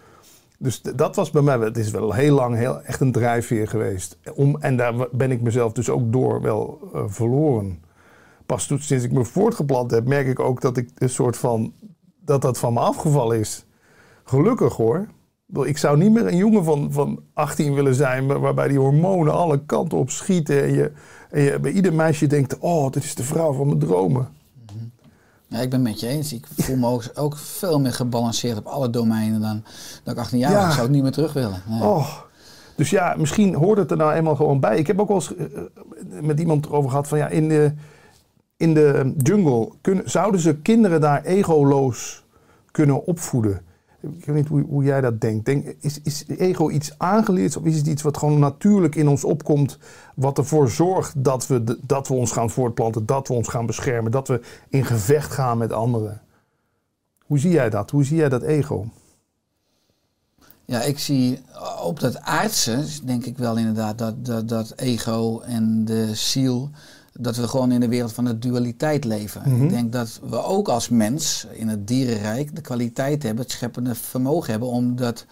Dus 0.58 0.82
dat 0.82 1.16
was 1.16 1.32
bij 1.32 1.42
mij, 1.42 1.58
het 1.58 1.78
is 1.78 1.92
wel 1.92 2.14
heel 2.14 2.36
lang 2.36 2.56
heel, 2.56 2.82
echt 2.82 3.02
een 3.02 3.12
drijfveer 3.12 3.68
geweest. 3.68 4.18
Om, 4.34 4.58
en 4.60 4.78
daar 4.78 4.94
ben 5.12 5.32
ik 5.32 5.42
mezelf 5.42 5.72
dus 5.72 5.90
ook 5.90 6.12
door 6.12 6.42
wel 6.42 6.90
eh, 6.94 7.04
verloren. 7.08 7.90
Pas 8.46 8.66
toen, 8.68 8.80
sinds 8.80 9.04
ik 9.04 9.12
me 9.12 9.26
voortgeplant 9.26 9.92
heb, 9.92 10.08
merk 10.08 10.28
ik 10.28 10.40
ook 10.40 10.62
dat 10.62 10.78
ik 10.78 10.90
een 10.98 11.10
soort 11.10 11.38
van 11.38 11.74
dat 12.26 12.42
dat 12.42 12.58
van 12.58 12.74
me 12.74 12.80
afgevallen 12.80 13.40
is. 13.40 13.66
Gelukkig 14.24 14.76
hoor. 14.76 15.08
Ik 15.64 15.78
zou 15.78 15.98
niet 15.98 16.12
meer 16.12 16.28
een 16.28 16.38
jongen 16.38 16.64
van, 16.64 16.88
van 16.92 17.20
18 17.34 17.74
willen 17.74 17.96
zijn, 17.96 18.28
waar- 18.28 18.40
waarbij 18.40 18.68
die 18.68 18.80
hormonen 18.80 19.34
alle 19.34 19.66
kanten 19.66 19.98
op 19.98 20.10
schieten. 20.10 20.64
En 20.64 20.74
je, 20.74 20.92
en 21.30 21.42
je 21.42 21.60
bij 21.60 21.72
ieder 21.72 21.94
meisje 21.94 22.28
denkt: 22.28 22.58
oh, 22.60 22.92
dit 22.92 23.04
is 23.04 23.16
de 23.16 23.24
vrouw 23.24 23.54
van 23.54 23.68
mijn 23.68 23.80
dromen. 23.80 24.28
Ja, 25.48 25.60
ik 25.60 25.70
ben 25.70 25.80
het 25.80 25.90
met 25.90 26.00
je 26.00 26.08
eens. 26.08 26.34
Ik 26.34 26.48
voel 26.58 26.76
me 26.76 26.88
ook, 26.88 27.04
ook 27.16 27.38
veel 27.38 27.80
meer 27.80 27.94
gebalanceerd 27.94 28.58
op 28.58 28.66
alle 28.66 28.90
domeinen 28.90 29.42
dan 29.42 29.64
dat 30.04 30.14
ik 30.14 30.20
18 30.20 30.40
jaar. 30.40 30.52
Ja. 30.52 30.66
Ik 30.66 30.72
zou 30.72 30.82
het 30.82 30.92
niet 30.92 31.02
meer 31.04 31.12
terug 31.12 31.34
willen. 31.34 31.62
Nee. 31.68 31.82
Oh. 31.82 32.08
Dus 32.76 32.90
ja, 32.90 33.16
misschien 33.18 33.54
hoort 33.56 33.78
het 33.78 33.92
er 33.92 33.98
nou 33.98 34.14
eenmaal 34.14 34.36
gewoon 34.36 34.60
bij. 34.60 34.78
Ik 34.78 34.88
heb 34.88 35.00
ook 35.00 35.08
wel 35.08 35.18
eens 35.18 35.36
eh, 35.36 35.46
eh, 35.46 36.24
met 36.24 36.40
iemand 36.40 36.66
erover 36.66 36.90
gehad 36.90 37.08
van 37.08 37.18
ja, 37.18 37.28
in 37.28 37.50
de, 37.50 37.74
in 38.62 38.74
de 38.74 39.14
jungle 39.18 39.72
zouden 40.06 40.40
ze 40.40 40.56
kinderen 40.56 41.02
daar 41.02 41.24
egoloos 41.24 42.26
kunnen 42.72 43.06
opvoeden. 43.06 43.62
Ik 44.02 44.26
weet 44.26 44.36
niet 44.36 44.48
hoe, 44.48 44.62
hoe 44.62 44.84
jij 44.84 45.02
dat 45.02 45.22
denkt. 45.22 45.46
Denk, 45.46 45.76
is, 45.80 46.02
is 46.04 46.26
ego 46.28 46.70
iets 46.70 46.94
aangeleerd 46.98 47.58
of 47.58 47.64
is 47.64 47.78
het 47.78 47.88
iets 47.88 48.02
wat 48.02 48.18
gewoon 48.18 48.40
natuurlijk 48.40 48.96
in 48.96 49.08
ons 49.08 49.24
opkomt, 49.24 49.78
wat 50.16 50.38
ervoor 50.38 50.70
zorgt 50.70 51.24
dat 51.24 51.48
we, 51.48 51.78
dat 51.86 52.08
we 52.08 52.14
ons 52.14 52.32
gaan 52.32 52.50
voortplanten, 52.50 53.06
dat 53.06 53.28
we 53.28 53.34
ons 53.34 53.48
gaan 53.48 53.66
beschermen, 53.66 54.12
dat 54.12 54.28
we 54.28 54.42
in 54.70 54.86
gevecht 54.86 55.32
gaan 55.32 55.58
met 55.58 55.74
anderen? 55.74 56.22
Hoe 57.26 57.40
zie 57.40 57.52
jij 57.52 57.70
dat? 57.70 57.92
Hoe 57.92 58.04
zie 58.04 58.18
jij 58.18 58.30
dat 58.30 58.42
ego? 58.42 58.86
Ja, 60.66 60.82
ik 60.82 61.00
zie 61.00 61.40
op 61.84 62.00
dat 62.00 62.20
aardse, 62.20 62.84
denk 63.04 63.26
ik 63.26 63.38
wel 63.38 63.58
inderdaad, 63.58 63.98
dat, 63.98 64.26
dat, 64.26 64.50
dat 64.50 64.74
ego 64.76 65.40
en 65.40 65.86
de 65.86 66.16
ziel, 66.16 66.70
dat 67.14 67.36
we 67.36 67.48
gewoon 67.48 67.72
in 67.72 67.80
de 67.80 67.88
wereld 67.88 68.14
van 68.14 68.26
de 68.26 68.40
dualiteit 68.40 69.04
leven. 69.04 69.42
Mhm. 69.46 69.64
Ik 69.64 69.70
denk 69.70 69.92
dat 69.92 70.20
we 70.30 70.44
ook 70.44 70.68
als 70.68 70.90
mens 70.90 71.48
in 71.52 71.68
het 71.68 71.88
dierenrijk 71.88 72.56
de 72.56 72.62
kwaliteit 72.62 73.24
hebben, 73.24 73.44
het 73.44 73.54
scheppende 73.54 73.96
vermogen 73.96 74.52
hebben 74.52 74.70
om 74.70 74.96
dat 74.96 75.26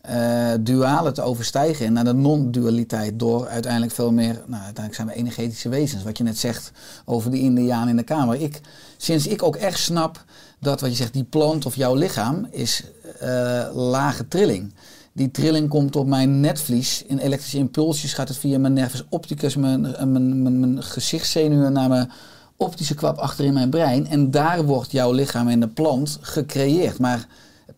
eh, 0.00 0.52
duale 0.60 1.12
te 1.12 1.22
overstijgen 1.22 1.86
en 1.86 1.92
naar 1.92 2.04
de 2.04 2.12
non-dualiteit 2.12 3.18
door 3.18 3.48
uiteindelijk 3.48 3.92
veel 3.92 4.12
meer, 4.12 4.32
nou 4.46 4.62
uiteindelijk 4.62 4.94
zijn 4.94 5.06
we 5.06 5.14
energetische 5.14 5.68
wezens, 5.68 6.02
wat 6.02 6.18
je 6.18 6.24
net 6.24 6.38
zegt 6.38 6.72
over 7.04 7.30
die 7.30 7.42
indiaan 7.42 7.88
in 7.88 7.96
de 7.96 8.02
kamer. 8.02 8.40
Ik, 8.40 8.60
sinds 8.96 9.26
ik 9.26 9.42
ook 9.42 9.56
echt 9.56 9.78
snap 9.78 10.24
dat 10.58 10.80
wat 10.80 10.90
je 10.90 10.96
zegt, 10.96 11.12
die 11.12 11.24
plant 11.24 11.66
of 11.66 11.76
jouw 11.76 11.94
lichaam 11.94 12.46
is 12.50 12.84
eh, 13.20 13.68
lage 13.72 14.28
trilling. 14.28 14.74
Die 15.16 15.30
trilling 15.30 15.68
komt 15.68 15.96
op 15.96 16.06
mijn 16.06 16.40
netvlies. 16.40 17.02
In 17.06 17.18
elektrische 17.18 17.58
impulsjes 17.58 18.12
gaat 18.14 18.28
het 18.28 18.36
via 18.36 18.58
mijn 18.58 18.72
nervus 18.72 19.04
opticus, 19.08 19.56
mijn, 19.56 19.80
mijn, 19.80 20.42
mijn, 20.42 20.60
mijn 20.60 20.82
gezichtszenuwen 20.82 21.72
naar 21.72 21.88
mijn 21.88 22.10
optische 22.56 22.94
kwap 22.94 23.16
achter 23.16 23.44
in 23.44 23.52
mijn 23.52 23.70
brein. 23.70 24.06
En 24.06 24.30
daar 24.30 24.64
wordt 24.64 24.90
jouw 24.90 25.12
lichaam 25.12 25.48
en 25.48 25.60
de 25.60 25.68
plant 25.68 26.18
gecreëerd. 26.20 26.98
Maar 26.98 27.26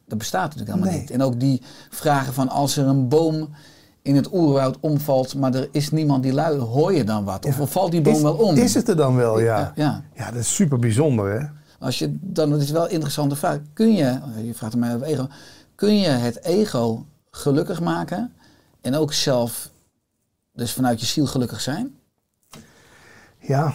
dat 0.07 0.19
bestaat 0.19 0.43
natuurlijk 0.43 0.71
helemaal 0.71 0.91
Nee. 0.93 1.01
niet. 1.01 1.11
En 1.11 1.23
ook 1.23 1.41
die 1.41 1.63
vragen 1.91 2.33
van 2.35 2.49
als 2.49 2.77
er 2.77 2.87
een 2.87 3.09
boom 3.09 3.49
in 4.03 4.17
het 4.17 4.33
oerwoud 4.33 4.77
omvalt, 4.81 5.35
maar 5.35 5.55
er 5.55 5.69
is 5.73 5.91
niemand 5.91 6.23
die 6.23 6.33
luidt, 6.33 6.63
hoor 6.63 6.95
je 6.95 7.05
dan 7.05 7.25
wat? 7.25 7.45
Of, 7.45 7.57
Ja. 7.57 7.63
of 7.63 7.73
valt 7.73 7.91
die 7.91 8.01
boom 8.01 8.15
Is, 8.15 8.23
wel 8.23 8.35
om? 8.35 8.55
is 8.57 8.75
het 8.75 8.89
er 8.89 8.97
dan 8.97 9.17
wel, 9.17 9.41
ja. 9.41 9.73
ja. 9.77 10.05
Ja, 10.17 10.31
dat 10.31 10.41
is 10.41 10.55
super 10.55 10.79
bijzonder, 10.79 11.41
hè? 11.41 11.47
Als 11.87 11.99
je, 11.99 12.17
dan 12.21 12.51
dat 12.51 12.61
is 12.61 12.71
wel 12.71 12.85
een 12.85 12.91
interessante 12.91 13.37
vraag. 13.37 13.59
Kun 13.73 13.93
je, 13.95 14.19
je 14.45 14.55
vraagt 14.55 14.77
mij 14.77 14.95
over 14.95 15.07
ego, 15.07 15.27
kun 15.75 15.97
je 15.99 16.09
het 16.09 16.45
ego 16.45 17.07
gelukkig 17.39 17.81
maken 17.81 18.33
en 18.81 18.95
ook 18.95 19.13
zelf, 19.13 19.71
dus 20.53 20.73
vanuit 20.73 21.01
je 21.01 21.07
ziel 21.07 21.27
gelukkig 21.27 21.61
zijn? 21.61 21.99
Ja, 23.39 23.73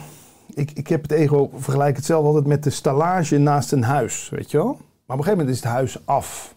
ik, 0.53 0.71
ik 0.71 0.87
heb 0.87 1.01
het 1.01 1.11
ego, 1.11 1.51
vergelijk 1.55 1.95
het 1.95 2.05
zelf 2.05 2.25
altijd 2.25 2.45
met 2.45 2.63
de 2.63 2.69
stallage 2.69 3.37
naast 3.37 3.71
een 3.71 3.83
huis, 3.83 4.29
weet 4.29 4.51
je 4.51 4.57
wel? 4.57 4.67
Maar 4.67 5.17
op 5.17 5.17
een 5.17 5.23
gegeven 5.23 5.37
moment 5.37 5.49
is 5.49 5.63
het 5.63 5.71
huis 5.71 6.05
af. 6.05 6.55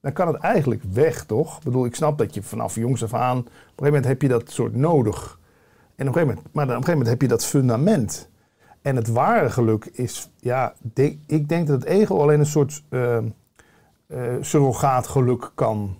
Dan 0.00 0.12
kan 0.12 0.26
het 0.26 0.36
eigenlijk 0.36 0.82
weg, 0.92 1.24
toch? 1.24 1.56
Ik 1.56 1.64
bedoel, 1.64 1.84
ik 1.84 1.94
snap 1.94 2.18
dat 2.18 2.34
je 2.34 2.42
vanaf 2.42 2.74
jongs 2.74 3.02
af 3.02 3.14
aan, 3.14 3.38
op 3.38 3.46
een 3.46 3.52
gegeven 3.52 3.84
moment 3.84 4.04
heb 4.04 4.22
je 4.22 4.28
dat 4.28 4.50
soort 4.50 4.74
nodig. 4.74 5.38
En 5.96 6.08
op 6.08 6.14
een 6.14 6.20
gegeven 6.20 6.26
moment, 6.26 6.54
maar 6.54 6.66
dan 6.66 6.76
op 6.76 6.80
een 6.80 6.86
gegeven 6.86 6.92
moment 6.92 7.08
heb 7.08 7.20
je 7.20 7.28
dat 7.28 7.44
fundament. 7.44 8.28
En 8.82 8.96
het 8.96 9.08
ware 9.08 9.50
geluk 9.50 9.84
is, 9.84 10.30
ja, 10.38 10.74
ik 11.26 11.48
denk 11.48 11.66
dat 11.66 11.80
het 11.80 11.88
ego 11.88 12.20
alleen 12.20 12.40
een 12.40 12.46
soort 12.46 12.82
eh, 12.88 13.16
eh, 13.16 13.24
surrogaatgeluk 14.40 15.50
kan 15.54 15.96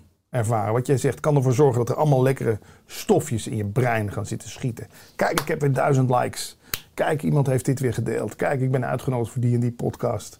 Wat 0.71 0.87
jij 0.87 0.97
zegt, 0.97 1.19
kan 1.19 1.35
ervoor 1.35 1.53
zorgen 1.53 1.77
dat 1.77 1.89
er 1.89 1.95
allemaal 1.95 2.21
lekkere 2.23 2.59
stofjes 2.85 3.47
in 3.47 3.55
je 3.55 3.65
brein 3.65 4.11
gaan 4.11 4.25
zitten 4.25 4.49
schieten. 4.49 4.87
Kijk, 5.15 5.39
ik 5.39 5.47
heb 5.47 5.61
weer 5.61 5.73
duizend 5.73 6.09
likes. 6.09 6.57
Kijk, 6.93 7.23
iemand 7.23 7.47
heeft 7.47 7.65
dit 7.65 7.79
weer 7.79 7.93
gedeeld. 7.93 8.35
Kijk, 8.35 8.61
ik 8.61 8.71
ben 8.71 8.85
uitgenodigd 8.85 9.31
voor 9.31 9.41
die 9.41 9.53
en 9.53 9.59
die 9.59 9.71
podcast. 9.71 10.39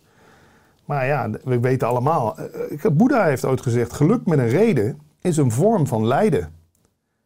Maar 0.85 1.05
ja, 1.05 1.29
we 1.43 1.59
weten 1.59 1.87
allemaal. 1.87 2.37
eh, 2.37 2.85
eh, 2.85 2.91
Boeddha 2.91 3.25
heeft 3.25 3.45
ooit 3.45 3.61
gezegd: 3.61 3.93
geluk 3.93 4.25
met 4.25 4.39
een 4.39 4.49
reden 4.49 4.99
is 5.21 5.37
een 5.37 5.51
vorm 5.51 5.87
van 5.87 6.07
lijden. 6.07 6.53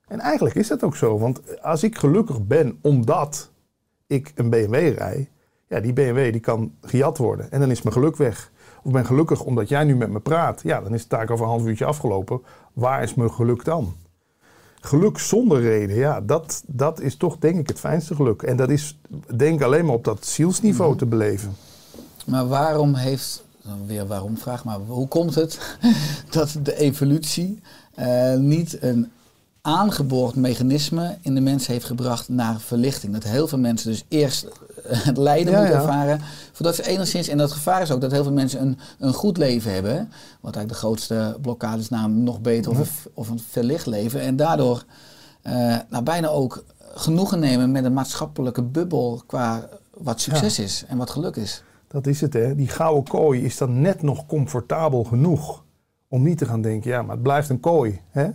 En 0.08 0.20
eigenlijk 0.20 0.56
is 0.56 0.68
dat 0.68 0.84
ook 0.84 0.96
zo. 0.96 1.20
Want 1.20 1.62
als 1.62 1.84
ik 1.84 1.98
gelukkig 1.98 2.46
ben 2.48 2.78
omdat 2.82 3.52
ik 4.08 4.32
een 4.36 4.50
BMW 4.50 4.98
rij, 4.98 5.30
ja, 5.68 5.80
die 5.80 5.94
BMW 5.94 6.32
die 6.32 6.42
kan 6.42 6.76
gejat 6.82 7.18
worden. 7.18 7.52
En 7.52 7.60
dan 7.60 7.72
is 7.72 7.82
mijn 7.82 7.96
geluk 7.96 8.16
weg. 8.16 8.52
Of 8.88 8.94
ik 8.94 9.00
ben 9.00 9.08
gelukkig 9.08 9.42
omdat 9.42 9.70
jij 9.70 9.84
nu 9.84 9.96
met 9.96 10.10
me 10.10 10.20
praat. 10.20 10.62
Ja, 10.64 10.82
dan 10.82 10.94
is 10.94 11.00
het 11.00 11.10
taak 11.10 11.32
over 11.32 11.46
een 11.46 11.52
half 11.52 11.66
uurtje 11.66 11.86
afgelopen. 11.86 12.42
Waar 12.74 13.04
is 13.04 13.14
mijn 13.14 13.32
geluk 13.32 13.66
dan? 13.66 13.94
Geluk 14.82 15.18
zonder 15.18 15.62
reden, 15.62 15.96
ja, 15.96 16.22
dat, 16.22 16.64
dat 16.66 17.02
is 17.02 17.16
toch 17.16 17.38
denk 17.38 17.60
ik 17.60 17.68
het 17.68 17.80
fijnste 17.80 18.16
geluk. 18.16 18.42
En 18.42 18.58
dat 18.58 18.70
is 18.70 18.98
denk 19.36 19.62
alleen 19.62 19.86
maar 19.86 19.94
op 19.94 20.04
dat 20.04 20.26
zielsniveau 20.26 20.98
te 20.98 21.06
beleven. 21.06 21.56
Maar 22.26 22.48
waarom 22.48 22.94
heeft, 22.94 23.44
weer 23.86 24.08
waarom 24.08 24.38
vraag, 24.38 24.64
maar 24.64 24.80
hoe 24.80 25.08
komt 25.08 25.36
het 25.36 25.78
dat 26.30 26.60
de 26.64 26.78
evolutie 26.78 27.62
eh, 27.96 28.36
niet 28.36 28.82
een 28.82 29.12
aangeboord 29.62 30.36
mechanisme 30.36 31.18
in 31.22 31.36
de 31.36 31.42
mens 31.42 31.68
heeft 31.68 31.86
gebracht 31.86 32.30
naar 32.30 32.60
verlichting? 32.60 33.14
Dat 33.14 33.24
heel 33.24 33.48
veel 33.48 33.60
mensen 33.60 33.92
dus 33.92 34.06
eerst 34.08 34.48
het 35.10 35.18
lijden 35.18 35.54
Ja, 35.54 35.66
ja. 35.66 35.72
ervaren, 35.72 36.22
voordat 36.52 36.76
ze 36.76 36.88
enigszins, 36.88 37.28
en 37.28 37.38
dat 37.38 37.52
gevaar 37.52 37.82
is 37.82 37.92
ook 37.92 38.02
dat 38.02 38.12
heel 38.12 38.24
veel 38.24 38.34
mensen 38.34 38.62
een, 38.62 38.78
een 39.00 39.14
goed 39.14 39.38
leven 39.38 39.74
hebben, 39.74 39.92
hè, 39.92 39.98
wat 40.42 40.56
eigenlijk 40.56 40.70
de 40.70 40.76
grootste 40.76 41.38
blokkade 41.42 41.82
is, 41.82 41.90
namelijk 41.90 42.26
nog 42.26 42.42
beter 42.42 42.72
of, 42.72 42.80
een, 42.80 43.12
of 43.14 43.30
een 43.30 43.40
verlicht 43.50 43.86
leven. 43.86 44.22
En 44.22 44.36
daardoor 44.36 44.84
eh, 45.42 45.76
nou, 45.90 46.04
bijna 46.04 46.28
ook 46.28 46.64
genoegen 46.94 47.40
nemen 47.40 47.72
met 47.72 47.86
een 47.86 47.94
maatschappelijke 47.94 48.64
bubbel 48.64 49.22
qua 49.26 49.70
wat 49.94 50.22
succes 50.22 50.60
is 50.60 50.86
en 50.88 50.98
wat 50.98 51.10
geluk 51.10 51.36
is. 51.36 51.64
Dat 51.88 52.08
is 52.08 52.22
het, 52.22 52.34
hè. 52.34 52.56
Die 52.56 52.68
gouden 52.68 53.04
kooi 53.04 53.44
is 53.44 53.58
dan 53.58 53.82
net 53.82 54.02
nog 54.02 54.26
comfortabel 54.26 55.04
genoeg 55.04 55.64
om 56.08 56.24
niet 56.24 56.38
te 56.38 56.46
gaan 56.46 56.62
denken, 56.62 56.92
ja, 56.92 57.02
maar 57.02 57.14
het 57.14 57.24
blijft 57.24 57.50
een 57.50 57.60
kooi. 57.60 58.02
Hè? 58.10 58.30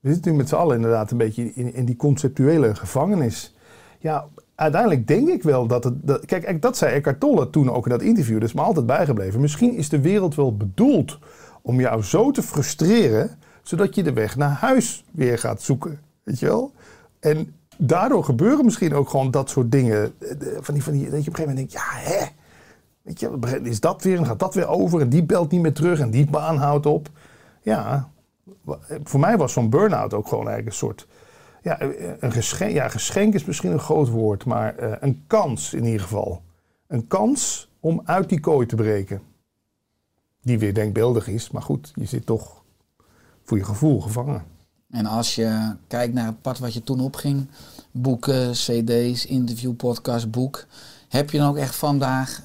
We 0.00 0.12
zitten 0.12 0.32
nu 0.32 0.38
met 0.38 0.48
z'n 0.48 0.54
allen 0.54 0.76
inderdaad 0.76 1.10
een 1.10 1.18
beetje 1.18 1.54
in, 1.54 1.74
in 1.74 1.84
die 1.84 1.96
conceptuele 1.96 2.74
gevangenis. 2.74 3.54
Ja, 3.98 4.26
uiteindelijk 4.60 5.06
denk 5.06 5.28
ik 5.28 5.42
wel 5.42 5.66
dat 5.66 5.84
het... 5.84 5.94
Kijk, 6.26 6.62
dat 6.62 6.76
zei 6.76 6.94
Eckhart 6.94 7.20
Tolle 7.20 7.50
toen 7.50 7.70
ook 7.70 7.84
in 7.84 7.90
dat 7.90 8.02
interview. 8.02 8.40
Dat 8.40 8.48
is 8.48 8.54
me 8.54 8.60
altijd 8.60 8.86
bijgebleven. 8.86 9.40
Misschien 9.40 9.74
is 9.74 9.88
de 9.88 10.00
wereld 10.00 10.34
wel 10.34 10.56
bedoeld 10.56 11.18
om 11.62 11.80
jou 11.80 12.02
zo 12.02 12.30
te 12.30 12.42
frustreren... 12.42 13.30
zodat 13.62 13.94
je 13.94 14.02
de 14.02 14.12
weg 14.12 14.36
naar 14.36 14.50
huis 14.50 15.04
weer 15.10 15.38
gaat 15.38 15.62
zoeken. 15.62 15.98
Weet 16.22 16.38
je 16.38 16.46
wel? 16.46 16.72
En 17.20 17.54
daardoor 17.76 18.24
gebeuren 18.24 18.64
misschien 18.64 18.94
ook 18.94 19.08
gewoon 19.08 19.30
dat 19.30 19.50
soort 19.50 19.72
dingen. 19.72 20.12
eh, 20.18 20.28
Van 20.60 20.74
die, 20.74 20.82
van 20.82 20.92
die, 20.92 21.10
dat 21.10 21.24
je 21.24 21.30
op 21.30 21.38
een 21.38 21.44
gegeven 21.44 21.48
moment 21.48 21.56
denkt, 21.56 21.72
ja, 21.72 21.86
hè? 21.90 22.24
Weet 23.02 23.20
je, 23.20 23.60
is 23.62 23.80
dat 23.80 24.02
weer 24.02 24.18
en 24.18 24.26
gaat 24.26 24.38
dat 24.38 24.54
weer 24.54 24.68
over 24.68 25.00
en 25.00 25.08
die 25.08 25.22
belt 25.24 25.50
niet 25.50 25.62
meer 25.62 25.72
terug 25.72 26.00
en 26.00 26.10
die 26.10 26.30
baan 26.30 26.56
houdt 26.56 26.86
op. 26.86 27.08
Ja, 27.62 28.08
wa- 28.62 28.78
voor 29.04 29.20
mij 29.20 29.36
was 29.36 29.52
zo'n 29.52 29.70
burn-out 29.70 30.14
ook 30.14 30.28
gewoon 30.28 30.48
eigenlijk 30.48 30.72
een 30.76 30.86
soort... 30.88 31.06
Ja, 31.62 31.80
een 32.20 32.32
geschenk, 32.32 32.72
ja, 32.72 32.88
geschenk 32.88 33.34
is 33.34 33.44
misschien 33.44 33.72
een 33.72 33.80
groot 33.80 34.08
woord, 34.08 34.44
maar 34.44 34.76
eh, 34.76 34.92
een 35.00 35.24
kans 35.26 35.74
in 35.74 35.84
ieder 35.84 36.00
geval. 36.00 36.42
Een 36.86 37.06
kans 37.06 37.70
om 37.80 38.00
uit 38.04 38.28
die 38.28 38.40
kooi 38.40 38.66
te 38.66 38.76
breken. 38.76 39.22
Die 40.42 40.58
weer 40.58 40.74
denkbeeldig 40.74 41.28
is, 41.28 41.50
maar 41.50 41.62
goed, 41.62 41.92
je 41.94 42.04
zit 42.04 42.26
toch 42.26 42.62
voor 43.44 43.58
je 43.58 43.64
gevoel 43.64 44.00
gevangen. 44.00 44.44
En 44.90 45.06
als 45.06 45.34
je 45.34 45.76
kijkt 45.86 46.14
naar 46.14 46.26
het 46.26 46.42
pad 46.42 46.58
wat 46.58 46.74
je 46.74 46.82
toen 46.82 47.00
opging, 47.00 47.46
boeken, 47.90 48.52
cd's, 48.52 49.26
interview, 49.26 49.76
podcast, 49.76 50.30
boek, 50.30 50.66
heb 51.08 51.30
je 51.30 51.38
dan 51.38 51.48
ook 51.48 51.56
echt 51.56 51.74
vandaag 51.74 52.42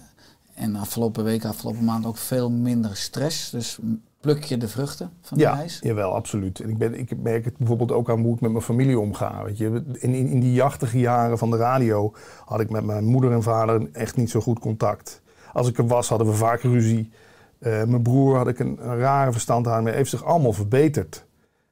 en 0.54 0.76
afgelopen 0.76 1.24
week, 1.24 1.46
afgelopen 1.46 1.84
maand 1.84 2.06
ook 2.06 2.18
veel 2.18 2.52
minder 2.52 2.96
stress? 2.96 3.50
Dus 3.50 3.78
pluk 4.26 4.44
je 4.44 4.58
de 4.58 4.68
vruchten 4.68 5.12
van 5.22 5.38
de 5.38 5.44
Ja, 5.44 5.54
reis? 5.54 5.80
jawel, 5.84 6.14
absoluut. 6.16 6.60
En 6.60 6.70
ik, 6.70 6.78
ben, 6.78 7.00
ik 7.00 7.12
merk 7.22 7.46
het 7.46 7.58
bijvoorbeeld 7.58 7.92
ook 7.92 8.10
aan 8.10 8.22
hoe 8.22 8.36
ik 8.36 8.42
met 8.42 8.52
mijn 8.52 8.64
familie 8.64 9.00
omga. 9.00 9.44
Weet 9.44 9.58
je. 9.58 9.66
In, 9.66 10.14
in, 10.14 10.28
in 10.28 10.40
die 10.40 10.54
jachtige 10.54 11.00
jaren 11.00 11.38
van 11.38 11.50
de 11.50 11.58
radio 11.58 12.14
had 12.46 12.60
ik 12.60 12.70
met 12.70 12.84
mijn 12.86 13.06
moeder 13.06 13.32
en 13.32 13.44
vader 13.44 13.88
echt 13.94 14.16
niet 14.16 14.30
zo 14.30 14.40
goed 14.40 14.60
contact. 14.60 15.22
Als 15.54 15.68
ik 15.70 15.78
er 15.78 15.88
was, 15.88 16.10
hadden 16.10 16.28
we 16.28 16.34
vaak 16.34 16.62
ruzie. 16.62 17.12
Eh, 17.60 17.84
mijn 17.84 18.02
broer 18.02 18.36
had 18.38 18.48
ik 18.48 18.60
een, 18.60 18.78
een 18.82 18.98
rare 18.98 19.32
verstand 19.32 19.68
aan, 19.68 19.84
maar 19.84 19.94
heeft 19.94 20.10
zich 20.10 20.24
allemaal 20.24 20.54
verbeterd. 20.54 21.26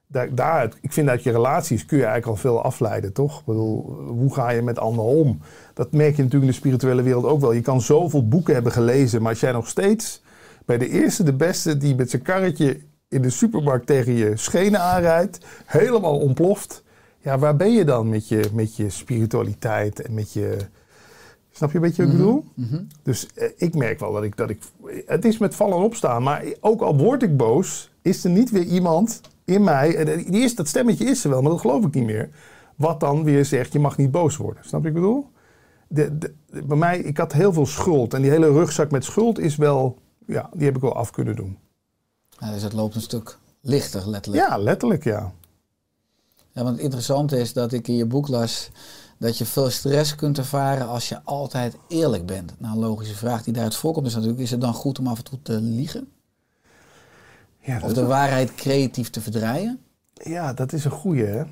daar, 0.08 0.36
daaruit, 0.36 0.78
ik 0.82 0.92
vind 0.94 1.10
uit 1.10 1.24
je 1.24 1.32
relaties 1.32 1.86
kun 1.86 1.98
je 1.98 2.06
eigenlijk 2.06 2.36
al 2.36 2.42
veel 2.50 2.64
afleiden, 2.64 3.14
toch? 3.14 3.40
Ik 3.40 3.46
bedoel, 3.46 3.94
hoe 4.08 4.34
ga 4.34 4.50
je 4.50 4.62
met 4.62 4.80
anderen 4.80 5.12
om? 5.12 5.40
Dat 5.74 5.92
merk 5.92 6.16
je 6.16 6.24
natuurlijk 6.24 6.42
in 6.52 6.58
de 6.60 6.62
spirituele 6.66 7.02
wereld 7.02 7.26
ook 7.26 7.42
wel. 7.42 7.52
Je 7.52 7.62
kan 7.62 7.82
zoveel 7.82 8.28
boeken 8.28 8.54
hebben 8.54 8.72
gelezen, 8.72 9.22
maar 9.22 9.32
als 9.32 9.40
jij 9.40 9.52
nog 9.52 9.68
steeds 9.68 10.22
bij 10.66 10.78
de 10.78 10.90
eerste, 10.90 11.24
de 11.24 11.34
beste, 11.34 11.78
die 11.78 11.96
met 11.96 12.10
zijn 12.10 12.22
karretje 12.22 12.80
in 13.08 13.22
de 13.22 13.30
supermarkt 13.30 13.86
tegen 13.88 14.14
je 14.14 14.38
schenen 14.38 14.80
aanrijdt, 14.82 15.46
helemaal 15.66 16.20
ontploft. 16.20 16.84
Ja, 17.20 17.38
waar 17.40 17.56
ben 17.56 17.72
je 17.74 17.86
dan 17.86 18.10
met 18.10 18.28
je, 18.28 18.50
met 18.54 18.76
je 18.76 18.90
spiritualiteit 18.90 20.02
en 20.02 20.14
met 20.14 20.34
je. 20.34 20.58
Snap 21.52 21.70
je 21.72 21.76
een 21.76 21.82
beetje 21.84 22.04
wat 22.04 22.12
ik 22.12 22.18
bedoel? 22.18 22.46
Dus 23.04 23.28
eh, 23.36 23.50
ik 23.58 23.76
merk 23.76 24.00
wel 24.00 24.14
dat 24.14 24.24
ik, 24.24 24.38
dat 24.38 24.50
ik. 24.50 24.62
Het 25.06 25.26
is 25.26 25.38
met 25.38 25.56
vallen 25.56 25.78
en 25.78 25.84
opstaan, 25.84 26.24
maar 26.24 26.44
ook 26.60 26.82
al 26.82 26.98
word 26.98 27.24
ik 27.24 27.38
boos, 27.38 27.92
is 28.02 28.24
er 28.24 28.30
niet 28.30 28.52
weer 28.52 28.64
iemand 28.64 29.22
in 29.46 29.64
mij. 29.64 29.96
en 29.96 30.24
Die 30.32 30.44
is, 30.44 30.56
dat 30.56 30.68
stemmetje 30.68 31.06
is 31.06 31.24
er 31.24 31.30
wel, 31.30 31.42
maar 31.42 31.52
dat 31.52 31.60
geloof 31.62 31.86
ik 31.86 31.94
niet 31.94 32.06
meer. 32.06 32.30
Wat 32.76 33.00
dan 33.00 33.24
weer 33.24 33.46
zegt: 33.46 33.74
je 33.74 33.80
mag 33.80 33.98
niet 33.98 34.12
boos 34.12 34.38
worden. 34.38 34.64
Snap 34.66 34.84
je 34.84 34.92
wat 34.92 34.98
ik 34.98 35.02
bedoel? 35.08 35.28
De- 35.88 36.34
bij 36.66 36.78
mij, 36.78 37.00
ik 37.00 37.18
had 37.18 37.34
heel 37.34 37.54
veel 37.54 37.66
schuld. 37.66 38.14
En 38.14 38.22
die 38.22 38.32
hele 38.32 38.52
rugzak 38.52 38.92
met 38.92 39.04
schuld 39.04 39.40
is 39.40 39.56
wel. 39.56 39.98
Ja, 40.28 40.50
die 40.54 40.66
heb 40.66 40.76
ik 40.76 40.82
wel 40.82 40.96
af 40.96 41.12
kunnen 41.12 41.36
doen. 41.36 41.58
Ja, 42.30 42.52
dus 42.52 42.64
het 42.64 42.74
loopt 42.74 42.96
een 42.96 43.02
stuk 43.02 43.38
lichter, 43.62 44.10
letterlijk. 44.10 44.48
Ja, 44.48 44.58
letterlijk 44.58 45.04
ja. 45.04 45.32
Ja, 46.52 46.64
want 46.64 46.76
het 46.76 46.84
interessante 46.84 47.40
is 47.40 47.54
dat 47.54 47.72
ik 47.72 47.88
in 47.88 47.96
je 47.96 48.06
boek 48.06 48.28
las 48.28 48.70
dat 49.18 49.38
je 49.38 49.46
veel 49.46 49.70
stress 49.70 50.16
kunt 50.16 50.38
ervaren 50.38 50.88
als 50.88 51.10
je 51.10 51.22
altijd 51.24 51.78
eerlijk 51.88 52.26
bent. 52.26 52.54
Nou, 52.58 52.74
een 52.74 52.80
logische 52.80 53.16
vraag 53.16 53.44
die 53.44 53.54
daaruit 53.54 53.76
voorkomt 53.76 54.08
is 54.08 54.14
natuurlijk, 54.14 54.42
is 54.42 54.52
het 54.52 54.62
dan 54.62 54.74
goed 54.74 55.00
om 55.00 55.08
af 55.08 55.18
en 55.18 55.24
toe 55.24 55.42
te 55.42 55.62
liegen? 55.62 56.08
Ja, 57.60 57.80
Of 57.84 57.94
de 57.94 58.06
waarheid 58.06 58.56
creatief 58.56 59.10
te 59.10 59.22
verdraaien? 59.22 59.80
Ja, 60.14 60.54
dat 60.54 60.74
is 60.74 60.86
een 60.86 60.92
goeie, 60.92 61.26
hè? 61.26 61.44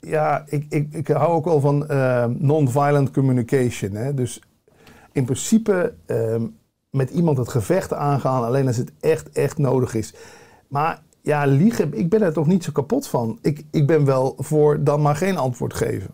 Ja, 0.00 0.44
ik, 0.46 0.66
ik, 0.68 0.92
ik 0.92 1.08
hou 1.08 1.28
ook 1.28 1.44
wel 1.44 1.60
van 1.60 1.88
eh, 1.88 2.24
non-violent 2.24 3.10
communication. 3.10 3.92
Hè? 3.92 4.14
Dus 4.14 4.40
in 5.12 5.24
principe 5.24 5.94
ehm, 6.06 6.46
met 6.90 7.10
iemand 7.10 7.38
het 7.38 7.48
gevecht 7.48 7.92
aangaan, 7.92 8.44
alleen 8.44 8.66
als 8.66 8.76
het 8.76 8.92
echt, 9.00 9.30
echt 9.30 9.58
nodig 9.58 9.94
is. 9.94 10.14
Maar 10.68 11.02
ja, 11.22 11.44
liegen, 11.46 11.94
ik 11.94 12.08
ben 12.08 12.22
er 12.22 12.32
toch 12.32 12.46
niet 12.46 12.64
zo 12.64 12.72
kapot 12.72 13.06
van. 13.06 13.38
Ik, 13.42 13.64
ik 13.70 13.86
ben 13.86 14.04
wel 14.04 14.34
voor 14.38 14.84
dan 14.84 15.02
maar 15.02 15.16
geen 15.16 15.36
antwoord 15.36 15.74
geven. 15.74 16.10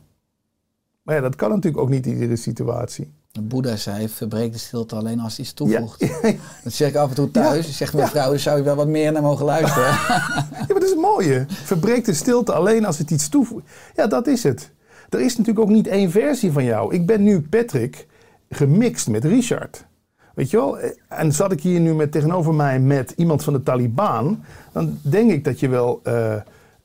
Maar 1.03 1.14
ja, 1.14 1.20
dat 1.20 1.37
kan 1.37 1.49
natuurlijk 1.51 1.83
ook 1.83 1.89
niet 1.89 2.07
in 2.07 2.12
iedere 2.12 2.37
situatie. 2.37 3.12
De 3.31 3.43
Boeddha 3.43 3.77
zei, 3.77 4.09
verbreek 4.09 4.53
de 4.53 4.59
stilte 4.59 4.95
alleen 4.95 5.20
als 5.20 5.37
het 5.37 5.41
iets 5.41 5.51
Ja, 5.51 5.79
toevoegt. 5.79 6.01
Dat 6.64 6.72
zeg 6.72 6.89
ik 6.89 6.97
af 6.97 7.09
en 7.09 7.14
toe 7.14 7.31
thuis. 7.31 7.66
Ja, 7.66 7.72
Zegt 7.72 7.93
mijn 7.93 8.05
ja. 8.05 8.11
vrouw, 8.11 8.31
daar 8.31 8.39
zou 8.39 8.57
je 8.57 8.62
wel 8.62 8.77
wat 8.77 8.89
meer 8.89 9.12
naar 9.12 9.22
mogen 9.22 9.45
luisteren. 9.45 9.89
Ja, 10.05 10.51
maar 10.59 10.66
dat 10.68 10.83
is 10.83 10.91
het 10.91 11.01
mooie. 11.01 11.45
Verbreek 11.49 12.05
de 12.05 12.14
stilte 12.14 12.53
alleen 12.53 12.85
als 12.85 12.99
het 12.99 13.11
iets 13.11 13.29
toevoegt. 13.29 13.64
Ja, 13.95 14.07
dat 14.07 14.27
is 14.27 14.43
het. 14.43 14.70
Er 15.09 15.20
is 15.20 15.37
natuurlijk 15.37 15.66
ook 15.66 15.75
niet 15.75 15.87
één 15.87 16.11
versie 16.11 16.53
van 16.53 16.64
jou. 16.64 16.95
Ik 16.95 17.07
ben 17.07 17.22
nu 17.22 17.41
Patrick 17.41 18.07
gemixt 18.51 19.09
met 19.09 19.25
Richard. 19.25 19.87
Weet 20.35 20.51
je 20.51 20.57
wel? 20.57 20.78
En 21.09 21.32
zat 21.32 21.53
ik 21.53 21.61
hier 21.61 21.80
nu 21.80 21.95
met, 21.95 22.12
tegenover 22.12 22.55
mij 22.55 22.80
met 22.80 23.11
iemand 23.16 23.45
van 23.45 23.53
de 23.53 23.62
Taliban, 23.62 24.45
dan 24.72 24.99
denk 25.03 25.30
ik 25.30 25.45
dat 25.45 25.61
je 25.61 25.68
wel 25.68 26.01
eh, 26.03 26.35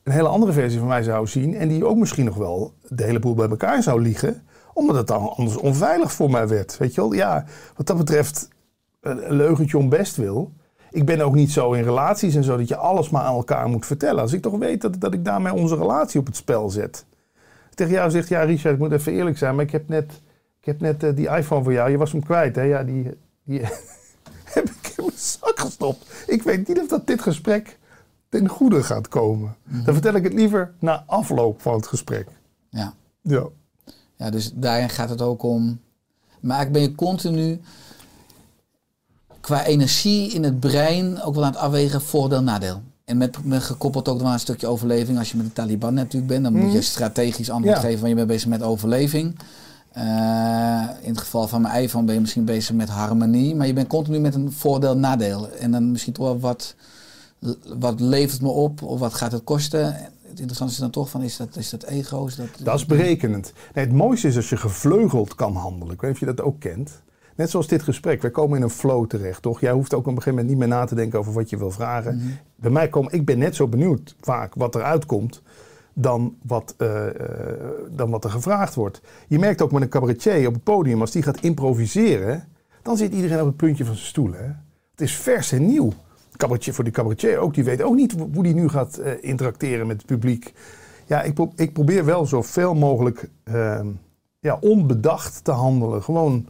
een 0.02 0.12
hele 0.12 0.28
andere 0.28 0.52
versie 0.52 0.78
van 0.78 0.88
mij 0.88 1.02
zou 1.02 1.26
zien. 1.26 1.54
En 1.54 1.68
die 1.68 1.86
ook 1.86 1.96
misschien 1.96 2.24
nog 2.24 2.36
wel 2.36 2.72
de 2.88 3.04
hele 3.04 3.18
boel 3.18 3.34
bij 3.34 3.48
elkaar 3.48 3.82
zou 3.82 4.02
liegen. 4.02 4.42
Omdat 4.72 4.96
het 4.96 5.06
dan 5.06 5.32
anders 5.36 5.56
onveilig 5.56 6.12
voor 6.12 6.30
mij 6.30 6.48
werd. 6.48 6.76
Weet 6.76 6.94
je 6.94 7.00
wel? 7.00 7.12
Ja, 7.12 7.44
wat 7.76 7.86
dat 7.86 7.96
betreft 7.96 8.48
een 9.00 9.36
leugentje 9.36 9.78
om 9.78 9.88
best 9.88 10.16
wil. 10.16 10.52
Ik 10.90 11.04
ben 11.04 11.20
ook 11.20 11.34
niet 11.34 11.50
zo 11.50 11.72
in 11.72 11.82
relaties 11.82 12.34
en 12.34 12.44
zo 12.44 12.56
dat 12.56 12.68
je 12.68 12.76
alles 12.76 13.10
maar 13.10 13.22
aan 13.22 13.34
elkaar 13.34 13.68
moet 13.68 13.86
vertellen. 13.86 14.20
Als 14.20 14.32
ik 14.32 14.42
toch 14.42 14.58
weet 14.58 14.80
dat, 14.80 15.00
dat 15.00 15.14
ik 15.14 15.24
daarmee 15.24 15.52
onze 15.52 15.76
relatie 15.76 16.20
op 16.20 16.26
het 16.26 16.36
spel 16.36 16.70
zet. 16.70 17.04
Tegen 17.74 17.92
jou 17.92 18.10
zegt, 18.10 18.28
ja 18.28 18.42
Richard, 18.42 18.74
ik 18.74 18.80
moet 18.80 18.92
even 18.92 19.12
eerlijk 19.12 19.38
zijn, 19.38 19.54
maar 19.54 19.64
ik 19.64 19.70
heb 19.70 19.88
net, 19.88 20.20
ik 20.60 20.66
heb 20.66 20.80
net 20.80 21.02
eh, 21.02 21.14
die 21.14 21.28
iPhone 21.28 21.62
voor 21.62 21.72
jou, 21.72 21.90
je 21.90 21.98
was 21.98 22.12
hem 22.12 22.24
kwijt 22.24 22.56
hè. 22.56 22.62
Ja, 22.62 22.82
die, 22.82 23.10
heb 24.54 24.70
ik 24.70 24.94
in 24.96 25.04
mijn 25.04 25.18
zak 25.18 25.60
gestopt. 25.60 26.04
Ik 26.26 26.42
weet 26.42 26.68
niet 26.68 26.78
of 26.80 26.86
dat 26.88 27.06
dit 27.06 27.22
gesprek 27.22 27.78
ten 28.28 28.48
goede 28.48 28.82
gaat 28.82 29.08
komen. 29.08 29.56
Dan 29.64 29.94
vertel 29.94 30.14
ik 30.14 30.24
het 30.24 30.32
liever 30.32 30.72
na 30.78 31.04
afloop 31.06 31.62
van 31.62 31.74
het 31.74 31.86
gesprek. 31.86 32.26
Ja. 32.68 32.94
Ja. 33.22 33.44
ja, 34.16 34.30
dus 34.30 34.52
daarin 34.54 34.88
gaat 34.90 35.08
het 35.10 35.22
ook 35.22 35.42
om... 35.42 35.80
Maar 36.40 36.60
ik 36.66 36.72
ben 36.72 36.82
je 36.82 36.94
continu 36.94 37.60
qua 39.40 39.64
energie 39.64 40.32
in 40.32 40.42
het 40.44 40.60
brein 40.60 41.22
ook 41.22 41.34
wel 41.34 41.44
aan 41.44 41.50
het 41.52 41.60
afwegen 41.60 42.02
voordeel, 42.02 42.42
nadeel. 42.42 42.82
En 43.04 43.16
met, 43.16 43.44
met 43.44 43.62
gekoppeld 43.62 44.08
ook 44.08 44.18
wel 44.18 44.26
aan 44.26 44.32
een 44.32 44.40
stukje 44.40 44.66
overleving. 44.66 45.18
Als 45.18 45.30
je 45.30 45.36
met 45.36 45.46
de 45.46 45.52
Taliban 45.52 45.94
natuurlijk 45.94 46.26
bent, 46.26 46.42
dan 46.44 46.52
moet 46.52 46.72
je 46.72 46.82
strategisch 46.82 47.50
antwoord 47.50 47.76
Mhm. 47.76 47.84
Ja. 47.84 47.88
geven, 47.88 47.98
want 48.00 48.08
je 48.10 48.14
bent 48.14 48.28
bezig 48.28 48.48
met 48.48 48.62
overleving. 48.62 49.38
Eh, 49.92 50.88
in 51.00 51.10
het 51.10 51.18
geval 51.18 51.48
van 51.48 51.60
mijn 51.60 51.82
iPhone 51.82 52.04
ben 52.04 52.14
je 52.14 52.20
misschien 52.20 52.44
bezig 52.44 52.74
met 52.74 52.88
harmonie, 52.88 53.54
maar 53.54 53.66
je 53.66 53.72
bent 53.72 53.88
continu 53.88 54.18
met 54.18 54.34
een 54.34 54.52
voordeel-nadeel. 54.52 55.50
En 55.50 55.70
dan 55.70 55.90
misschien 55.90 56.12
toch 56.12 56.24
wel 56.24 56.40
wat, 56.40 56.74
wat 57.78 58.00
levert 58.00 58.32
het 58.32 58.42
me 58.42 58.48
op 58.48 58.82
of 58.82 58.98
wat 58.98 59.14
gaat 59.14 59.32
het 59.32 59.44
kosten. 59.44 59.86
Het 60.22 60.38
interessante 60.38 60.72
is 60.72 60.78
dan 60.78 60.90
toch 60.90 61.10
van, 61.10 61.22
is 61.22 61.36
dat, 61.36 61.56
is 61.56 61.70
dat 61.70 61.84
ego? 61.84 62.26
Is 62.26 62.36
dat, 62.36 62.46
Dat 62.58 62.74
is 62.74 62.86
berekenend. 62.86 63.52
Nee, 63.74 63.84
het 63.84 63.94
mooiste 63.94 64.28
is 64.28 64.36
als 64.36 64.48
je 64.48 64.56
gevleugeld 64.56 65.34
kan 65.34 65.56
handelen. 65.56 65.94
Ik 65.94 66.00
weet 66.00 66.10
niet 66.10 66.22
of 66.22 66.28
je 66.28 66.34
dat 66.34 66.44
ook 66.44 66.60
kent. 66.60 67.02
Net 67.36 67.50
zoals 67.50 67.68
dit 67.68 67.82
gesprek. 67.82 68.22
Wij 68.22 68.30
komen 68.30 68.56
in 68.56 68.62
een 68.62 68.70
flow 68.70 69.06
terecht, 69.06 69.42
toch? 69.42 69.60
Jij 69.60 69.72
hoeft 69.72 69.94
ook 69.94 70.00
op 70.00 70.06
een 70.06 70.12
gegeven 70.12 70.30
moment 70.30 70.48
niet 70.48 70.58
meer 70.58 70.78
na 70.78 70.84
te 70.84 70.94
denken 70.94 71.18
over 71.18 71.32
wat 71.32 71.50
je 71.50 71.56
wil 71.56 71.70
vragen. 71.70 72.38
Bij 72.56 72.70
mij 72.70 72.88
kom 72.88 73.08
ik 73.10 73.24
ben 73.24 73.38
net 73.38 73.56
zo 73.56 73.68
benieuwd 73.68 74.14
vaak 74.20 74.54
wat 74.54 74.74
eruit 74.74 75.06
komt 75.06 75.42
dan 75.94 76.36
wat, 76.42 76.74
eh, 76.76 77.06
eh, 77.06 77.14
dan 77.90 78.10
wat 78.10 78.24
er 78.24 78.30
gevraagd 78.30 78.74
wordt. 78.74 79.00
Je 79.28 79.38
merkt 79.38 79.62
ook 79.62 79.72
met 79.72 79.82
een 79.82 79.88
cabaretier 79.88 80.46
op 80.46 80.54
het 80.54 80.62
podium, 80.62 81.00
als 81.00 81.10
die 81.10 81.22
gaat 81.22 81.40
improviseren, 81.40 82.44
dan 82.82 82.96
zit 82.96 83.12
iedereen 83.12 83.40
op 83.40 83.46
het 83.46 83.56
puntje 83.56 83.84
van 83.84 83.94
zijn 83.94 84.06
stoel. 84.06 84.32
Hè? 84.32 84.46
Het 84.90 85.00
is 85.00 85.16
vers 85.16 85.52
en 85.52 85.66
nieuw. 85.66 85.92
Cabaretier, 86.36 86.74
voor 86.74 86.84
die 86.84 86.92
cabaretier 86.92 87.38
ook, 87.38 87.54
die 87.54 87.64
weet 87.64 87.82
ook 87.82 87.94
niet 87.94 88.14
hoe 88.32 88.42
die 88.42 88.54
nu 88.54 88.68
gaat 88.68 88.96
eh, 88.96 89.12
interacteren 89.20 89.86
met 89.86 89.96
het 89.96 90.06
publiek. 90.06 90.52
Ja, 91.06 91.22
ik, 91.22 91.38
ik 91.54 91.72
probeer 91.72 92.04
wel 92.04 92.26
zoveel 92.26 92.74
mogelijk 92.74 93.28
ehm, 93.44 93.86
ja, 94.38 94.58
onbedacht 94.60 95.44
te 95.44 95.50
handelen. 95.50 96.02
Gewoon 96.02 96.46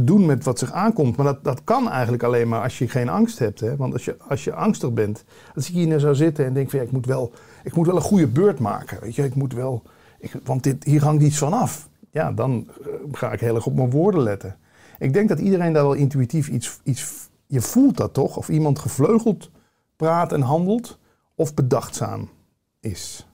doen 0.00 0.26
met 0.26 0.44
wat 0.44 0.58
zich 0.58 0.72
aankomt. 0.72 1.16
Maar 1.16 1.26
dat, 1.26 1.44
dat 1.44 1.64
kan 1.64 1.90
eigenlijk 1.90 2.22
alleen 2.22 2.48
maar 2.48 2.62
als 2.62 2.78
je 2.78 2.88
geen 2.88 3.08
angst 3.08 3.38
hebt. 3.38 3.60
Hè? 3.60 3.76
Want 3.76 3.92
als 3.92 4.04
je, 4.04 4.16
als 4.28 4.44
je 4.44 4.54
angstig 4.54 4.92
bent, 4.92 5.24
als 5.54 5.68
ik 5.68 5.74
hier 5.74 5.86
nou 5.86 6.00
zou 6.00 6.14
zitten 6.14 6.44
en 6.44 6.54
denk 6.54 6.70
ja, 6.70 6.80
ik 6.80 6.92
moet 6.92 7.06
wel, 7.06 7.32
ik 7.62 7.74
moet 7.74 7.86
wel 7.86 7.96
een 7.96 8.02
goede 8.02 8.26
beurt 8.26 8.58
maken. 8.58 9.00
Weet 9.00 9.14
je, 9.14 9.24
ik 9.24 9.34
moet 9.34 9.52
wel, 9.52 9.82
ik, 10.18 10.32
want 10.44 10.62
dit, 10.62 10.84
hier 10.84 11.02
hangt 11.02 11.22
iets 11.22 11.38
van 11.38 11.52
af. 11.52 11.88
Ja, 12.10 12.32
dan 12.32 12.68
eh, 12.82 12.88
ga 13.12 13.32
ik 13.32 13.40
heel 13.40 13.54
erg 13.54 13.66
op 13.66 13.74
mijn 13.74 13.90
woorden 13.90 14.22
letten. 14.22 14.56
Ik 14.98 15.12
denk 15.12 15.28
dat 15.28 15.38
iedereen 15.38 15.72
daar 15.72 15.82
wel 15.82 15.92
intuïtief 15.92 16.48
iets, 16.48 16.80
iets, 16.82 17.28
je 17.46 17.60
voelt 17.60 17.96
dat 17.96 18.14
toch? 18.14 18.36
Of 18.36 18.48
iemand 18.48 18.78
gevleugeld 18.78 19.50
praat 19.96 20.32
en 20.32 20.40
handelt, 20.40 20.98
of 21.34 21.54
bedachtzaam 21.54 22.28
is. 22.80 23.26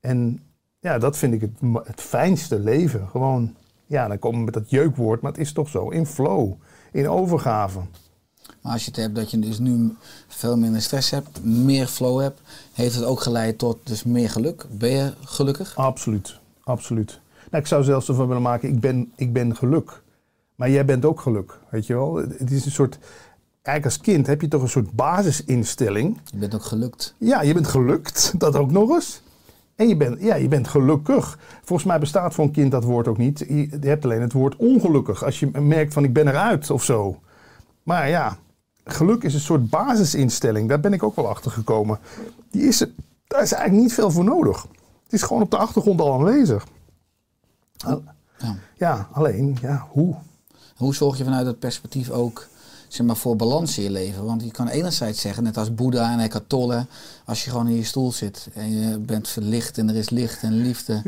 En 0.00 0.40
ja, 0.80 0.98
dat 0.98 1.16
vind 1.16 1.34
ik 1.34 1.40
het, 1.40 1.86
het 1.86 2.00
fijnste 2.00 2.58
leven. 2.58 3.08
Gewoon, 3.08 3.54
ja, 3.86 4.08
dan 4.08 4.18
komen 4.18 4.38
we 4.38 4.44
met 4.44 4.54
dat 4.54 4.70
jeukwoord, 4.70 5.20
maar 5.20 5.32
het 5.32 5.40
is 5.40 5.52
toch 5.52 5.68
zo. 5.68 5.88
In 5.88 6.06
flow, 6.06 6.52
in 6.92 7.08
overgave. 7.08 7.80
Maar 8.62 8.72
als 8.72 8.84
je 8.84 8.90
het 8.90 9.00
hebt 9.00 9.14
dat 9.14 9.30
je 9.30 9.38
dus 9.38 9.58
nu 9.58 9.96
veel 10.28 10.56
minder 10.56 10.82
stress 10.82 11.10
hebt, 11.10 11.44
meer 11.44 11.86
flow 11.86 12.20
hebt, 12.20 12.40
heeft 12.72 12.94
het 12.94 13.04
ook 13.04 13.20
geleid 13.20 13.58
tot 13.58 13.78
dus 13.82 14.04
meer 14.04 14.30
geluk? 14.30 14.66
Ben 14.70 14.90
je 14.90 15.12
gelukkig? 15.24 15.76
Absoluut, 15.76 16.38
absoluut. 16.64 17.20
Nou, 17.50 17.62
ik 17.62 17.68
zou 17.68 17.84
zelfs 17.84 18.08
ervan 18.08 18.26
willen 18.26 18.42
maken, 18.42 18.68
ik 18.68 18.80
ben, 18.80 19.12
ik 19.16 19.32
ben 19.32 19.56
geluk. 19.56 20.02
Maar 20.54 20.70
jij 20.70 20.84
bent 20.84 21.04
ook 21.04 21.20
geluk, 21.20 21.58
weet 21.70 21.86
je 21.86 21.94
wel. 21.94 22.14
Het 22.14 22.50
is 22.50 22.64
een 22.64 22.70
soort, 22.70 22.98
eigenlijk 23.62 23.84
als 23.84 24.00
kind 24.00 24.26
heb 24.26 24.40
je 24.40 24.48
toch 24.48 24.62
een 24.62 24.68
soort 24.68 24.92
basisinstelling. 24.92 26.20
Je 26.24 26.38
bent 26.38 26.54
ook 26.54 26.64
gelukt. 26.64 27.14
Ja, 27.18 27.42
je 27.42 27.54
bent 27.54 27.66
gelukt, 27.66 28.32
dat 28.38 28.56
ook 28.56 28.70
nog 28.70 28.90
eens. 28.90 29.22
En 29.76 29.88
je 29.88 29.96
bent, 29.96 30.20
ja, 30.20 30.34
je 30.34 30.48
bent 30.48 30.68
gelukkig. 30.68 31.38
Volgens 31.64 31.88
mij 31.88 31.98
bestaat 31.98 32.34
voor 32.34 32.44
een 32.44 32.50
kind 32.50 32.70
dat 32.70 32.84
woord 32.84 33.08
ook 33.08 33.18
niet. 33.18 33.38
Je 33.38 33.68
je 33.80 33.88
hebt 33.88 34.04
alleen 34.04 34.20
het 34.20 34.32
woord 34.32 34.56
ongelukkig. 34.56 35.24
Als 35.24 35.40
je 35.40 35.50
merkt 35.60 35.92
van 35.92 36.04
ik 36.04 36.12
ben 36.12 36.28
eruit 36.28 36.70
of 36.70 36.84
zo. 36.84 37.20
Maar 37.82 38.08
ja, 38.08 38.38
geluk 38.84 39.22
is 39.22 39.34
een 39.34 39.40
soort 39.40 39.70
basisinstelling. 39.70 40.68
Daar 40.68 40.80
ben 40.80 40.92
ik 40.92 41.02
ook 41.02 41.16
wel 41.16 41.28
achter 41.28 41.50
gekomen. 41.50 41.98
Die 42.50 42.62
is, 42.62 42.80
er- 42.80 42.90
daar 43.26 43.42
is 43.42 43.52
eigenlijk 43.52 43.82
niet 43.82 43.92
veel 43.94 44.10
voor 44.10 44.24
nodig. 44.24 44.62
Het 45.04 45.12
is 45.12 45.22
gewoon 45.22 45.42
op 45.42 45.50
de 45.50 45.56
achtergrond 45.56 46.00
al 46.00 46.12
aanwezig. 46.12 46.66
Ja. 47.76 48.00
Ja, 48.76 49.08
alleen, 49.12 49.56
ja, 49.60 49.86
hoe? 49.90 50.14
Hoe 50.76 50.94
zorg 50.94 51.18
je 51.18 51.24
vanuit 51.24 51.44
dat 51.44 51.58
perspectief 51.58 52.10
ook 52.10 52.46
zeg 52.88 53.06
maar, 53.06 53.16
voor 53.16 53.36
balans 53.36 53.76
in 53.78 53.84
je 53.84 53.90
leven? 53.90 54.24
Want 54.24 54.42
je 54.42 54.50
kan 54.50 54.68
enerzijds 54.68 55.20
zeggen, 55.20 55.42
net 55.42 55.56
als 55.56 55.74
Boeddha 55.74 56.12
en 56.12 56.18
Eckhart 56.18 56.48
Tolle, 56.48 56.86
als 57.24 57.44
je 57.44 57.50
gewoon 57.50 57.68
in 57.68 57.74
je 57.76 57.84
stoel 57.84 58.12
zit 58.12 58.48
en 58.54 58.70
je 58.80 58.98
bent 58.98 59.28
verlicht 59.28 59.78
en 59.78 59.88
er 59.88 59.94
is 59.96 60.10
licht 60.10 60.42
en 60.42 60.52
liefde, 60.52 61.02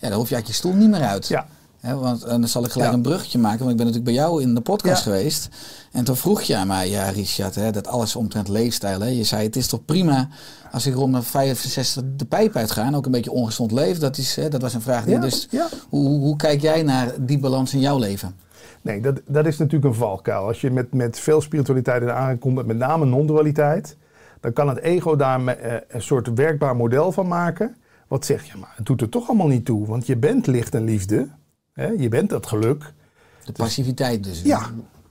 ja, 0.00 0.08
dan 0.08 0.12
hoef 0.12 0.28
je 0.28 0.34
uit 0.34 0.46
je 0.46 0.52
stoel 0.52 0.72
niet 0.74 0.90
meer 0.90 1.02
uit. 1.04 1.28
Ja, 1.28 1.46
Want 1.80 2.22
en 2.24 2.40
dan 2.40 2.48
zal 2.48 2.64
ik 2.64 2.70
gelijk 2.70 2.90
Ja. 2.90 2.96
een 2.96 3.02
bruggetje 3.02 3.38
maken, 3.38 3.58
want 3.58 3.70
ik 3.70 3.76
ben 3.76 3.86
natuurlijk 3.86 4.14
bij 4.16 4.24
jou 4.24 4.42
in 4.42 4.54
de 4.54 4.60
podcast 4.60 5.04
Ja. 5.04 5.10
geweest. 5.12 5.48
En 5.92 6.04
toen 6.04 6.16
vroeg 6.16 6.42
je 6.42 6.56
aan 6.56 6.66
mij, 6.66 6.90
ja 6.90 7.08
Richard, 7.08 7.54
hè, 7.54 7.70
dat 7.70 7.86
alles 7.86 8.16
omtrent 8.16 8.48
leefstijl. 8.48 9.00
Hè. 9.00 9.08
Je 9.08 9.24
zei, 9.24 9.42
het 9.46 9.56
is 9.56 9.66
toch 9.66 9.84
prima 9.84 10.28
als 10.72 10.86
ik 10.86 10.94
rond 10.94 11.10
mijn 11.10 11.22
65 11.22 12.02
de 12.16 12.24
pijp 12.24 12.56
uitga 12.56 12.84
en 12.84 12.94
ook 12.96 13.06
een 13.06 13.12
beetje 13.12 13.30
ongezond 13.30 13.72
leef. 13.72 13.98
Dat, 13.98 14.18
is, 14.18 14.36
hè, 14.36 14.48
dat 14.48 14.62
was 14.62 14.74
een 14.74 14.80
vraag 14.80 15.04
die 15.04 15.14
Ja, 15.14 15.20
dus... 15.20 15.48
Hoe, 15.88 16.06
hoe, 16.08 16.18
hoe 16.20 16.36
kijk 16.36 16.60
jij 16.60 16.82
naar 16.82 17.12
die 17.20 17.38
balans 17.38 17.74
in 17.74 17.80
jouw 17.80 17.98
leven? 17.98 18.34
Nee, 18.82 19.00
dat, 19.00 19.20
dat 19.26 19.46
is 19.46 19.58
natuurlijk 19.58 19.92
een 19.92 19.98
valkuil. 20.00 20.46
Als 20.46 20.60
je 20.60 20.70
met, 20.70 20.92
met 20.94 21.18
veel 21.18 21.40
spiritualiteit 21.40 22.02
in 22.02 22.10
aankomt, 22.10 22.54
met 22.54 22.66
met 22.66 22.76
name 22.76 23.04
non-dualiteit, 23.04 23.96
dan 24.40 24.52
kan 24.52 24.68
het 24.68 24.78
ego 24.78 25.16
daar 25.16 25.46
eh, 25.46 25.74
een 25.88 26.02
soort 26.02 26.28
werkbaar 26.34 26.76
model 26.76 27.12
van 27.12 27.28
maken. 27.28 27.76
Wat 28.08 28.24
zegt, 28.24 28.46
ja, 28.46 28.56
maar 28.56 28.72
het 28.76 28.86
doet 28.86 29.00
er 29.00 29.08
toch 29.08 29.28
allemaal 29.28 29.46
niet 29.46 29.64
toe. 29.64 29.86
Want 29.86 30.06
je 30.06 30.16
bent 30.16 30.46
licht 30.46 30.74
en 30.74 30.84
liefde. 30.84 31.28
Hè? 31.78 31.86
Je 31.86 32.08
bent 32.08 32.30
dat 32.30 32.46
geluk. 32.46 32.92
De 33.44 33.52
passiviteit 33.52 34.24
dus. 34.24 34.42
Ja, 34.42 34.70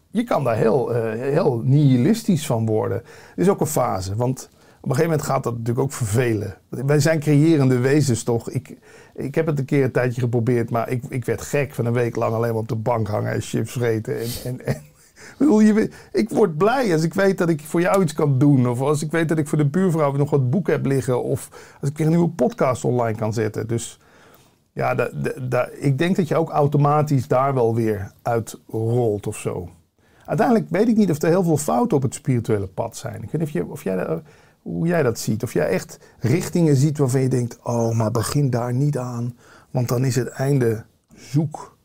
je 0.10 0.24
kan 0.24 0.44
daar 0.44 0.56
heel, 0.56 0.94
eh, 0.94 1.12
heel 1.32 1.62
nihilistisch 1.64 2.46
van 2.46 2.66
worden. 2.66 2.98
Het 2.98 3.38
is 3.46 3.50
ook 3.50 3.60
een 3.60 3.68
fase, 3.68 4.16
want 4.16 4.50
op 4.82 4.90
een 4.90 4.96
gegeven 4.96 5.10
moment 5.10 5.22
gaat 5.22 5.44
dat 5.44 5.54
natuurlijk 5.54 5.80
ook 5.80 5.94
vervelen. 5.94 6.58
Wij 6.70 7.00
zijn 7.00 7.20
creërende 7.20 7.78
wezens 7.78 8.24
toch? 8.24 8.50
Ik, 8.50 8.78
ik 9.16 9.36
heb 9.36 9.46
het 9.46 9.60
een 9.60 9.66
keer 9.66 9.84
een 9.84 9.92
tijdje 9.92 10.22
geprobeerd, 10.22 10.70
maar 10.70 10.90
ik, 10.90 11.04
ik 11.10 11.26
werd 11.26 11.42
gek 11.42 11.74
van 11.74 11.86
een 11.86 11.94
week 11.94 12.16
lang 12.16 12.34
alleen 12.34 12.52
maar 12.52 12.62
op 12.62 12.68
de 12.68 12.76
bank 12.76 13.08
hangen 13.08 13.32
en 13.32 13.42
chips 13.42 13.72
vreten. 13.72 14.20
En, 14.20 14.30
en, 14.44 14.66
en, 14.66 14.76
ik 15.16 15.36
bedoel, 15.38 15.60
je, 15.60 15.90
ik 16.12 16.30
word 16.30 16.58
blij 16.58 16.94
als 16.94 17.04
ik 17.04 17.14
weet 17.14 17.38
dat 17.38 17.50
ik 17.50 17.62
voor 17.62 17.82
jou 17.82 18.02
iets 18.02 18.14
kan 18.14 18.38
doen. 18.38 18.70
Of 18.70 18.82
als 18.82 19.02
ik 19.02 19.12
weet 19.12 19.30
dat 19.30 19.38
ik 19.38 19.48
voor 19.48 19.58
de 19.58 19.68
buurvrouw 19.68 20.12
nog 20.12 20.30
wat 20.30 20.50
boek 20.50 20.68
heb 20.68 20.86
liggen. 20.86 21.24
Of 21.24 21.50
als 21.82 21.90
ik 21.90 22.00
een 22.00 22.10
nieuwe 22.10 22.30
podcast 22.30 22.84
online 22.84 23.18
kan 23.18 23.34
zetten. 23.34 23.68
Dus 23.68 24.00
ja, 24.78 25.10
ik 25.80 25.98
denk 25.98 26.16
dat 26.16 26.28
je 26.28 26.36
ook 26.36 26.50
automatisch 26.50 27.28
daar 27.28 27.54
wel 27.54 27.76
weer 27.76 28.12
uit 28.22 28.60
rolt 28.68 29.28
of 29.28 29.38
zo. 29.38 29.70
Uiteindelijk 30.26 30.70
weet 30.70 30.88
ik 30.88 30.98
niet 30.98 31.10
of 31.12 31.22
er 31.22 31.30
heel 31.30 31.44
veel 31.44 31.58
fouten 31.58 31.98
op 31.98 32.04
het 32.04 32.14
spirituele 32.14 32.68
pad 32.68 32.98
zijn. 32.98 33.24
Ik 33.24 33.32
weet 33.32 33.42
niet 33.42 33.42
of, 33.42 33.50
je, 33.52 33.66
of 33.66 33.84
jij, 33.84 33.96
dat- 33.96 34.22
hoe 34.62 34.88
jij 34.88 35.04
dat 35.04 35.20
ziet. 35.20 35.44
Of 35.44 35.54
jij 35.54 35.68
echt 35.68 36.00
richtingen 36.20 36.76
ziet 36.76 36.98
waarvan 36.98 37.22
je 37.22 37.28
denkt: 37.30 37.58
oh, 37.64 37.96
maar 37.98 38.12
begin 38.12 38.50
daar 38.50 38.74
niet 38.74 38.98
aan, 38.98 39.36
want 39.72 39.88
dan 39.88 40.06
is 40.06 40.16
het 40.16 40.28
einde 40.28 40.84
zoek. 41.16 41.77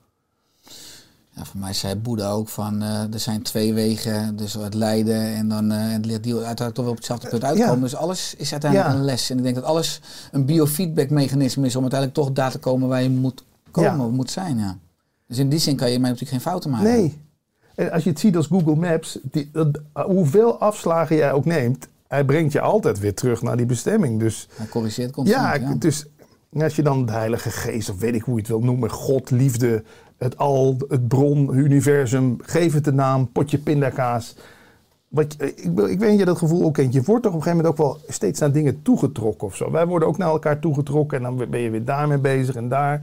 Ja, 1.35 1.45
voor 1.45 1.61
mij 1.61 1.73
zei 1.73 1.95
Boeddha 1.97 2.31
ook 2.31 2.49
van, 2.49 2.83
eh, 2.83 3.13
er 3.13 3.21
zijn 3.21 3.43
twee 3.43 3.75
wegen, 3.75 4.37
dus 4.37 4.53
het 4.55 4.75
lijden 4.75 5.21
en 5.35 5.49
dan 5.49 5.71
en 5.73 6.03
die 6.03 6.15
uiteindelijk 6.35 6.75
toch 6.75 6.85
wel 6.85 6.91
op 6.93 6.97
hetzelfde 6.97 7.29
punt 7.29 7.45
uitkomen. 7.45 7.75
Ja. 7.75 7.81
Dus 7.81 7.95
alles 7.95 8.35
is 8.39 8.53
uiteindelijk 8.53 8.91
Ja. 8.93 8.97
een 8.99 9.05
les. 9.05 9.31
En 9.31 9.37
ik 9.37 9.43
denk 9.43 9.55
dat 9.55 9.65
alles 9.65 10.01
een 10.33 10.45
biofeedback 10.45 11.11
mechanisme 11.11 11.67
is 11.67 11.77
om 11.77 11.83
uiteindelijk 11.83 12.21
toch 12.21 12.33
daar 12.33 12.51
te 12.51 12.59
komen 12.59 12.89
waar 12.89 13.03
je 13.03 13.11
moet 13.11 13.45
komen, 13.71 13.91
Ja. 13.97 14.05
of 14.07 14.11
moet 14.13 14.31
zijn. 14.31 14.59
Ja. 14.59 14.77
Dus 15.27 15.39
in 15.39 15.49
die 15.49 15.59
zin 15.59 15.77
kan 15.77 15.91
je 15.91 15.99
mij 15.99 16.11
natuurlijk 16.11 16.31
geen 16.43 16.51
fouten 16.51 16.71
maken. 16.71 16.91
Nee. 16.91 17.21
En 17.75 17.91
als 17.93 18.05
je 18.05 18.11
het 18.11 18.21
ziet 18.21 18.37
als 18.37 18.47
Google 18.47 18.75
Maps, 18.77 19.19
die, 19.23 19.51
dat, 19.53 19.69
hoeveel 20.07 20.59
afslagen 20.59 21.17
jij 21.17 21.33
ook 21.33 21.45
neemt, 21.45 21.89
hij 22.09 22.25
brengt 22.25 22.53
je 22.53 22.61
altijd 22.61 22.99
weer 22.99 23.15
terug 23.15 23.43
naar 23.43 23.57
die 23.57 23.67
bestemming. 23.67 24.21
Dus 24.21 24.49
Hij 24.57 24.67
corrigeert 24.67 25.13
constant. 25.13 25.43
Ja, 25.43 25.55
Ja, 25.55 25.77
als 26.61 26.77
je 26.77 26.83
dan 26.83 27.07
de 27.07 27.13
Heilige 27.13 27.51
Geest, 27.51 27.91
of 27.91 27.99
weet 27.99 28.15
ik 28.15 28.23
hoe 28.23 28.35
je 28.35 28.41
het 28.41 28.49
wil 28.49 28.61
noemen, 28.61 28.91
God, 28.91 29.31
liefde, 29.31 29.83
het 30.19 30.39
al, 30.39 30.77
het 30.89 31.09
bron, 31.09 31.55
universum, 31.55 32.37
geef 32.43 32.73
het 32.73 32.85
de 32.85 32.93
naam, 32.93 33.33
potje 33.33 33.59
pindakaas. 33.59 34.37
Wat, 35.09 35.35
je- 35.39 35.55
ik, 35.55 35.79
ik 35.79 35.99
weet 35.99 36.19
je 36.19 36.25
dat 36.25 36.39
gevoel 36.39 36.65
ook 36.65 36.75
kent. 36.75 36.93
Je 36.93 37.03
wordt 37.03 37.23
toch 37.23 37.33
op 37.33 37.39
een 37.39 37.45
gegeven 37.45 37.65
moment 37.65 37.81
ook 37.81 37.87
wel 37.87 38.01
steeds 38.09 38.41
naar 38.41 38.53
dingen 38.53 38.83
toegetrokken 38.83 39.47
of 39.47 39.57
zo. 39.57 39.71
Wij 39.71 39.87
worden 39.87 40.09
ook 40.09 40.17
naar 40.19 40.29
elkaar 40.29 40.59
toegetrokken 40.59 41.17
en 41.19 41.23
dan 41.37 41.51
ben 41.51 41.61
je 41.61 41.71
weer 41.71 41.85
daarmee 41.85 42.19
bezig 42.19 42.55
en 42.55 42.69
daar. 42.69 43.03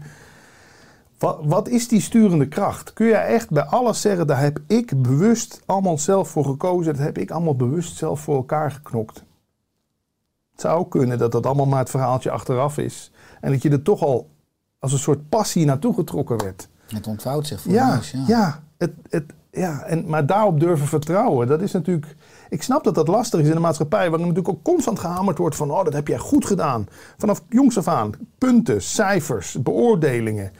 Wat, 1.17 1.39
wat 1.43 1.67
is 1.67 1.87
die 1.87 2.01
sturende 2.01 2.47
kracht? 2.47 2.93
Kun 2.93 3.07
je 3.07 3.13
echt 3.15 3.49
bij 3.49 3.63
alles 3.63 4.01
zeggen, 4.01 4.27
daar 4.27 4.39
heb 4.41 4.59
ik 4.67 5.01
bewust 5.01 5.61
allemaal 5.65 5.97
zelf 5.97 6.29
voor 6.29 6.45
gekozen. 6.45 6.93
Dat 6.93 7.03
heb 7.03 7.17
ik 7.17 7.31
allemaal 7.31 7.55
bewust 7.55 7.97
zelf 7.97 8.19
voor 8.19 8.35
elkaar 8.35 8.71
geknokt. 8.71 9.23
Het 10.51 10.61
zou 10.61 10.87
kunnen 10.87 11.17
dat 11.17 11.31
dat 11.31 11.45
allemaal 11.45 11.65
maar 11.65 11.79
het 11.79 11.89
verhaaltje 11.89 12.31
achteraf 12.31 12.77
is. 12.77 13.11
En 13.41 13.51
dat 13.51 13.61
je 13.61 13.69
er 13.69 13.81
toch 13.81 14.01
al 14.01 14.29
als 14.79 14.91
een 14.91 14.99
soort 14.99 15.29
passie 15.29 15.65
naartoe 15.65 15.93
getrokken 15.93 16.43
werd. 16.43 16.69
Het 16.87 17.07
ontvouwt 17.07 17.47
zich 17.47 17.61
voor 17.61 17.71
Ja, 17.71 17.99
ja. 18.11 18.23
Ja. 18.27 18.63
het, 18.77 18.91
het, 19.09 19.33
ja 19.51 19.83
en, 19.83 20.03
maar 20.07 20.25
daarop 20.25 20.59
durven 20.59 20.87
vertrouwen, 20.87 21.47
dat 21.47 21.61
is 21.61 21.71
natuurlijk... 21.71 22.15
Ik 22.49 22.63
snap 22.63 22.83
dat 22.83 22.95
dat 22.95 23.07
lastig 23.07 23.39
is 23.39 23.47
in 23.47 23.53
de 23.53 23.59
maatschappij, 23.59 24.09
waarin 24.09 24.27
natuurlijk 24.27 24.55
ook 24.55 24.63
constant 24.63 24.99
gehamerd 24.99 25.37
wordt 25.37 25.55
van... 25.55 25.71
oh, 25.71 25.83
dat 25.83 25.93
heb 25.93 26.07
jij 26.07 26.17
goed 26.17 26.45
gedaan. 26.45 26.87
Vanaf 27.17 27.43
jongs 27.49 27.77
af 27.77 27.87
aan. 27.87 28.11
Punten, 28.37 28.81
cijfers, 28.81 29.61
beoordelingen. 29.61 30.51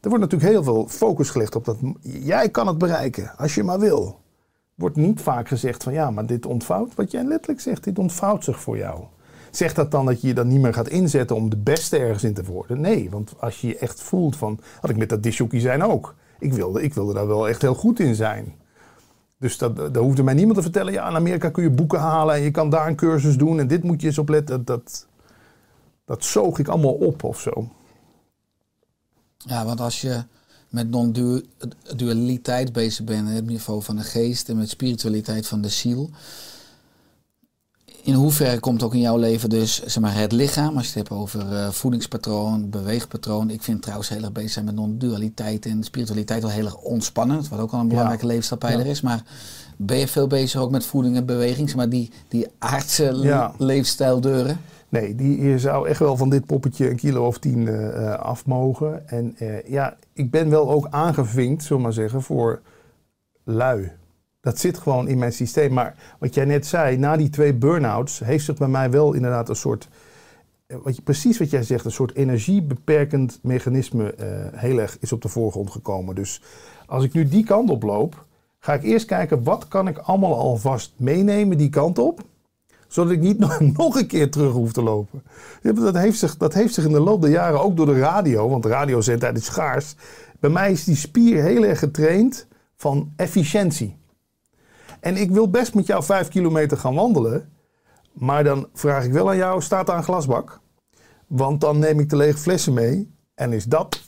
Er 0.00 0.08
wordt 0.08 0.24
natuurlijk 0.24 0.50
heel 0.50 0.62
veel 0.62 0.88
focus 0.88 1.30
gelegd 1.30 1.54
op 1.54 1.64
dat... 1.64 1.76
jij 2.02 2.48
kan 2.48 2.66
het 2.66 2.78
bereiken, 2.78 3.32
als 3.36 3.54
je 3.54 3.62
maar 3.62 3.78
wil. 3.78 4.20
Wordt 4.74 4.96
niet 4.96 5.20
vaak 5.20 5.48
gezegd 5.48 5.82
van 5.82 5.92
ja, 5.92 6.10
maar 6.10 6.26
dit 6.26 6.46
ontvouwt, 6.46 6.94
wat 6.94 7.10
jij 7.10 7.24
letterlijk 7.24 7.60
zegt, 7.60 7.84
dit 7.84 7.98
ontvouwt 7.98 8.44
zich 8.44 8.60
voor 8.60 8.76
jou. 8.76 9.04
Zegt 9.50 9.76
dat 9.76 9.90
dan 9.90 10.06
dat 10.06 10.20
je 10.20 10.26
je 10.26 10.34
dan 10.34 10.48
niet 10.48 10.60
meer 10.60 10.74
gaat 10.74 10.88
inzetten 10.88 11.36
om 11.36 11.50
de 11.50 11.56
beste 11.56 11.98
ergens 11.98 12.24
in 12.24 12.34
te 12.34 12.44
worden? 12.44 12.80
Nee, 12.80 13.10
want 13.10 13.34
als 13.38 13.60
je 13.60 13.66
je 13.66 13.78
echt 13.78 14.00
voelt 14.00 14.36
van, 14.36 14.60
had 14.80 14.90
ik 14.90 14.96
met 14.96 15.08
dat 15.08 15.22
disjockey 15.22 15.60
zijn 15.60 15.82
ook. 15.82 16.14
Ik 16.38 16.52
wilde, 16.52 16.82
ik 16.82 16.94
wilde 16.94 17.14
daar 17.14 17.26
wel 17.26 17.48
echt 17.48 17.62
heel 17.62 17.74
goed 17.74 18.00
in 18.00 18.14
zijn. 18.14 18.54
Dus 19.38 19.58
dat, 19.58 19.76
daar 19.76 20.02
hoefde 20.02 20.22
mij 20.22 20.34
niemand 20.34 20.56
te 20.56 20.62
vertellen, 20.62 20.92
ja, 20.92 21.08
in 21.08 21.14
Amerika 21.14 21.50
kun 21.50 21.62
je 21.62 21.70
boeken 21.70 21.98
halen 21.98 22.34
en 22.34 22.42
je 22.42 22.50
kan 22.50 22.70
daar 22.70 22.86
een 22.86 22.96
cursus 22.96 23.36
doen 23.36 23.60
en 23.60 23.66
dit 23.66 23.82
moet 23.82 24.00
je 24.00 24.06
eens 24.06 24.18
opletten. 24.18 24.64
Dat, 24.64 24.66
dat, 24.66 25.06
dat 26.04 26.24
zoog 26.24 26.58
ik 26.58 26.68
allemaal 26.68 26.92
op 26.92 27.24
of 27.24 27.40
zo. 27.40 27.68
Ja, 29.36 29.64
want 29.64 29.80
als 29.80 30.00
je 30.00 30.22
met 30.68 30.90
non-dualiteit 30.90 32.72
bezig 32.72 33.04
bent, 33.04 33.28
het 33.28 33.46
niveau 33.46 33.82
van 33.82 33.96
de 33.96 34.02
geest 34.02 34.48
en 34.48 34.56
met 34.56 34.68
spiritualiteit 34.68 35.46
van 35.46 35.60
de 35.60 35.68
ziel. 35.68 36.10
In 38.08 38.14
hoeverre 38.14 38.60
komt 38.60 38.82
ook 38.82 38.94
in 38.94 39.00
jouw 39.00 39.16
leven 39.16 39.50
dus 39.50 39.82
zeg 39.84 40.02
maar, 40.02 40.14
het 40.16 40.32
lichaam, 40.32 40.76
als 40.76 40.92
je 40.92 40.98
het 40.98 41.08
hebt 41.08 41.20
over 41.20 41.52
eh, 41.52 41.68
voedingspatroon, 41.70 42.70
beweegpatroon. 42.70 43.50
Ik 43.50 43.62
vind 43.62 43.82
trouwens 43.82 44.08
heel 44.08 44.22
erg 44.22 44.32
bezig 44.32 44.50
zijn 44.50 44.64
met 44.64 44.74
non-dualiteit 44.74 45.66
en 45.66 45.82
spiritualiteit 45.84 46.42
wel 46.42 46.50
heel 46.50 46.64
erg 46.64 46.76
ontspannend, 46.76 47.48
wat 47.48 47.58
ook 47.60 47.72
al 47.72 47.80
een 47.80 47.88
belangrijke 47.88 48.26
leefstijlpijler 48.26 48.86
is. 48.86 49.00
Maar 49.00 49.22
ben 49.76 49.96
je 49.98 50.08
veel 50.08 50.26
bezig 50.26 50.60
ook 50.60 50.70
met 50.70 50.84
voeding 50.86 51.16
en 51.16 51.26
beweging, 51.26 51.68
zeg 51.68 51.76
maar 51.76 51.88
die, 51.88 52.10
die 52.28 52.46
aardse 52.58 53.12
le- 53.12 53.26
Ja. 53.26 53.52
leefstijldeuren? 53.58 54.60
Nee, 54.88 55.14
die, 55.14 55.40
je 55.42 55.58
zou 55.58 55.88
echt 55.88 55.98
wel 55.98 56.16
van 56.16 56.30
dit 56.30 56.46
poppetje 56.46 56.90
een 56.90 56.96
kilo 56.96 57.26
of 57.26 57.38
tien 57.38 57.68
eh, 57.68 58.14
af 58.14 58.46
mogen. 58.46 59.08
En 59.08 59.36
ja, 59.66 59.96
ik 60.12 60.30
ben 60.30 60.50
wel 60.50 60.70
ook 60.70 60.86
aangevinkt, 60.90 61.62
zullen 61.64 61.82
maar 61.82 61.92
zeggen, 61.92 62.22
voor 62.22 62.60
lui. 63.44 63.90
Dat 64.40 64.58
zit 64.58 64.78
gewoon 64.78 65.08
in 65.08 65.18
mijn 65.18 65.32
systeem. 65.32 65.72
Maar 65.72 65.94
wat 66.18 66.34
jij 66.34 66.44
net 66.44 66.66
zei, 66.66 66.96
na 66.96 67.16
die 67.16 67.30
twee 67.30 67.54
burn-outs 67.54 68.18
heeft 68.18 68.44
zich 68.44 68.56
bij 68.56 68.68
mij 68.68 68.90
wel 68.90 69.12
inderdaad 69.12 69.48
een 69.48 69.56
soort, 69.56 69.88
eh, 70.66 70.76
wat 70.82 70.96
je, 70.96 71.02
precies 71.02 71.38
wat 71.38 71.50
jij 71.50 71.62
zegt, 71.62 71.84
een 71.84 71.90
soort 71.90 72.14
energiebeperkend 72.14 73.38
mechanisme 73.42 74.14
eh, 74.14 74.26
heel 74.60 74.78
erg 74.78 74.98
is 75.00 75.12
op 75.12 75.22
de 75.22 75.28
voorgrond 75.28 75.70
gekomen. 75.70 76.14
Dus 76.14 76.42
als 76.86 77.04
ik 77.04 77.12
nu 77.12 77.28
die 77.28 77.44
kant 77.44 77.70
op 77.70 77.82
loop, 77.82 78.24
ga 78.58 78.74
ik 78.74 78.82
eerst 78.82 79.06
kijken 79.06 79.42
wat 79.42 79.68
kan 79.68 79.88
ik 79.88 79.98
allemaal 79.98 80.38
alvast 80.38 80.92
meenemen 80.96 81.58
die 81.58 81.70
kant 81.70 81.98
op 81.98 82.24
zodat 82.88 83.12
ik 83.12 83.20
niet 83.20 83.38
nog, 83.76 83.94
een 83.94 84.06
keer 84.06 84.30
terug 84.30 84.52
hoef 84.52 84.72
te 84.72 84.82
lopen. 84.82 85.22
Dat 85.62 85.94
heeft, 85.94 86.18
zich, 86.18 86.36
dat 86.36 86.54
heeft 86.54 86.74
zich 86.74 86.84
in 86.84 86.92
de 86.92 87.00
loop 87.00 87.20
der 87.20 87.30
jaren 87.30 87.60
ook 87.60 87.76
door 87.76 87.86
de 87.86 87.98
radio, 87.98 88.48
want 88.48 88.62
de 88.62 88.68
radiozendtijd 88.68 89.36
is 89.36 89.44
schaars. 89.44 89.94
Bij 90.40 90.50
mij 90.50 90.72
is 90.72 90.84
die 90.84 90.96
spier 90.96 91.42
heel 91.42 91.64
erg 91.64 91.78
getraind 91.78 92.46
van 92.76 93.12
efficiëntie. 93.16 93.96
En 95.00 95.16
ik 95.16 95.30
wil 95.30 95.50
best 95.50 95.74
met 95.74 95.86
jou 95.86 96.04
vijf 96.04 96.28
kilometer 96.28 96.76
gaan 96.76 96.94
wandelen, 96.94 97.52
maar 98.12 98.44
dan 98.44 98.68
vraag 98.74 99.04
ik 99.04 99.12
wel 99.12 99.28
aan 99.28 99.36
jou, 99.36 99.62
staat 99.62 99.86
daar 99.86 99.96
een 99.96 100.02
glasbak? 100.02 100.60
Want 101.26 101.60
dan 101.60 101.78
neem 101.78 102.00
ik 102.00 102.10
de 102.10 102.16
lege 102.16 102.38
flessen 102.38 102.72
mee 102.72 103.10
en 103.34 103.52
is 103.52 103.64
dat 103.64 104.06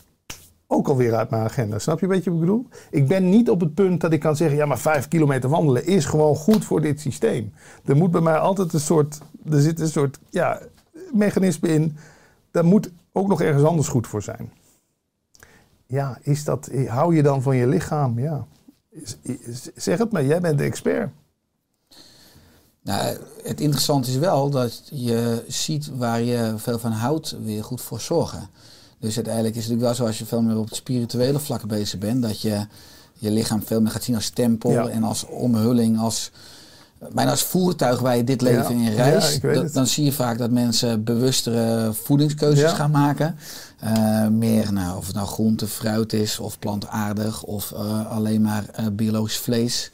ook 0.67 0.89
alweer 0.89 1.15
uit 1.15 1.31
mijn 1.31 1.43
agenda. 1.43 1.79
Snap 1.79 1.99
je 1.99 2.07
een 2.07 2.13
beetje 2.13 2.31
wat 2.31 2.39
ik 2.41 2.47
bedoel? 2.47 2.69
Ik 2.91 3.09
ben 3.09 3.29
niet 3.29 3.51
op 3.51 3.61
het 3.61 3.75
punt 3.75 4.01
dat 4.01 4.13
ik 4.13 4.21
kan 4.21 4.37
zeggen... 4.37 4.57
ja, 4.57 4.67
maar 4.67 4.79
vijf 4.79 5.09
kilometer 5.09 5.51
wandelen 5.51 5.87
is 5.87 6.05
gewoon 6.05 6.37
goed 6.37 6.65
voor 6.65 6.81
dit 6.81 7.01
systeem. 7.01 7.53
Er 7.85 7.97
moet 7.97 8.11
bij 8.11 8.21
mij 8.21 8.39
altijd 8.39 8.73
een 8.73 8.81
soort... 8.81 9.21
er 9.51 9.61
zit 9.61 9.81
een 9.81 9.89
soort 9.89 10.19
ja, 10.31 10.61
mechanisme 11.13 11.69
in... 11.69 11.97
daar 12.51 12.65
moet 12.65 12.91
ook 13.13 13.29
nog 13.29 13.41
ergens 13.41 13.65
anders 13.65 13.89
goed 13.89 14.07
voor 14.07 14.23
zijn. 14.23 14.53
Ja, 15.87 16.19
is 16.23 16.45
dat, 16.45 16.71
hou 16.87 17.17
je 17.17 17.23
dan 17.23 17.43
van 17.43 17.57
je 17.57 17.67
lichaam? 17.67 18.19
Ja. 18.19 18.47
Zeg 19.77 19.99
het 19.99 20.13
maar, 20.13 20.25
jij 20.25 20.41
bent 20.41 20.59
de 20.59 20.65
expert. 20.65 21.11
Nou, 22.83 23.17
het 23.43 23.61
interessante 23.61 24.11
is 24.11 24.17
wel 24.17 24.51
dat 24.51 24.83
je 24.91 25.45
ziet 25.49 25.91
waar 25.97 26.23
je 26.23 26.55
veel 26.57 26.79
van 26.79 26.93
houdt, 26.93 27.37
weer 27.43 27.65
goed 27.65 27.81
voor 27.81 28.01
zorgen. 28.01 28.49
Dus 28.99 29.15
uiteindelijk 29.15 29.57
is 29.57 29.63
het 29.63 29.73
natuurlijk 29.73 29.99
wel 29.99 30.07
zo 30.07 30.07
als 30.07 30.19
je 30.19 30.27
veel 30.27 30.43
meer 30.43 30.57
op 30.57 30.65
het 30.65 30.77
spirituele 30.77 31.39
vlak 31.39 31.67
bezig 31.67 31.99
bent, 31.99 32.23
dat 32.23 32.41
je 32.41 32.67
je 33.13 33.31
lichaam 33.31 33.63
veel 33.63 33.81
meer 33.81 33.91
gaat 33.91 34.03
zien 34.03 34.15
als 34.15 34.29
tempel 34.31 34.71
Ja. 34.71 34.89
en 34.89 35.03
als 35.03 35.27
omhulling, 35.27 35.99
als 35.99 36.31
bijna 37.13 37.31
als 37.31 37.43
voertuig 37.43 38.01
waar 38.01 38.17
je 38.17 38.25
dit 38.25 38.41
leven 38.41 38.79
Ja, 38.79 38.91
in 38.91 38.95
reist, 38.95 39.43
ja, 39.43 39.63
dan 39.63 39.87
zie 39.87 40.05
je 40.05 40.13
vaak 40.13 40.39
dat 40.39 40.51
mensen 40.51 41.05
bewustere 41.05 41.93
voedingskeuzes 41.93 42.73
gaan 42.73 42.91
maken. 42.91 43.37
Eh, 43.81 44.27
meer, 44.27 44.73
nou, 44.73 44.97
of 44.97 45.07
het 45.07 45.15
nou 45.15 45.27
groente, 45.27 45.67
fruit 45.67 46.13
is, 46.13 46.39
of 46.39 46.59
plantaardig, 46.59 47.43
of 47.43 47.73
eh, 47.73 48.11
alleen 48.11 48.43
maar 48.43 48.65
eh, 48.73 48.87
biologisch 48.93 49.37
vlees. 49.37 49.91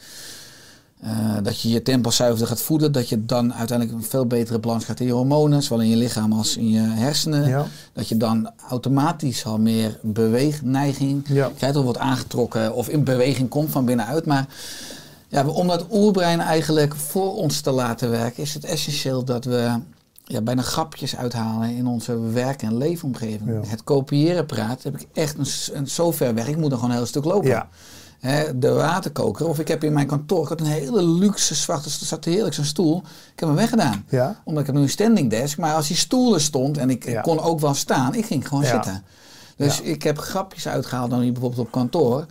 Dat 1.43 1.61
je 1.61 1.69
je 1.69 1.83
tempo 1.83 2.11
zuiverder 2.11 2.47
gaat 2.47 2.61
voeden, 2.61 2.93
dat 2.93 3.09
je 3.09 3.25
dan 3.25 3.55
uiteindelijk 3.55 3.99
een 3.99 4.05
veel 4.05 4.27
betere 4.27 4.59
balans 4.59 4.85
gaat 4.85 5.01
in 5.01 5.07
je 5.07 5.13
hormonen, 5.13 5.63
zowel 5.63 5.83
in 5.85 5.89
je 5.91 5.97
lichaam 5.97 6.33
als 6.33 6.57
in 6.57 6.71
je 6.71 6.81
hersenen. 6.81 7.49
Ja. 7.49 7.67
Dat 7.93 8.09
je 8.09 8.17
dan 8.17 8.51
automatisch 8.69 9.45
al 9.45 9.59
meer 9.59 9.99
beweegneiging 10.03 11.25
Ja. 11.29 11.51
krijgt, 11.57 11.77
of 11.77 11.85
wordt 11.85 11.99
aangetrokken 11.99 12.75
of 12.75 12.89
in 12.89 13.05
beweging 13.05 13.49
komt 13.49 13.71
van 13.71 13.85
binnenuit. 13.85 14.27
Maar 14.27 14.47
ja, 15.29 15.47
om 15.47 15.67
dat 15.67 15.87
oerbrein 15.91 16.41
eigenlijk 16.41 16.95
voor 16.95 17.35
ons 17.37 17.61
te 17.61 17.71
laten 17.71 18.11
werken, 18.11 18.43
is 18.43 18.55
het 18.55 18.65
essentieel 18.65 19.25
dat 19.25 19.45
we 19.45 19.79
ja, 20.29 20.41
bijna 20.41 20.63
grapjes 20.63 21.17
uithalen 21.17 21.77
in 21.77 21.87
onze 21.87 22.21
werk- 22.21 22.63
en 22.63 22.77
leefomgeving. 22.77 23.51
Ja. 23.51 23.61
Het 23.71 23.85
kopiëren 23.85 24.47
praat 24.47 24.83
heb 24.83 25.01
ik 25.01 25.07
echt 25.13 25.39
een, 25.39 25.77
een 25.79 25.87
zo 25.89 26.11
ver 26.11 26.35
weg. 26.35 26.49
Ik 26.49 26.57
moet 26.57 26.71
nog 26.71 26.75
gewoon 26.79 26.91
een 26.91 26.97
heel 26.97 27.07
stuk 27.07 27.25
lopen. 27.25 27.49
Ja. 27.49 27.69
De 28.55 28.73
waterkoker. 28.73 29.49
Of 29.49 29.59
ik 29.59 29.69
heb 29.69 29.85
in 29.85 29.93
mijn 29.93 30.07
kantoor 30.07 30.43
ik 30.43 30.49
had 30.49 30.61
een 30.61 30.67
hele 30.67 31.05
luxe 31.05 31.55
zwarte, 31.55 31.85
er 31.89 32.07
zat 32.07 32.25
heerlijk 32.25 32.55
zo'n 32.55 32.65
stoel. 32.65 32.97
Ik 33.33 33.41
heb 33.41 33.49
hem 33.49 33.59
weggedaan. 33.59 34.05
Ja. 34.09 34.41
Omdat 34.45 34.61
ik 34.61 34.67
heb 34.67 34.77
nu 34.77 34.83
een 34.83 34.89
standing 34.89 35.31
desk. 35.31 35.59
Maar 35.59 35.75
als 35.75 35.87
die 35.89 35.97
stoel 35.97 36.35
er 36.35 36.41
stond 36.41 36.79
en 36.79 36.91
ik, 36.91 37.19
kon 37.23 37.41
ook 37.41 37.61
wel 37.61 37.75
staan, 37.75 38.15
ik 38.15 38.27
ging 38.27 38.49
gewoon 38.49 38.65
zitten. 38.65 39.03
Dus 39.57 39.81
ik 39.81 40.03
heb 40.03 40.19
grapjes 40.19 40.69
uitgehaald 40.69 41.11
dan 41.11 41.21
hier 41.21 41.33
bijvoorbeeld 41.33 41.67
op 41.67 41.73
kantoor. 41.73 42.27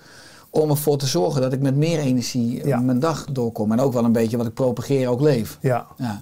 Om 0.50 0.70
ervoor 0.70 0.98
te 0.98 1.08
zorgen 1.08 1.42
dat 1.42 1.54
ik 1.54 1.60
met 1.62 1.76
meer 1.76 2.00
energie 2.00 2.68
Ja. 2.68 2.80
mijn 2.80 3.00
dag 3.00 3.26
doorkom. 3.32 3.72
En 3.72 3.80
ook 3.80 3.94
wel 3.94 4.04
een 4.04 4.12
beetje 4.12 4.38
wat 4.38 4.46
ik 4.46 4.54
propageer 4.54 5.08
ook 5.10 5.22
leef. 5.22 5.58
Ja. 5.62 5.86
Ja. 5.98 6.22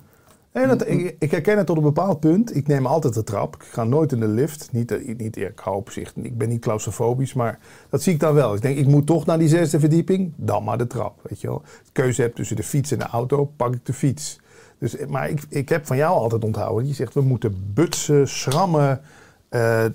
Dat, 0.54 0.88
ik, 0.88 1.16
ik 1.20 1.32
herken 1.32 1.58
het 1.58 1.66
tot 1.66 1.78
een 1.78 1.84
bepaald 1.84 2.20
punt. 2.20 2.56
Ik 2.56 2.68
neem 2.68 2.86
altijd 2.86 3.14
de 3.14 3.24
trap. 3.24 3.56
Ik 3.56 3.64
ga 3.64 3.84
nooit 3.84 4.12
in 4.12 4.20
de 4.20 4.28
lift. 4.28 4.70
Niet, 4.72 4.92
eh, 4.92 5.16
niet 5.18 5.38
ik 5.38 5.60
hou 5.60 5.76
op 5.76 5.90
zich. 5.90 6.14
Ik 6.16 6.38
ben 6.38 6.50
niet 6.50 6.62
claustrofobisch, 6.62 7.34
maar 7.34 7.60
dat 7.90 8.02
zie 8.02 8.14
ik 8.14 8.20
dan 8.20 8.34
wel. 8.34 8.56
Ik 8.56 8.62
denk, 8.62 8.78
ik 8.78 8.88
moet 8.88 9.06
toch 9.06 9.26
naar 9.26 9.40
die 9.40 9.48
zesde 9.48 9.80
verdieping. 9.80 10.34
Dan 10.36 10.64
maar 10.64 10.78
de 10.78 10.88
trap. 10.88 11.20
Weet 11.30 11.42
je 11.42 11.48
wel. 11.48 11.62
Ik 11.66 11.90
keuze 11.92 12.22
heb 12.22 12.36
tussen 12.36 12.56
de 12.56 12.64
fiets 12.64 12.92
en 12.92 13.00
de 13.00 13.06
auto, 13.06 13.46
pak 13.46 13.74
ik 13.74 13.86
de 13.86 13.94
fiets. 13.94 14.40
Dus, 14.78 14.96
eh, 14.96 15.08
maar 15.08 15.30
ik, 15.30 15.42
ik 15.50 15.70
heb 15.70 15.86
van 15.86 15.98
jou 15.98 16.18
altijd 16.18 16.44
onthouden. 16.44 16.88
Je 16.88 16.94
zegt, 16.94 17.14
we 17.14 17.22
moeten 17.22 17.72
butsen, 17.74 18.28
schrammen. 18.28 19.02
Eh, 19.50 19.86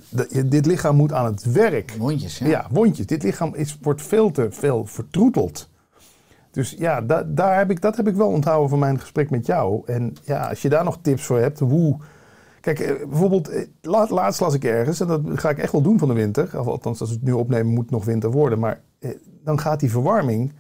dit 0.47 0.67
lichaam 0.67 0.97
moet 0.97 1.13
aan 1.13 1.25
het 1.25 1.53
werk. 1.53 1.95
Wondjes, 1.99 2.39
ja. 2.39 2.47
Ja, 2.47 2.67
wondjes. 2.71 3.07
Dit 3.07 3.23
lichaam 3.23 3.55
is, 3.55 3.79
wordt 3.83 4.03
veel 4.03 4.31
te 4.31 4.47
veel 4.51 4.85
vertroeteld. 4.87 5.69
Dus 6.51 6.75
ja, 6.79 7.01
da- 7.01 7.23
daar 7.27 7.57
heb 7.59 7.71
ik, 7.71 7.81
dat 7.81 7.97
heb 7.97 8.09
ik 8.09 8.15
wel 8.15 8.29
onthouden 8.29 8.69
van 8.69 8.79
mijn 8.79 9.01
gesprek 9.01 9.31
met 9.31 9.47
jou. 9.47 9.83
En 9.87 10.15
ja, 10.25 10.49
als 10.49 10.63
je 10.63 10.69
daar 10.69 10.85
nog 10.85 10.99
tips 11.03 11.25
voor 11.25 11.39
hebt, 11.39 11.59
hoe... 11.59 11.97
Kijk, 12.61 12.81
eh, 12.81 13.07
bijvoorbeeld, 13.09 13.49
eh, 13.49 13.67
la- 13.83 14.07
laatst 14.09 14.41
las 14.41 14.55
ik 14.55 14.65
ergens, 14.65 15.01
en 15.01 15.07
dat 15.07 15.21
ga 15.35 15.51
ik 15.51 15.59
echt 15.59 15.73
wel 15.73 15.83
doen 15.83 15.99
van 15.99 16.09
de 16.09 16.15
winter. 16.15 16.59
Althans, 16.59 17.01
als 17.01 17.09
we 17.09 17.15
het 17.15 17.25
nu 17.25 17.33
opnemen, 17.33 17.73
moet 17.73 17.83
het 17.83 17.91
nog 17.91 18.05
winter 18.05 18.31
worden. 18.31 18.59
Maar 18.59 18.81
eh, 18.99 19.11
dan 19.45 19.61
gaat 19.61 19.81
die 19.81 19.91
verwarming, 19.91 20.53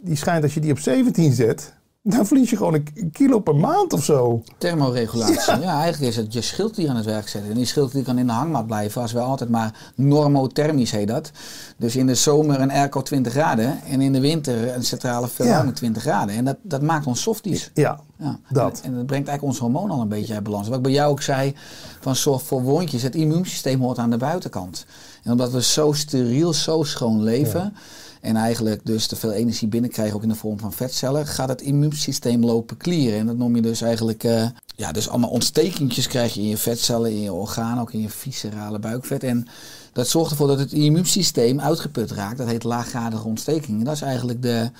die 0.00 0.16
schijnt 0.16 0.42
als 0.42 0.54
je 0.54 0.60
die 0.60 0.70
op 0.72 0.78
17 0.78 1.32
zet... 1.32 1.78
dan 2.02 2.26
verlies 2.26 2.50
je 2.50 2.56
gewoon 2.56 2.74
een 2.74 3.10
kilo 3.12 3.38
per 3.38 3.56
maand 3.56 3.92
of 3.92 4.04
zo. 4.04 4.42
Thermoregulatie. 4.58 5.60
Ja. 5.60 5.80
eigenlijk 5.80 6.12
is 6.12 6.16
het 6.16 6.32
je 6.32 6.40
schild 6.40 6.74
die 6.74 6.90
aan 6.90 6.96
het 6.96 7.04
werk 7.04 7.28
zetten. 7.28 7.50
En 7.50 7.56
die 7.56 7.66
schild 7.66 7.92
die 7.92 8.02
kan 8.02 8.18
in 8.18 8.26
de 8.26 8.32
hangmat 8.32 8.66
blijven 8.66 9.02
als 9.02 9.12
we 9.12 9.20
altijd 9.20 9.50
maar 9.50 9.92
normothermisch 9.94 10.90
heet 10.90 11.08
dat. 11.08 11.30
Dus 11.76 11.96
in 11.96 12.06
de 12.06 12.14
zomer 12.14 12.60
een 12.60 12.70
airco 12.70 13.02
20 13.02 13.32
graden 13.32 13.82
en 13.82 14.00
in 14.00 14.12
de 14.12 14.20
winter 14.20 14.74
een 14.74 14.84
centrale 14.84 15.28
verwarming 15.28 15.76
20 15.76 16.02
graden. 16.02 16.34
En 16.34 16.44
dat, 16.44 16.56
dat 16.62 16.82
maakt 16.82 17.06
ons 17.06 17.22
softies. 17.22 17.70
Ja, 17.74 18.00
Ja, 18.16 18.38
Dat. 18.48 18.80
En, 18.80 18.90
en 18.90 18.96
dat 18.96 19.06
brengt 19.06 19.28
eigenlijk 19.28 19.42
ons 19.42 19.58
hormoon 19.58 19.90
al 19.90 20.00
een 20.00 20.08
beetje 20.08 20.34
uit 20.34 20.42
balans. 20.42 20.68
Wat 20.68 20.76
ik 20.76 20.82
bij 20.82 20.92
jou 20.92 21.10
ook 21.10 21.22
zei, 21.22 21.54
van 22.00 22.16
zorg 22.16 22.42
voor 22.42 22.62
wondjes. 22.62 23.02
Het 23.02 23.14
immuunsysteem 23.14 23.80
hoort 23.80 23.98
aan 23.98 24.10
de 24.10 24.16
buitenkant. 24.16 24.86
En 25.22 25.30
omdat 25.32 25.50
we 25.50 25.62
zo 25.62 25.92
steriel, 25.92 26.52
zo 26.52 26.82
schoon 26.82 27.22
leven... 27.22 27.74
en 28.20 28.36
eigenlijk 28.36 28.80
dus 28.84 29.06
te 29.06 29.16
veel 29.16 29.32
energie 29.32 29.68
binnenkrijgen, 29.68 30.16
ook 30.16 30.22
in 30.22 30.28
de 30.28 30.34
vorm 30.34 30.58
van 30.58 30.72
vetcellen... 30.72 31.26
gaat 31.26 31.48
het 31.48 31.62
immuunsysteem 31.62 32.44
lopen 32.44 32.76
klieren. 32.76 33.18
En 33.18 33.26
dat 33.26 33.36
noem 33.36 33.56
je 33.56 33.62
dus 33.62 33.80
eigenlijk... 33.80 34.24
eh, 34.24 34.46
ja, 34.76 34.92
dus 34.92 35.08
allemaal 35.08 35.30
ontstekentjes 35.30 36.06
krijg 36.06 36.34
je 36.34 36.40
in 36.40 36.48
je 36.48 36.56
vetcellen, 36.56 37.10
in 37.10 37.20
je 37.20 37.32
organen... 37.32 37.80
ook 37.80 37.92
in 37.92 38.00
je 38.00 38.08
viscerale 38.08 38.78
buikvet. 38.78 39.24
En 39.24 39.46
dat 39.92 40.08
zorgt 40.08 40.30
ervoor 40.30 40.46
dat 40.46 40.58
het 40.58 40.72
immuunsysteem 40.72 41.60
uitgeput 41.60 42.10
raakt. 42.10 42.38
Dat 42.38 42.48
heet 42.48 42.64
laaggradige 42.64 43.26
ontsteking. 43.26 43.78
En 43.78 43.84
dat 43.84 43.94
is 43.94 44.02
eigenlijk 44.02 44.42
de 44.42 44.70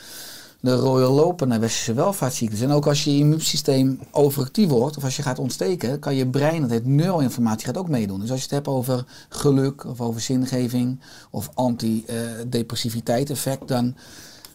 de 0.60 0.74
rode 0.74 1.06
loper 1.06 1.46
naar 1.46 1.60
westerse 1.60 1.94
welvaartsziektes. 1.94 2.60
En 2.60 2.70
ook 2.70 2.86
als 2.86 3.04
je 3.04 3.16
immuunsysteem 3.16 4.00
overactief 4.10 4.68
wordt, 4.68 4.96
of 4.96 5.04
als 5.04 5.16
je 5.16 5.22
gaat 5.22 5.38
ontsteken, 5.38 5.98
kan 5.98 6.14
je 6.14 6.26
brein, 6.26 6.60
dat 6.60 6.70
heet 6.70 6.86
neuroinformatie, 6.86 7.66
gaat 7.66 7.78
ook 7.78 7.88
meedoen. 7.88 8.20
Dus 8.20 8.30
als 8.30 8.38
je 8.38 8.44
het 8.44 8.54
hebt 8.54 8.68
over 8.68 9.04
geluk, 9.28 9.84
of 9.84 10.00
over 10.00 10.20
zingeving, 10.20 11.00
of 11.30 11.50
antidepressiviteit 11.54 13.30
effect, 13.30 13.68
dan 13.68 13.96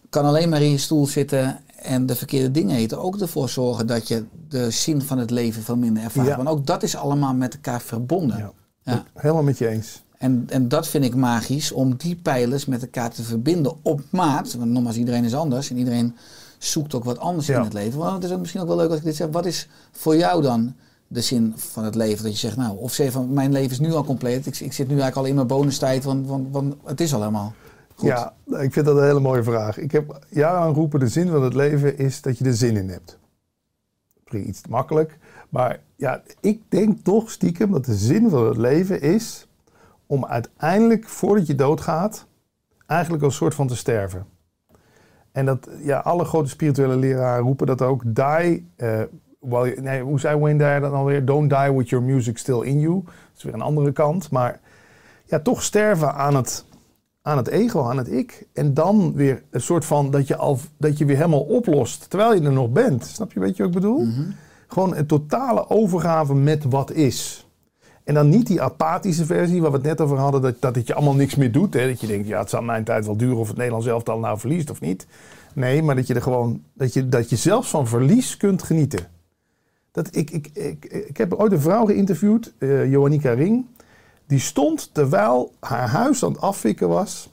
kan 0.10 0.26
alleen 0.26 0.50
maar 0.50 0.62
in 0.62 0.72
je 0.72 0.78
stoel 0.78 1.08
zitten 1.08 1.60
en 1.82 2.06
de 2.06 2.16
verkeerde 2.16 2.52
dingen 2.52 2.76
eten 2.76 3.00
ook 3.00 3.20
ervoor 3.20 3.50
zorgen 3.50 3.88
dat 3.88 4.08
je 4.08 4.26
de 4.50 4.72
zin 4.72 5.02
van 5.02 5.18
het 5.18 5.30
leven 5.30 5.64
veel 5.64 5.78
minder 5.78 6.04
ervaart. 6.04 6.28
Ja. 6.28 6.36
Want 6.36 6.50
ook 6.50 6.66
dat 6.66 6.84
is 6.84 6.96
allemaal 6.96 7.34
met 7.34 7.54
elkaar 7.54 7.82
verbonden. 7.82 8.38
Ja. 8.38 8.52
Ja. 8.84 9.04
helemaal 9.14 9.44
met 9.44 9.58
je 9.58 9.68
eens. 9.68 10.04
En, 10.18 10.46
en 10.50 10.68
dat 10.68 10.88
vind 10.88 11.04
ik 11.04 11.16
magisch, 11.16 11.72
om 11.72 11.96
die 11.96 12.16
pijlers 12.16 12.66
met 12.66 12.82
elkaar 12.82 13.12
te 13.12 13.24
verbinden 13.24 13.74
op 13.82 14.02
maat. 14.10 14.54
Want 14.54 14.72
nogmaals, 14.72 14.98
iedereen 14.98 15.24
is 15.24 15.36
anders 15.36 15.70
en 15.70 15.78
iedereen 15.78 16.16
zoekt 16.58 16.94
ook 16.94 17.04
wat 17.04 17.20
anders 17.20 17.48
Ja. 17.48 17.58
in 17.58 17.64
het 17.64 17.74
leven. 17.74 18.00
Want 18.00 18.14
het 18.14 18.24
is 18.24 18.32
ook 18.32 18.40
misschien 18.40 18.62
ook 18.62 18.68
wel 18.68 18.76
leuk 18.76 18.90
als 18.90 18.98
ik 18.98 19.04
dit 19.04 19.16
zeg. 19.16 19.28
Wat 19.32 19.46
is 19.46 19.68
voor 19.92 20.16
jou 20.16 20.42
dan 20.42 20.74
de 21.08 21.22
zin 21.22 21.54
van 21.56 21.84
het 21.84 21.96
leven? 21.96 22.24
Dat 22.24 22.34
je 22.34 22.40
zegt, 22.40 22.58
nou, 22.58 22.78
of 22.78 22.94
zeg 22.94 23.12
van 23.12 23.34
mijn 23.34 23.52
leven 23.52 23.72
is 23.72 23.80
nu 23.80 23.94
al 23.94 24.04
compleet. 24.04 24.46
Ik, 24.46 24.60
ik 24.60 24.74
zit 24.74 24.88
nu 24.88 24.94
eigenlijk 24.94 25.16
al 25.16 25.26
in 25.26 25.36
mijn 25.36 25.48
bonustijd, 25.48 26.04
want, 26.04 26.28
want, 26.28 26.48
want 26.52 26.76
het 26.84 27.02
is 27.02 27.14
al 27.14 27.20
helemaal 27.20 27.54
goed. 27.96 28.08
Ja, 28.08 28.34
ik 28.60 28.74
vind 28.74 28.86
dat 28.86 28.98
een 28.98 29.04
hele 29.04 29.20
mooie 29.20 29.44
vraag. 29.44 29.78
Ik 29.78 29.92
heb 29.92 30.26
jarenlang 30.30 30.76
roepen, 30.76 31.00
de 31.00 31.08
zin 31.08 31.28
van 31.28 31.44
het 31.44 31.54
leven 31.54 31.98
is 31.98 32.22
dat 32.22 32.38
je 32.38 32.46
er 32.46 32.56
zin 32.56 32.78
in 32.78 32.90
hebt. 32.90 33.18
Misschien 34.24 34.50
iets 34.50 34.62
makkelijk. 34.68 35.18
Maar 35.50 35.80
ja, 35.96 36.22
ik 36.40 36.62
denk 36.70 37.00
toch 37.04 37.32
stiekem 37.32 37.72
dat 37.72 37.86
de 37.86 37.96
zin 37.96 38.30
van 38.30 38.48
het 38.48 38.58
leven 38.58 39.02
is 39.02 39.45
om 40.08 40.26
uiteindelijk, 40.26 41.08
voordat 41.08 41.48
je 41.48 41.56
doodgaat, 41.56 42.28
eigenlijk 42.86 43.24
als 43.24 43.36
soort 43.36 43.54
van 43.54 43.68
te 43.68 43.76
sterven. 43.76 44.26
En 45.32 45.46
dat, 45.46 45.70
ja, 45.80 46.00
alle 46.00 46.26
grote 46.26 46.50
spirituele 46.50 46.96
leraren 46.96 47.44
roepen 47.44 47.68
dat 47.68 47.82
ook. 47.82 48.04
Die, 48.06 48.72
eh, 48.76 49.02
nee, 49.76 50.02
hoe 50.02 50.20
zei 50.20 50.40
Wayne 50.40 50.58
Dyer 50.58 50.80
dan 50.80 50.94
alweer? 50.94 51.26
Don't 51.26 51.50
die 51.50 51.74
with 51.74 51.90
your 51.90 52.06
music 52.06 52.38
still 52.38 52.62
in 52.62 52.80
you. 52.80 53.02
Dat 53.04 53.38
is 53.38 53.44
weer 53.44 53.54
een 53.54 53.62
andere 53.62 53.92
kant. 53.92 54.32
Maar 54.32 54.60
ja, 55.26 55.40
toch 55.40 55.64
sterven 55.64 56.14
aan 56.14 56.36
het, 56.36 56.66
aan 57.22 57.38
het 57.38 57.48
ego, 57.48 57.84
aan 57.84 57.98
het 57.98 58.12
ik. 58.12 58.48
En 58.54 58.74
dan 58.74 59.14
weer 59.14 59.44
een 59.50 59.62
soort 59.62 59.86
van 59.86 60.12
dat 60.12 60.28
je, 60.28 60.36
al, 60.36 60.60
dat 60.78 60.98
je 60.98 61.06
weer 61.06 61.16
helemaal 61.16 61.44
oplost 61.44 62.10
terwijl 62.10 62.34
je 62.34 62.42
er 62.42 62.52
nog 62.52 62.70
bent. 62.70 63.06
Snap 63.06 63.32
je, 63.32 63.40
weet 63.40 63.58
je 63.58 63.64
wat 63.64 63.76
ik 63.76 63.82
bedoel? 63.82 64.08
Gewoon 64.68 64.96
een 64.96 65.06
totale 65.06 65.70
overgave 65.70 66.36
met 66.36 66.64
wat 66.64 66.92
is. 66.92 67.45
En 68.06 68.14
dan 68.14 68.30
niet 68.30 68.48
die 68.48 68.62
apathische 68.62 69.26
versie 69.26 69.62
waar 69.62 69.72
we 69.72 69.78
het 69.78 69.86
net 69.86 70.02
over 70.02 70.18
hadden, 70.18 70.42
dat, 70.42 70.56
dat 70.60 70.76
het 70.76 70.88
je 70.88 70.94
allemaal 70.94 71.16
niks 71.16 71.36
meer 71.36 71.52
doet. 71.52 71.74
Hè? 71.74 71.88
Dat 71.88 72.02
je 72.02 72.08
denkt, 72.08 72.28
ja, 72.28 72.40
het 72.40 72.50
zal 72.50 72.62
mijn 72.62 72.84
tijd 72.84 73.06
wel 73.06 73.18
duren 73.18 73.38
of 73.38 73.48
het 73.48 73.58
Nederlands 73.58 73.88
elftal 73.88 74.20
nou 74.20 74.40
verliest 74.40 74.70
of 74.70 74.82
niet. 74.82 75.08
Nee, 75.54 75.84
maar 75.84 75.96
dat 75.96 76.08
je 76.08 76.14
er 76.14 76.22
gewoon, 76.22 76.64
dat 76.74 76.94
je, 76.94 77.10
dat 77.10 77.30
je 77.30 77.36
zelfs 77.36 77.70
van 77.70 77.88
verlies 77.88 78.38
kunt 78.38 78.64
genieten. 78.64 79.08
Dat, 79.92 80.16
ik, 80.16 80.30
ik, 80.32 80.50
ik, 80.54 80.86
ik 80.86 81.18
heb 81.18 81.34
ooit 81.34 81.52
een 81.52 81.62
vrouw 81.62 81.86
geïnterviewd, 81.86 82.54
Joannika 82.60 83.32
Ring. 83.32 83.66
Die 84.28 84.40
stond 84.40 84.94
terwijl 84.94 85.52
haar 85.60 85.90
huis 85.90 86.24
aan 86.24 86.32
het 86.32 86.42
afvikken 86.42 86.88
was, 86.88 87.30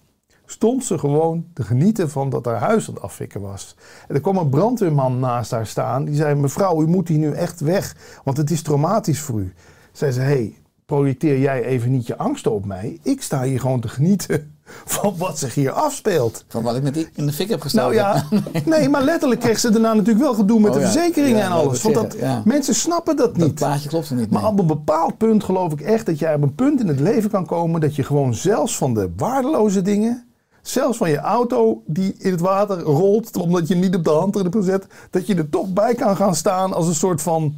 stond 0.47 0.85
ze 0.85 0.99
gewoon 0.99 1.47
te 1.55 1.63
genieten 1.63 2.11
van 2.11 2.31
dat 2.31 2.45
haar 2.45 2.61
huis 2.61 2.89
aan 2.89 2.95
het 2.95 3.03
afvikken 3.03 3.41
was. 3.41 3.77
En 4.09 4.15
er 4.15 4.21
kwam 4.21 4.37
een 4.37 4.49
brandweerman 4.49 5.19
naast 5.19 5.51
haar 5.51 5.67
staan. 5.67 6.05
Die 6.05 6.15
zei, 6.15 6.35
mevrouw, 6.35 6.83
u 6.83 6.87
moet 6.87 7.09
hier 7.09 7.19
nu 7.19 7.33
echt 7.33 7.61
weg, 7.61 7.97
want 8.25 8.37
het 8.37 8.51
is 8.51 8.63
traumatisch 8.63 9.21
voor 9.21 9.41
u. 9.41 9.55
Zei 9.93 10.13
ze, 10.13 10.21
hé, 10.21 10.27
hey, 10.27 10.55
projecteer 10.87 11.39
jij 11.39 11.65
even 11.65 11.91
niet 11.91 12.07
je 12.07 12.17
angsten 12.17 12.53
op 12.53 12.65
mij? 12.65 12.99
Ik 13.03 13.23
sta 13.23 13.43
hier 13.43 13.61
gewoon 13.61 13.81
te 13.81 13.89
genieten 13.89 14.57
van 14.85 15.15
wat 15.17 15.39
zich 15.39 15.55
hier 15.55 15.71
afspeelt. 15.71 16.45
Van 16.49 16.63
wat 16.63 16.77
ik 16.77 16.83
met 16.83 16.95
die 16.95 17.09
in 17.15 17.27
de 17.27 17.33
fik 17.33 17.49
heb 17.49 17.61
gestoken. 17.61 17.97
Nou 17.97 18.15
ja, 18.15 18.27
nee, 18.77 18.89
maar 18.89 19.03
letterlijk 19.03 19.41
kreeg 19.41 19.59
ze 19.59 19.71
daarna 19.71 19.93
natuurlijk 19.93 20.25
wel 20.25 20.35
gedoe 20.35 20.61
met 20.61 20.71
Oh 20.71 20.77
de 20.77 20.83
verzekeringen 20.83 21.39
ja, 21.39 21.45
en 21.45 21.51
dat 21.51 21.61
alles. 21.61 21.83
Want 21.83 21.95
dat, 21.95 22.17
ja. 22.19 22.43
mensen 22.45 22.75
snappen 22.75 23.17
dat 23.17 23.35
Dat 23.35 23.47
niet. 23.47 23.55
plaatje 23.55 23.89
klopt 23.89 24.11
er 24.11 24.17
niet 24.17 24.31
Maar 24.31 24.47
op 24.47 24.59
een 24.59 24.67
bepaald 24.67 25.17
punt 25.17 25.45
geloof 25.45 25.73
ik 25.73 25.81
echt 25.81 26.07
dat 26.07 26.19
jij 26.19 26.35
op 26.35 26.43
een 26.43 26.55
punt 26.55 26.81
in 26.81 26.89
het 26.89 27.01
leven 27.01 27.31
kan 27.31 27.47
komen 27.47 27.81
dat 27.81 27.97
je 27.97 28.03
gewoon 28.03 28.35
zelfs 28.35 28.77
van 28.77 28.95
de 28.95 29.11
waardeloze 29.17 29.83
dingen, 29.83 30.25
zelfs 30.63 30.99
van 30.99 31.11
je 31.11 31.19
auto 31.19 31.83
die 31.87 32.15
in 32.19 32.31
het 32.31 32.41
water 32.41 32.81
rolt 32.81 33.37
omdat 33.37 33.69
je 33.69 33.75
niet 33.75 33.95
op 33.95 34.05
de 34.05 34.11
hand 34.11 34.35
hebt 34.35 34.57
gezet, 34.57 34.87
dat 35.11 35.27
je 35.27 35.35
er 35.35 35.49
toch 35.49 35.73
bij 35.73 35.95
kan 35.95 36.17
gaan 36.17 36.35
staan 36.35 36.73
als 36.73 36.87
een 36.87 36.95
soort 36.95 37.23
van 37.23 37.55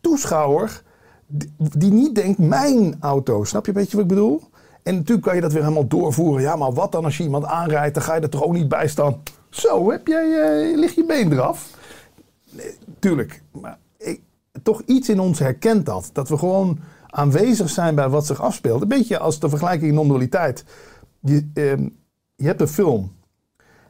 toeschouwer 0.00 0.82
die- 1.56 1.92
niet 1.92 2.14
denkt 2.14 2.38
mijn 2.38 2.96
auto. 3.00 3.44
Snap 3.44 3.64
je 3.66 3.72
een 3.72 3.78
beetje 3.78 3.96
wat 3.96 4.02
ik 4.04 4.08
bedoel? 4.12 4.42
En 4.82 4.94
natuurlijk 4.94 5.26
kan 5.26 5.34
je 5.34 5.40
dat 5.40 5.52
weer 5.52 5.62
helemaal 5.62 5.86
doorvoeren. 5.88 6.42
Ja, 6.42 6.56
maar 6.56 6.72
wat 6.72 6.92
dan 6.92 7.04
als 7.04 7.16
je 7.16 7.22
iemand 7.22 7.44
aanrijdt, 7.44 7.94
dan 7.94 8.02
ga 8.02 8.14
je 8.14 8.20
er 8.20 8.28
toch 8.30 8.42
ook 8.44 8.52
niet 8.52 8.68
bij 8.68 8.88
staan. 8.88 9.22
Zo, 9.50 9.90
heb 9.90 10.06
jij, 10.06 10.40
eh, 10.40 10.78
ligt 10.78 10.94
je 10.94 11.04
been 11.04 11.32
eraf. 11.32 11.80
tuurlijk. 12.98 13.42
Maar 13.60 13.78
toch 14.62 14.82
iets 14.86 15.08
in 15.08 15.20
ons 15.20 15.38
herkent 15.38 15.86
dat. 15.86 16.10
Dat 16.12 16.28
we 16.28 16.38
gewoon 16.38 16.78
aanwezig 17.06 17.70
zijn 17.70 17.94
bij 17.94 18.08
wat 18.08 18.26
zich 18.26 18.42
afspeelt. 18.42 18.82
Een 18.82 18.88
beetje 18.88 19.18
als 19.18 19.40
de 19.40 19.48
vergelijking 19.48 19.88
in 19.88 19.94
non-dualiteit. 19.94 20.64
Je, 21.20 21.50
ehm, 21.54 21.88
je 22.34 22.46
hebt 22.46 22.60
een 22.60 22.68
film. 22.68 23.12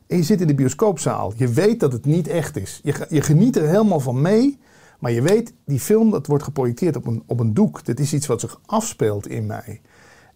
En 0.07 0.17
je 0.17 0.23
zit 0.23 0.41
in 0.41 0.47
de 0.47 0.55
bioscoopzaal. 0.55 1.33
Je 1.37 1.49
weet 1.49 1.81
dat 1.81 1.93
het 1.93 2.05
niet 2.05 2.29
echt 2.29 2.57
is. 2.57 2.81
Je, 2.83 3.07
je 3.09 3.21
geniet 3.21 3.57
er 3.57 3.67
helemaal 3.69 4.01
van 4.01 4.21
mee. 4.21 4.59
Maar 5.03 5.13
je 5.13 5.23
weet, 5.23 5.53
die 5.65 5.81
film 5.81 6.11
dat 6.11 6.27
wordt 6.27 6.45
geprojecteerd 6.45 6.97
op 6.97 7.07
een, 7.07 7.23
op 7.27 7.41
een 7.41 7.55
doek. 7.55 7.85
Dit 7.85 8.01
is 8.01 8.13
iets 8.13 8.27
wat 8.27 8.41
zich 8.41 8.61
afspeelt 8.67 9.29
in 9.29 9.47
mij. 9.47 9.81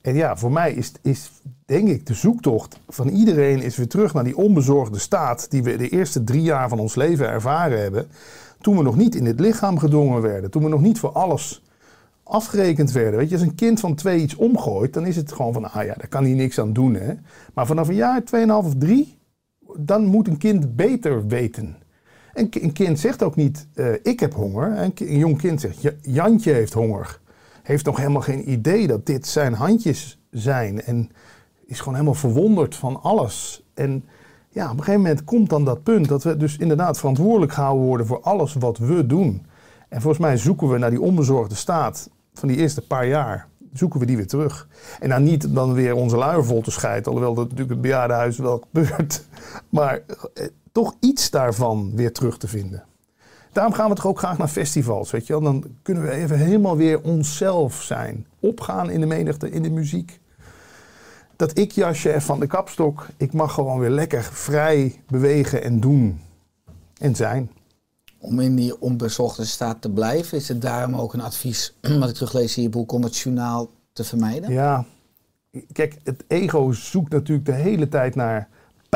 En 0.00 0.14
ja, 0.14 0.36
voor 0.36 0.52
mij 0.52 0.72
is, 0.72 0.92
is 1.02 1.30
denk 1.66 1.88
ik 1.88 2.06
de 2.06 2.14
zoektocht 2.14 2.80
van 2.88 3.08
iedereen 3.08 3.62
is 3.62 3.76
weer 3.76 3.88
terug 3.88 4.14
naar 4.14 4.24
die 4.24 4.36
onbezorgde 4.36 4.98
staat 4.98 5.50
die 5.50 5.62
we 5.62 5.76
de 5.76 5.88
eerste 5.88 6.24
drie 6.24 6.42
jaar 6.42 6.68
van 6.68 6.78
ons 6.78 6.94
leven 6.94 7.28
ervaren 7.28 7.80
hebben. 7.80 8.06
Toen 8.60 8.76
we 8.76 8.82
nog 8.82 8.96
niet 8.96 9.14
in 9.14 9.24
het 9.26 9.40
lichaam 9.40 9.78
gedwongen 9.78 10.22
werden. 10.22 10.50
Toen 10.50 10.62
we 10.62 10.68
nog 10.68 10.80
niet 10.80 10.98
voor 10.98 11.12
alles 11.12 11.62
afgerekend 12.22 12.92
werden. 12.92 13.18
Weet 13.18 13.28
je, 13.28 13.34
als 13.34 13.44
een 13.44 13.54
kind 13.54 13.80
van 13.80 13.94
twee 13.94 14.20
iets 14.20 14.34
omgooit, 14.34 14.92
dan 14.92 15.06
is 15.06 15.16
het 15.16 15.32
gewoon 15.32 15.52
van, 15.52 15.72
ah 15.72 15.84
ja, 15.84 15.94
daar 15.94 16.08
kan 16.08 16.24
hij 16.24 16.32
niks 16.32 16.58
aan 16.60 16.72
doen. 16.72 16.94
Hè? 16.94 17.14
Maar 17.54 17.66
vanaf 17.66 17.88
een 17.88 17.94
jaar, 17.94 18.24
tweeënhalf 18.24 18.66
of 18.66 18.74
drie, 18.78 19.18
dan 19.76 20.04
moet 20.04 20.28
een 20.28 20.38
kind 20.38 20.76
beter 20.76 21.26
weten. 21.26 21.76
Een, 22.36 22.48
een 22.50 22.72
kind 22.72 23.00
zegt 23.00 23.22
ook 23.22 23.36
niet, 23.36 23.66
eh, 23.74 23.92
ik 24.02 24.20
heb 24.20 24.34
honger. 24.34 24.78
Een, 24.78 24.92
een 24.94 25.18
jong 25.18 25.38
kind 25.38 25.60
zegt, 25.60 25.82
"Ja, 25.82 25.90
Jantje 26.02 26.52
heeft 26.52 26.72
honger. 26.72 27.20
Heeft 27.62 27.84
nog 27.84 27.96
helemaal 27.96 28.22
geen 28.22 28.50
idee 28.50 28.86
dat 28.86 29.06
dit 29.06 29.26
zijn 29.26 29.54
handjes 29.54 30.20
zijn. 30.30 30.82
En 30.82 31.10
is 31.66 31.78
gewoon 31.78 31.94
helemaal 31.94 32.14
verwonderd 32.14 32.74
van 32.74 33.02
alles. 33.02 33.64
En 33.74 34.04
ja, 34.48 34.64
op 34.64 34.70
een 34.70 34.78
gegeven 34.78 35.00
moment 35.00 35.24
komt 35.24 35.50
dan 35.50 35.64
dat 35.64 35.82
punt 35.82 36.08
dat 36.08 36.22
we 36.22 36.36
dus 36.36 36.56
inderdaad 36.56 36.98
verantwoordelijk 36.98 37.52
gehouden 37.52 37.86
worden 37.86 38.06
voor 38.06 38.20
alles 38.20 38.54
wat 38.54 38.78
we 38.78 39.06
doen. 39.06 39.46
En 39.88 40.00
volgens 40.00 40.22
mij 40.22 40.36
zoeken 40.36 40.68
we 40.68 40.78
naar 40.78 40.90
die 40.90 41.00
onbezorgde 41.00 41.54
staat 41.54 42.10
van 42.34 42.48
die 42.48 42.56
eerste 42.56 42.86
paar 42.86 43.06
jaar. 43.06 43.48
Zoeken 43.72 44.00
we 44.00 44.06
die 44.06 44.16
weer 44.16 44.26
terug. 44.26 44.68
En 45.00 45.08
dan 45.08 45.22
niet 45.22 45.54
dan 45.54 45.72
weer 45.72 45.94
onze 45.94 46.16
luier 46.16 46.44
vol 46.44 46.60
te 46.60 46.70
scheiden. 46.70 47.04
Alhoewel 47.04 47.34
dat 47.34 47.44
natuurlijk 47.44 47.70
het 47.70 47.80
bejaardenhuis 47.80 48.38
wel 48.38 48.62
gebeurt. 48.70 49.24
Maar 49.68 50.02
eh, 50.34 50.46
toch 50.76 50.94
iets 51.00 51.30
daarvan 51.30 51.92
weer 51.94 52.12
terug 52.12 52.38
te 52.38 52.48
vinden. 52.48 52.84
Daarom 53.52 53.72
gaan 53.72 53.88
we 53.88 53.94
toch 53.94 54.06
ook 54.06 54.18
graag 54.18 54.38
naar 54.38 54.48
festivals, 54.48 55.10
weet 55.10 55.26
je 55.26 55.32
wel. 55.32 55.42
Dan 55.42 55.64
kunnen 55.82 56.02
we 56.02 56.10
even 56.10 56.38
helemaal 56.38 56.76
weer 56.76 57.00
onszelf 57.00 57.82
zijn. 57.82 58.26
Opgaan 58.40 58.90
in 58.90 59.00
de 59.00 59.06
menigte, 59.06 59.50
in 59.50 59.62
de 59.62 59.70
muziek. 59.70 60.20
Dat 61.36 61.58
ik-jasje 61.58 62.20
van 62.20 62.40
de 62.40 62.46
kapstok, 62.46 63.06
ik 63.16 63.32
mag 63.32 63.54
gewoon 63.54 63.78
weer 63.78 63.90
lekker 63.90 64.22
vrij 64.22 65.02
bewegen 65.06 65.62
en 65.62 65.80
doen. 65.80 66.20
En 66.98 67.14
zijn. 67.14 67.50
Om 68.18 68.40
in 68.40 68.56
die 68.56 68.80
onbezochte 68.80 69.46
staat 69.46 69.82
te 69.82 69.90
blijven, 69.90 70.38
is 70.38 70.48
het 70.48 70.62
daarom 70.62 70.94
ook 70.94 71.12
een 71.12 71.20
advies, 71.20 71.74
wat 72.00 72.08
ik 72.08 72.14
teruglees 72.14 72.56
in 72.56 72.62
je 72.62 72.68
boek, 72.68 72.92
om 72.92 73.02
het 73.02 73.16
journaal 73.16 73.70
te 73.92 74.04
vermijden? 74.04 74.52
Ja, 74.52 74.84
kijk, 75.72 75.96
het 76.04 76.24
ego 76.26 76.72
zoekt 76.72 77.12
natuurlijk 77.12 77.46
de 77.46 77.52
hele 77.52 77.88
tijd 77.88 78.14
naar 78.14 78.48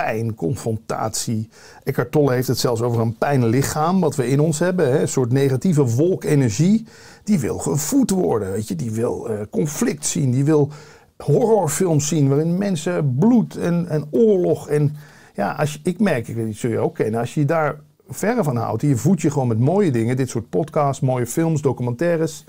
pijn, 0.04 0.34
confrontatie. 0.34 1.48
Eckhart 1.84 2.12
Tolle 2.12 2.32
heeft 2.32 2.48
het 2.48 2.58
zelfs 2.58 2.82
over 2.82 3.00
een 3.00 3.16
pijnlichaam 3.16 4.00
wat 4.00 4.16
we 4.16 4.28
in 4.28 4.40
ons 4.40 4.58
hebben. 4.58 4.92
Hè? 4.92 5.00
Een 5.00 5.08
soort 5.08 5.32
negatieve 5.32 5.84
wolkenergie. 5.84 6.86
Die 7.24 7.38
wil 7.38 7.58
gevoed 7.58 8.10
worden, 8.10 8.52
weet 8.52 8.68
je. 8.68 8.76
Die 8.76 8.90
wil 8.90 9.28
eh, 9.28 9.40
conflict 9.50 10.06
zien. 10.06 10.30
Die 10.30 10.44
wil 10.44 10.70
horrorfilms 11.16 12.08
zien 12.08 12.28
waarin 12.28 12.58
mensen 12.58 13.16
bloed 13.18 13.56
en, 13.56 13.88
en 13.88 14.06
oorlog. 14.10 14.68
En 14.68 14.96
ja, 15.34 15.52
als 15.52 15.80
ik 15.82 16.00
merk, 16.00 16.28
ik 16.28 16.34
weet 16.34 16.46
niet, 16.46 16.56
zul 16.56 16.70
je 16.70 16.78
ook. 16.78 17.00
Als 17.00 17.34
je 17.34 17.40
je 17.40 17.46
daar 17.46 17.80
verre 18.08 18.44
van 18.44 18.56
houdt, 18.56 18.82
je 18.82 18.96
voedt 18.96 19.20
je 19.20 19.30
gewoon 19.30 19.48
met 19.48 19.58
mooie 19.58 19.90
dingen. 19.90 20.16
Dit 20.16 20.28
soort 20.28 20.48
podcasts, 20.48 21.00
mooie 21.02 21.26
films, 21.26 21.62
documentaires. 21.62 22.44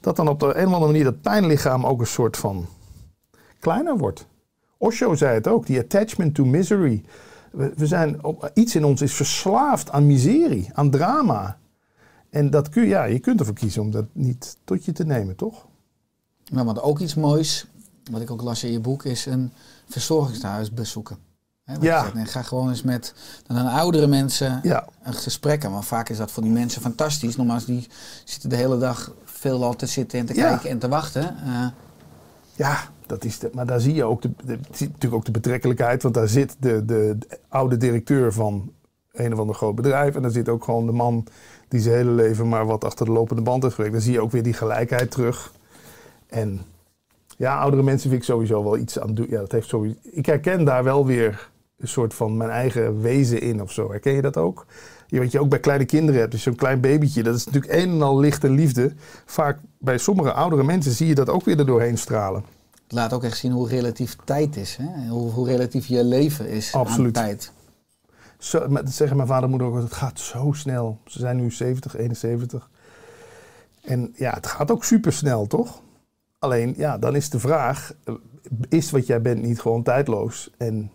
Dat 0.00 0.16
dan 0.16 0.28
op 0.28 0.40
de 0.40 0.46
een 0.46 0.66
of 0.66 0.72
andere 0.72 0.86
manier 0.86 1.04
dat 1.04 1.20
pijnlichaam 1.20 1.86
ook 1.86 2.00
een 2.00 2.06
soort 2.06 2.36
van 2.36 2.66
kleiner 3.60 3.96
wordt. 3.96 4.26
Osho 4.82 5.14
zei 5.14 5.34
het 5.34 5.46
ook, 5.48 5.66
die 5.66 5.78
attachment 5.80 6.34
to 6.34 6.44
misery. 6.44 7.04
We, 7.50 7.72
we 7.76 7.86
zijn 7.86 8.20
iets 8.54 8.74
in 8.74 8.84
ons 8.84 9.00
is 9.02 9.14
verslaafd 9.14 9.90
aan 9.90 10.06
miserie, 10.06 10.70
aan 10.72 10.90
drama. 10.90 11.56
En 12.30 12.50
dat 12.50 12.68
kun, 12.68 12.86
ja, 12.86 13.04
je 13.04 13.18
kunt 13.18 13.40
ervoor 13.40 13.54
kiezen 13.54 13.82
om 13.82 13.90
dat 13.90 14.04
niet 14.12 14.56
tot 14.64 14.84
je 14.84 14.92
te 14.92 15.04
nemen, 15.04 15.36
toch? 15.36 15.66
Nou, 16.50 16.66
want 16.66 16.80
ook 16.82 16.98
iets 16.98 17.14
moois, 17.14 17.66
wat 18.10 18.20
ik 18.20 18.30
ook 18.30 18.42
las 18.42 18.64
in 18.64 18.72
je 18.72 18.80
boek, 18.80 19.04
is 19.04 19.26
een 19.26 19.52
verzorgingshuis 19.88 20.72
bezoeken. 20.72 21.16
Wat 21.64 21.76
je 21.80 21.86
Ja. 21.86 22.02
zegt, 22.02 22.14
nee, 22.14 22.24
ga 22.24 22.42
gewoon 22.42 22.68
eens 22.68 22.82
met 22.82 23.14
dan 23.46 23.66
oudere 23.66 24.06
mensen 24.06 24.60
Ja. 24.62 24.86
een 25.02 25.14
gesprek 25.14 25.64
aan. 25.64 25.72
Want 25.72 25.84
vaak 25.84 26.08
is 26.08 26.16
dat 26.16 26.30
voor 26.30 26.42
die 26.42 26.52
mensen 26.52 26.82
fantastisch. 26.82 27.36
Normaal 27.36 27.60
die 27.66 27.88
zitten 28.24 28.48
de 28.50 28.56
hele 28.56 28.78
dag 28.78 29.14
veel 29.24 29.76
te 29.76 29.86
zitten 29.86 30.18
en 30.18 30.26
te 30.26 30.34
Ja. 30.34 30.48
kijken 30.48 30.70
en 30.70 30.78
te 30.78 30.88
wachten. 30.88 31.36
Eh, 31.44 31.66
Ja, 32.56 32.78
dat 33.12 33.24
is 33.24 33.38
maar 33.52 33.66
daar 33.66 33.80
zie 33.80 33.94
je 33.94 34.04
ook, 34.04 34.22
de, 34.22 34.58
natuurlijk 34.78 35.14
ook 35.14 35.24
de 35.24 35.30
betrekkelijkheid. 35.30 36.02
Want 36.02 36.14
daar 36.14 36.28
zit 36.28 36.56
de, 36.58 36.84
de, 36.84 37.16
de 37.18 37.38
oude 37.48 37.76
directeur 37.76 38.32
van 38.32 38.72
een 39.12 39.32
of 39.32 39.38
ander 39.38 39.54
groot 39.54 39.74
bedrijf. 39.74 40.14
En 40.14 40.22
daar 40.22 40.30
zit 40.30 40.48
ook 40.48 40.64
gewoon 40.64 40.86
de 40.86 40.92
man 40.92 41.26
die 41.68 41.80
zijn 41.80 41.94
hele 41.94 42.10
leven 42.10 42.48
maar 42.48 42.66
wat 42.66 42.84
achter 42.84 43.06
de 43.06 43.12
lopende 43.12 43.42
band 43.42 43.62
heeft 43.62 43.74
gewerkt. 43.74 43.96
Dan 43.96 44.04
zie 44.04 44.12
je 44.12 44.20
ook 44.20 44.30
weer 44.30 44.42
die 44.42 44.52
gelijkheid 44.52 45.10
terug. 45.10 45.52
En 46.26 46.60
ja, 47.36 47.58
oudere 47.58 47.82
mensen 47.82 48.10
vind 48.10 48.22
ik 48.22 48.28
sowieso 48.28 48.64
wel 48.64 48.76
iets 48.76 48.98
aan 48.98 49.14
doen. 49.14 49.26
Ja, 49.28 49.40
dat 49.40 49.52
heeft 49.52 49.68
sowieso, 49.68 49.98
ik 50.02 50.26
herken 50.26 50.64
daar 50.64 50.84
wel 50.84 51.06
weer 51.06 51.50
een 51.78 51.88
soort 51.88 52.14
van 52.14 52.36
mijn 52.36 52.50
eigen 52.50 53.00
wezen 53.00 53.40
in 53.40 53.62
of 53.62 53.72
zo. 53.72 53.90
Herken 53.90 54.12
je 54.12 54.22
dat 54.22 54.36
ook? 54.36 54.66
Je, 55.06 55.18
wat 55.18 55.32
je 55.32 55.40
ook 55.40 55.48
bij 55.48 55.60
kleine 55.60 55.84
kinderen 55.84 56.20
hebt, 56.20 56.32
dus 56.32 56.42
zo'n 56.42 56.54
klein 56.54 56.80
babytje, 56.80 57.22
dat 57.22 57.34
is 57.34 57.44
natuurlijk 57.44 57.72
een 57.72 57.90
en 57.90 58.02
al 58.02 58.18
licht 58.18 58.44
en 58.44 58.50
liefde. 58.50 58.92
Vaak 59.24 59.58
bij 59.78 59.98
sommige 59.98 60.32
oudere 60.32 60.64
mensen 60.64 60.92
zie 60.92 61.06
je 61.06 61.14
dat 61.14 61.28
ook 61.28 61.44
weer 61.44 61.58
er 61.58 61.66
doorheen 61.66 61.98
stralen. 61.98 62.61
Het 62.92 63.00
laat 63.00 63.12
ook 63.12 63.24
echt 63.24 63.38
zien 63.38 63.52
hoe 63.52 63.68
relatief 63.68 64.16
tijd 64.24 64.56
is. 64.56 64.76
Hè? 64.76 65.08
Hoe, 65.08 65.30
hoe 65.30 65.46
relatief 65.46 65.86
je 65.86 66.04
leven 66.04 66.48
is 66.48 66.74
Absoluut. 66.74 67.16
aan 67.16 67.24
tijd. 67.24 67.52
Zo, 68.38 68.68
dat 68.68 68.90
zeggen 68.90 69.16
mijn 69.16 69.28
vader 69.28 69.44
en 69.44 69.50
moeder 69.50 69.68
ook, 69.68 69.76
het 69.76 69.92
gaat 69.92 70.18
zo 70.18 70.52
snel. 70.52 70.98
Ze 71.04 71.18
zijn 71.18 71.36
nu 71.36 71.50
70, 71.50 71.96
71. 71.96 72.70
En 73.82 74.12
ja, 74.16 74.32
het 74.32 74.46
gaat 74.46 74.70
ook 74.70 74.84
super 74.84 75.12
snel, 75.12 75.46
toch? 75.46 75.82
Alleen, 76.38 76.74
ja, 76.76 76.98
dan 76.98 77.16
is 77.16 77.30
de 77.30 77.38
vraag, 77.38 77.92
eh, 78.04 78.14
is 78.68 78.90
wat 78.90 79.06
jij 79.06 79.22
bent 79.22 79.42
niet 79.42 79.60
gewoon 79.60 79.82
tijdloos? 79.82 80.50
En 80.56 80.90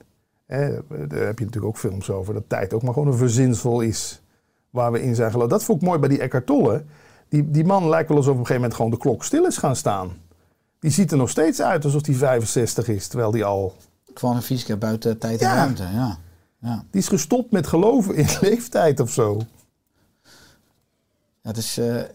hè, 0.45 0.70
daar 0.88 1.26
heb 1.26 1.39
je 1.39 1.45
natuurlijk 1.45 1.66
ook 1.66 1.78
films 1.78 2.10
over, 2.10 2.34
dat 2.34 2.43
tijd 2.50 2.74
ook 2.74 2.84
maar 2.84 2.93
gewoon 2.93 3.08
een 3.08 3.18
verzinsel 3.18 3.82
is 3.82 4.22
waar 4.70 4.91
we 4.91 5.02
in 5.02 5.16
zijn 5.16 5.32
geloofd. 5.32 5.50
Dat 5.50 5.64
vond 5.64 5.82
ik 5.82 5.88
mooi 5.88 6.00
bij 6.00 6.10
die 6.10 6.22
Eckhart 6.22 6.45
Tolle. 6.45 6.84
Die, 7.30 7.52
die 7.52 7.66
man 7.66 7.89
lijkt 7.89 8.08
wel 8.08 8.18
alsof 8.18 8.34
op 8.34 8.39
een 8.39 8.45
gegeven 8.45 8.62
moment 8.62 8.76
gewoon 8.76 8.91
de 8.91 8.98
klok 8.98 9.24
stil 9.24 9.45
is 9.45 9.58
gaan 9.58 9.76
staan. 9.76 10.12
Die 10.80 10.92
ziet 10.92 11.12
er 11.12 11.18
nog 11.18 11.30
steeds 11.30 11.62
uit 11.62 11.86
alsof 11.86 12.06
hij 12.06 12.16
65 12.16 12.88
is, 12.88 13.08
terwijl 13.08 13.32
die 13.32 13.46
al 13.46 13.76
Gewoon 14.14 14.42
fysica 14.44 14.76
buiten 14.76 15.18
tijd 15.18 15.40
Ja. 15.40 15.50
en 15.52 15.56
ruimte. 15.58 15.84
Ja. 15.84 16.18
Ja. 16.62 16.84
Die 16.92 17.02
is 17.02 17.08
gestopt 17.08 17.52
met 17.52 17.68
geloven 17.68 18.16
in 18.16 18.28
leeftijd 18.42 19.00
of 19.00 19.12
zo. 19.12 19.42
Ja, 21.42 21.54
het 21.54 21.58
is 21.58 21.78
een 21.78 22.06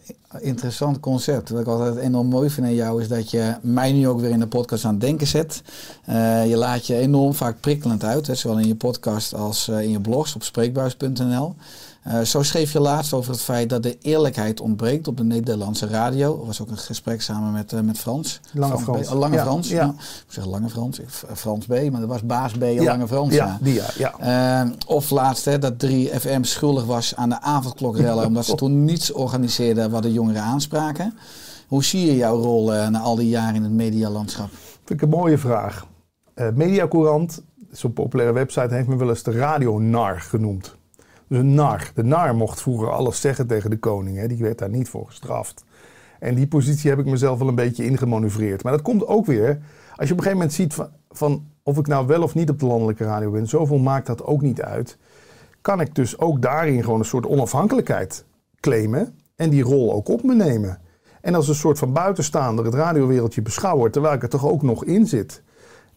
interessant 0.41 0.99
concept. 0.99 1.49
Wat 1.49 1.61
ik 1.61 1.67
altijd 1.67 1.95
enorm 1.95 2.27
mooi 2.27 2.49
vind 2.49 2.67
aan 2.67 2.73
jou 2.75 3.01
is 3.01 3.07
dat 3.07 3.31
je 3.31 3.55
mij 3.61 3.91
nu 3.91 4.07
ook 4.07 4.19
weer 4.19 4.29
in 4.29 4.39
de 4.39 4.47
podcast 4.47 4.85
aan 4.85 4.91
het 4.91 5.01
denken 5.01 5.27
zet. 5.27 5.61
Eh, 6.05 6.49
je 6.49 6.55
laat 6.57 6.87
je 6.87 6.95
enorm 6.95 7.33
vaak 7.33 7.59
prikkelend 7.59 8.03
uit, 8.03 8.27
hè, 8.27 8.35
zowel 8.35 8.59
in 8.59 8.67
je 8.67 8.75
podcast 8.75 9.33
als 9.33 9.67
eh, 9.67 9.81
in 9.81 9.89
je 9.89 10.01
blogs 10.01 10.35
op 10.35 10.43
spreekbuis.nl. 10.43 11.55
Eh, 12.03 12.19
zo 12.21 12.43
schreef 12.43 12.71
je 12.71 12.79
laatst 12.79 13.13
over 13.13 13.31
het 13.31 13.41
feit 13.41 13.69
dat 13.69 13.83
de 13.83 13.97
eerlijkheid 14.01 14.59
ontbreekt 14.59 15.07
op 15.07 15.17
de 15.17 15.23
Nederlandse 15.23 15.87
radio. 15.87 16.39
Er 16.39 16.45
was 16.45 16.61
ook 16.61 16.69
een 16.69 16.77
gesprek 16.77 17.21
samen 17.21 17.51
met, 17.51 17.73
eh, 17.73 17.79
met 17.79 17.97
Frans. 17.99 18.39
Lange 18.53 18.77
Frans. 18.77 19.07
B. 19.07 19.11
Oh, 19.11 19.19
Lange 19.19 19.35
Ja, 19.35 19.41
Frans. 19.43 19.69
ja. 19.69 19.75
Ja. 19.83 19.89
Ik 19.99 20.25
zeg 20.27 20.45
Lange 20.45 20.69
Frans. 20.69 20.99
Ik- 20.99 21.09
Frans 21.33 21.65
B, 21.65 21.69
maar 21.69 21.99
dat 21.99 22.09
was 22.09 22.23
Baas 22.23 22.51
B 22.51 22.61
Lange 22.61 23.07
Frans. 23.07 23.33
Ja, 23.33 23.57
die 23.61 23.73
ja. 23.73 23.85
ja. 23.97 24.61
Eh, 24.63 24.69
of 24.87 25.09
laatst 25.09 25.45
hè, 25.45 25.59
dat 25.59 25.73
3FM 25.79 26.43
schuldig 26.43 26.85
was 26.85 27.15
aan 27.15 27.29
de 27.29 27.41
avondklokrellen. 27.41 28.25
omdat 28.33 28.45
ze 28.45 28.55
toen 28.55 28.83
niets 28.85 29.11
organiseerden 29.11 29.91
wat 29.91 30.03
de 30.03 30.11
jongeren 30.13 30.41
aanspraken. 30.41 31.13
Hoe 31.67 31.83
zie 31.83 32.05
je 32.05 32.15
jouw 32.15 32.41
rol 32.41 32.73
eh, 32.73 32.87
na 32.87 32.99
al 32.99 33.15
die 33.15 33.29
jaren 33.29 33.55
in 33.55 33.63
het 33.63 33.71
medialandschap? 33.71 34.49
Vind 34.85 34.89
ik 34.89 35.01
een 35.01 35.09
mooie 35.17 35.37
vraag. 35.37 35.85
Eh 36.33 36.47
Mediacourant, 36.53 37.41
zo'n 37.71 37.93
populaire 37.93 38.33
website, 38.33 38.73
heeft 38.73 38.87
me 38.87 38.95
wel 38.95 39.09
eens 39.09 39.23
de 39.23 39.31
radionar 39.31 40.21
genoemd. 40.21 40.75
Dus 41.27 41.37
een 41.37 41.53
nar. 41.53 41.91
De 41.95 42.03
nar 42.03 42.35
mocht 42.35 42.61
vroeger 42.61 42.91
alles 42.91 43.21
zeggen 43.21 43.47
tegen 43.47 43.69
de 43.69 43.77
koning. 43.77 44.17
Hè. 44.17 44.27
Die 44.27 44.37
werd 44.37 44.57
daar 44.57 44.69
niet 44.69 44.89
voor 44.89 45.05
gestraft. 45.05 45.63
En 46.19 46.35
die 46.35 46.47
positie 46.47 46.89
heb 46.89 46.99
ik 46.99 47.05
mezelf 47.05 47.39
wel 47.39 47.47
een 47.47 47.55
beetje 47.55 47.85
ingemanoeuvreerd. 47.85 48.63
Maar 48.63 48.71
dat 48.71 48.81
komt 48.81 49.07
ook 49.07 49.25
weer 49.25 49.59
als 49.95 50.07
je 50.07 50.13
op 50.13 50.19
een 50.19 50.23
gegeven 50.23 50.37
moment 50.37 50.53
ziet 50.53 50.73
van, 50.73 50.89
van 51.09 51.45
of 51.63 51.77
ik 51.77 51.87
nou 51.87 52.07
wel 52.07 52.23
of 52.23 52.35
niet 52.35 52.49
op 52.49 52.59
de 52.59 52.65
landelijke 52.65 53.03
radio 53.03 53.31
ben. 53.31 53.47
Zoveel 53.47 53.77
maakt 53.77 54.07
dat 54.07 54.23
ook 54.23 54.41
niet 54.41 54.61
uit. 54.61 54.97
Kan 55.61 55.81
ik 55.81 55.95
dus 55.95 56.19
ook 56.19 56.41
daarin 56.41 56.83
gewoon 56.83 56.99
een 56.99 57.05
soort 57.05 57.25
onafhankelijkheid 57.25 58.25
claimen. 58.59 59.17
En 59.35 59.49
die 59.49 59.63
rol 59.63 59.93
ook 59.93 60.07
op 60.07 60.23
me 60.23 60.35
nemen. 60.35 60.79
En 61.21 61.35
als 61.35 61.47
een 61.47 61.55
soort 61.55 61.79
van 61.79 61.93
buitenstaander 61.93 62.65
het 62.65 62.73
radiowereldje 62.73 63.41
beschouwen. 63.41 63.91
Terwijl 63.91 64.13
ik 64.13 64.23
er 64.23 64.29
toch 64.29 64.47
ook 64.47 64.61
nog 64.61 64.85
in 64.85 65.07
zit. 65.07 65.41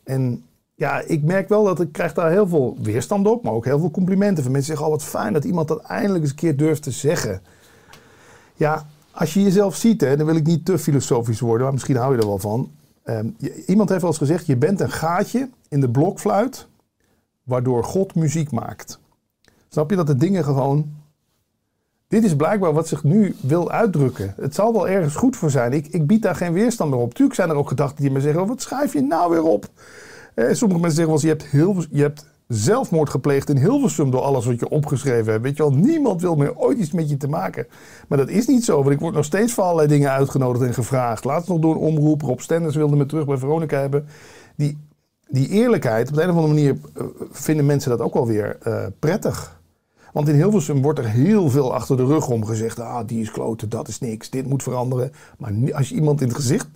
En 0.05 0.45
ja, 0.77 1.01
ik 1.01 1.23
merk 1.23 1.49
wel 1.49 1.65
dat 1.65 1.81
ik 1.81 1.93
krijg 1.93 2.13
daar 2.13 2.31
heel 2.31 2.49
veel 2.49 2.77
weerstand 2.83 3.27
op, 3.27 3.43
maar 3.43 3.53
ook 3.53 3.65
heel 3.65 3.79
veel 3.79 3.91
complimenten 3.91 4.43
van 4.43 4.53
mensen. 4.53 4.71
Zeggen, 4.71 4.87
oh 4.87 4.93
wat 4.93 5.09
fijn 5.09 5.33
dat 5.33 5.45
iemand 5.45 5.69
dat 5.69 5.83
eindelijk 5.83 6.23
eens 6.23 6.31
een 6.31 6.37
keer 6.37 6.57
durft 6.57 6.83
te 6.83 6.91
zeggen. 6.91 7.43
Ja, 8.55 8.87
als 9.11 9.35
je 9.35 9.43
jezelf 9.43 9.77
ziet, 9.77 10.01
hè, 10.01 10.17
dan 10.17 10.27
wil 10.27 10.37
ik 10.37 10.47
niet 10.47 10.65
te 10.65 10.79
filosofisch 10.79 11.41
worden, 11.41 11.63
maar 11.63 11.73
misschien 11.73 11.97
hou 11.97 12.15
je 12.15 12.21
er 12.21 12.27
wel 12.27 12.39
van. 12.39 12.71
Ehm, 13.03 13.27
iemand 13.67 13.89
heeft 13.89 14.01
wel 14.01 14.11
eens 14.11 14.19
gezegd, 14.19 14.47
je 14.47 14.57
bent 14.57 14.81
een 14.81 14.91
gaatje 14.91 15.49
in 15.69 15.81
de 15.81 15.91
blokfluit, 15.91 16.67
waardoor 17.43 17.85
God 17.85 18.15
muziek 18.15 18.51
maakt. 18.51 18.99
Snap 19.69 19.91
je 19.91 19.97
dat 19.97 20.07
de 20.07 20.17
dingen 20.17 20.45
gewoon... 20.45 20.95
Dit 22.09 22.25
is 22.25 22.37
blijkbaar 22.37 22.73
wat 22.73 22.89
zich 22.89 23.05
nu 23.05 23.35
wil 23.41 23.71
uitdrukken. 23.71 24.35
Het 24.37 24.55
zal 24.55 24.73
wel 24.73 24.89
ergens 24.89 25.15
goed 25.15 25.37
voor 25.37 25.51
zijn. 25.51 25.73
Ik, 25.73 25.87
ik 25.87 26.07
bied 26.07 26.23
daar 26.23 26.35
geen 26.35 26.53
weerstand 26.53 26.91
meer 26.91 27.01
op. 27.01 27.15
Tuurlijk 27.15 27.37
zijn 27.37 27.51
er 27.51 27.57
ook 27.57 27.69
gedachten 27.69 28.03
die 28.03 28.11
me 28.11 28.21
zeggen, 28.21 28.43
oh, 28.43 28.49
wat 28.49 28.63
schrijf 28.63 28.93
je 28.93 29.03
nou 29.03 29.31
weer 29.31 29.43
op? 29.43 29.69
Eh, 30.37 30.53
sommige 30.53 30.81
mensen 30.81 30.97
zeggen 30.99 31.07
wel 31.07 31.15
eens, 31.15 31.23
je 31.23 31.29
hebt, 31.29 31.47
heel, 31.47 31.83
je 31.91 32.03
hebt 32.03 32.27
zelfmoord 32.49 33.11
gepleegd 33.11 33.49
in 33.49 33.57
Hilversum 33.57 34.11
door 34.11 34.21
alles 34.21 34.47
wat 34.47 34.61
je 34.61 34.69
opgeschreven 34.69 35.33
hebt. 35.33 35.45
Weet 35.45 35.57
je 35.57 35.63
wel, 35.63 35.73
niemand 35.73 36.21
wil 36.21 36.37
meer 36.37 36.57
ooit 36.57 36.79
iets 36.79 36.93
met 36.93 37.11
je 37.11 37.17
te 37.17 37.29
maken. 37.29 37.67
Maar 38.09 38.19
dat 38.19 38.29
is 38.29 38.47
niet 38.47 38.65
zo, 38.65 38.77
want 38.77 38.91
ik 38.91 39.01
word 39.01 39.15
nog 39.15 39.25
steeds 39.25 39.53
voor 39.53 39.65
allerlei 39.65 39.89
dingen 39.89 40.11
uitgenodigd 40.11 40.65
en 40.65 40.75
gevraagd. 40.75 41.25
Laatst 41.25 41.49
nog 41.49 41.59
door 41.59 41.75
een 41.75 41.81
omroep, 41.81 42.23
Rob 42.23 42.39
Stenders 42.39 42.77
wilde 42.77 42.97
me 42.97 43.07
terug 43.07 43.27
bij 43.27 43.37
Veronica 43.37 43.81
hebben. 43.81 44.07
Die, 44.57 44.79
die 45.29 45.49
eerlijkheid, 45.49 46.09
op 46.09 46.15
de 46.15 46.23
een 46.23 46.31
of 46.31 46.37
andere 46.37 46.55
manier 46.55 46.77
eh, 46.95 47.05
vinden 47.31 47.67
mensen 47.67 47.91
dat 47.91 48.01
ook 48.01 48.15
wel 48.15 48.27
weer 48.27 48.57
eh, 48.63 48.87
prettig. 48.99 49.61
Want 50.13 50.29
in 50.29 50.35
Hilversum 50.35 50.83
wordt 50.83 50.99
er 50.99 51.09
heel 51.09 51.51
veel 51.51 51.75
achter 51.75 51.97
de 51.97 52.05
rug 52.05 52.29
om 52.29 52.45
gezegd. 52.45 52.81
Ah, 52.81 53.07
die 53.07 53.21
is 53.21 53.31
kloten, 53.31 53.69
dat 53.69 53.89
is 53.89 53.99
niks, 53.99 54.31
dit 54.31 54.47
moet 54.49 54.63
veranderen. 54.63 55.13
Maar 55.39 55.53
als 55.75 55.89
je 55.89 55.95
iemand 55.95 56.21
in 56.21 56.27
het 56.27 56.37
gezicht... 56.37 56.69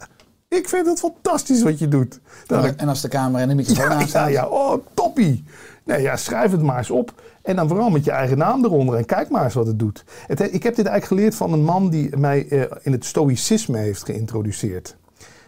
Ik 0.56 0.68
vind 0.68 0.86
het 0.86 0.98
fantastisch 0.98 1.62
wat 1.62 1.78
je 1.78 1.88
doet. 1.88 2.20
Nou, 2.46 2.72
En 2.76 2.88
als 2.88 3.00
de 3.00 3.08
camera 3.08 3.42
en 3.42 3.48
de 3.48 3.54
microfoon 3.54 3.84
ja, 3.84 3.90
ja, 3.92 3.98
aanstaat. 3.98 4.30
ja, 4.30 4.46
oh, 4.46 4.84
toppie. 4.94 5.44
Nee, 5.84 6.02
ja, 6.02 6.16
schrijf 6.16 6.50
het 6.50 6.62
maar 6.62 6.78
eens 6.78 6.90
op. 6.90 7.22
En 7.42 7.56
dan 7.56 7.68
vooral 7.68 7.90
met 7.90 8.04
je 8.04 8.10
eigen 8.10 8.38
naam 8.38 8.64
eronder. 8.64 8.94
En 8.96 9.04
kijk 9.04 9.28
maar 9.28 9.44
eens 9.44 9.54
wat 9.54 9.66
het 9.66 9.78
doet. 9.78 10.04
Het, 10.26 10.38
he- 10.38 10.44
ik 10.44 10.62
heb 10.62 10.74
dit 10.74 10.86
eigenlijk 10.86 11.06
geleerd 11.06 11.34
van 11.34 11.52
een 11.52 11.64
man 11.64 11.90
die 11.90 12.16
mij 12.16 12.48
eh, 12.48 12.62
in 12.82 12.92
het 12.92 13.04
stoïcisme 13.04 13.78
heeft 13.78 14.04
geïntroduceerd. 14.04 14.96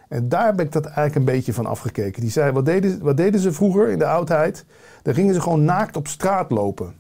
En 0.08 0.28
daar 0.28 0.54
ben 0.54 0.66
ik 0.66 0.72
dat 0.72 0.84
eigenlijk 0.84 1.14
een 1.14 1.24
beetje 1.24 1.52
van 1.52 1.66
afgekeken. 1.66 2.20
Die 2.20 2.30
zei, 2.30 2.52
wat 2.52 2.64
deden, 2.66 3.02
wat 3.02 3.16
deden 3.16 3.40
ze 3.40 3.52
vroeger 3.52 3.88
in 3.88 3.98
de 3.98 4.06
oudheid? 4.06 4.64
Dan 5.02 5.14
gingen 5.14 5.34
ze 5.34 5.40
gewoon 5.40 5.64
naakt 5.64 5.96
op 5.96 6.08
straat 6.08 6.50
lopen. 6.50 6.94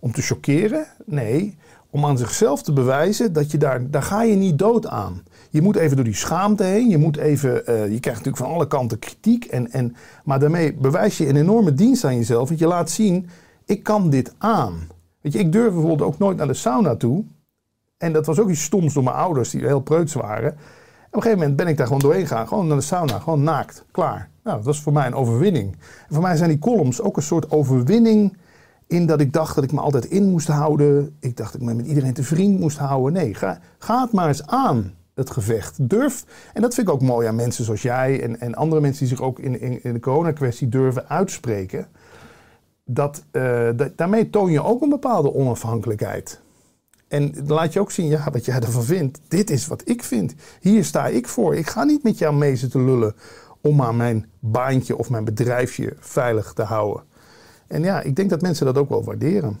Om 0.00 0.12
te 0.12 0.22
chockeren? 0.22 0.86
Nee, 1.04 1.58
om 1.90 2.04
aan 2.04 2.18
zichzelf 2.18 2.62
te 2.62 2.72
bewijzen 2.72 3.32
dat 3.32 3.50
je 3.50 3.58
daar, 3.58 3.90
daar 3.90 4.02
ga 4.02 4.22
je 4.22 4.34
niet 4.34 4.58
dood 4.58 4.86
aan. 4.86 5.22
Je 5.56 5.62
moet 5.62 5.76
even 5.76 5.96
door 5.96 6.04
die 6.04 6.14
schaamte 6.14 6.64
heen. 6.64 6.88
Je, 6.88 6.98
moet 6.98 7.16
even, 7.16 7.66
eh, 7.66 7.74
je 7.74 8.00
krijgt 8.00 8.24
natuurlijk 8.24 8.36
van 8.36 8.54
alle 8.54 8.66
kanten 8.66 8.98
kritiek. 8.98 9.44
En, 9.44 9.70
en, 9.70 9.96
maar 10.24 10.38
daarmee 10.38 10.74
bewijs 10.74 11.18
je 11.18 11.28
een 11.28 11.36
enorme 11.36 11.74
dienst 11.74 12.04
aan 12.04 12.16
jezelf. 12.16 12.48
Want 12.48 12.60
je 12.60 12.66
laat 12.66 12.90
zien, 12.90 13.28
ik 13.64 13.82
kan 13.82 14.10
dit 14.10 14.34
aan. 14.38 14.88
Weet 15.20 15.32
je, 15.32 15.38
ik 15.38 15.52
durf 15.52 15.72
bijvoorbeeld 15.72 16.02
ook 16.02 16.18
nooit 16.18 16.36
naar 16.36 16.46
de 16.46 16.54
sauna 16.54 16.96
toe. 16.96 17.24
En 17.98 18.12
dat 18.12 18.26
was 18.26 18.38
ook 18.38 18.48
iets 18.48 18.62
stoms 18.62 18.94
door 18.94 19.02
mijn 19.02 19.16
ouders, 19.16 19.50
die 19.50 19.60
heel 19.60 19.80
preuts 19.80 20.12
waren. 20.12 20.52
En 20.52 20.56
op 21.06 21.14
een 21.14 21.22
gegeven 21.22 21.38
moment 21.38 21.56
ben 21.56 21.66
ik 21.66 21.76
daar 21.76 21.86
gewoon 21.86 22.02
doorheen 22.02 22.26
gegaan. 22.26 22.48
Gewoon 22.48 22.66
naar 22.66 22.76
de 22.76 22.82
sauna, 22.82 23.18
gewoon 23.18 23.42
naakt, 23.42 23.84
klaar. 23.90 24.30
Nou, 24.42 24.56
dat 24.56 24.66
was 24.66 24.82
voor 24.82 24.92
mij 24.92 25.06
een 25.06 25.14
overwinning. 25.14 25.76
Voor 26.08 26.22
mij 26.22 26.36
zijn 26.36 26.50
die 26.50 26.58
columns 26.58 27.00
ook 27.00 27.16
een 27.16 27.22
soort 27.22 27.50
overwinning... 27.50 28.36
in 28.86 29.06
dat 29.06 29.20
ik 29.20 29.32
dacht 29.32 29.54
dat 29.54 29.64
ik 29.64 29.72
me 29.72 29.80
altijd 29.80 30.04
in 30.04 30.30
moest 30.30 30.48
houden. 30.48 31.16
Ik 31.20 31.36
dacht 31.36 31.52
dat 31.52 31.60
ik 31.60 31.66
me 31.66 31.74
met 31.74 31.86
iedereen 31.86 32.14
te 32.14 32.22
vriend 32.22 32.60
moest 32.60 32.78
houden. 32.78 33.12
Nee, 33.12 33.34
ga, 33.34 33.58
ga 33.78 34.02
het 34.02 34.12
maar 34.12 34.28
eens 34.28 34.46
aan, 34.46 34.94
het 35.16 35.30
gevecht. 35.30 35.88
Durf, 35.88 36.24
en 36.52 36.62
dat 36.62 36.74
vind 36.74 36.88
ik 36.88 36.94
ook 36.94 37.02
mooi 37.02 37.28
aan 37.28 37.34
mensen 37.34 37.64
zoals 37.64 37.82
jij... 37.82 38.22
en, 38.22 38.40
en 38.40 38.54
andere 38.54 38.80
mensen 38.80 39.06
die 39.06 39.16
zich 39.16 39.24
ook 39.24 39.38
in, 39.38 39.82
in, 39.82 39.92
de 39.92 40.00
coronakwestie 40.00 40.68
durven 40.68 41.08
uitspreken... 41.08 41.86
Dat, 42.84 43.24
eh, 43.30 43.68
dat, 43.76 43.96
daarmee 43.96 44.30
toon 44.30 44.50
je 44.50 44.62
ook 44.62 44.82
een 44.82 44.88
bepaalde 44.88 45.34
onafhankelijkheid. 45.34 46.40
En 47.08 47.34
laat 47.46 47.72
je 47.72 47.80
ook 47.80 47.90
zien, 47.90 48.06
ja, 48.06 48.30
wat 48.32 48.44
jij 48.44 48.60
ervan 48.60 48.84
vindt. 48.84 49.20
Dit 49.28 49.50
is 49.50 49.66
wat 49.66 49.88
ik 49.88 50.02
vind. 50.02 50.34
Hier 50.60 50.84
sta 50.84 51.06
ik 51.06 51.28
voor. 51.28 51.56
Ik 51.56 51.66
ga 51.66 51.84
niet 51.84 52.02
met 52.02 52.18
jou 52.18 52.34
mee 52.34 52.56
zitten 52.56 52.84
lullen 52.84 53.14
om 53.60 53.76
maar 53.76 53.94
mijn 53.94 54.30
baantje 54.38 54.96
of 54.96 55.10
mijn 55.10 55.24
bedrijfje 55.24 55.96
veilig 55.98 56.52
te 56.52 56.62
houden. 56.62 57.02
En 57.66 57.82
ja, 57.82 58.00
ik 58.00 58.16
denk 58.16 58.30
dat 58.30 58.40
mensen 58.40 58.66
dat 58.66 58.78
ook 58.78 58.88
wel 58.88 59.04
waarderen. 59.04 59.60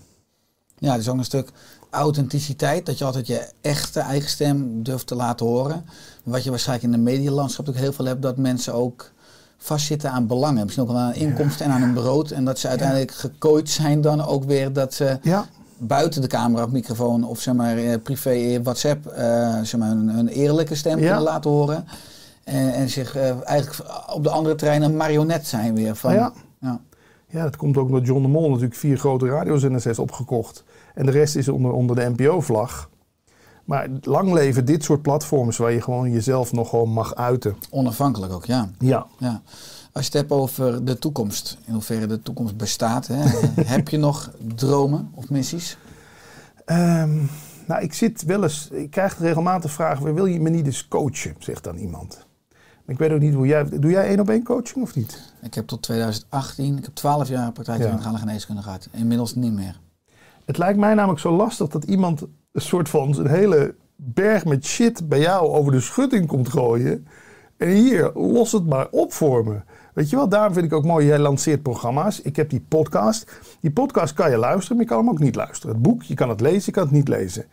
Ja, 0.78 0.92
er 0.92 0.98
is 0.98 1.08
ook 1.08 1.16
een 1.16 1.24
stuk 1.24 1.48
authenticiteit. 1.96 2.86
Dat 2.86 2.98
je 2.98 3.04
altijd 3.04 3.26
je 3.26 3.48
echte 3.60 4.00
eigen 4.00 4.30
stem 4.30 4.82
durft 4.82 5.06
te 5.06 5.14
laten 5.14 5.46
horen. 5.46 5.84
Wat 6.24 6.44
je 6.44 6.50
waarschijnlijk 6.50 6.86
in 6.92 7.04
de 7.04 7.10
medialandschap 7.10 7.68
ook 7.68 7.74
heel 7.74 7.92
veel 7.92 8.04
hebt. 8.04 8.22
Dat 8.22 8.36
mensen 8.36 8.74
ook 8.74 9.10
vastzitten 9.58 10.10
aan 10.10 10.26
belangen. 10.26 10.62
Misschien 10.62 10.82
ook 10.84 10.90
wel 10.90 11.00
aan 11.00 11.14
inkomsten 11.14 11.66
en 11.66 11.72
aan 11.72 11.80
hun 11.80 11.94
brood. 11.94 12.30
En 12.30 12.44
dat 12.44 12.58
ze 12.58 12.68
uiteindelijk 12.68 13.10
gekooid 13.12 13.70
zijn 13.70 14.00
dan 14.00 14.24
ook 14.26 14.44
weer 14.44 14.72
dat 14.72 14.94
ze 14.94 15.18
Ja, 15.22 15.46
buiten 15.78 16.20
de 16.20 16.26
camera 16.26 16.64
of 16.64 16.70
microfoon 16.70 17.24
of 17.24 17.40
zeg 17.40 17.54
maar 17.54 17.76
eh, 17.78 17.94
privé 18.02 18.30
eh, 18.30 18.60
WhatsApp 18.62 19.06
eh, 19.06 19.60
zeg 19.62 19.80
maar 19.80 19.90
een, 19.90 20.08
een 20.08 20.28
eerlijke 20.28 20.74
stem 20.74 20.98
Ja. 20.98 21.04
kunnen 21.06 21.22
laten 21.22 21.50
horen. 21.50 21.84
En, 22.44 22.72
en 22.74 22.88
zich 22.88 23.16
eigenlijk 23.16 23.90
op 24.14 24.22
de 24.22 24.30
andere 24.30 24.54
terrein 24.54 24.82
een 24.82 24.96
marionet 24.96 25.46
zijn 25.46 25.74
weer 25.74 25.96
van. 25.96 26.12
Ja. 26.14 26.32
ja. 26.60 26.80
ja, 27.28 27.42
dat 27.42 27.56
komt 27.56 27.76
ook 27.76 27.86
omdat 27.86 28.06
John 28.06 28.22
de 28.22 28.28
Mol 28.28 28.48
natuurlijk 28.48 28.74
vier 28.76 28.98
grote 28.98 29.26
radiozenders 29.26 29.84
heeft 29.84 29.98
opgekocht. 29.98 30.64
En 30.96 31.06
de 31.06 31.12
rest 31.12 31.36
is 31.36 31.48
onder, 31.48 31.72
onder 31.72 31.96
de 31.96 32.12
NPO-vlag. 32.16 32.90
Maar 33.64 33.88
lang 34.00 34.32
leven 34.32 34.64
dit 34.64 34.84
soort 34.84 35.02
platforms 35.02 35.56
waar 35.56 35.72
je 35.72 35.80
gewoon 35.82 36.10
jezelf 36.10 36.52
nog 36.52 36.68
gewoon 36.68 36.90
mag 36.90 37.14
uiten. 37.14 37.56
Onafhankelijk 37.70 38.32
ook, 38.32 38.44
ja. 38.44 38.70
Ja. 38.78 39.06
ja. 39.18 39.42
Als 39.92 40.06
je 40.06 40.10
het 40.18 40.20
hebt 40.28 40.30
over 40.40 40.84
de 40.84 40.98
toekomst, 40.98 41.58
in 41.64 41.72
hoeverre 41.72 42.06
de 42.06 42.22
toekomst 42.22 42.56
bestaat, 42.56 43.06
hè, 43.06 43.22
heb 43.74 43.88
je 43.88 43.96
nog 43.98 44.30
dromen 44.54 45.10
of 45.14 45.30
missies? 45.30 45.78
Ehm, 46.64 47.16
nou, 47.66 47.82
ik 47.82 47.94
zit 47.94 48.22
wel 48.22 48.42
eens, 48.42 48.68
ik 48.72 48.90
krijg 48.90 49.18
regelmatig 49.18 49.70
vragen, 49.72 50.14
wil 50.14 50.26
je 50.26 50.40
me 50.40 50.50
niet 50.50 50.66
eens 50.66 50.88
coachen, 50.88 51.34
zegt 51.38 51.64
dan 51.64 51.76
iemand. 51.76 52.26
Ik 52.86 52.98
weet 52.98 53.10
ook 53.10 53.20
niet 53.20 53.34
hoe 53.34 53.46
jij, 53.46 53.64
doe 53.64 53.90
jij 53.90 54.08
één 54.08 54.20
op 54.20 54.30
één 54.30 54.42
coaching 54.44 54.84
of 54.84 54.94
niet? 54.94 55.32
Ik 55.42 55.54
heb 55.54 55.66
tot 55.66 55.82
2018, 55.82 56.76
ik 56.78 56.84
heb 56.84 56.94
12 56.94 57.28
jaar 57.28 57.52
praktijk 57.52 57.82
Ja. 57.82 57.90
in 57.90 58.12
de 58.12 58.18
geneeskunde 58.18 58.62
gehad. 58.62 58.88
Inmiddels 58.92 59.34
niet 59.34 59.52
meer. 59.52 59.80
Het 60.46 60.58
lijkt 60.58 60.78
mij 60.78 60.94
namelijk 60.94 61.20
zo 61.20 61.36
lastig 61.36 61.68
dat 61.68 61.84
iemand 61.84 62.22
een 62.52 62.60
soort 62.60 62.88
van 62.88 63.18
een 63.18 63.26
hele 63.26 63.74
berg 63.96 64.44
met 64.44 64.64
shit 64.64 65.08
bij 65.08 65.20
jou 65.20 65.48
over 65.48 65.72
de 65.72 65.80
schutting 65.80 66.26
komt 66.26 66.48
gooien. 66.48 67.06
En 67.56 67.68
hier, 67.68 68.10
los 68.14 68.52
het 68.52 68.66
maar 68.66 68.88
op 68.90 69.12
voor 69.12 69.44
me. 69.44 69.60
Weet 69.94 70.10
je 70.10 70.16
wel, 70.16 70.28
daarom 70.28 70.52
vind 70.52 70.66
ik 70.66 70.72
ook 70.72 70.84
mooi, 70.84 71.06
jij 71.06 71.18
lanceert 71.18 71.62
programma's. 71.62 72.20
Ik 72.20 72.36
heb 72.36 72.50
die 72.50 72.64
podcast. 72.68 73.40
Die 73.60 73.70
podcast 73.70 74.14
kan 74.14 74.30
je 74.30 74.36
luisteren, 74.36 74.76
maar 74.76 74.84
je 74.84 74.90
kan 74.90 75.00
hem 75.00 75.10
ook 75.10 75.18
niet 75.18 75.34
luisteren. 75.34 75.74
Het 75.74 75.82
boek, 75.82 76.02
je 76.02 76.14
kan 76.14 76.28
het 76.28 76.40
lezen, 76.40 76.62
je 76.64 76.70
kan 76.70 76.82
het 76.82 76.92
niet 76.92 77.08
lezen. 77.08 77.44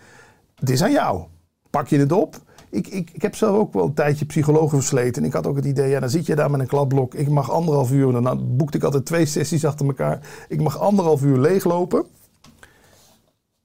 Het 0.55 0.69
is 0.69 0.83
aan 0.83 0.91
jou. 0.91 1.23
Pak 1.69 1.87
je 1.87 1.99
het 1.99 2.11
op? 2.11 2.35
Ik, 2.69 2.87
ik, 2.87 3.09
ik 3.13 3.21
heb 3.21 3.35
zelf 3.35 3.57
ook 3.57 3.73
wel 3.73 3.85
een 3.85 3.93
tijdje 3.93 4.25
psychologen 4.25 4.77
versleten. 4.77 5.21
En 5.21 5.27
ik 5.27 5.33
had 5.33 5.47
ook 5.47 5.55
het 5.55 5.65
idee, 5.65 5.89
ja, 5.89 5.99
dan 5.99 6.09
zit 6.09 6.25
je 6.25 6.35
daar 6.35 6.51
met 6.51 6.59
een 6.59 6.67
kladblok. 6.67 7.13
Ik 7.13 7.29
mag 7.29 7.51
anderhalf 7.51 7.91
uur, 7.91 8.15
en 8.15 8.23
dan 8.23 8.57
boekte 8.57 8.77
ik 8.77 8.83
altijd 8.83 9.05
twee 9.05 9.25
sessies 9.25 9.65
achter 9.65 9.85
elkaar. 9.85 10.45
Ik 10.47 10.61
mag 10.61 10.79
anderhalf 10.79 11.23
uur 11.23 11.37
leeglopen. 11.37 12.05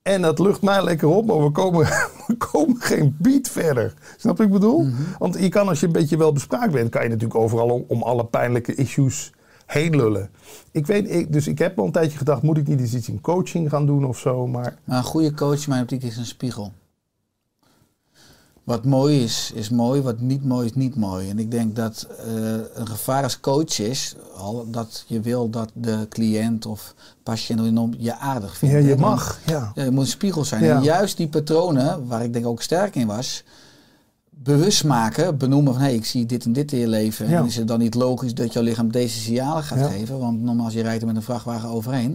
En 0.09 0.22
dat 0.22 0.38
lucht 0.38 0.62
mij 0.62 0.84
lekker 0.84 1.09
op, 1.09 1.26
maar 1.26 1.42
we 1.42 1.50
komen, 1.50 1.86
we 2.26 2.36
komen 2.36 2.76
geen 2.80 3.16
beat 3.18 3.48
verder. 3.48 3.94
Snap 4.16 4.36
je 4.36 4.42
wat 4.42 4.54
ik 4.54 4.61
bedoel? 4.61 4.86
Want 5.18 5.38
je 5.38 5.48
kan 5.48 5.68
als 5.68 5.80
je 5.80 5.86
een 5.86 5.92
beetje 5.92 6.16
wel 6.16 6.32
bespraakt 6.32 6.72
bent, 6.72 6.90
kan 6.90 7.02
je 7.02 7.09
natuurlijk 7.09 7.40
overal 7.40 7.68
om, 7.68 7.84
om 7.86 8.02
alle 8.02 8.24
pijnlijke 8.24 8.74
issues 8.74 9.32
heen 9.66 9.96
lullen. 9.96 10.30
Ik 10.70 10.86
weet, 10.86 11.11
ik, 11.11 11.32
dus 11.32 11.46
ik 11.46 11.59
heb 11.59 11.76
wel 11.76 11.84
een 11.84 11.92
tijdje 11.92 12.18
gedacht, 12.18 12.42
moet 12.42 12.56
ik 12.56 12.66
niet 12.66 12.80
eens 12.80 12.94
iets 12.94 13.09
in 13.09 13.20
coaching 13.20 13.70
gaan 13.70 13.86
doen 13.86 14.04
of 14.04 14.18
zo? 14.18 14.46
Maar 14.46 14.76
Maar 14.84 14.98
een 14.98 15.04
goede 15.04 15.34
coach 15.34 15.66
mijn 15.66 15.82
optiek 15.82 16.02
is 16.02 16.16
een 16.16 16.26
spiegel. 16.26 16.72
Wat 18.68 18.84
mooi 18.84 19.22
is, 19.22 19.50
is 19.54 19.68
mooi. 19.68 20.00
Wat 20.00 20.20
niet 20.20 20.44
mooi 20.44 20.66
is, 20.66 20.74
niet 20.74 20.96
mooi. 20.96 21.30
En 21.30 21.38
ik 21.38 21.50
denk 21.50 21.76
dat 21.76 22.06
eh, 22.18 22.34
een 22.74 22.86
gevaar 22.86 23.22
als 23.22 23.40
coach 23.40 23.78
is 23.78 24.14
al 24.36 24.70
dat 24.70 25.04
je 25.06 25.20
wil 25.20 25.50
dat 25.50 25.70
de 25.72 26.06
cliënt 26.08 26.66
of 26.66 26.94
patiënt 27.22 27.94
je 27.98 28.16
aardig 28.16 28.56
vindt. 28.56 28.74
ja, 28.74 28.80
je 28.80 28.96
mag. 28.96 29.40
Ja. 29.46 29.72
Ja, 29.74 29.84
je 29.84 29.90
moet 29.90 30.00
een 30.00 30.10
spiegel 30.10 30.44
zijn. 30.44 30.64
Ja. 30.64 30.76
En 30.76 30.82
juist 30.82 31.16
die 31.16 31.28
patronen, 31.28 32.06
waar 32.06 32.24
ik 32.24 32.32
denk 32.32 32.46
ook 32.46 32.62
sterk 32.62 32.94
in 32.94 33.06
was, 33.06 33.44
bewust 34.43 34.84
maken, 34.84 35.36
benoemen 35.39 35.72
van 35.72 35.82
hé, 35.82 35.89
hey, 35.89 35.97
ik 35.97 36.05
zie 36.05 36.26
dit 36.26 36.45
en 36.45 36.53
dit 36.53 36.72
in 36.72 36.78
je 36.78 36.89
leven. 36.89 37.28
Ja. 37.28 37.39
En 37.39 37.47
is 37.47 37.57
het 37.57 37.68
dan 37.68 37.78
niet 37.78 37.95
logisch 37.95 38.34
dat 38.34 38.53
jouw 38.53 38.62
lichaam 38.62 38.93
deze 38.93 39.18
signalen 39.20 39.62
gaat 39.62 39.78
Ja. 39.78 39.86
geven? 39.89 40.18
Want 40.18 40.43
normaal 40.43 40.64
als 40.64 40.74
je 40.74 40.82
rijdt 40.82 41.01
er 41.01 41.07
met 41.07 41.16
een 41.16 41.22
vrachtwagen 41.22 41.68
overheen. 41.68 42.11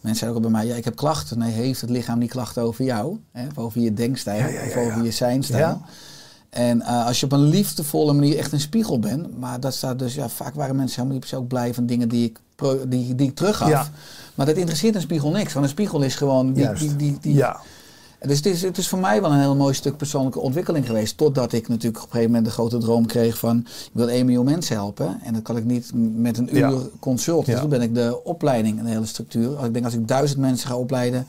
Mensen 0.00 0.16
zeggen 0.18 0.36
ook 0.36 0.42
bij 0.42 0.50
mij, 0.50 0.66
ja, 0.66 0.74
ik 0.74 0.84
heb 0.84 0.96
klachten. 0.96 1.38
Nee, 1.38 1.52
heeft 1.52 1.80
het 1.80 1.90
lichaam 1.90 2.18
niet 2.18 2.30
klachten 2.30 2.62
over 2.62 2.84
jou? 2.84 3.18
Hè? 3.32 3.46
Of 3.46 3.58
over 3.58 3.80
je 3.80 3.94
denkstijl, 3.94 4.48
Ja, 4.52 4.66
of 4.66 4.76
over 4.76 5.04
je 5.04 5.10
zijnstijl. 5.10 5.66
Ja. 5.68 5.80
En 6.50 6.82
eh, 6.82 7.06
als 7.06 7.20
je 7.20 7.26
op 7.26 7.32
een 7.32 7.48
liefdevolle 7.48 8.12
manier 8.12 8.38
echt 8.38 8.52
een 8.52 8.60
spiegel 8.60 8.98
bent, 8.98 9.38
maar 9.38 9.60
dat 9.60 9.74
staat 9.74 9.98
dus, 9.98 10.14
ja, 10.14 10.28
vaak 10.28 10.54
waren 10.54 10.76
mensen 10.76 10.96
helemaal 11.02 11.22
niet 11.22 11.34
ook 11.34 11.48
blij 11.48 11.74
van 11.74 11.86
dingen 11.86 12.08
die 12.08 12.24
ik, 12.24 12.38
pro- 12.54 12.88
die, 12.88 13.14
die 13.14 13.28
ik 13.28 13.34
teruggaf. 13.34 13.90
Maar 14.34 14.46
dat 14.46 14.56
interesseert 14.56 14.94
een 14.94 15.00
spiegel 15.00 15.30
niks, 15.30 15.52
want 15.52 15.64
een 15.64 15.70
spiegel 15.70 16.00
is 16.02 16.14
gewoon 16.14 16.52
die, 16.52 16.72
die, 16.72 16.96
die, 16.96 17.18
die, 17.20 17.34
ja. 17.34 17.60
Dus 18.26 18.36
het 18.36 18.46
is, 18.46 18.62
het 18.62 18.78
is 18.78 18.88
voor 18.88 18.98
mij 18.98 19.20
wel 19.20 19.32
een 19.32 19.38
heel 19.40 19.56
mooi 19.56 19.74
stuk 19.74 19.96
persoonlijke 19.96 20.40
ontwikkeling 20.40 20.86
geweest. 20.86 21.16
Totdat 21.16 21.52
ik 21.52 21.68
natuurlijk 21.68 21.96
op 21.96 22.02
een 22.04 22.10
gegeven 22.10 22.30
moment 22.30 22.44
de 22.46 22.52
grote 22.52 22.78
droom 22.78 23.06
kreeg 23.06 23.38
van... 23.38 23.58
ik 23.66 23.90
wil 23.92 24.08
1 24.08 24.24
miljoen 24.26 24.44
mensen 24.44 24.76
helpen. 24.76 25.20
En 25.22 25.32
dat 25.32 25.42
kan 25.42 25.56
ik 25.56 25.64
niet 25.64 25.90
met 26.16 26.38
een 26.38 26.56
uur 26.56 26.58
Ja. 26.70 26.78
consult. 27.00 27.44
Dus 27.46 27.54
Ja. 27.54 27.60
toen 27.60 27.68
ben 27.70 27.82
ik 27.82 27.94
de 27.94 28.20
opleiding 28.24 28.78
en 28.78 28.84
de 28.84 28.90
hele 28.90 29.06
structuur. 29.06 29.64
Ik 29.64 29.72
denk 29.72 29.84
als 29.84 29.94
ik 29.94 30.08
duizend 30.08 30.40
mensen 30.40 30.68
ga 30.68 30.76
opleiden... 30.76 31.26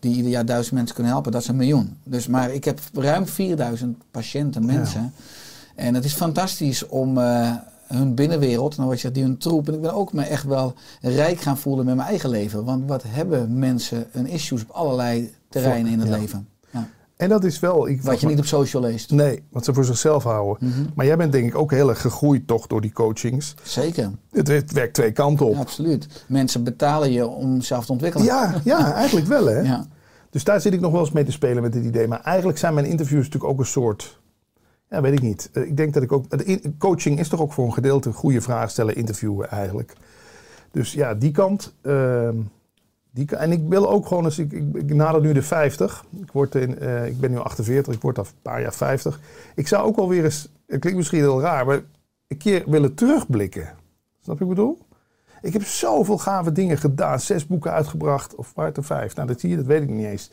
die 0.00 0.14
ieder 0.16 0.30
jaar 0.30 0.46
duizend 0.46 0.74
mensen 0.74 0.94
kunnen 0.94 1.12
helpen, 1.12 1.32
dat 1.32 1.40
is 1.40 1.48
een 1.48 1.56
miljoen. 1.56 1.96
Dus, 2.04 2.26
maar 2.26 2.50
ik 2.52 2.64
heb 2.64 2.80
ruim 2.94 3.26
4000 3.26 3.96
patiënten, 4.10 4.64
mensen. 4.66 5.12
En 5.74 5.94
het 5.94 6.04
is 6.04 6.12
fantastisch 6.12 6.86
om... 6.86 7.18
eh, 7.18 7.52
hun 7.86 8.14
binnenwereld, 8.14 8.70
en 8.70 8.76
dan 8.76 8.86
wat 8.86 8.94
je 8.94 9.00
zegt, 9.00 9.14
die 9.14 9.22
hun 9.22 9.36
troep. 9.38 9.68
En 9.68 9.74
ik 9.74 9.80
ben 9.80 9.94
ook 9.94 10.12
me 10.12 10.22
echt 10.22 10.44
wel 10.44 10.74
rijk 11.00 11.40
gaan 11.40 11.58
voelen 11.58 11.84
met 11.84 11.96
mijn 11.96 12.08
eigen 12.08 12.30
leven. 12.30 12.64
Want 12.64 12.88
wat 12.88 13.02
hebben 13.06 13.58
mensen 13.58 14.06
een 14.12 14.26
issues 14.26 14.62
op 14.62 14.70
allerlei 14.70 15.34
terreinen 15.60 15.92
in 15.92 15.98
het 15.98 16.08
Ja. 16.08 16.16
leven? 16.18 16.48
Ja. 16.70 16.88
En 17.16 17.28
dat 17.28 17.44
is 17.44 17.60
wel... 17.60 17.88
Ik, 17.88 18.02
Wat 18.02 18.20
je 18.20 18.26
niet 18.26 18.38
op 18.38 18.44
social 18.44 18.82
leest. 18.82 19.10
Nee, 19.10 19.42
wat 19.50 19.64
ze 19.64 19.74
voor 19.74 19.84
zichzelf 19.84 20.22
houden. 20.22 20.68
Mhm. 20.68 20.80
Maar 20.94 21.06
jij 21.06 21.16
bent 21.16 21.32
denk 21.32 21.46
ik 21.46 21.54
ook 21.58 21.70
heel 21.70 21.88
erg 21.88 22.00
gegroeid 22.00 22.46
toch 22.46 22.66
door 22.66 22.80
die 22.80 22.92
coachings. 22.92 23.54
Zeker, 23.62 24.10
Het 24.30 24.48
werkt, 24.48 24.72
werkt 24.72 24.94
twee 24.94 25.12
kanten 25.12 25.46
op. 25.46 25.52
ja, 25.54 25.58
absoluut. 25.60 26.24
Mensen 26.28 26.64
betalen 26.64 27.12
je 27.12 27.26
om 27.26 27.60
zelf 27.60 27.86
te 27.86 27.92
ontwikkelen. 27.92 28.26
Ja, 28.26 28.54
ja, 28.64 28.92
eigenlijk 29.02 29.26
wel 29.26 29.46
hè. 29.46 29.60
Ja. 29.60 29.86
Dus 30.30 30.44
daar 30.44 30.60
zit 30.60 30.72
ik 30.72 30.80
nog 30.80 30.92
wel 30.92 31.00
eens 31.00 31.12
mee 31.12 31.24
te 31.24 31.32
spelen 31.32 31.62
met 31.62 31.72
dit 31.72 31.84
idee. 31.84 32.08
Maar 32.08 32.20
eigenlijk 32.20 32.58
zijn 32.58 32.74
mijn 32.74 32.86
interviews 32.86 33.24
natuurlijk 33.24 33.52
ook 33.52 33.58
een 33.58 33.66
soort... 33.66 34.20
Ja, 34.90 35.00
weet 35.00 35.12
ik 35.12 35.22
niet. 35.22 35.50
Eh, 35.52 35.62
Ik 35.62 35.76
denk 35.76 35.94
dat 35.94 36.02
ik 36.02 36.12
ook... 36.12 36.24
Coaching 36.78 37.18
is 37.18 37.28
toch 37.28 37.40
ook 37.40 37.52
voor 37.52 37.66
een 37.66 37.72
gedeelte 37.72 38.12
goede 38.12 38.40
vragen 38.40 38.70
stellen, 38.70 38.96
interviewen 38.96 39.50
eigenlijk. 39.50 39.92
Dus 40.70 40.92
ja, 40.92 41.14
die 41.14 41.30
kant... 41.30 41.74
ehm, 41.82 42.36
die, 43.16 43.36
en 43.36 43.52
ik 43.52 43.62
wil 43.68 43.90
ook 43.90 44.06
gewoon 44.06 44.24
eens... 44.24 44.38
Ik, 44.38 44.52
ik, 44.52 44.94
nader 44.94 45.20
nu 45.20 45.32
de 45.32 45.42
50. 45.42 46.04
Ik, 46.20 46.32
word 46.32 46.54
in, 46.54 46.78
eh, 46.78 47.06
ik 47.06 47.20
ben 47.20 47.30
nu 47.30 47.38
48, 47.38 47.94
ik 47.94 48.00
word 48.00 48.18
al 48.18 48.24
een 48.24 48.30
paar 48.42 48.60
jaar 48.60 48.74
50. 48.74 49.20
Ik 49.54 49.68
zou 49.68 49.86
ook 49.86 49.96
wel 49.96 50.08
weer 50.08 50.24
eens... 50.24 50.48
Het 50.66 50.80
klinkt 50.80 50.98
misschien 50.98 51.20
heel 51.20 51.40
raar, 51.40 51.66
maar 51.66 51.80
een 52.28 52.36
keer 52.36 52.64
willen 52.66 52.94
terugblikken. 52.94 53.68
Snap 54.20 54.38
je 54.38 54.44
wat 54.44 54.56
ik 54.56 54.62
bedoel? 54.62 54.78
Ik 55.42 55.52
heb 55.52 55.64
zoveel 55.64 56.18
gave 56.18 56.52
dingen 56.52 56.78
gedaan. 56.78 57.20
Zes 57.20 57.46
boeken 57.46 57.72
uitgebracht. 57.72 58.34
Of 58.34 58.52
het 58.54 58.76
er 58.76 58.84
vijf? 58.84 59.14
Nou, 59.16 59.28
dat 59.28 59.40
zie 59.40 59.50
je, 59.50 59.56
dat 59.56 59.66
weet 59.66 59.82
ik 59.82 59.88
niet 59.88 60.06
eens. 60.06 60.30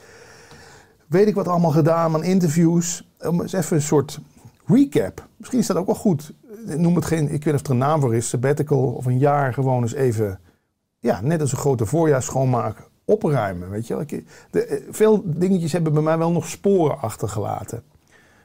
Weet 1.08 1.28
ik 1.28 1.36
wat 1.36 1.48
allemaal 1.48 1.72
gedaan 1.72 2.14
aan 2.14 2.24
interviews. 2.24 3.10
Om 3.20 3.42
eens 3.42 3.54
even 3.54 3.76
een 3.76 3.82
soort 3.82 4.20
recap. 4.66 5.28
Misschien 5.38 5.60
is 5.60 5.68
dat 5.68 5.78
ook 5.78 5.86
wel 5.86 5.96
goed. 5.96 6.34
Noem 6.66 6.96
het 6.96 7.06
geen, 7.06 7.24
ik 7.24 7.44
weet 7.44 7.46
niet 7.46 7.54
of 7.54 7.66
er 7.66 7.72
een 7.72 7.78
naam 7.78 8.02
voor 8.02 8.16
is. 8.16 8.30
Sabbatical 8.30 8.92
of 8.92 9.06
een 9.06 9.18
jaar 9.18 9.54
gewoon 9.54 9.82
eens 9.82 9.94
even... 9.94 10.40
Ja, 11.04 11.22
net 11.22 11.42
als 11.42 11.52
een 11.52 11.58
grote 11.58 11.86
voorjaarsschoonmaak 11.86 12.90
opruimen. 13.06 13.70
Weet 13.70 13.88
je 13.88 14.24
De, 14.52 14.66
eh, 14.66 14.82
veel 14.90 15.22
dingetjes 15.26 15.72
hebben 15.72 15.94
bij 15.94 16.02
mij 16.02 16.18
wel 16.18 16.32
nog 16.32 16.48
sporen 16.48 17.00
achtergelaten. 17.00 17.84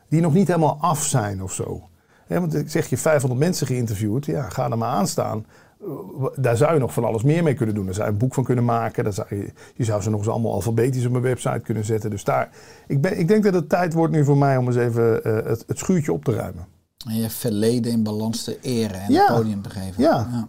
Die 0.08 0.20
nog 0.20 0.32
niet 0.34 0.46
helemaal 0.46 0.78
af 0.80 1.04
zijn 1.04 1.42
of 1.42 1.52
zo. 1.52 1.88
Want 2.26 2.54
ik 2.54 2.70
zeg 2.70 2.86
je 2.88 2.96
500 2.96 3.40
mensen 3.40 3.66
geïnterviewd. 3.66 4.26
Ja, 4.26 4.48
ga 4.48 4.70
er 4.70 4.78
maar 4.78 4.88
aan 4.88 5.06
staan. 5.06 5.46
Uh, 5.82 6.26
Daar 6.36 6.56
zou 6.56 6.74
je 6.74 6.78
nog 6.80 6.92
van 6.92 7.04
alles 7.04 7.22
meer 7.22 7.42
mee 7.42 7.54
kunnen 7.54 7.74
doen. 7.74 7.84
Daar 7.84 7.94
zou 7.94 8.06
je 8.06 8.12
een 8.12 8.18
boek 8.18 8.34
van 8.34 8.44
kunnen 8.44 8.64
maken. 8.64 9.04
Daar 9.04 9.12
zou 9.12 9.26
je, 9.30 9.52
je 9.74 9.84
zou 9.84 10.02
ze 10.02 10.10
nog 10.10 10.18
eens 10.18 10.28
allemaal 10.28 10.52
alfabetisch 10.52 11.04
op 11.04 11.10
mijn 11.10 11.22
website 11.22 11.60
kunnen 11.60 11.84
zetten. 11.84 12.10
Dus 12.10 12.24
daar, 12.24 12.50
ik, 12.86 13.00
ben, 13.00 13.18
ik 13.18 13.28
denk 13.28 13.44
dat 13.44 13.54
het 13.54 13.68
tijd 13.68 13.92
wordt 13.92 14.12
nu 14.12 14.24
voor 14.24 14.38
mij 14.38 14.56
om 14.56 14.66
eens 14.66 14.76
even 14.76 15.24
eh, 15.24 15.34
het, 15.46 15.64
het 15.66 15.78
schuurtje 15.78 16.12
op 16.12 16.24
te 16.24 16.32
ruimen. 16.34 16.66
En 17.08 17.16
je 17.16 17.30
verleden 17.30 17.92
in 17.92 18.02
balans 18.02 18.44
te 18.44 18.58
eren 18.60 19.00
en 19.00 19.12
Ja. 19.12 19.28
een 19.30 19.36
podium 19.36 19.62
te 19.62 19.70
geven. 19.70 20.02
Ja. 20.02 20.48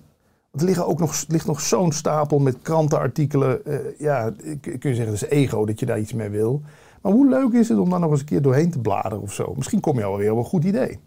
Er 0.52 0.86
ook 0.86 1.00
nog, 1.00 1.24
ligt 1.28 1.46
nog 1.46 1.62
zo'n 1.62 1.92
stapel 1.92 2.40
met 2.40 2.62
krantenartikelen. 2.62 3.66
Eh, 3.66 3.78
ja, 3.98 4.34
kun 4.62 4.90
je 4.90 4.96
zeggen, 4.96 5.06
dat 5.06 5.14
is 5.14 5.26
ego 5.26 5.66
dat 5.66 5.80
je 5.80 5.86
daar 5.86 6.00
iets 6.00 6.14
mee 6.14 6.30
wil. 6.30 6.62
Maar 7.02 7.12
hoe 7.12 7.30
leuk 7.30 7.54
is 7.54 7.70
het 7.70 7.78
om 7.78 7.90
daar 7.90 8.00
nog 8.00 8.12
eens 8.12 8.20
een 8.20 8.26
keer 8.26 8.42
doorheen 8.42 8.72
te 8.72 8.80
bladeren 8.80 9.22
of 9.22 9.34
zo? 9.34 9.54
Misschien 9.56 9.80
kom 9.80 9.98
je 9.98 10.04
alweer 10.04 10.32
op 10.32 10.38
een 10.38 10.44
goed 10.44 10.64
idee. 10.64 11.00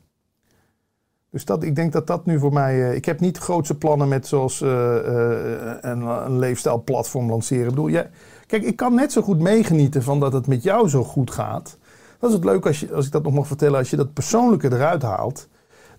Dus 1.30 1.44
dat, 1.44 1.62
ik 1.62 1.76
denk 1.76 1.92
dat 1.92 2.06
dat 2.06 2.26
nu 2.26 2.38
voor 2.38 2.52
mij... 2.52 2.88
eh, 2.88 2.94
ik 2.94 3.04
heb 3.04 3.20
niet 3.20 3.38
grootse 3.38 3.74
plannen 3.74 4.08
met 4.08 4.26
zoals 4.26 4.60
eh, 4.60 4.96
een, 5.80 6.38
leefstijlplatform 6.38 7.30
lanceren. 7.30 7.64
Ik 7.64 7.70
bedoel, 7.70 7.90
jij, 7.90 8.10
kijk, 8.46 8.62
ik 8.62 8.76
kan 8.76 8.94
net 8.94 9.12
zo 9.12 9.22
goed 9.22 9.38
meegenieten 9.38 10.02
van 10.02 10.20
dat 10.20 10.32
het 10.32 10.46
met 10.46 10.62
jou 10.62 10.88
zo 10.88 11.04
goed 11.04 11.30
gaat. 11.30 11.78
Dat 12.18 12.30
is 12.30 12.36
het 12.36 12.44
leuk 12.44 12.66
als, 12.66 12.80
je, 12.80 12.92
als 12.92 13.06
ik 13.06 13.12
dat 13.12 13.22
nog 13.22 13.32
mag 13.32 13.46
vertellen. 13.46 13.78
Als 13.78 13.90
je 13.90 13.96
dat 13.96 14.12
persoonlijke 14.12 14.72
eruit 14.72 15.02
haalt. 15.02 15.48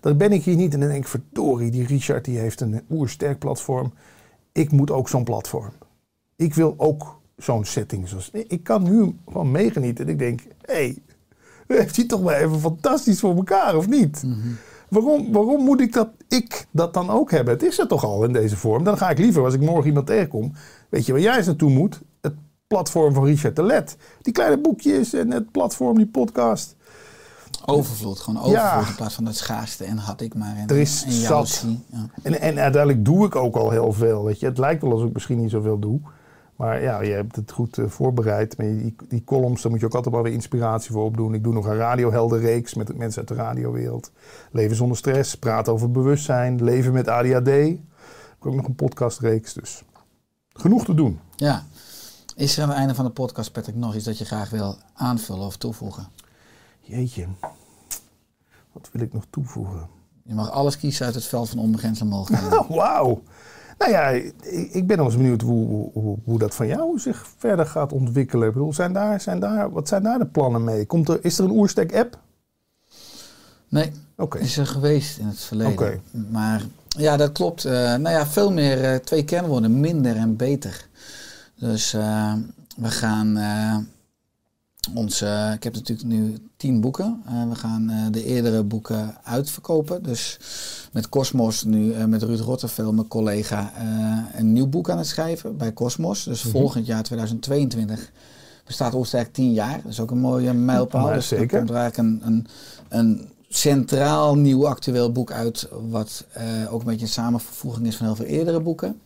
Dan 0.04 0.16
ben 0.16 0.32
ik 0.32 0.44
hier 0.44 0.56
niet 0.56 0.74
en 0.74 0.80
dan 0.80 0.88
denk 0.88 1.02
ik, 1.02 1.08
verdorie, 1.08 1.70
die 1.70 1.86
Richard 1.86 2.24
die 2.24 2.38
heeft 2.38 2.60
een 2.60 2.82
oersterk 2.90 3.38
platform. 3.38 3.92
Ik 4.52 4.72
moet 4.72 4.90
ook 4.90 5.08
zo'n 5.08 5.24
platform. 5.24 5.72
Ik 6.36 6.54
wil 6.54 6.74
ook 6.76 7.20
zo'n 7.36 7.64
setting. 7.64 8.08
Zoals, 8.08 8.30
ik 8.30 8.64
kan 8.64 8.82
nu 8.82 9.16
gewoon 9.26 9.50
meegenieten. 9.50 10.04
En 10.04 10.10
ik 10.10 10.18
denk, 10.18 10.40
hé, 10.60 10.74
hey, 10.74 10.98
heeft 11.66 11.96
hij 11.96 12.06
toch 12.06 12.20
wel 12.20 12.32
even 12.32 12.60
fantastisch 12.60 13.20
voor 13.20 13.36
elkaar, 13.36 13.76
of 13.76 13.88
niet? 13.88 14.24
Waarom, 14.88 15.32
waarom 15.32 15.64
moet 15.64 15.80
ik 15.80 15.92
dat, 15.92 16.08
ik 16.28 16.66
dat 16.70 16.94
dan 16.94 17.10
ook 17.10 17.30
hebben? 17.30 17.54
Het 17.54 17.62
is 17.62 17.78
er 17.78 17.88
toch 17.88 18.04
al 18.04 18.24
in 18.24 18.32
deze 18.32 18.56
vorm. 18.56 18.84
Dan 18.84 18.98
ga 18.98 19.10
ik 19.10 19.18
liever, 19.18 19.44
als 19.44 19.54
ik 19.54 19.60
morgen 19.60 19.86
iemand 19.86 20.06
tegenkom... 20.06 20.52
Weet 20.88 21.06
je 21.06 21.12
waar 21.12 21.20
jij 21.20 21.36
eens 21.36 21.46
naartoe 21.46 21.70
moet? 21.70 22.00
Het 22.20 22.34
platform 22.66 23.14
van 23.14 23.24
Richard 23.24 23.56
de 23.56 23.62
Let. 23.62 23.96
Die 24.22 24.32
kleine 24.32 24.58
boekjes 24.58 25.12
en 25.12 25.30
het 25.30 25.50
platform, 25.50 25.96
die 25.96 26.06
podcast. 26.06 26.76
Overvloed, 27.66 28.18
gewoon 28.20 28.40
overvloed 28.42 28.62
Ja. 28.82 28.88
in 28.88 28.94
plaats 28.94 29.14
van 29.14 29.26
het 29.26 29.36
schaarste 29.36 29.84
en 29.84 29.96
had 29.98 30.20
ik 30.20 30.34
maar. 30.34 30.56
En, 30.56 30.68
Er 30.68 30.76
is 30.78 31.04
en 31.04 31.12
zat. 31.12 31.64
Ja. 31.86 32.06
En, 32.22 32.40
en 32.40 32.58
uiteindelijk 32.58 33.04
doe 33.04 33.26
ik 33.26 33.36
ook 33.36 33.56
al 33.56 33.70
heel 33.70 33.92
veel. 33.92 34.24
Weet 34.24 34.40
je. 34.40 34.46
Het 34.46 34.58
lijkt 34.58 34.82
wel 34.82 34.92
alsof 34.92 35.06
ik 35.08 35.12
misschien 35.14 35.38
niet 35.40 35.50
zoveel 35.50 35.78
doe. 35.78 36.00
Maar 36.56 36.82
ja, 36.82 37.00
je 37.02 37.12
hebt 37.12 37.36
het 37.36 37.52
goed 37.52 37.78
eh, 37.78 37.84
voorbereid. 37.88 38.56
Maar 38.58 38.66
die, 38.66 38.96
die 39.08 39.24
columns, 39.24 39.62
daar 39.62 39.70
moet 39.70 39.80
je 39.80 39.86
ook 39.86 39.94
altijd 39.94 40.14
wel 40.14 40.22
weer 40.24 40.32
inspiratie 40.32 40.92
voor 40.92 41.04
opdoen. 41.04 41.34
Ik 41.34 41.44
doe 41.44 41.52
nog 41.52 41.66
een 41.66 41.76
radioheldenreeks 41.76 42.74
met 42.74 42.96
mensen 42.96 43.18
uit 43.18 43.28
de 43.28 43.34
radiowereld. 43.34 44.10
Leven 44.50 44.76
zonder 44.76 44.96
stress, 44.96 45.34
praten 45.34 45.72
over 45.72 45.90
bewustzijn, 45.90 46.64
leven 46.64 46.92
met 46.92 47.08
ADHD. 47.08 47.48
Ik 47.48 47.78
heb 48.38 48.52
ook 48.52 48.54
nog 48.54 48.66
een 48.66 48.74
podcastreeks, 48.74 49.52
dus 49.52 49.82
genoeg 50.52 50.84
te 50.84 50.94
doen. 50.94 51.18
ja. 51.36 51.64
Is 52.36 52.56
er 52.56 52.62
aan 52.62 52.68
het 52.68 52.78
einde 52.78 52.94
van 52.94 53.04
de 53.04 53.10
podcast, 53.10 53.52
Patrick, 53.52 53.74
nog 53.76 53.94
iets 53.94 54.04
dat 54.04 54.18
je 54.18 54.24
graag 54.24 54.50
wil 54.50 54.76
aanvullen 54.94 55.46
of 55.46 55.56
toevoegen? 55.56 56.06
Jeetje, 56.86 57.26
wat 58.72 58.88
wil 58.92 59.02
ik 59.02 59.12
nog 59.12 59.24
toevoegen? 59.30 59.86
Je 60.22 60.34
mag 60.34 60.50
alles 60.50 60.78
kiezen 60.78 61.06
uit 61.06 61.14
het 61.14 61.24
veld 61.24 61.48
van 61.48 61.58
onbegrensde 61.58 62.04
mogelijkheden. 62.04 62.66
Wauw. 62.76 63.22
Nou 63.78 63.90
ja, 63.90 64.08
ik, 64.72 64.86
ben 64.86 64.96
nog 64.96 65.06
eens 65.06 65.16
benieuwd 65.16 65.40
hoe, 65.40 65.90
hoe- 65.92 66.18
hoe, 66.24 66.38
dat 66.38 66.54
van 66.54 66.66
jou 66.66 66.98
zich 66.98 67.26
verder 67.38 67.66
gaat 67.66 67.92
ontwikkelen. 67.92 68.46
Ik 68.48 68.52
bedoel, 68.54 68.72
zijn 68.72 68.92
daar, 68.92 69.20
zijn 69.20 69.40
daar, 69.40 69.70
wat 69.72 69.88
zijn 69.88 70.02
daar 70.02 70.18
de 70.18 70.26
plannen 70.26 70.64
mee? 70.64 70.86
Komt 70.86 71.08
er, 71.08 71.24
is 71.24 71.38
er 71.38 71.44
een 71.44 71.50
Oerstek-app? 71.50 72.18
Nee, 73.68 73.92
Oké. 74.16 74.38
is 74.38 74.56
er 74.56 74.66
geweest 74.66 75.18
in 75.18 75.26
het 75.26 75.40
verleden. 75.40 75.72
Oké. 75.72 76.00
Maar 76.30 76.62
ja, 76.88 77.16
dat 77.16 77.32
klopt. 77.32 77.64
Eh, 77.64 77.72
nou 77.72 78.08
ja, 78.08 78.26
veel 78.26 78.52
meer 78.52 78.84
eh, 78.84 78.96
twee 78.98 79.24
kernwoorden, 79.24 79.80
minder 79.80 80.16
en 80.16 80.36
beter. 80.36 80.88
Dus 81.54 81.94
eh, 81.94 82.32
we 82.76 82.88
gaan 82.90 83.36
ons, 84.94 85.20
eh, 85.20 85.52
ik 85.52 85.62
heb 85.62 85.74
natuurlijk 85.74 86.08
nu 86.08 86.36
tien 86.56 86.80
boeken. 86.80 87.22
Eh, 87.26 87.48
we 87.48 87.54
gaan 87.54 87.90
eh, 87.90 87.96
de 88.10 88.24
eerdere 88.24 88.62
boeken 88.62 89.16
uitverkopen. 89.24 90.02
Dus 90.02 90.38
met 90.92 91.08
Cosmos 91.08 91.64
nu, 91.64 92.06
met 92.06 92.22
Ruud 92.22 92.40
Rotterveel, 92.40 92.92
mijn 92.92 93.08
collega, 93.08 93.72
een 94.34 94.52
nieuw 94.52 94.66
boek 94.66 94.90
aan 94.90 94.98
het 94.98 95.06
schrijven 95.06 95.56
bij 95.56 95.72
Cosmos. 95.72 96.24
Dus 96.24 96.42
volgend 96.42 96.86
jaar 96.86 97.02
2022 97.02 98.10
bestaat 98.66 98.94
Oosterk 98.94 99.32
10 99.32 99.52
jaar. 99.52 99.80
Dat 99.82 99.92
is 99.92 100.00
ook 100.00 100.10
een 100.10 100.18
mooie 100.18 100.52
mijlpaal. 100.52 101.06
Dus 101.06 101.30
er 101.30 101.38
zeker. 101.38 101.58
komt 101.58 101.70
er 101.70 101.76
eigenlijk 101.76 102.08
een, 102.08 102.26
een, 102.26 102.46
een 102.88 103.28
centraal 103.48 104.36
nieuw 104.36 104.66
actueel 104.66 105.12
boek 105.12 105.32
uit, 105.32 105.68
wat 105.90 106.24
ook 106.70 106.80
een 106.80 106.86
beetje 106.86 107.06
een 107.06 107.12
samenvoeging 107.12 107.86
is 107.86 107.96
van 107.96 108.06
heel 108.06 108.16
veel 108.16 108.24
eerdere 108.24 108.60
boeken. 108.60 109.00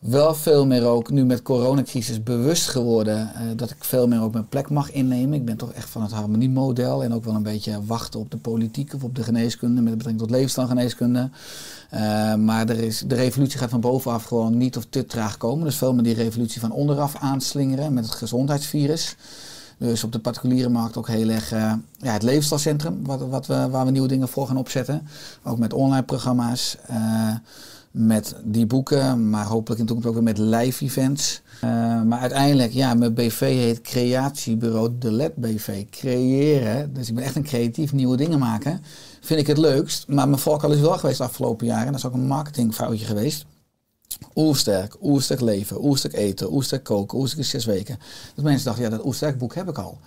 Wel 0.00 0.34
veel 0.34 0.66
meer 0.66 0.86
ook, 0.86 1.10
nu 1.10 1.24
met 1.24 1.42
coronacrisis, 1.42 2.22
bewust 2.22 2.68
geworden 2.68 3.34
eh, 3.34 3.42
dat 3.56 3.70
ik 3.70 3.76
veel 3.78 4.08
meer 4.08 4.22
ook 4.22 4.32
mijn 4.32 4.48
plek 4.48 4.70
mag 4.70 4.92
innemen. 4.92 5.34
Ik 5.34 5.44
ben 5.44 5.56
toch 5.56 5.72
echt 5.72 5.90
van 5.90 6.02
het 6.02 6.10
harmoniemodel 6.10 7.04
en 7.04 7.14
ook 7.14 7.24
wel 7.24 7.34
een 7.34 7.42
beetje 7.42 7.84
wachten 7.84 8.20
op 8.20 8.30
de 8.30 8.36
politiek 8.36 8.94
of 8.94 9.02
op 9.02 9.14
de 9.14 9.22
geneeskunde 9.22 9.80
met 9.80 9.92
betrekking 9.92 10.18
tot 10.18 10.30
levensstijlgeneeskunde. 10.30 11.30
Eh, 11.90 12.34
maar 12.34 12.68
er 12.68 12.78
is, 12.78 13.04
de 13.06 13.14
revolutie 13.14 13.58
gaat 13.58 13.70
van 13.70 13.80
bovenaf 13.80 14.24
gewoon 14.24 14.56
niet 14.56 14.76
of 14.76 14.86
te 14.90 15.06
traag 15.06 15.36
komen. 15.36 15.64
Dus 15.64 15.76
veel 15.76 15.94
meer 15.94 16.04
die 16.04 16.14
revolutie 16.14 16.60
van 16.60 16.72
onderaf 16.72 17.16
aanslingeren 17.16 17.92
met 17.92 18.04
het 18.04 18.14
gezondheidsvirus. 18.14 19.16
Dus 19.78 20.04
op 20.04 20.12
de 20.12 20.18
particuliere 20.18 20.68
markt 20.68 20.96
ook 20.96 21.08
heel 21.08 21.28
erg 21.28 21.52
eh, 21.52 21.72
ja, 21.98 22.12
het 22.12 22.22
levensstijlcentrum, 22.22 23.04
wat, 23.04 23.20
wat 23.28 23.46
we, 23.46 23.68
waar 23.68 23.84
we 23.84 23.90
nieuwe 23.90 24.08
dingen 24.08 24.28
voor 24.28 24.46
gaan 24.46 24.56
opzetten. 24.56 25.08
Ook 25.42 25.58
met 25.58 25.72
online 25.72 26.02
programma's, 26.02 26.76
met 27.90 28.34
die 28.44 28.66
boeken, 28.66 29.30
maar 29.30 29.44
hopelijk 29.44 29.80
in 29.80 29.86
de 29.86 29.92
toekomst 29.92 30.08
ook 30.08 30.24
weer 30.24 30.34
met 30.34 30.38
live 30.38 30.84
events. 30.84 31.42
Eh, 31.60 32.02
maar 32.02 32.18
uiteindelijk, 32.18 32.72
ja, 32.72 32.94
mijn 32.94 33.14
BV 33.14 33.40
heet 33.40 33.80
Creatiebureau 33.80 34.98
De 34.98 35.12
Let 35.12 35.34
BV. 35.34 35.84
Creëren, 35.90 36.94
dus 36.94 37.08
ik 37.08 37.14
ben 37.14 37.24
echt 37.24 37.36
een 37.36 37.42
creatief 37.42 37.92
nieuwe 37.92 38.16
dingen 38.16 38.38
maken. 38.38 38.82
Vind 39.20 39.40
ik 39.40 39.46
het 39.46 39.58
leukst. 39.58 40.08
Maar 40.08 40.28
mijn 40.28 40.40
valkuil 40.40 40.72
is 40.72 40.80
wel 40.80 40.98
geweest 40.98 41.18
de 41.18 41.24
afgelopen 41.24 41.66
jaren, 41.66 41.86
en 41.86 41.92
dat 41.92 42.00
is 42.00 42.06
ook 42.06 42.14
een 42.14 42.26
marketingfoutje 42.26 43.04
geweest. 43.06 43.46
Oersterk, 44.34 44.96
oersterk 45.02 45.40
leven, 45.40 45.84
oersterk 45.84 46.14
eten, 46.14 46.52
oersterk 46.52 46.84
koken, 46.84 47.18
oersterk 47.18 47.42
is 47.42 47.50
zes 47.50 47.64
weken. 47.64 47.98
Dus 48.34 48.44
mensen 48.44 48.64
dachten, 48.64 48.84
ja, 48.84 48.90
dat 48.90 49.04
oersterk 49.04 49.38
boek 49.38 49.54
heb 49.54 49.68
ik 49.68 49.78
al. 49.78 49.98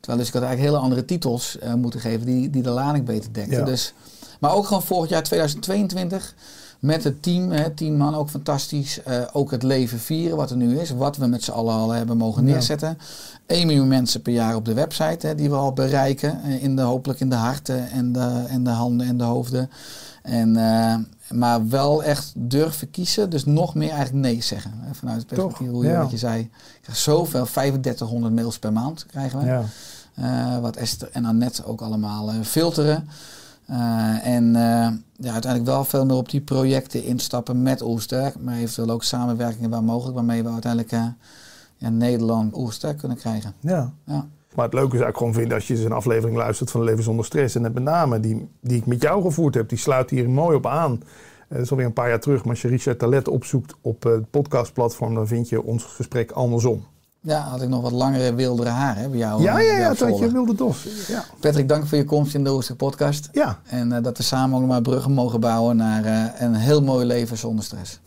Terwijl 0.00 0.18
dus 0.18 0.28
ik 0.28 0.34
had 0.34 0.42
eigenlijk 0.42 0.72
hele 0.72 0.84
andere 0.84 1.04
titels 1.04 1.58
eh, 1.58 1.74
moeten 1.74 2.00
geven 2.00 2.26
die, 2.26 2.50
die 2.50 2.62
de 2.62 2.70
lading 2.70 3.04
beter 3.04 3.32
dekten. 3.32 3.58
Ja. 3.58 3.64
Dus, 3.64 3.94
maar 4.40 4.54
ook 4.54 4.66
gewoon 4.66 4.82
vorig 4.82 5.10
jaar 5.10 5.22
2022 5.22 6.34
met 6.80 7.04
het 7.04 7.22
team, 7.22 7.50
hè, 7.50 7.70
tien 7.70 7.96
man, 7.96 8.14
ook 8.14 8.30
fantastisch. 8.30 9.02
Eh, 9.02 9.20
ook 9.32 9.50
het 9.50 9.62
leven 9.62 9.98
vieren 9.98 10.36
wat 10.36 10.50
er 10.50 10.56
nu 10.56 10.78
is, 10.78 10.90
wat 10.90 11.16
we 11.16 11.26
met 11.26 11.42
z'n 11.42 11.50
allen 11.50 11.74
al 11.74 11.90
hebben 11.90 12.16
mogen 12.16 12.44
neerzetten. 12.44 12.98
1 13.46 13.66
miljoen 13.66 13.88
mensen 13.88 14.22
per 14.22 14.32
jaar 14.32 14.54
op 14.54 14.64
de 14.64 14.74
website 14.74 15.26
hè, 15.26 15.34
die 15.34 15.48
we 15.50 15.56
al 15.56 15.72
bereiken. 15.72 16.42
eh, 16.42 16.62
In 16.62 16.76
de, 16.76 16.82
hopelijk 16.82 17.20
in 17.20 17.28
de 17.30 17.34
harten 17.36 17.90
en 17.90 18.12
de, 18.12 18.44
en 18.48 18.64
de 18.64 18.70
handen 18.70 19.06
en 19.06 19.16
de 19.16 19.24
hoofden. 19.24 19.70
En, 20.22 20.56
eh, 20.56 20.96
maar 21.36 21.68
wel 21.68 22.02
echt 22.04 22.32
durven 22.36 22.90
kiezen. 22.90 23.30
Dus 23.30 23.44
nog 23.44 23.74
meer 23.74 23.90
eigenlijk 23.90 24.24
nee 24.26 24.42
zeggen. 24.42 24.72
hè, 24.80 24.94
Vanuit 24.94 25.18
het 25.18 25.26
perspectief 25.26 25.68
hoe 25.68 25.84
je, 25.84 25.90
ja. 25.90 26.00
wat 26.02 26.10
je 26.10 26.18
zei. 26.18 26.40
Ik 26.40 26.50
krijg 26.82 26.98
zoveel, 26.98 27.44
3500 27.46 28.34
mails 28.34 28.58
per 28.58 28.72
maand 28.72 29.06
krijgen 29.06 29.38
we. 29.38 29.44
Ja. 29.44 29.64
Wat 30.60 30.76
Esther 30.76 31.08
en 31.12 31.24
Annette 31.24 31.64
ook 31.64 31.80
allemaal 31.80 32.30
filteren. 32.42 33.08
En 34.22 34.56
ja, 35.20 35.32
uiteindelijk 35.32 35.72
wel 35.72 35.84
veel 35.84 36.06
meer 36.06 36.16
op 36.16 36.28
die 36.30 36.40
projecten 36.40 37.04
instappen 37.04 37.62
met 37.62 37.82
Oersterk. 37.82 38.34
Maar 38.40 38.56
eventueel 38.56 38.90
ook 38.90 39.02
samenwerkingen 39.02 39.70
waar 39.70 39.82
mogelijk. 39.84 40.14
Waarmee 40.14 40.42
we 40.42 40.50
uiteindelijk 40.50 40.92
eh, 40.92 41.04
ja, 41.76 41.88
Nederland 41.88 42.56
Oersterk 42.56 42.98
kunnen 42.98 43.16
krijgen. 43.16 43.54
ja. 43.60 43.92
Ja. 44.04 44.28
Maar 44.54 44.64
het 44.64 44.74
leuke 44.74 44.94
is 44.96 45.00
eigenlijk 45.00 45.18
gewoon 45.18 45.34
vinden 45.34 45.54
als 45.54 45.66
je 45.66 45.74
eens 45.74 45.84
een 45.84 45.92
aflevering 45.92 46.36
luistert 46.36 46.70
van 46.70 46.84
Leven 46.84 47.02
zonder 47.04 47.24
stress. 47.24 47.54
En 47.54 47.62
met 47.62 47.78
name 47.78 48.20
die, 48.20 48.48
die 48.60 48.76
ik 48.76 48.86
met 48.86 49.02
jou 49.02 49.22
gevoerd 49.22 49.54
heb, 49.54 49.68
die 49.68 49.78
sluit 49.78 50.10
hier 50.10 50.30
mooi 50.30 50.56
op 50.56 50.66
aan. 50.66 50.92
Eh, 51.48 51.48
Dat 51.48 51.60
is 51.60 51.70
alweer 51.70 51.86
een 51.86 51.92
paar 51.92 52.08
jaar 52.08 52.20
terug. 52.20 52.40
Maar 52.40 52.50
als 52.50 52.62
je 52.62 52.68
Richard 52.68 52.98
Talet 52.98 53.28
opzoekt 53.28 53.74
op 53.80 54.04
eh, 54.06 54.12
het 54.12 54.30
podcastplatform, 54.30 55.14
dan 55.14 55.26
vind 55.26 55.48
je 55.48 55.62
ons 55.62 55.84
gesprek 55.84 56.30
andersom. 56.30 56.84
Ja, 57.22 57.40
had 57.40 57.62
ik 57.62 57.68
nog 57.68 57.82
wat 57.82 57.92
langere, 57.92 58.34
wildere 58.34 58.68
haren 58.68 59.02
hè, 59.02 59.08
bij 59.08 59.18
jou. 59.18 59.42
ja, 59.42 59.58
ja, 59.58 59.78
ja, 59.78 59.94
dat 59.94 60.18
je 60.18 60.32
wilde 60.32 60.54
dos. 60.54 60.86
Ja. 61.08 61.24
Patrick, 61.40 61.68
dank 61.68 61.86
voor 61.86 61.98
je 61.98 62.04
komst 62.04 62.34
in 62.34 62.44
de 62.44 62.52
Oersterk 62.52 62.78
podcast. 62.78 63.28
ja. 63.32 63.58
En 63.66 63.92
eh, 63.92 64.02
dat 64.02 64.16
we 64.16 64.22
samen 64.22 64.54
ook 64.54 64.60
nog 64.60 64.70
maar 64.70 64.82
bruggen 64.82 65.12
mogen 65.12 65.40
bouwen 65.40 65.76
naar 65.76 66.04
eh, 66.04 66.40
een 66.40 66.54
heel 66.54 66.82
mooi 66.82 67.06
leven 67.06 67.36
zonder 67.36 67.64
stress. 67.64 68.00